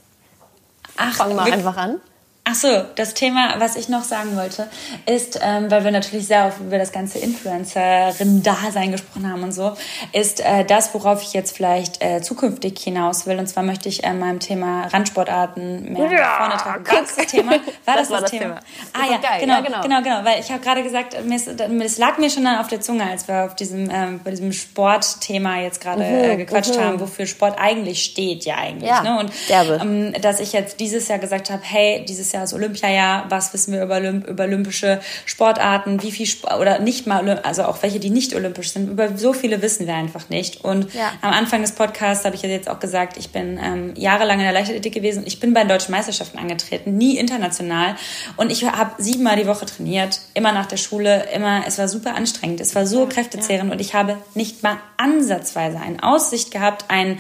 Ach, 0.98 1.14
Fang 1.14 1.36
mal 1.36 1.52
einfach 1.52 1.78
an. 1.78 2.02
Ach 2.44 2.56
so, 2.56 2.86
das 2.96 3.14
Thema, 3.14 3.60
was 3.60 3.76
ich 3.76 3.88
noch 3.88 4.04
sagen 4.04 4.36
wollte, 4.36 4.68
ist, 5.06 5.40
ähm, 5.44 5.70
weil 5.70 5.84
wir 5.84 5.92
natürlich 5.92 6.26
sehr 6.26 6.48
oft 6.48 6.60
über 6.60 6.80
das 6.80 6.92
ganze 6.92 7.20
Influencerin-Dasein 7.20 8.92
gesprochen 8.92 9.32
haben 9.32 9.44
und 9.44 9.52
so, 9.52 9.78
ist 10.12 10.40
äh, 10.40 10.66
das, 10.66 10.92
worauf 10.96 11.22
ich 11.22 11.34
jetzt 11.34 11.56
vielleicht 11.56 12.04
äh, 12.04 12.20
zukünftig 12.22 12.80
hinaus 12.80 13.28
will. 13.28 13.38
Und 13.38 13.46
zwar 13.46 13.62
möchte 13.62 13.90
ich 13.90 14.04
äh, 14.04 14.14
meinem 14.14 14.40
Thema 14.40 14.88
Randsportarten 14.88 15.94
mehr 15.94 16.12
ja, 16.12 16.38
vorne 16.38 16.58
tragen. 16.58 16.88
War 16.88 17.02
das 17.02 17.16
das 17.16 17.28
Thema? 17.28 17.52
War 17.86 17.96
das 17.96 18.08
das, 18.08 18.10
war 18.10 18.22
das 18.22 18.32
Thema? 18.32 18.44
Thema. 18.44 18.60
Ah 18.94 19.12
ja, 19.12 19.18
geil. 19.18 19.40
Genau, 19.42 19.54
ja, 19.54 19.62
genau, 19.62 19.82
genau, 19.82 20.02
genau. 20.02 20.26
Weil 20.26 20.40
ich 20.40 20.52
habe 20.52 20.62
gerade 20.62 20.82
gesagt, 20.82 21.16
es 21.16 21.98
lag 22.00 22.18
mir 22.18 22.30
schon 22.32 22.44
dann 22.44 22.60
auf 22.60 22.68
der 22.68 22.82
Zunge, 22.82 23.04
als 23.04 23.28
wir 23.28 23.46
auf 23.46 23.56
diesem, 23.56 23.88
ähm, 23.92 24.20
bei 24.24 24.32
diesem 24.32 24.52
Sportthema 24.52 25.60
jetzt 25.60 25.80
gerade 25.80 26.04
äh, 26.04 26.38
gequatscht 26.38 26.76
mhm. 26.76 26.82
haben, 26.82 27.00
wofür 27.00 27.28
Sport 27.28 27.60
eigentlich 27.60 28.04
steht, 28.04 28.46
ja 28.46 28.56
eigentlich. 28.56 28.90
Ja, 28.90 29.04
ne? 29.04 29.20
Und 29.20 29.32
ähm, 29.50 30.14
dass 30.22 30.40
ich 30.40 30.54
jetzt 30.54 30.80
dieses 30.80 31.08
Jahr 31.08 31.20
gesagt 31.20 31.52
habe, 31.52 31.62
hey, 31.64 32.04
dieses 32.04 32.31
Jahr 32.32 32.44
ist 32.44 32.54
Olympiajahr, 32.54 33.26
was 33.30 33.54
wissen 33.54 33.74
wir 33.74 33.84
über, 33.84 33.96
Olymp 33.96 34.28
über 34.28 34.44
olympische 34.44 35.00
Sportarten, 35.26 36.02
wie 36.04 36.12
viel 36.12 36.26
Sp 36.26 36.48
oder 36.60 36.80
nicht 36.80 37.08
mal, 37.08 37.40
also 37.40 37.64
auch 37.64 37.82
welche, 37.82 38.00
die 38.00 38.10
nicht 38.10 38.36
olympisch 38.36 38.72
sind, 38.72 38.90
über 38.90 39.18
so 39.18 39.34
viele 39.34 39.62
wissen 39.62 39.88
wir 39.88 39.96
einfach 39.96 40.30
nicht. 40.30 40.64
Und 40.64 40.94
ja. 40.94 41.12
am 41.22 41.32
Anfang 41.32 41.62
des 41.62 41.74
Podcasts 41.74 42.26
habe 42.26 42.36
ich 42.36 42.42
jetzt 42.42 42.70
auch 42.70 42.80
gesagt, 42.80 43.18
ich 43.18 43.30
bin 43.32 43.60
ähm, 43.62 43.94
jahrelang 43.96 44.40
in 44.40 44.44
der 44.44 44.54
Leichtathletik 44.54 44.94
gewesen. 44.94 45.24
Ich 45.26 45.40
bin 45.40 45.54
bei 45.54 45.62
den 45.62 45.70
deutschen 45.70 45.92
Meisterschaften 45.92 46.38
angetreten, 46.38 46.98
nie 46.98 47.18
international. 47.18 47.96
Und 48.38 48.52
ich 48.52 48.64
habe 48.64 48.92
siebenmal 48.98 49.38
die 49.38 49.48
Woche 49.48 49.66
trainiert, 49.66 50.20
immer 50.34 50.52
nach 50.52 50.66
der 50.66 50.78
Schule, 50.78 51.28
immer, 51.34 51.64
es 51.68 51.78
war 51.78 51.88
super 51.88 52.16
anstrengend, 52.16 52.60
es 52.60 52.76
war 52.76 52.86
so 52.86 53.04
ja, 53.04 53.10
kräftezehrend 53.10 53.70
ja. 53.70 53.74
und 53.74 53.82
ich 53.82 53.94
habe 53.94 54.18
nicht 54.36 54.64
mal 54.64 54.78
ansatzweise 54.98 55.80
eine 55.80 56.04
Aussicht 56.04 56.52
gehabt, 56.52 56.86
einen, 56.90 57.20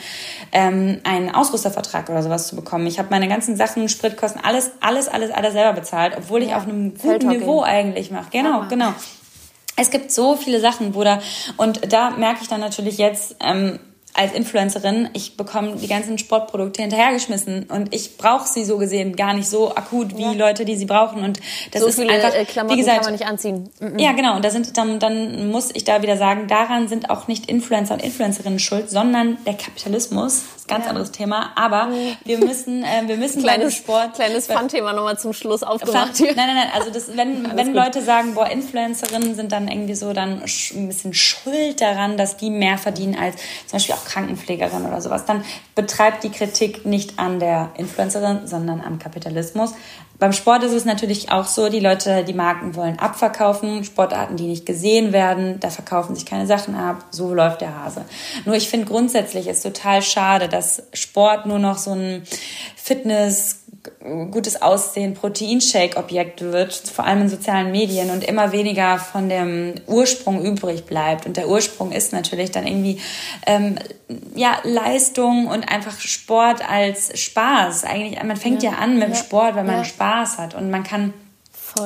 ähm, 0.51 0.99
einen 1.03 1.33
Ausrüstervertrag 1.33 2.09
oder 2.09 2.23
sowas 2.23 2.47
zu 2.47 2.55
bekommen. 2.55 2.87
Ich 2.87 2.99
habe 2.99 3.09
meine 3.09 3.27
ganzen 3.27 3.55
Sachen, 3.55 3.89
Spritkosten, 3.89 4.41
alles, 4.43 4.71
alles 4.81 5.00
alles, 5.07 5.31
alles, 5.31 5.31
alles 5.35 5.53
selber 5.53 5.73
bezahlt, 5.73 6.15
obwohl 6.17 6.43
ich 6.43 6.49
ja, 6.49 6.57
auf 6.57 6.63
einem 6.63 6.97
guten 6.97 7.27
Niveau 7.27 7.61
eigentlich 7.61 8.11
mache. 8.11 8.29
Genau, 8.31 8.65
genau. 8.69 8.93
Es 9.77 9.89
gibt 9.89 10.11
so 10.11 10.35
viele 10.35 10.59
Sachen, 10.59 10.91
Bruder. 10.91 11.21
Und 11.57 11.91
da 11.91 12.11
merke 12.11 12.39
ich 12.41 12.47
dann 12.47 12.59
natürlich 12.59 12.97
jetzt, 12.97 13.35
ähm, 13.39 13.79
als 14.13 14.33
Influencerin, 14.33 15.09
ich 15.13 15.37
bekomme 15.37 15.75
die 15.75 15.87
ganzen 15.87 16.17
Sportprodukte 16.17 16.81
hinterhergeschmissen 16.81 17.63
und 17.69 17.93
ich 17.93 18.17
brauche 18.17 18.47
sie 18.47 18.65
so 18.65 18.77
gesehen 18.77 19.15
gar 19.15 19.33
nicht 19.33 19.49
so 19.49 19.75
akut 19.75 20.17
wie 20.17 20.23
ja. 20.23 20.31
Leute, 20.33 20.65
die 20.65 20.75
sie 20.75 20.85
brauchen 20.85 21.23
und 21.23 21.39
das 21.71 21.81
so 21.81 21.87
ist 21.87 21.99
viele 21.99 22.13
einfach, 22.13 22.33
äh, 22.33 22.45
Klamotten 22.45 22.75
wie 22.75 22.79
gesagt, 22.79 22.97
kann 22.97 23.05
man 23.05 23.13
nicht 23.13 23.27
anziehen. 23.27 23.69
Mhm. 23.79 23.99
Ja, 23.99 24.11
genau 24.11 24.35
und 24.35 24.45
da 24.45 24.49
sind 24.49 24.77
dann 24.77 24.99
dann 24.99 25.49
muss 25.49 25.69
ich 25.73 25.83
da 25.83 26.01
wieder 26.01 26.17
sagen, 26.17 26.47
daran 26.47 26.87
sind 26.87 27.09
auch 27.09 27.27
nicht 27.27 27.47
Influencer 27.47 27.93
und 27.93 28.03
Influencerinnen 28.03 28.59
schuld, 28.59 28.89
sondern 28.89 29.37
der 29.45 29.53
Kapitalismus 29.53 30.43
ganz 30.71 30.85
ja. 30.85 30.89
anderes 30.89 31.11
Thema. 31.11 31.51
Aber 31.55 31.85
mhm. 31.85 32.17
wir 32.23 32.37
müssen, 32.39 32.83
äh, 32.83 33.03
wir 33.05 33.17
müssen 33.17 33.43
kleines 33.43 33.75
Sport. 33.75 34.15
Kleines 34.15 34.47
Fun-Thema 34.47 34.93
nochmal 34.93 35.19
zum 35.19 35.33
Schluss 35.33 35.63
aufgemacht 35.63 36.17
hier. 36.17 36.33
Nein, 36.35 36.47
nein, 36.47 36.55
nein. 36.55 36.69
Also 36.73 36.91
das, 36.91 37.15
wenn, 37.15 37.55
wenn 37.55 37.73
Leute 37.73 38.01
sagen, 38.01 38.33
boah, 38.33 38.49
Influencerinnen 38.49 39.35
sind 39.35 39.51
dann 39.51 39.67
irgendwie 39.67 39.95
so 39.95 40.13
dann 40.13 40.41
ein 40.41 40.87
bisschen 40.87 41.13
schuld 41.13 41.81
daran, 41.81 42.17
dass 42.17 42.37
die 42.37 42.49
mehr 42.49 42.77
verdienen 42.77 43.15
als 43.15 43.35
zum 43.67 43.73
Beispiel 43.73 43.95
auch 43.95 44.00
Krankenpflegerin 44.05 44.85
oder 44.85 45.01
sowas, 45.01 45.25
dann 45.25 45.43
betreibt 45.75 46.23
die 46.23 46.29
Kritik 46.31 46.85
nicht 46.85 47.19
an 47.19 47.39
der 47.39 47.71
Influencerin, 47.77 48.47
sondern 48.47 48.81
am 48.81 48.99
Kapitalismus. 48.99 49.73
Beim 50.21 50.33
Sport 50.33 50.63
ist 50.63 50.73
es 50.73 50.85
natürlich 50.85 51.31
auch 51.31 51.47
so, 51.47 51.67
die 51.67 51.79
Leute, 51.79 52.23
die 52.23 52.33
Marken 52.33 52.75
wollen 52.75 52.99
abverkaufen, 52.99 53.83
Sportarten, 53.83 54.37
die 54.37 54.45
nicht 54.45 54.67
gesehen 54.67 55.13
werden, 55.13 55.59
da 55.59 55.71
verkaufen 55.71 56.13
sich 56.13 56.27
keine 56.27 56.45
Sachen 56.45 56.75
ab, 56.75 57.05
so 57.09 57.33
läuft 57.33 57.61
der 57.61 57.83
Hase. 57.83 58.05
Nur 58.45 58.53
ich 58.53 58.69
finde 58.69 58.85
grundsätzlich 58.85 59.47
ist 59.47 59.63
total 59.63 60.03
schade, 60.03 60.47
dass 60.47 60.83
Sport 60.93 61.47
nur 61.47 61.57
noch 61.57 61.79
so 61.79 61.93
ein 61.93 62.21
Fitness, 62.75 63.60
gutes 64.31 64.61
Aussehen, 64.61 65.13
Proteinshake-Objekt 65.13 66.41
wird, 66.41 66.73
vor 66.73 67.05
allem 67.05 67.21
in 67.21 67.29
sozialen 67.29 67.71
Medien 67.71 68.09
und 68.11 68.23
immer 68.23 68.51
weniger 68.51 68.99
von 68.99 69.29
dem 69.29 69.75
Ursprung 69.87 70.43
übrig 70.43 70.85
bleibt. 70.85 71.25
Und 71.25 71.37
der 71.37 71.47
Ursprung 71.47 71.91
ist 71.91 72.13
natürlich 72.13 72.51
dann 72.51 72.67
irgendwie 72.67 72.99
ähm, 73.45 73.75
ja 74.35 74.57
Leistung 74.63 75.47
und 75.47 75.67
einfach 75.69 75.99
Sport 75.99 76.67
als 76.67 77.19
Spaß. 77.19 77.85
Eigentlich, 77.85 78.21
man 78.23 78.37
fängt 78.37 78.63
ja, 78.63 78.71
ja 78.71 78.77
an 78.77 78.99
mit 78.99 79.09
ja. 79.09 79.15
Sport, 79.15 79.55
wenn 79.55 79.65
man 79.65 79.77
ja. 79.77 79.85
Spaß 79.85 80.37
hat 80.37 80.55
und 80.55 80.69
man 80.69 80.83
kann 80.83 81.13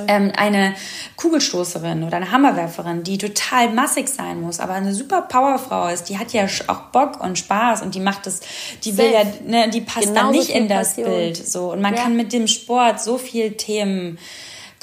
ähm, 0.07 0.31
eine 0.35 0.75
Kugelstoßerin 1.17 2.03
oder 2.03 2.17
eine 2.17 2.31
Hammerwerferin, 2.31 3.03
die 3.03 3.17
total 3.17 3.69
massig 3.71 4.09
sein 4.09 4.41
muss, 4.41 4.59
aber 4.59 4.73
eine 4.73 4.93
super 4.93 5.21
Powerfrau 5.21 5.87
ist, 5.87 6.09
die 6.09 6.17
hat 6.17 6.33
ja 6.33 6.47
auch 6.67 6.81
Bock 6.91 7.21
und 7.21 7.37
Spaß 7.37 7.81
und 7.81 7.95
die 7.95 7.99
macht 7.99 8.25
das, 8.25 8.41
die 8.83 8.97
will 8.97 9.11
ja, 9.11 9.23
ne, 9.45 9.69
die 9.69 9.81
passt 9.81 10.07
Genauso 10.07 10.21
dann 10.21 10.31
nicht 10.31 10.49
in 10.49 10.67
das 10.67 10.95
Passion. 10.95 11.05
Bild 11.05 11.37
so 11.37 11.71
und 11.71 11.81
man 11.81 11.95
ja. 11.95 12.01
kann 12.01 12.15
mit 12.15 12.33
dem 12.33 12.47
Sport 12.47 13.01
so 13.01 13.17
viel 13.17 13.53
Themen 13.53 14.17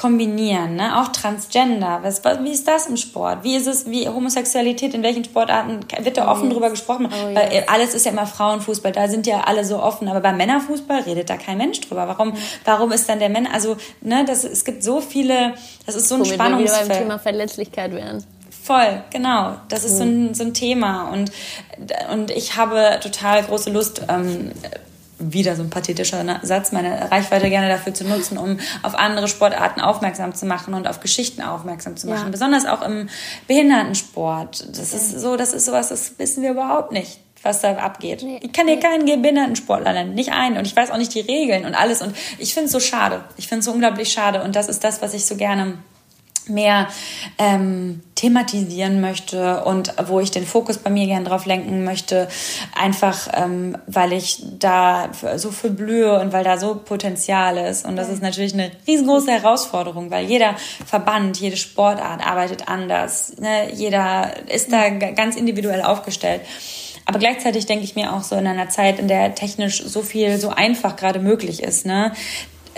kombinieren, 0.02 0.74
ne? 0.74 1.00
Auch 1.00 1.08
Transgender. 1.12 2.00
Was, 2.02 2.24
wie 2.24 2.50
ist 2.50 2.66
das 2.66 2.86
im 2.86 2.96
Sport? 2.96 3.44
Wie 3.44 3.54
ist 3.54 3.68
es, 3.68 3.88
wie 3.88 4.08
Homosexualität, 4.08 4.94
in 4.94 5.04
welchen 5.04 5.22
Sportarten 5.22 5.78
wird 6.00 6.16
da 6.16 6.28
offen 6.28 6.50
oh, 6.50 6.54
drüber 6.54 6.70
gesprochen? 6.70 7.06
Oh, 7.06 7.34
Weil 7.34 7.52
yes. 7.52 7.64
alles 7.68 7.94
ist 7.94 8.04
ja 8.04 8.10
immer 8.10 8.26
Frauenfußball, 8.26 8.90
da 8.90 9.06
sind 9.06 9.28
ja 9.28 9.42
alle 9.42 9.64
so 9.64 9.80
offen, 9.80 10.08
aber 10.08 10.18
beim 10.18 10.36
Männerfußball 10.36 11.02
redet 11.02 11.30
da 11.30 11.36
kein 11.36 11.56
Mensch 11.56 11.80
drüber. 11.82 12.08
Warum, 12.08 12.30
mhm. 12.30 12.36
warum 12.64 12.90
ist 12.90 13.08
dann 13.08 13.20
der 13.20 13.28
Männer, 13.28 13.50
also, 13.54 13.76
ne, 14.00 14.24
das, 14.26 14.42
es 14.42 14.64
gibt 14.64 14.82
so 14.82 15.00
viele, 15.00 15.54
das 15.86 15.94
ist 15.94 16.08
so 16.08 16.16
ein 16.16 16.22
Womit 16.22 16.34
Spannungsfeld. 16.34 16.88
Wir 16.88 16.94
beim 16.94 17.02
Thema 17.04 17.18
Verletzlichkeit 17.20 17.92
wären. 17.92 18.24
Voll, 18.64 19.04
genau. 19.10 19.54
Das 19.68 19.84
ist 19.84 19.98
so, 19.98 20.02
ein, 20.02 20.34
so 20.34 20.42
ein 20.42 20.52
Thema. 20.52 21.10
Und, 21.12 21.30
und 22.12 22.32
ich 22.32 22.56
habe 22.56 22.98
total 23.00 23.44
große 23.44 23.70
Lust, 23.70 24.02
ähm, 24.08 24.50
wieder 25.30 25.56
so 25.56 25.62
ein 25.62 25.70
pathetischer 25.70 26.40
Satz, 26.42 26.72
meine 26.72 27.10
Reichweite 27.10 27.48
gerne 27.50 27.68
dafür 27.68 27.94
zu 27.94 28.04
nutzen, 28.04 28.38
um 28.38 28.58
auf 28.82 28.94
andere 28.94 29.28
Sportarten 29.28 29.80
aufmerksam 29.80 30.34
zu 30.34 30.46
machen 30.46 30.74
und 30.74 30.88
auf 30.88 31.00
Geschichten 31.00 31.42
aufmerksam 31.42 31.96
zu 31.96 32.06
machen. 32.06 32.24
Ja. 32.24 32.30
Besonders 32.30 32.66
auch 32.66 32.82
im 32.82 33.08
Behindertensport. 33.46 34.66
Das 34.76 34.92
ist 34.92 35.20
so, 35.20 35.36
das 35.36 35.52
ist 35.52 35.66
sowas, 35.66 35.88
das 35.88 36.18
wissen 36.18 36.42
wir 36.42 36.50
überhaupt 36.50 36.92
nicht 36.92 37.18
was 37.42 37.60
da 37.60 37.72
abgeht. 37.76 38.22
Nee, 38.22 38.38
ich 38.40 38.52
kann 38.52 38.66
dir 38.66 38.76
nee. 38.76 38.80
keinen 38.80 39.04
Behindertensportler 39.04 39.92
nennen, 39.92 40.14
nicht 40.14 40.32
einen. 40.32 40.56
Und 40.56 40.66
ich 40.66 40.76
weiß 40.76 40.90
auch 40.90 40.96
nicht 40.96 41.12
die 41.14 41.20
Regeln 41.20 41.64
und 41.64 41.74
alles. 41.74 42.00
Und 42.00 42.14
ich 42.38 42.54
finde 42.54 42.66
es 42.66 42.72
so 42.72 42.80
schade. 42.80 43.24
Ich 43.36 43.48
finde 43.48 43.60
es 43.60 43.64
so 43.64 43.72
unglaublich 43.72 44.12
schade. 44.12 44.42
Und 44.42 44.54
das 44.54 44.68
ist 44.68 44.84
das, 44.84 45.02
was 45.02 45.12
ich 45.12 45.26
so 45.26 45.36
gerne 45.36 45.78
mehr 46.48 46.88
ähm, 47.38 48.00
thematisieren 48.14 49.00
möchte 49.00 49.64
und 49.64 49.94
wo 50.06 50.20
ich 50.20 50.30
den 50.30 50.46
Fokus 50.46 50.78
bei 50.78 50.90
mir 50.90 51.06
gerne 51.06 51.24
drauf 51.24 51.46
lenken 51.46 51.84
möchte, 51.84 52.28
einfach 52.74 53.28
ähm, 53.34 53.76
weil 53.86 54.12
ich 54.12 54.42
da 54.58 55.10
so 55.36 55.50
viel 55.50 55.70
blühe 55.70 56.20
und 56.20 56.32
weil 56.32 56.44
da 56.44 56.58
so 56.58 56.76
Potenzial 56.76 57.56
ist. 57.56 57.84
Und 57.84 57.96
das 57.96 58.08
ist 58.08 58.22
natürlich 58.22 58.54
eine 58.54 58.70
riesengroße 58.86 59.30
Herausforderung, 59.30 60.10
weil 60.10 60.26
jeder 60.26 60.54
Verband, 60.86 61.40
jede 61.40 61.56
Sportart 61.56 62.24
arbeitet 62.24 62.68
anders. 62.68 63.36
Ne? 63.38 63.72
Jeder 63.72 64.32
ist 64.48 64.72
da 64.72 64.88
ganz 64.90 65.36
individuell 65.36 65.82
aufgestellt. 65.82 66.42
Aber 67.04 67.18
gleichzeitig 67.18 67.66
denke 67.66 67.84
ich 67.84 67.96
mir 67.96 68.12
auch 68.12 68.22
so 68.22 68.36
in 68.36 68.46
einer 68.46 68.68
Zeit, 68.68 68.98
in 68.98 69.08
der 69.08 69.34
technisch 69.34 69.82
so 69.82 70.02
viel 70.02 70.38
so 70.38 70.50
einfach 70.50 70.96
gerade 70.96 71.18
möglich 71.18 71.62
ist, 71.62 71.84
ne, 71.84 72.12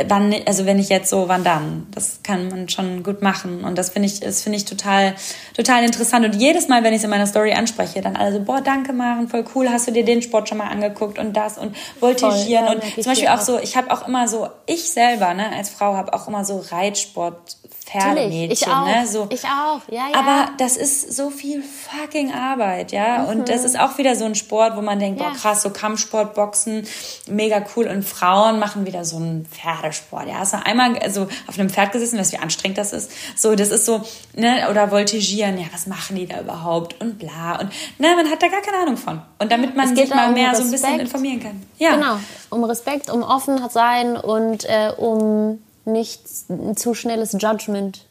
wann, 0.08 0.34
also 0.46 0.66
wenn 0.66 0.78
ich 0.78 0.88
jetzt 0.88 1.10
so, 1.10 1.28
wann 1.28 1.44
dann? 1.44 1.86
Das 1.92 2.20
kann 2.22 2.48
man 2.48 2.68
schon 2.68 3.02
gut 3.02 3.22
machen. 3.22 3.64
Und 3.64 3.78
das 3.78 3.90
finde 3.90 4.06
ich, 4.06 4.20
das 4.20 4.42
finde 4.42 4.58
ich 4.58 4.64
total, 4.64 5.14
total 5.56 5.84
interessant. 5.84 6.24
Und 6.24 6.34
jedes 6.34 6.68
Mal, 6.68 6.82
wenn 6.82 6.92
ich 6.92 6.98
es 6.98 7.04
in 7.04 7.10
meiner 7.10 7.26
Story 7.26 7.52
anspreche, 7.52 8.00
dann 8.00 8.16
alle 8.16 8.32
so, 8.32 8.40
boah, 8.40 8.60
danke 8.60 8.92
Maren, 8.92 9.28
voll 9.28 9.44
cool, 9.54 9.68
hast 9.70 9.86
du 9.86 9.92
dir 9.92 10.04
den 10.04 10.22
Sport 10.22 10.48
schon 10.48 10.58
mal 10.58 10.68
angeguckt 10.68 11.18
und 11.18 11.34
das 11.34 11.58
und 11.58 11.76
voltigieren. 12.00 12.66
Voll, 12.66 12.76
und 12.76 12.94
zum 12.94 13.04
Beispiel 13.04 13.28
auch 13.28 13.40
so, 13.40 13.58
ich 13.58 13.76
habe 13.76 13.90
auch 13.90 14.06
immer 14.08 14.28
so, 14.28 14.48
ich 14.66 14.90
selber, 14.90 15.34
ne, 15.34 15.52
als 15.54 15.70
Frau 15.70 15.96
habe 15.96 16.12
auch 16.12 16.28
immer 16.28 16.44
so 16.44 16.64
Reitsport 16.70 17.56
Pferdemädchen. 17.84 18.50
Ich 18.50 18.66
auch. 18.66 18.86
Ne? 18.86 19.06
So. 19.06 19.26
Ich 19.30 19.44
auch, 19.44 19.80
ja, 19.88 20.08
ja. 20.08 20.18
Aber 20.18 20.52
das 20.58 20.76
ist 20.76 21.14
so 21.14 21.30
viel 21.30 21.62
fucking 21.62 22.32
Arbeit, 22.32 22.92
ja. 22.92 23.18
Mhm. 23.18 23.28
Und 23.28 23.48
das 23.48 23.64
ist 23.64 23.78
auch 23.78 23.98
wieder 23.98 24.16
so 24.16 24.24
ein 24.24 24.34
Sport, 24.34 24.76
wo 24.76 24.80
man 24.80 24.98
denkt, 24.98 25.20
ja. 25.20 25.28
boah, 25.28 25.36
krass, 25.36 25.62
so 25.62 25.70
Kampfsport, 25.70 26.34
Boxen, 26.34 26.86
mega 27.28 27.62
cool. 27.76 27.86
Und 27.86 28.02
Frauen 28.02 28.58
machen 28.58 28.86
wieder 28.86 29.04
so 29.04 29.16
einen 29.16 29.46
Pferdesport. 29.84 30.26
Ja, 30.28 30.38
hast 30.38 30.54
du 30.54 30.64
einmal 30.64 30.98
also 30.98 31.28
auf 31.46 31.58
einem 31.58 31.70
Pferd 31.70 31.92
gesessen, 31.92 32.18
weißt 32.18 32.32
du, 32.32 32.38
wie 32.38 32.42
anstrengend 32.42 32.78
das 32.78 32.92
ist? 32.92 33.10
So, 33.36 33.54
das 33.54 33.70
ist 33.70 33.84
so, 33.84 34.02
ne, 34.34 34.68
oder 34.70 34.90
voltigieren, 34.90 35.58
ja, 35.58 35.66
was 35.72 35.86
machen 35.86 36.16
die 36.16 36.26
da 36.26 36.40
überhaupt? 36.40 37.00
Und 37.00 37.18
bla. 37.18 37.60
Und 37.60 37.70
ne, 37.98 38.14
man 38.16 38.30
hat 38.30 38.42
da 38.42 38.48
gar 38.48 38.62
keine 38.62 38.78
Ahnung 38.78 38.96
von. 38.96 39.20
Und 39.38 39.52
damit 39.52 39.76
man 39.76 39.94
sich 39.94 40.10
mal 40.10 40.28
um 40.28 40.34
mehr 40.34 40.50
Respekt. 40.50 40.68
so 40.68 40.74
ein 40.74 40.80
bisschen 40.80 41.00
informieren 41.00 41.40
kann. 41.40 41.62
Ja. 41.78 41.94
Genau, 41.96 42.18
um 42.50 42.64
Respekt, 42.64 43.10
um 43.10 43.22
offen 43.22 43.60
sein 43.70 44.16
und 44.16 44.64
äh, 44.64 44.92
um 44.96 45.62
nicht 45.84 46.22
ein 46.48 46.76
zu 46.76 46.94
schnelles 46.94 47.36
Judgment. 47.38 48.06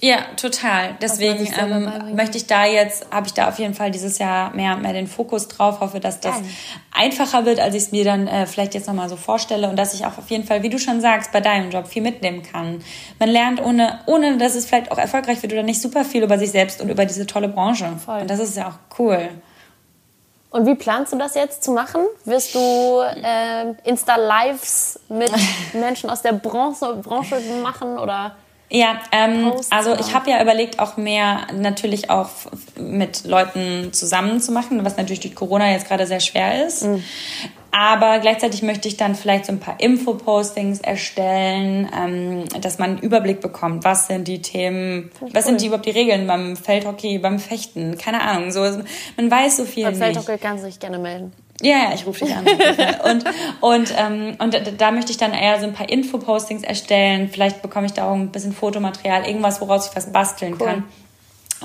Ja, 0.00 0.18
total. 0.36 0.96
Deswegen 1.02 1.48
ähm, 1.58 2.14
möchte 2.14 2.38
ich 2.38 2.46
da 2.46 2.64
jetzt, 2.64 3.06
habe 3.10 3.26
ich 3.26 3.34
da 3.34 3.48
auf 3.48 3.58
jeden 3.58 3.74
Fall 3.74 3.90
dieses 3.90 4.18
Jahr 4.18 4.54
mehr, 4.54 4.76
mehr 4.76 4.92
den 4.92 5.08
Fokus 5.08 5.48
drauf. 5.48 5.80
Hoffe, 5.80 5.98
dass 5.98 6.20
das 6.20 6.36
Geil. 6.36 6.44
einfacher 6.94 7.44
wird, 7.44 7.58
als 7.58 7.74
ich 7.74 7.82
es 7.84 7.92
mir 7.92 8.04
dann 8.04 8.28
äh, 8.28 8.46
vielleicht 8.46 8.74
jetzt 8.74 8.86
nochmal 8.86 9.08
so 9.08 9.16
vorstelle 9.16 9.68
und 9.68 9.76
dass 9.76 9.94
ich 9.94 10.06
auch 10.06 10.16
auf 10.16 10.30
jeden 10.30 10.44
Fall, 10.44 10.62
wie 10.62 10.68
du 10.68 10.78
schon 10.78 11.00
sagst, 11.00 11.32
bei 11.32 11.40
deinem 11.40 11.70
Job 11.70 11.88
viel 11.88 12.02
mitnehmen 12.02 12.44
kann. 12.44 12.80
Man 13.18 13.28
lernt 13.28 13.60
ohne, 13.60 13.98
ohne 14.06 14.38
dass 14.38 14.54
es 14.54 14.66
vielleicht 14.66 14.92
auch 14.92 14.98
erfolgreich 14.98 15.42
wird 15.42 15.52
oder 15.52 15.64
nicht 15.64 15.82
super 15.82 16.04
viel 16.04 16.22
über 16.22 16.38
sich 16.38 16.52
selbst 16.52 16.80
und 16.80 16.90
über 16.90 17.04
diese 17.04 17.26
tolle 17.26 17.48
Branche. 17.48 17.90
Voll. 18.04 18.20
Und 18.20 18.30
das 18.30 18.38
ist 18.38 18.56
ja 18.56 18.68
auch 18.68 18.98
cool. 19.00 19.28
Und 20.50 20.64
wie 20.64 20.76
planst 20.76 21.12
du 21.12 21.18
das 21.18 21.34
jetzt 21.34 21.64
zu 21.64 21.72
machen? 21.72 22.02
Wirst 22.24 22.54
du 22.54 23.00
äh, 23.00 23.74
Insta-Lives 23.82 25.00
mit 25.08 25.32
Menschen 25.72 26.08
aus 26.08 26.22
der 26.22 26.34
Branche, 26.34 26.94
Branche 27.02 27.40
machen 27.64 27.98
oder? 27.98 28.36
Ja, 28.70 29.00
ähm, 29.12 29.52
also 29.70 29.94
ich 29.94 30.14
habe 30.14 30.30
ja 30.30 30.42
überlegt, 30.42 30.78
auch 30.78 30.96
mehr 30.98 31.46
natürlich 31.54 32.10
auch 32.10 32.28
mit 32.78 33.24
Leuten 33.24 33.92
zusammen 33.92 34.40
zu 34.40 34.52
machen, 34.52 34.84
was 34.84 34.96
natürlich 34.96 35.20
durch 35.20 35.34
Corona 35.34 35.70
jetzt 35.70 35.88
gerade 35.88 36.06
sehr 36.06 36.20
schwer 36.20 36.66
ist. 36.66 36.84
Mhm. 36.84 37.02
Aber 37.70 38.18
gleichzeitig 38.18 38.62
möchte 38.62 38.88
ich 38.88 38.96
dann 38.96 39.14
vielleicht 39.14 39.46
so 39.46 39.52
ein 39.52 39.60
paar 39.60 39.78
Info-Postings 39.78 40.80
erstellen, 40.80 41.88
ähm, 41.96 42.44
dass 42.60 42.78
man 42.78 42.90
einen 42.90 42.98
Überblick 42.98 43.40
bekommt, 43.40 43.84
was 43.84 44.06
sind 44.06 44.26
die 44.26 44.40
Themen, 44.40 45.10
was 45.20 45.30
cool. 45.32 45.42
sind 45.42 45.60
die 45.60 45.66
überhaupt 45.66 45.86
die 45.86 45.90
Regeln 45.90 46.26
beim 46.26 46.56
Feldhockey, 46.56 47.18
beim 47.18 47.38
Fechten, 47.38 47.96
keine 47.98 48.22
Ahnung. 48.22 48.50
So, 48.52 48.60
man 49.16 49.30
weiß 49.30 49.58
so 49.58 49.64
viel. 49.64 49.84
Beim 49.84 49.96
Feldhockey 49.96 50.38
kannst 50.38 50.64
du 50.64 50.68
dich 50.68 50.80
gerne 50.80 50.98
melden. 50.98 51.32
Ja, 51.60 51.76
ja, 51.76 51.94
ich 51.94 52.06
rufe 52.06 52.24
dich 52.24 52.34
an. 52.34 52.46
und 53.10 53.24
und, 53.60 53.94
ähm, 53.96 54.36
und 54.38 54.80
da 54.80 54.90
möchte 54.92 55.10
ich 55.10 55.16
dann 55.16 55.32
eher 55.32 55.58
so 55.58 55.66
ein 55.66 55.72
paar 55.72 55.88
Info-Postings 55.88 56.62
erstellen. 56.62 57.30
Vielleicht 57.32 57.62
bekomme 57.62 57.86
ich 57.86 57.92
da 57.92 58.08
auch 58.08 58.14
ein 58.14 58.30
bisschen 58.30 58.52
Fotomaterial, 58.52 59.26
irgendwas, 59.26 59.60
woraus 59.60 59.88
ich 59.88 59.96
was 59.96 60.12
basteln 60.12 60.56
cool. 60.60 60.66
kann 60.66 60.84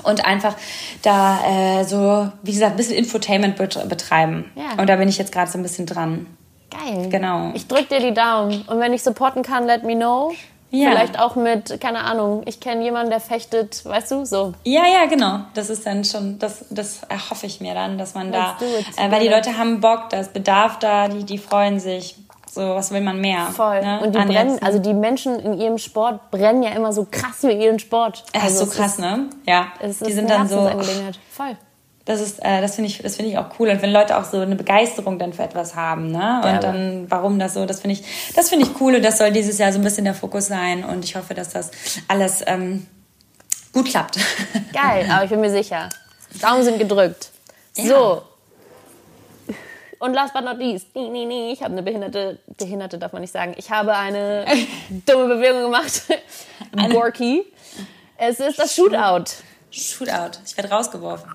und 0.02 0.24
einfach 0.24 0.56
da 1.02 1.80
äh, 1.80 1.84
so, 1.84 2.30
wie 2.42 2.52
gesagt, 2.52 2.72
ein 2.72 2.76
bisschen 2.76 2.96
Infotainment 2.96 3.56
betreiben. 3.56 4.50
Ja. 4.56 4.80
Und 4.80 4.88
da 4.88 4.96
bin 4.96 5.08
ich 5.08 5.18
jetzt 5.18 5.32
gerade 5.32 5.50
so 5.50 5.58
ein 5.58 5.62
bisschen 5.62 5.86
dran. 5.86 6.26
Geil. 6.70 7.08
Genau. 7.08 7.52
Ich 7.54 7.68
drücke 7.68 7.84
dir 7.84 8.00
die 8.00 8.14
Daumen. 8.14 8.62
Und 8.62 8.80
wenn 8.80 8.92
ich 8.92 9.02
supporten 9.02 9.42
kann, 9.42 9.64
let 9.64 9.84
me 9.84 9.94
know. 9.94 10.32
Ja. 10.70 10.90
Vielleicht 10.90 11.20
auch 11.20 11.36
mit, 11.36 11.80
keine 11.80 12.00
Ahnung, 12.00 12.42
ich 12.46 12.58
kenne 12.58 12.82
jemanden, 12.82 13.10
der 13.10 13.20
fechtet, 13.20 13.84
weißt 13.84 14.10
du, 14.10 14.24
so. 14.24 14.54
Ja, 14.64 14.86
ja, 14.86 15.06
genau. 15.06 15.40
Das 15.54 15.70
ist 15.70 15.86
dann 15.86 16.04
schon, 16.04 16.38
das, 16.38 16.64
das 16.70 17.02
erhoffe 17.08 17.46
ich 17.46 17.60
mir 17.60 17.74
dann, 17.74 17.96
dass 17.96 18.14
man 18.14 18.32
Let's 18.32 18.54
da, 18.96 19.04
äh, 19.04 19.10
weil 19.10 19.20
die 19.20 19.28
Leute 19.28 19.56
haben 19.56 19.80
Bock, 19.80 20.10
da 20.10 20.18
ist 20.18 20.32
Bedarf 20.32 20.78
da, 20.80 21.08
die, 21.08 21.24
die 21.24 21.38
freuen 21.38 21.78
sich. 21.78 22.16
So, 22.50 22.60
was 22.60 22.92
will 22.92 23.00
man 23.00 23.20
mehr? 23.20 23.46
Voll. 23.46 23.82
Ne? 23.82 24.00
Und 24.00 24.14
die 24.14 24.18
An 24.18 24.28
brennen, 24.28 24.62
also 24.62 24.78
die 24.78 24.94
Menschen 24.94 25.40
in 25.40 25.60
ihrem 25.60 25.78
Sport 25.78 26.30
brennen 26.30 26.62
ja 26.62 26.70
immer 26.70 26.92
so 26.92 27.04
krass 27.10 27.38
für 27.40 27.50
ihren 27.50 27.80
Sport. 27.80 28.24
Also 28.32 28.62
ist 28.62 28.70
so 28.70 28.76
krass, 28.76 28.92
ist, 28.92 28.98
ne? 29.00 29.28
Ja. 29.44 29.72
Es 29.80 29.98
die 29.98 30.12
sind 30.12 30.30
dann 30.30 30.48
so. 30.48 30.70
Voll. 31.30 31.56
Das 32.04 32.20
ist, 32.20 32.38
äh, 32.44 32.60
das 32.60 32.74
finde 32.74 32.90
ich, 32.90 32.98
das 32.98 33.16
finde 33.16 33.30
ich 33.30 33.38
auch 33.38 33.58
cool. 33.58 33.70
Und 33.70 33.80
wenn 33.80 33.90
Leute 33.90 34.18
auch 34.18 34.24
so 34.24 34.38
eine 34.38 34.56
Begeisterung 34.56 35.18
dann 35.18 35.32
für 35.32 35.42
etwas 35.42 35.74
haben, 35.74 36.10
ne? 36.10 36.40
Und 36.42 36.50
ja, 36.50 36.58
dann, 36.58 37.06
warum 37.10 37.38
das 37.38 37.54
so, 37.54 37.64
das 37.64 37.80
finde 37.80 37.94
ich, 37.94 38.04
das 38.34 38.50
finde 38.50 38.66
ich 38.66 38.80
cool. 38.80 38.96
Und 38.96 39.04
das 39.04 39.18
soll 39.18 39.32
dieses 39.32 39.58
Jahr 39.58 39.72
so 39.72 39.78
ein 39.78 39.84
bisschen 39.84 40.04
der 40.04 40.14
Fokus 40.14 40.46
sein. 40.46 40.84
Und 40.84 41.04
ich 41.04 41.16
hoffe, 41.16 41.32
dass 41.34 41.50
das 41.50 41.70
alles 42.08 42.42
ähm, 42.46 42.86
gut 43.72 43.86
klappt. 43.86 44.18
Geil, 44.72 45.08
aber 45.10 45.24
ich 45.24 45.30
bin 45.30 45.40
mir 45.40 45.50
sicher. 45.50 45.88
Daumen 46.42 46.62
sind 46.62 46.78
gedrückt. 46.78 47.30
Ja. 47.76 47.84
So, 47.86 48.22
und 50.04 50.12
last 50.12 50.34
but 50.34 50.44
not 50.44 50.58
least, 50.58 50.88
nee, 50.94 51.08
nee, 51.08 51.24
nee, 51.24 51.50
ich 51.50 51.62
habe 51.62 51.72
eine 51.72 51.82
behinderte, 51.82 52.38
behinderte 52.58 52.98
darf 52.98 53.14
man 53.14 53.22
nicht 53.22 53.32
sagen, 53.32 53.54
ich 53.56 53.70
habe 53.70 53.96
eine 53.96 54.44
dumme 55.06 55.36
Bewegung 55.36 55.62
gemacht. 55.62 56.02
Borky. 56.92 57.46
Es 58.18 58.38
ist 58.38 58.58
das 58.58 58.74
Shootout. 58.74 59.24
Shootout. 59.70 60.40
Ich 60.44 60.54
werde 60.58 60.68
rausgeworfen. 60.68 61.32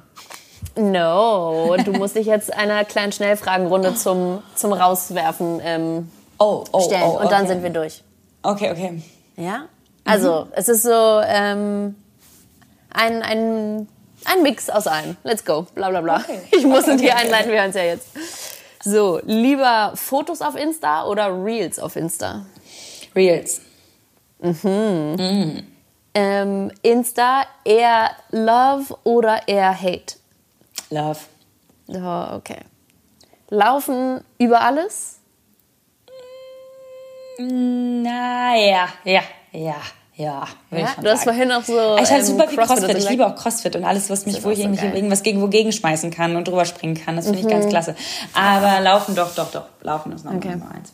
No, 0.76 1.76
du 1.84 1.92
musst 1.94 2.16
dich 2.16 2.26
jetzt 2.26 2.54
einer 2.54 2.86
kleinen 2.86 3.12
Schnellfragenrunde 3.12 3.96
zum, 3.96 4.42
zum 4.56 4.74
Rauswerfen 4.74 5.60
ähm, 5.64 6.12
oh, 6.38 6.64
oh, 6.72 6.82
stellen. 6.82 7.04
Oh, 7.04 7.20
Und 7.20 7.32
dann 7.32 7.48
sind 7.48 7.64
wir 7.64 7.70
durch. 7.70 8.04
Okay, 8.44 8.72
okay. 8.72 9.02
Ja? 9.36 9.66
Also, 10.06 10.46
mhm. 10.46 10.52
es 10.54 10.70
ist 10.70 10.84
so 10.84 11.22
ähm, 11.26 11.96
ein, 12.92 13.22
ein, 13.22 13.88
ein 14.26 14.44
Mix 14.44 14.70
aus 14.70 14.88
allem. 14.88 15.18
Let's 15.24 15.46
go. 15.46 15.68
Bla 15.76 15.90
bla 15.90 16.02
bla. 16.02 16.18
Okay. 16.18 16.40
Ich 16.52 16.66
muss 16.66 16.86
okay, 16.86 16.98
dir 16.98 17.16
einleiten, 17.16 17.52
wir 17.52 17.60
hören 17.60 17.70
es 17.70 17.76
ja 17.76 17.84
jetzt. 17.84 18.08
So, 18.84 19.20
lieber 19.26 19.92
Fotos 19.96 20.42
auf 20.42 20.56
Insta 20.56 21.06
oder 21.06 21.44
Reels 21.44 21.80
auf 21.80 21.96
Insta? 21.96 22.46
Reels. 23.16 23.62
Mhm. 24.40 25.16
mhm. 25.18 25.64
Ähm, 26.16 26.72
Insta 26.82 27.44
eher 27.64 28.10
Love 28.32 28.98
oder 29.04 29.48
eher 29.48 29.80
Hate? 29.80 30.16
Love. 30.90 31.20
Oh, 31.88 32.36
okay. 32.36 32.60
Laufen 33.50 34.22
über 34.38 34.62
alles? 34.62 35.20
Naja, 37.40 38.90
ja, 39.04 39.22
ja. 39.52 39.76
Ja, 40.20 40.46
ja 40.72 40.96
du 41.02 41.10
hast 41.10 41.24
vorhin 41.24 41.50
auch 41.54 41.64
so. 41.64 41.96
Ich 41.96 42.10
habe 42.10 42.20
ähm, 42.20 42.26
super 42.26 42.46
viel 42.50 42.58
CrossFit. 42.58 42.80
CrossFit. 42.80 42.98
Ich 42.98 43.10
liebe 43.10 43.26
auch 43.26 43.36
CrossFit 43.38 43.78
und 43.78 43.86
alles, 43.86 44.10
was 44.10 44.26
mich, 44.26 44.44
wo 44.44 44.50
ich 44.50 44.58
so 44.58 44.64
irgendwas 44.64 45.24
gegen 45.24 45.42
wogegen 45.42 45.72
schmeißen 45.72 46.12
kann 46.12 46.36
und 46.36 46.46
drüber 46.46 46.66
springen 46.66 46.96
kann. 46.96 47.16
Das 47.16 47.26
finde 47.26 47.40
mhm. 47.40 47.48
ich 47.48 47.54
ganz 47.54 47.66
mhm. 47.66 47.70
klasse. 47.70 47.96
Aber 48.34 48.82
Laufen 48.82 49.16
doch, 49.16 49.34
doch, 49.34 49.50
doch. 49.50 49.64
Laufen 49.82 50.12
ist 50.12 50.26
noch 50.26 50.34
okay. 50.34 50.50
Nummer 50.50 50.72
eins. 50.76 50.92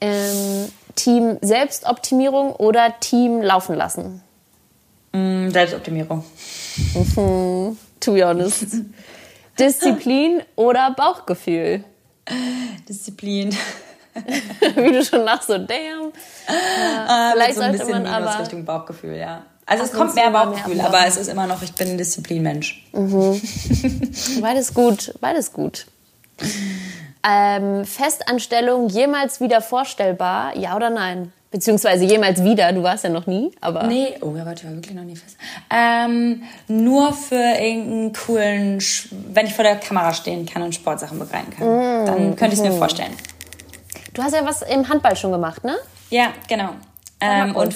Ähm, 0.00 0.72
Team 0.96 1.38
Selbstoptimierung 1.40 2.52
oder 2.56 2.98
Team 2.98 3.42
Laufen 3.42 3.76
lassen? 3.76 4.22
Mm, 5.12 5.50
Selbstoptimierung. 5.50 6.24
Mhm. 6.94 7.78
To 8.00 8.14
be 8.14 8.26
honest. 8.26 8.66
Disziplin 9.58 10.42
oder 10.54 10.92
Bauchgefühl? 10.92 11.84
Disziplin. 12.88 13.56
Wie 14.76 14.92
du 14.92 15.04
schon 15.04 15.22
lachst, 15.22 15.48
so 15.48 15.58
damn. 15.58 16.12
Ja, 16.48 17.30
äh, 17.30 17.32
vielleicht 17.32 17.54
so 17.56 17.60
ein 17.62 17.76
sollte 17.76 17.92
man 17.92 18.06
aber 18.06 18.40
Richtung 18.40 18.64
Bauchgefühl, 18.64 19.16
ja. 19.16 19.44
Also 19.66 19.84
es 19.84 19.92
kommt 19.92 20.14
mehr 20.14 20.30
Bauchgefühl, 20.30 20.76
mehr 20.76 20.86
aber 20.86 21.06
es 21.06 21.16
ist 21.16 21.28
immer 21.28 21.46
noch, 21.46 21.62
ich 21.62 21.74
bin 21.74 21.90
ein 21.90 21.98
Disziplinmensch. 21.98 22.88
Beides 24.40 24.72
gut, 24.72 25.14
beides 25.20 25.52
gut. 25.52 25.86
Ähm, 27.22 27.84
Festanstellung 27.84 28.88
jemals 28.88 29.40
wieder 29.40 29.60
vorstellbar? 29.60 30.56
Ja 30.56 30.74
oder 30.74 30.88
nein? 30.88 31.32
Beziehungsweise 31.50 32.04
jemals 32.04 32.44
wieder, 32.44 32.70
du 32.72 32.82
warst 32.82 33.04
ja 33.04 33.10
noch 33.10 33.26
nie, 33.26 33.50
aber. 33.62 33.84
Nee, 33.84 34.14
oh 34.20 34.34
ja, 34.36 34.44
warte, 34.44 34.62
ich 34.62 34.68
war 34.68 34.74
wirklich 34.76 34.94
noch 34.94 35.04
nie 35.04 35.16
fest. 35.16 35.36
Ähm, 35.70 36.42
nur 36.68 37.12
für 37.14 37.36
irgendeinen 37.36 38.12
coolen, 38.12 38.80
Sch- 38.80 39.08
wenn 39.32 39.46
ich 39.46 39.54
vor 39.54 39.62
der 39.64 39.76
Kamera 39.76 40.12
stehen 40.12 40.44
kann 40.44 40.60
und 40.62 40.74
Sportsachen 40.74 41.18
begleiten 41.18 41.50
kann, 41.56 42.04
dann 42.06 42.36
könnte 42.36 42.54
ich 42.54 42.60
es 42.60 42.66
mir 42.66 42.72
vorstellen. 42.72 43.12
Du 44.12 44.22
hast 44.22 44.34
ja 44.34 44.44
was 44.44 44.60
im 44.62 44.86
Handball 44.88 45.16
schon 45.16 45.32
gemacht, 45.32 45.64
ne? 45.64 45.76
Ja, 46.10 46.28
genau. 46.48 46.70
Ähm, 47.20 47.56
und 47.56 47.74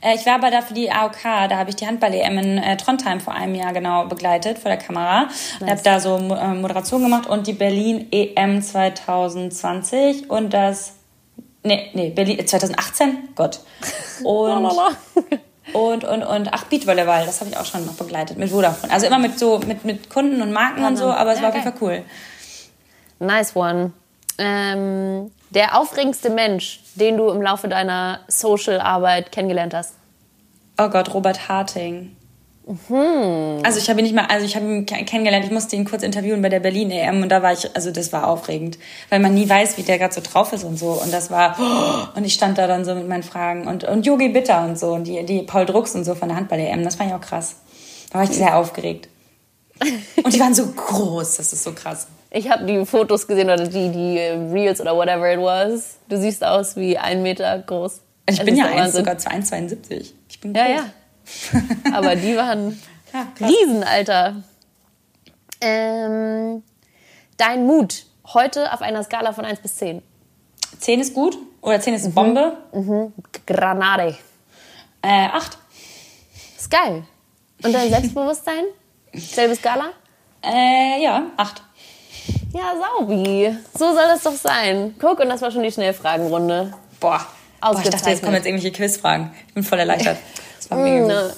äh, 0.00 0.14
ich 0.16 0.26
war 0.26 0.34
aber 0.36 0.50
da 0.50 0.60
für 0.60 0.74
die 0.74 0.90
AOK, 0.90 1.22
da 1.22 1.56
habe 1.56 1.70
ich 1.70 1.76
die 1.76 1.86
Handball-EM 1.86 2.38
in 2.38 2.58
äh, 2.58 2.76
Trondheim 2.76 3.20
vor 3.20 3.32
einem 3.34 3.54
Jahr 3.54 3.72
genau 3.72 4.06
begleitet 4.06 4.58
vor 4.58 4.70
der 4.70 4.78
Kamera. 4.78 5.28
Und 5.60 5.70
habe 5.70 5.80
da 5.84 6.00
so 6.00 6.16
äh, 6.16 6.54
Moderation 6.54 7.02
gemacht 7.02 7.28
und 7.28 7.46
die 7.46 7.52
Berlin 7.52 8.08
EM 8.10 8.60
2020 8.60 10.30
und 10.30 10.52
das 10.52 10.94
nee, 11.64 11.90
nee, 11.94 12.10
Berlin 12.10 12.38
äh, 12.38 12.46
2018, 12.46 13.30
Gott. 13.34 13.60
Und 14.24 14.92
und 15.74 16.04
und 16.04 16.22
und 16.24 16.48
ach 16.52 16.64
Beachvolleyball, 16.64 17.24
das 17.24 17.40
habe 17.40 17.50
ich 17.50 17.56
auch 17.56 17.64
schon 17.64 17.86
noch 17.86 17.94
begleitet 17.94 18.36
mit 18.36 18.50
Vodafone. 18.50 18.92
Also 18.92 19.06
immer 19.06 19.18
mit 19.18 19.38
so 19.38 19.58
mit 19.60 19.84
mit 19.84 20.10
Kunden 20.10 20.42
und 20.42 20.52
Marken 20.52 20.84
und 20.84 20.96
so, 20.96 21.06
aber 21.06 21.32
es 21.32 21.38
Ja, 21.38 21.44
war 21.44 21.48
auf 21.50 21.54
jeden 21.54 21.64
geil. 21.64 21.74
Fall 21.78 21.88
cool. 21.88 22.04
Nice 23.26 23.54
one. 23.56 23.92
Ähm, 24.38 25.30
der 25.50 25.78
aufregendste 25.78 26.30
Mensch, 26.30 26.80
den 26.96 27.16
du 27.16 27.28
im 27.30 27.40
Laufe 27.40 27.68
deiner 27.68 28.20
Social-Arbeit 28.28 29.30
kennengelernt 29.32 29.72
hast? 29.72 29.94
Oh 30.78 30.88
Gott, 30.88 31.14
Robert 31.14 31.48
Harting. 31.48 32.16
Also 33.64 33.78
ich 33.78 33.90
habe 33.90 34.00
ihn 34.00 34.04
nicht 34.04 34.14
mal, 34.14 34.26
also 34.26 34.46
ich 34.46 34.54
habe 34.54 34.64
ihn 34.66 34.86
ke- 34.86 35.04
kennengelernt, 35.04 35.44
ich 35.44 35.50
musste 35.50 35.74
ihn 35.76 35.84
kurz 35.84 36.02
interviewen 36.02 36.42
bei 36.42 36.48
der 36.48 36.60
Berlin 36.60 36.90
EM 36.90 37.22
und 37.22 37.28
da 37.28 37.42
war 37.42 37.52
ich, 37.52 37.74
also 37.74 37.90
das 37.90 38.12
war 38.12 38.28
aufregend, 38.28 38.78
weil 39.10 39.18
man 39.20 39.34
nie 39.34 39.48
weiß, 39.48 39.78
wie 39.78 39.82
der 39.82 39.98
gerade 39.98 40.14
so 40.14 40.20
drauf 40.20 40.52
ist 40.52 40.62
und 40.64 40.78
so 40.78 40.92
und 40.92 41.12
das 41.12 41.30
war 41.30 42.12
und 42.14 42.24
ich 42.24 42.34
stand 42.34 42.58
da 42.58 42.66
dann 42.66 42.84
so 42.84 42.94
mit 42.94 43.08
meinen 43.08 43.22
Fragen 43.24 43.66
und 43.66 43.84
und 43.84 44.06
Yogi 44.06 44.28
Bitter 44.28 44.64
und 44.64 44.78
so 44.78 44.92
und 44.92 45.04
die 45.08 45.24
die 45.26 45.42
Paul 45.42 45.66
Drucks 45.66 45.94
und 45.94 46.04
so 46.04 46.14
von 46.14 46.28
der 46.28 46.36
Handball 46.36 46.60
EM, 46.60 46.84
das 46.84 46.94
fand 46.96 47.10
ich 47.10 47.14
auch 47.16 47.20
krass. 47.20 47.56
Da 48.10 48.18
war 48.18 48.24
ich 48.24 48.30
sehr 48.30 48.56
aufgeregt. 48.56 49.08
Und 50.22 50.32
die 50.32 50.38
waren 50.38 50.54
so 50.54 50.66
groß, 50.66 51.38
das 51.38 51.52
ist 51.52 51.64
so 51.64 51.72
krass. 51.72 52.06
Ich 52.30 52.48
habe 52.48 52.64
die 52.66 52.84
Fotos 52.86 53.26
gesehen 53.26 53.46
oder 53.50 53.66
die, 53.66 53.88
die 53.90 54.18
äh, 54.18 54.32
Reels 54.52 54.80
oder 54.80 54.94
whatever 54.94 55.32
it 55.32 55.40
was. 55.40 55.96
Du 56.08 56.16
siehst 56.18 56.44
aus 56.44 56.76
wie 56.76 56.96
ein 56.98 57.22
Meter 57.22 57.58
groß. 57.58 58.00
Ich 58.28 58.36
Das 58.36 58.44
bin 58.44 58.54
ja 58.56 58.66
eins, 58.66 58.94
sogar 58.94 59.16
1,72. 59.16 60.12
Ich 60.28 60.38
bin 60.40 60.54
Ja, 60.54 60.66
groß. 60.66 60.74
ja. 60.76 60.84
Aber 61.92 62.16
die 62.16 62.36
waren 62.36 62.80
Ja, 63.12 63.26
krass. 63.34 63.50
Riesen, 63.50 63.84
Alter. 63.84 64.36
Ähm, 65.60 66.62
dein 67.36 67.66
Mut 67.66 68.06
heute 68.32 68.72
auf 68.72 68.82
einer 68.82 69.02
Skala 69.02 69.32
von 69.32 69.44
1 69.44 69.60
bis 69.60 69.76
10. 69.76 70.02
10 70.78 71.00
ist 71.00 71.14
gut 71.14 71.36
oder 71.60 71.80
10 71.80 71.94
ist 71.94 72.14
Bombe. 72.14 72.56
Granade. 73.46 74.16
Äh, 75.02 75.26
8. 75.28 75.58
Ist 76.56 76.70
geil. 76.70 77.04
Und 77.62 77.72
dein 77.72 77.88
Selbstbewusstsein? 77.90 78.64
Selbe 79.14 79.54
Skala? 79.54 79.90
Äh, 80.42 81.02
ja, 81.02 81.24
8. 81.36 81.62
Ja, 82.52 82.74
Saubi. 82.98 83.56
So 83.72 83.92
soll 83.92 84.06
das 84.08 84.22
doch 84.22 84.34
sein. 84.34 84.94
Guck, 84.98 85.20
und 85.20 85.28
das 85.28 85.40
war 85.42 85.50
schon 85.50 85.62
die 85.62 85.72
Schnellfragenrunde. 85.72 86.72
Boah. 87.00 87.26
Boah, 87.60 87.80
ich 87.82 87.90
dachte, 87.90 88.10
jetzt 88.10 88.22
kommen 88.22 88.34
jetzt 88.34 88.46
irgendwelche 88.46 88.76
Quizfragen. 88.76 89.30
Ich 89.48 89.54
bin 89.54 89.62
voll 89.62 89.78
erleichtert. 89.78 90.18
Das 90.62 90.70
war 90.70 90.78
mega 90.78 91.22
gut. 91.22 91.32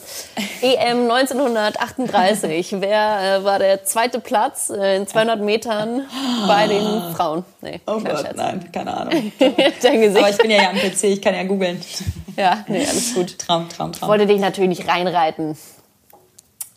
EM 0.63 1.11
1938. 1.11 2.77
Wer 2.81 3.39
äh, 3.41 3.45
war 3.45 3.59
der 3.59 3.85
zweite 3.85 4.21
Platz 4.21 4.71
äh, 4.71 4.97
in 4.97 5.07
200 5.07 5.41
Metern 5.41 6.07
bei 6.47 6.67
den 6.67 7.15
Frauen? 7.15 7.45
Nee, 7.63 7.81
Oh 7.87 7.99
Gott, 8.01 8.21
Scherz. 8.21 8.37
nein, 8.37 8.71
keine 8.73 8.95
Ahnung. 8.97 9.33
Dein 9.83 10.01
Gesicht. 10.01 10.19
Aber 10.19 10.31
ich 10.31 10.39
bin 10.39 10.51
ja 10.51 10.61
hier 10.61 10.71
am 10.71 10.77
PC, 10.77 11.05
ich 11.05 11.23
kann 11.23 11.35
ja 11.35 11.43
googeln. 11.45 11.81
ja, 12.37 12.65
nee, 12.69 12.87
alles 12.87 13.15
gut. 13.15 13.39
Traum, 13.39 13.69
Traum, 13.69 13.93
Ich 13.93 13.99
Traum. 14.01 14.09
wollte 14.11 14.27
dich 14.27 14.41
natürlich 14.41 14.79
nicht 14.79 14.89
reinreiten. 14.89 15.57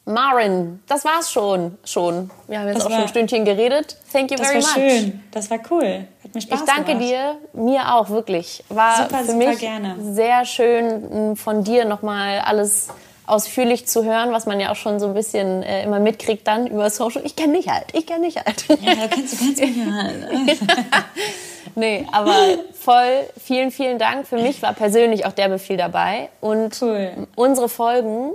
Marin, 0.05 0.79
das 0.87 1.03
war's 1.03 1.31
schon. 1.33 1.77
Schon. 1.83 2.31
Wir 2.47 2.59
haben 2.59 2.67
jetzt 2.67 2.77
Das 2.77 2.85
auch 2.85 2.89
schon 2.89 2.97
war- 2.97 3.03
ein 3.03 3.09
Stündchen 3.09 3.43
geredet. 3.43 3.97
Thank 4.13 4.31
you 4.31 4.37
Das 4.37 4.47
very 4.47 4.63
war 4.63 4.69
much. 4.79 4.91
schön. 4.91 5.23
Das 5.31 5.51
war 5.51 5.59
cool. 5.69 6.07
Hat 6.27 6.35
mir 6.35 6.41
Spaß 6.41 6.59
Ich 6.59 6.65
danke 6.65 6.93
gemacht. 6.93 7.09
dir, 7.09 7.37
mir 7.53 7.95
auch 7.95 8.09
wirklich. 8.09 8.63
War 8.69 9.03
Super, 9.03 9.17
für 9.19 9.25
super 9.25 9.37
mich 9.37 9.59
gerne. 9.59 9.95
sehr 10.13 10.45
schön, 10.45 11.35
von 11.35 11.63
dir 11.63 11.85
nochmal 11.85 12.39
alles 12.39 12.87
ausführlich 13.25 13.87
zu 13.87 14.05
hören, 14.05 14.31
was 14.31 14.45
man 14.45 14.59
ja 14.59 14.71
auch 14.71 14.75
schon 14.77 14.99
so 15.01 15.07
ein 15.07 15.13
bisschen 15.13 15.61
äh, 15.63 15.83
immer 15.83 15.99
mitkriegt 15.99 16.47
dann 16.47 16.65
über 16.67 16.89
Social. 16.89 17.21
Ich 17.25 17.35
kenne 17.35 17.57
dich 17.57 17.67
halt, 17.67 17.85
ich 17.93 18.05
kenne 18.05 18.25
dich 18.27 18.37
halt. 18.37 18.63
Ja, 18.81 18.93
du 18.95 19.09
kennst, 19.09 19.33
du 19.41 19.45
kennst 19.53 19.61
mich 19.61 19.77
ja. 19.77 20.09
nee, 21.75 22.05
aber 22.11 22.33
voll, 22.73 23.23
vielen, 23.41 23.71
vielen 23.71 23.99
Dank. 23.99 24.27
Für 24.27 24.37
mich 24.37 24.61
war 24.61 24.73
persönlich 24.73 25.25
auch 25.25 25.33
derbe 25.33 25.59
viel 25.59 25.77
dabei. 25.77 26.29
Und 26.39 26.81
Cool. 26.81 27.27
unsere 27.35 27.67
Folgen 27.69 28.31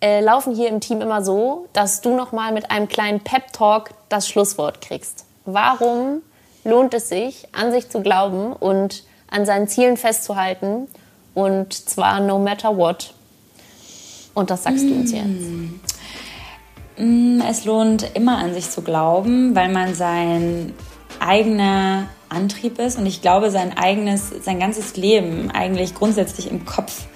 äh, 0.00 0.20
laufen 0.20 0.54
hier 0.54 0.68
im 0.68 0.80
Team 0.80 1.00
immer 1.02 1.22
so, 1.22 1.66
dass 1.72 2.00
du 2.00 2.14
nochmal 2.14 2.52
mit 2.52 2.70
einem 2.70 2.88
kleinen 2.88 3.20
Pep-Talk 3.20 3.90
das 4.08 4.28
Schlusswort 4.28 4.80
kriegst. 4.80 5.24
Warum 5.44 6.22
lohnt 6.64 6.94
es 6.94 7.08
sich, 7.08 7.48
an 7.52 7.72
sich 7.72 7.88
zu 7.88 8.00
glauben 8.00 8.52
und 8.52 9.04
an 9.30 9.46
seinen 9.46 9.68
Zielen 9.68 9.96
festzuhalten? 9.96 10.88
Und 11.34 11.72
zwar 11.72 12.20
no 12.20 12.38
matter 12.38 12.76
what. 12.76 13.14
Und 14.34 14.50
das 14.50 14.64
sagst 14.64 14.84
du 14.84 14.94
uns 14.94 15.12
jetzt. 15.12 15.46
Es 17.48 17.64
lohnt 17.64 18.14
immer 18.14 18.38
an 18.38 18.54
sich 18.54 18.70
zu 18.70 18.82
glauben, 18.82 19.54
weil 19.54 19.68
man 19.68 19.94
sein 19.94 20.74
eigener 21.20 22.08
Antrieb 22.28 22.78
ist 22.78 22.98
und 22.98 23.06
ich 23.06 23.22
glaube, 23.22 23.50
sein 23.50 23.76
eigenes, 23.76 24.30
sein 24.42 24.60
ganzes 24.60 24.96
Leben 24.96 25.50
eigentlich 25.50 25.94
grundsätzlich 25.94 26.50
im 26.50 26.64
Kopf 26.66 27.06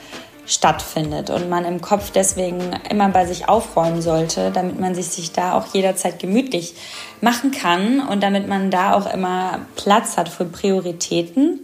stattfindet 0.46 1.30
und 1.30 1.48
man 1.48 1.64
im 1.64 1.80
Kopf 1.80 2.10
deswegen 2.10 2.72
immer 2.90 3.08
bei 3.08 3.26
sich 3.26 3.48
aufräumen 3.48 4.02
sollte, 4.02 4.50
damit 4.50 4.80
man 4.80 4.94
sich, 4.94 5.08
sich 5.08 5.32
da 5.32 5.54
auch 5.54 5.72
jederzeit 5.72 6.18
gemütlich 6.18 6.74
machen 7.20 7.52
kann 7.52 8.00
und 8.00 8.22
damit 8.22 8.48
man 8.48 8.70
da 8.70 8.94
auch 8.94 9.12
immer 9.12 9.60
Platz 9.76 10.16
hat 10.16 10.28
für 10.28 10.44
Prioritäten 10.44 11.60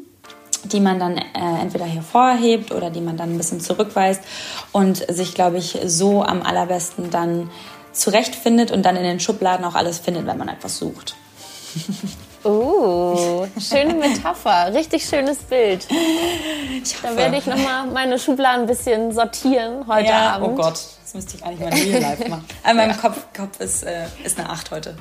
die 0.64 0.80
man 0.80 0.98
dann 0.98 1.16
äh, 1.16 1.60
entweder 1.60 1.84
hervorhebt 1.84 2.72
oder 2.72 2.90
die 2.90 3.00
man 3.00 3.16
dann 3.16 3.32
ein 3.32 3.36
bisschen 3.38 3.60
zurückweist 3.60 4.20
und 4.72 4.96
sich, 5.08 5.34
glaube 5.34 5.58
ich, 5.58 5.78
so 5.84 6.24
am 6.24 6.42
allerbesten 6.42 7.10
dann 7.10 7.48
zurechtfindet 7.92 8.70
und 8.70 8.84
dann 8.84 8.96
in 8.96 9.04
den 9.04 9.20
Schubladen 9.20 9.64
auch 9.64 9.74
alles 9.74 9.98
findet, 9.98 10.26
wenn 10.26 10.36
man 10.36 10.48
etwas 10.48 10.78
sucht. 10.78 11.14
Oh, 12.44 13.46
schöne 13.58 13.94
Metapher. 13.94 14.72
Richtig 14.72 15.04
schönes 15.04 15.38
Bild. 15.38 15.86
Da 17.02 17.16
werde 17.16 17.36
ich 17.36 17.46
nochmal 17.46 17.86
meine 17.86 18.18
Schubladen 18.18 18.62
ein 18.62 18.66
bisschen 18.66 19.12
sortieren 19.12 19.86
heute 19.88 20.08
ja, 20.08 20.34
Abend. 20.34 20.48
oh 20.48 20.54
Gott, 20.54 20.80
das 21.02 21.14
müsste 21.14 21.36
ich 21.36 21.44
eigentlich 21.44 21.60
mal 21.60 21.78
in 21.78 21.90
Real 21.90 22.02
Life 22.02 22.28
machen. 22.28 22.44
Aber 22.62 22.74
mein 22.74 22.96
Kopf, 22.96 23.26
Kopf 23.36 23.60
ist, 23.60 23.82
äh, 23.82 24.04
ist 24.24 24.38
eine 24.38 24.48
8 24.50 24.70
heute. 24.70 24.96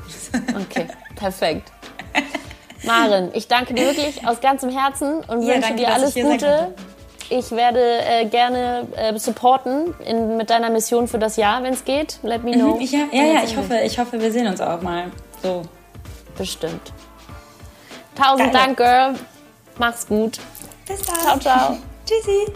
Okay, 0.59 0.87
perfekt. 1.15 1.71
Maren, 2.83 3.29
ich 3.33 3.47
danke 3.47 3.73
dir 3.73 3.85
wirklich 3.85 4.25
aus 4.27 4.39
ganzem 4.41 4.69
Herzen 4.69 5.23
und 5.27 5.41
Ja, 5.41 5.55
wünsche 5.55 5.61
danke, 5.61 5.75
dir 5.75 5.93
alles 5.93 6.15
ich 6.15 6.23
Gute. 6.23 6.73
Ich 7.29 7.51
werde 7.51 7.81
äh, 7.81 8.25
gerne 8.25 8.87
äh, 8.95 9.17
supporten 9.19 9.93
in, 10.05 10.37
mit 10.37 10.49
deiner 10.49 10.69
Mission 10.69 11.07
für 11.07 11.19
das 11.19 11.35
Jahr, 11.35 11.61
wenn 11.61 11.73
es 11.73 11.83
geht. 11.83 12.19
Let 12.23 12.43
me 12.43 12.53
know. 12.53 12.79
Ich, 12.79 12.93
ja, 12.93 12.99
ja, 13.11 13.23
ja, 13.23 13.43
ich 13.43 13.57
hoffe, 13.57 13.77
ich 13.83 13.99
hoffe, 13.99 14.19
wir 14.19 14.31
sehen 14.31 14.47
uns 14.47 14.61
auch 14.61 14.81
mal. 14.81 15.11
So. 15.43 15.63
Bestimmt. 16.37 16.93
Tausend 18.17 18.51
Geil. 18.51 18.61
Dank, 18.65 18.77
Girl. 18.77 19.15
Mach's 19.77 20.07
gut. 20.07 20.39
Bis 20.87 21.01
dann. 21.03 21.15
Ciao, 21.17 21.39
ciao. 21.39 21.77
Tschüssi. 22.05 22.51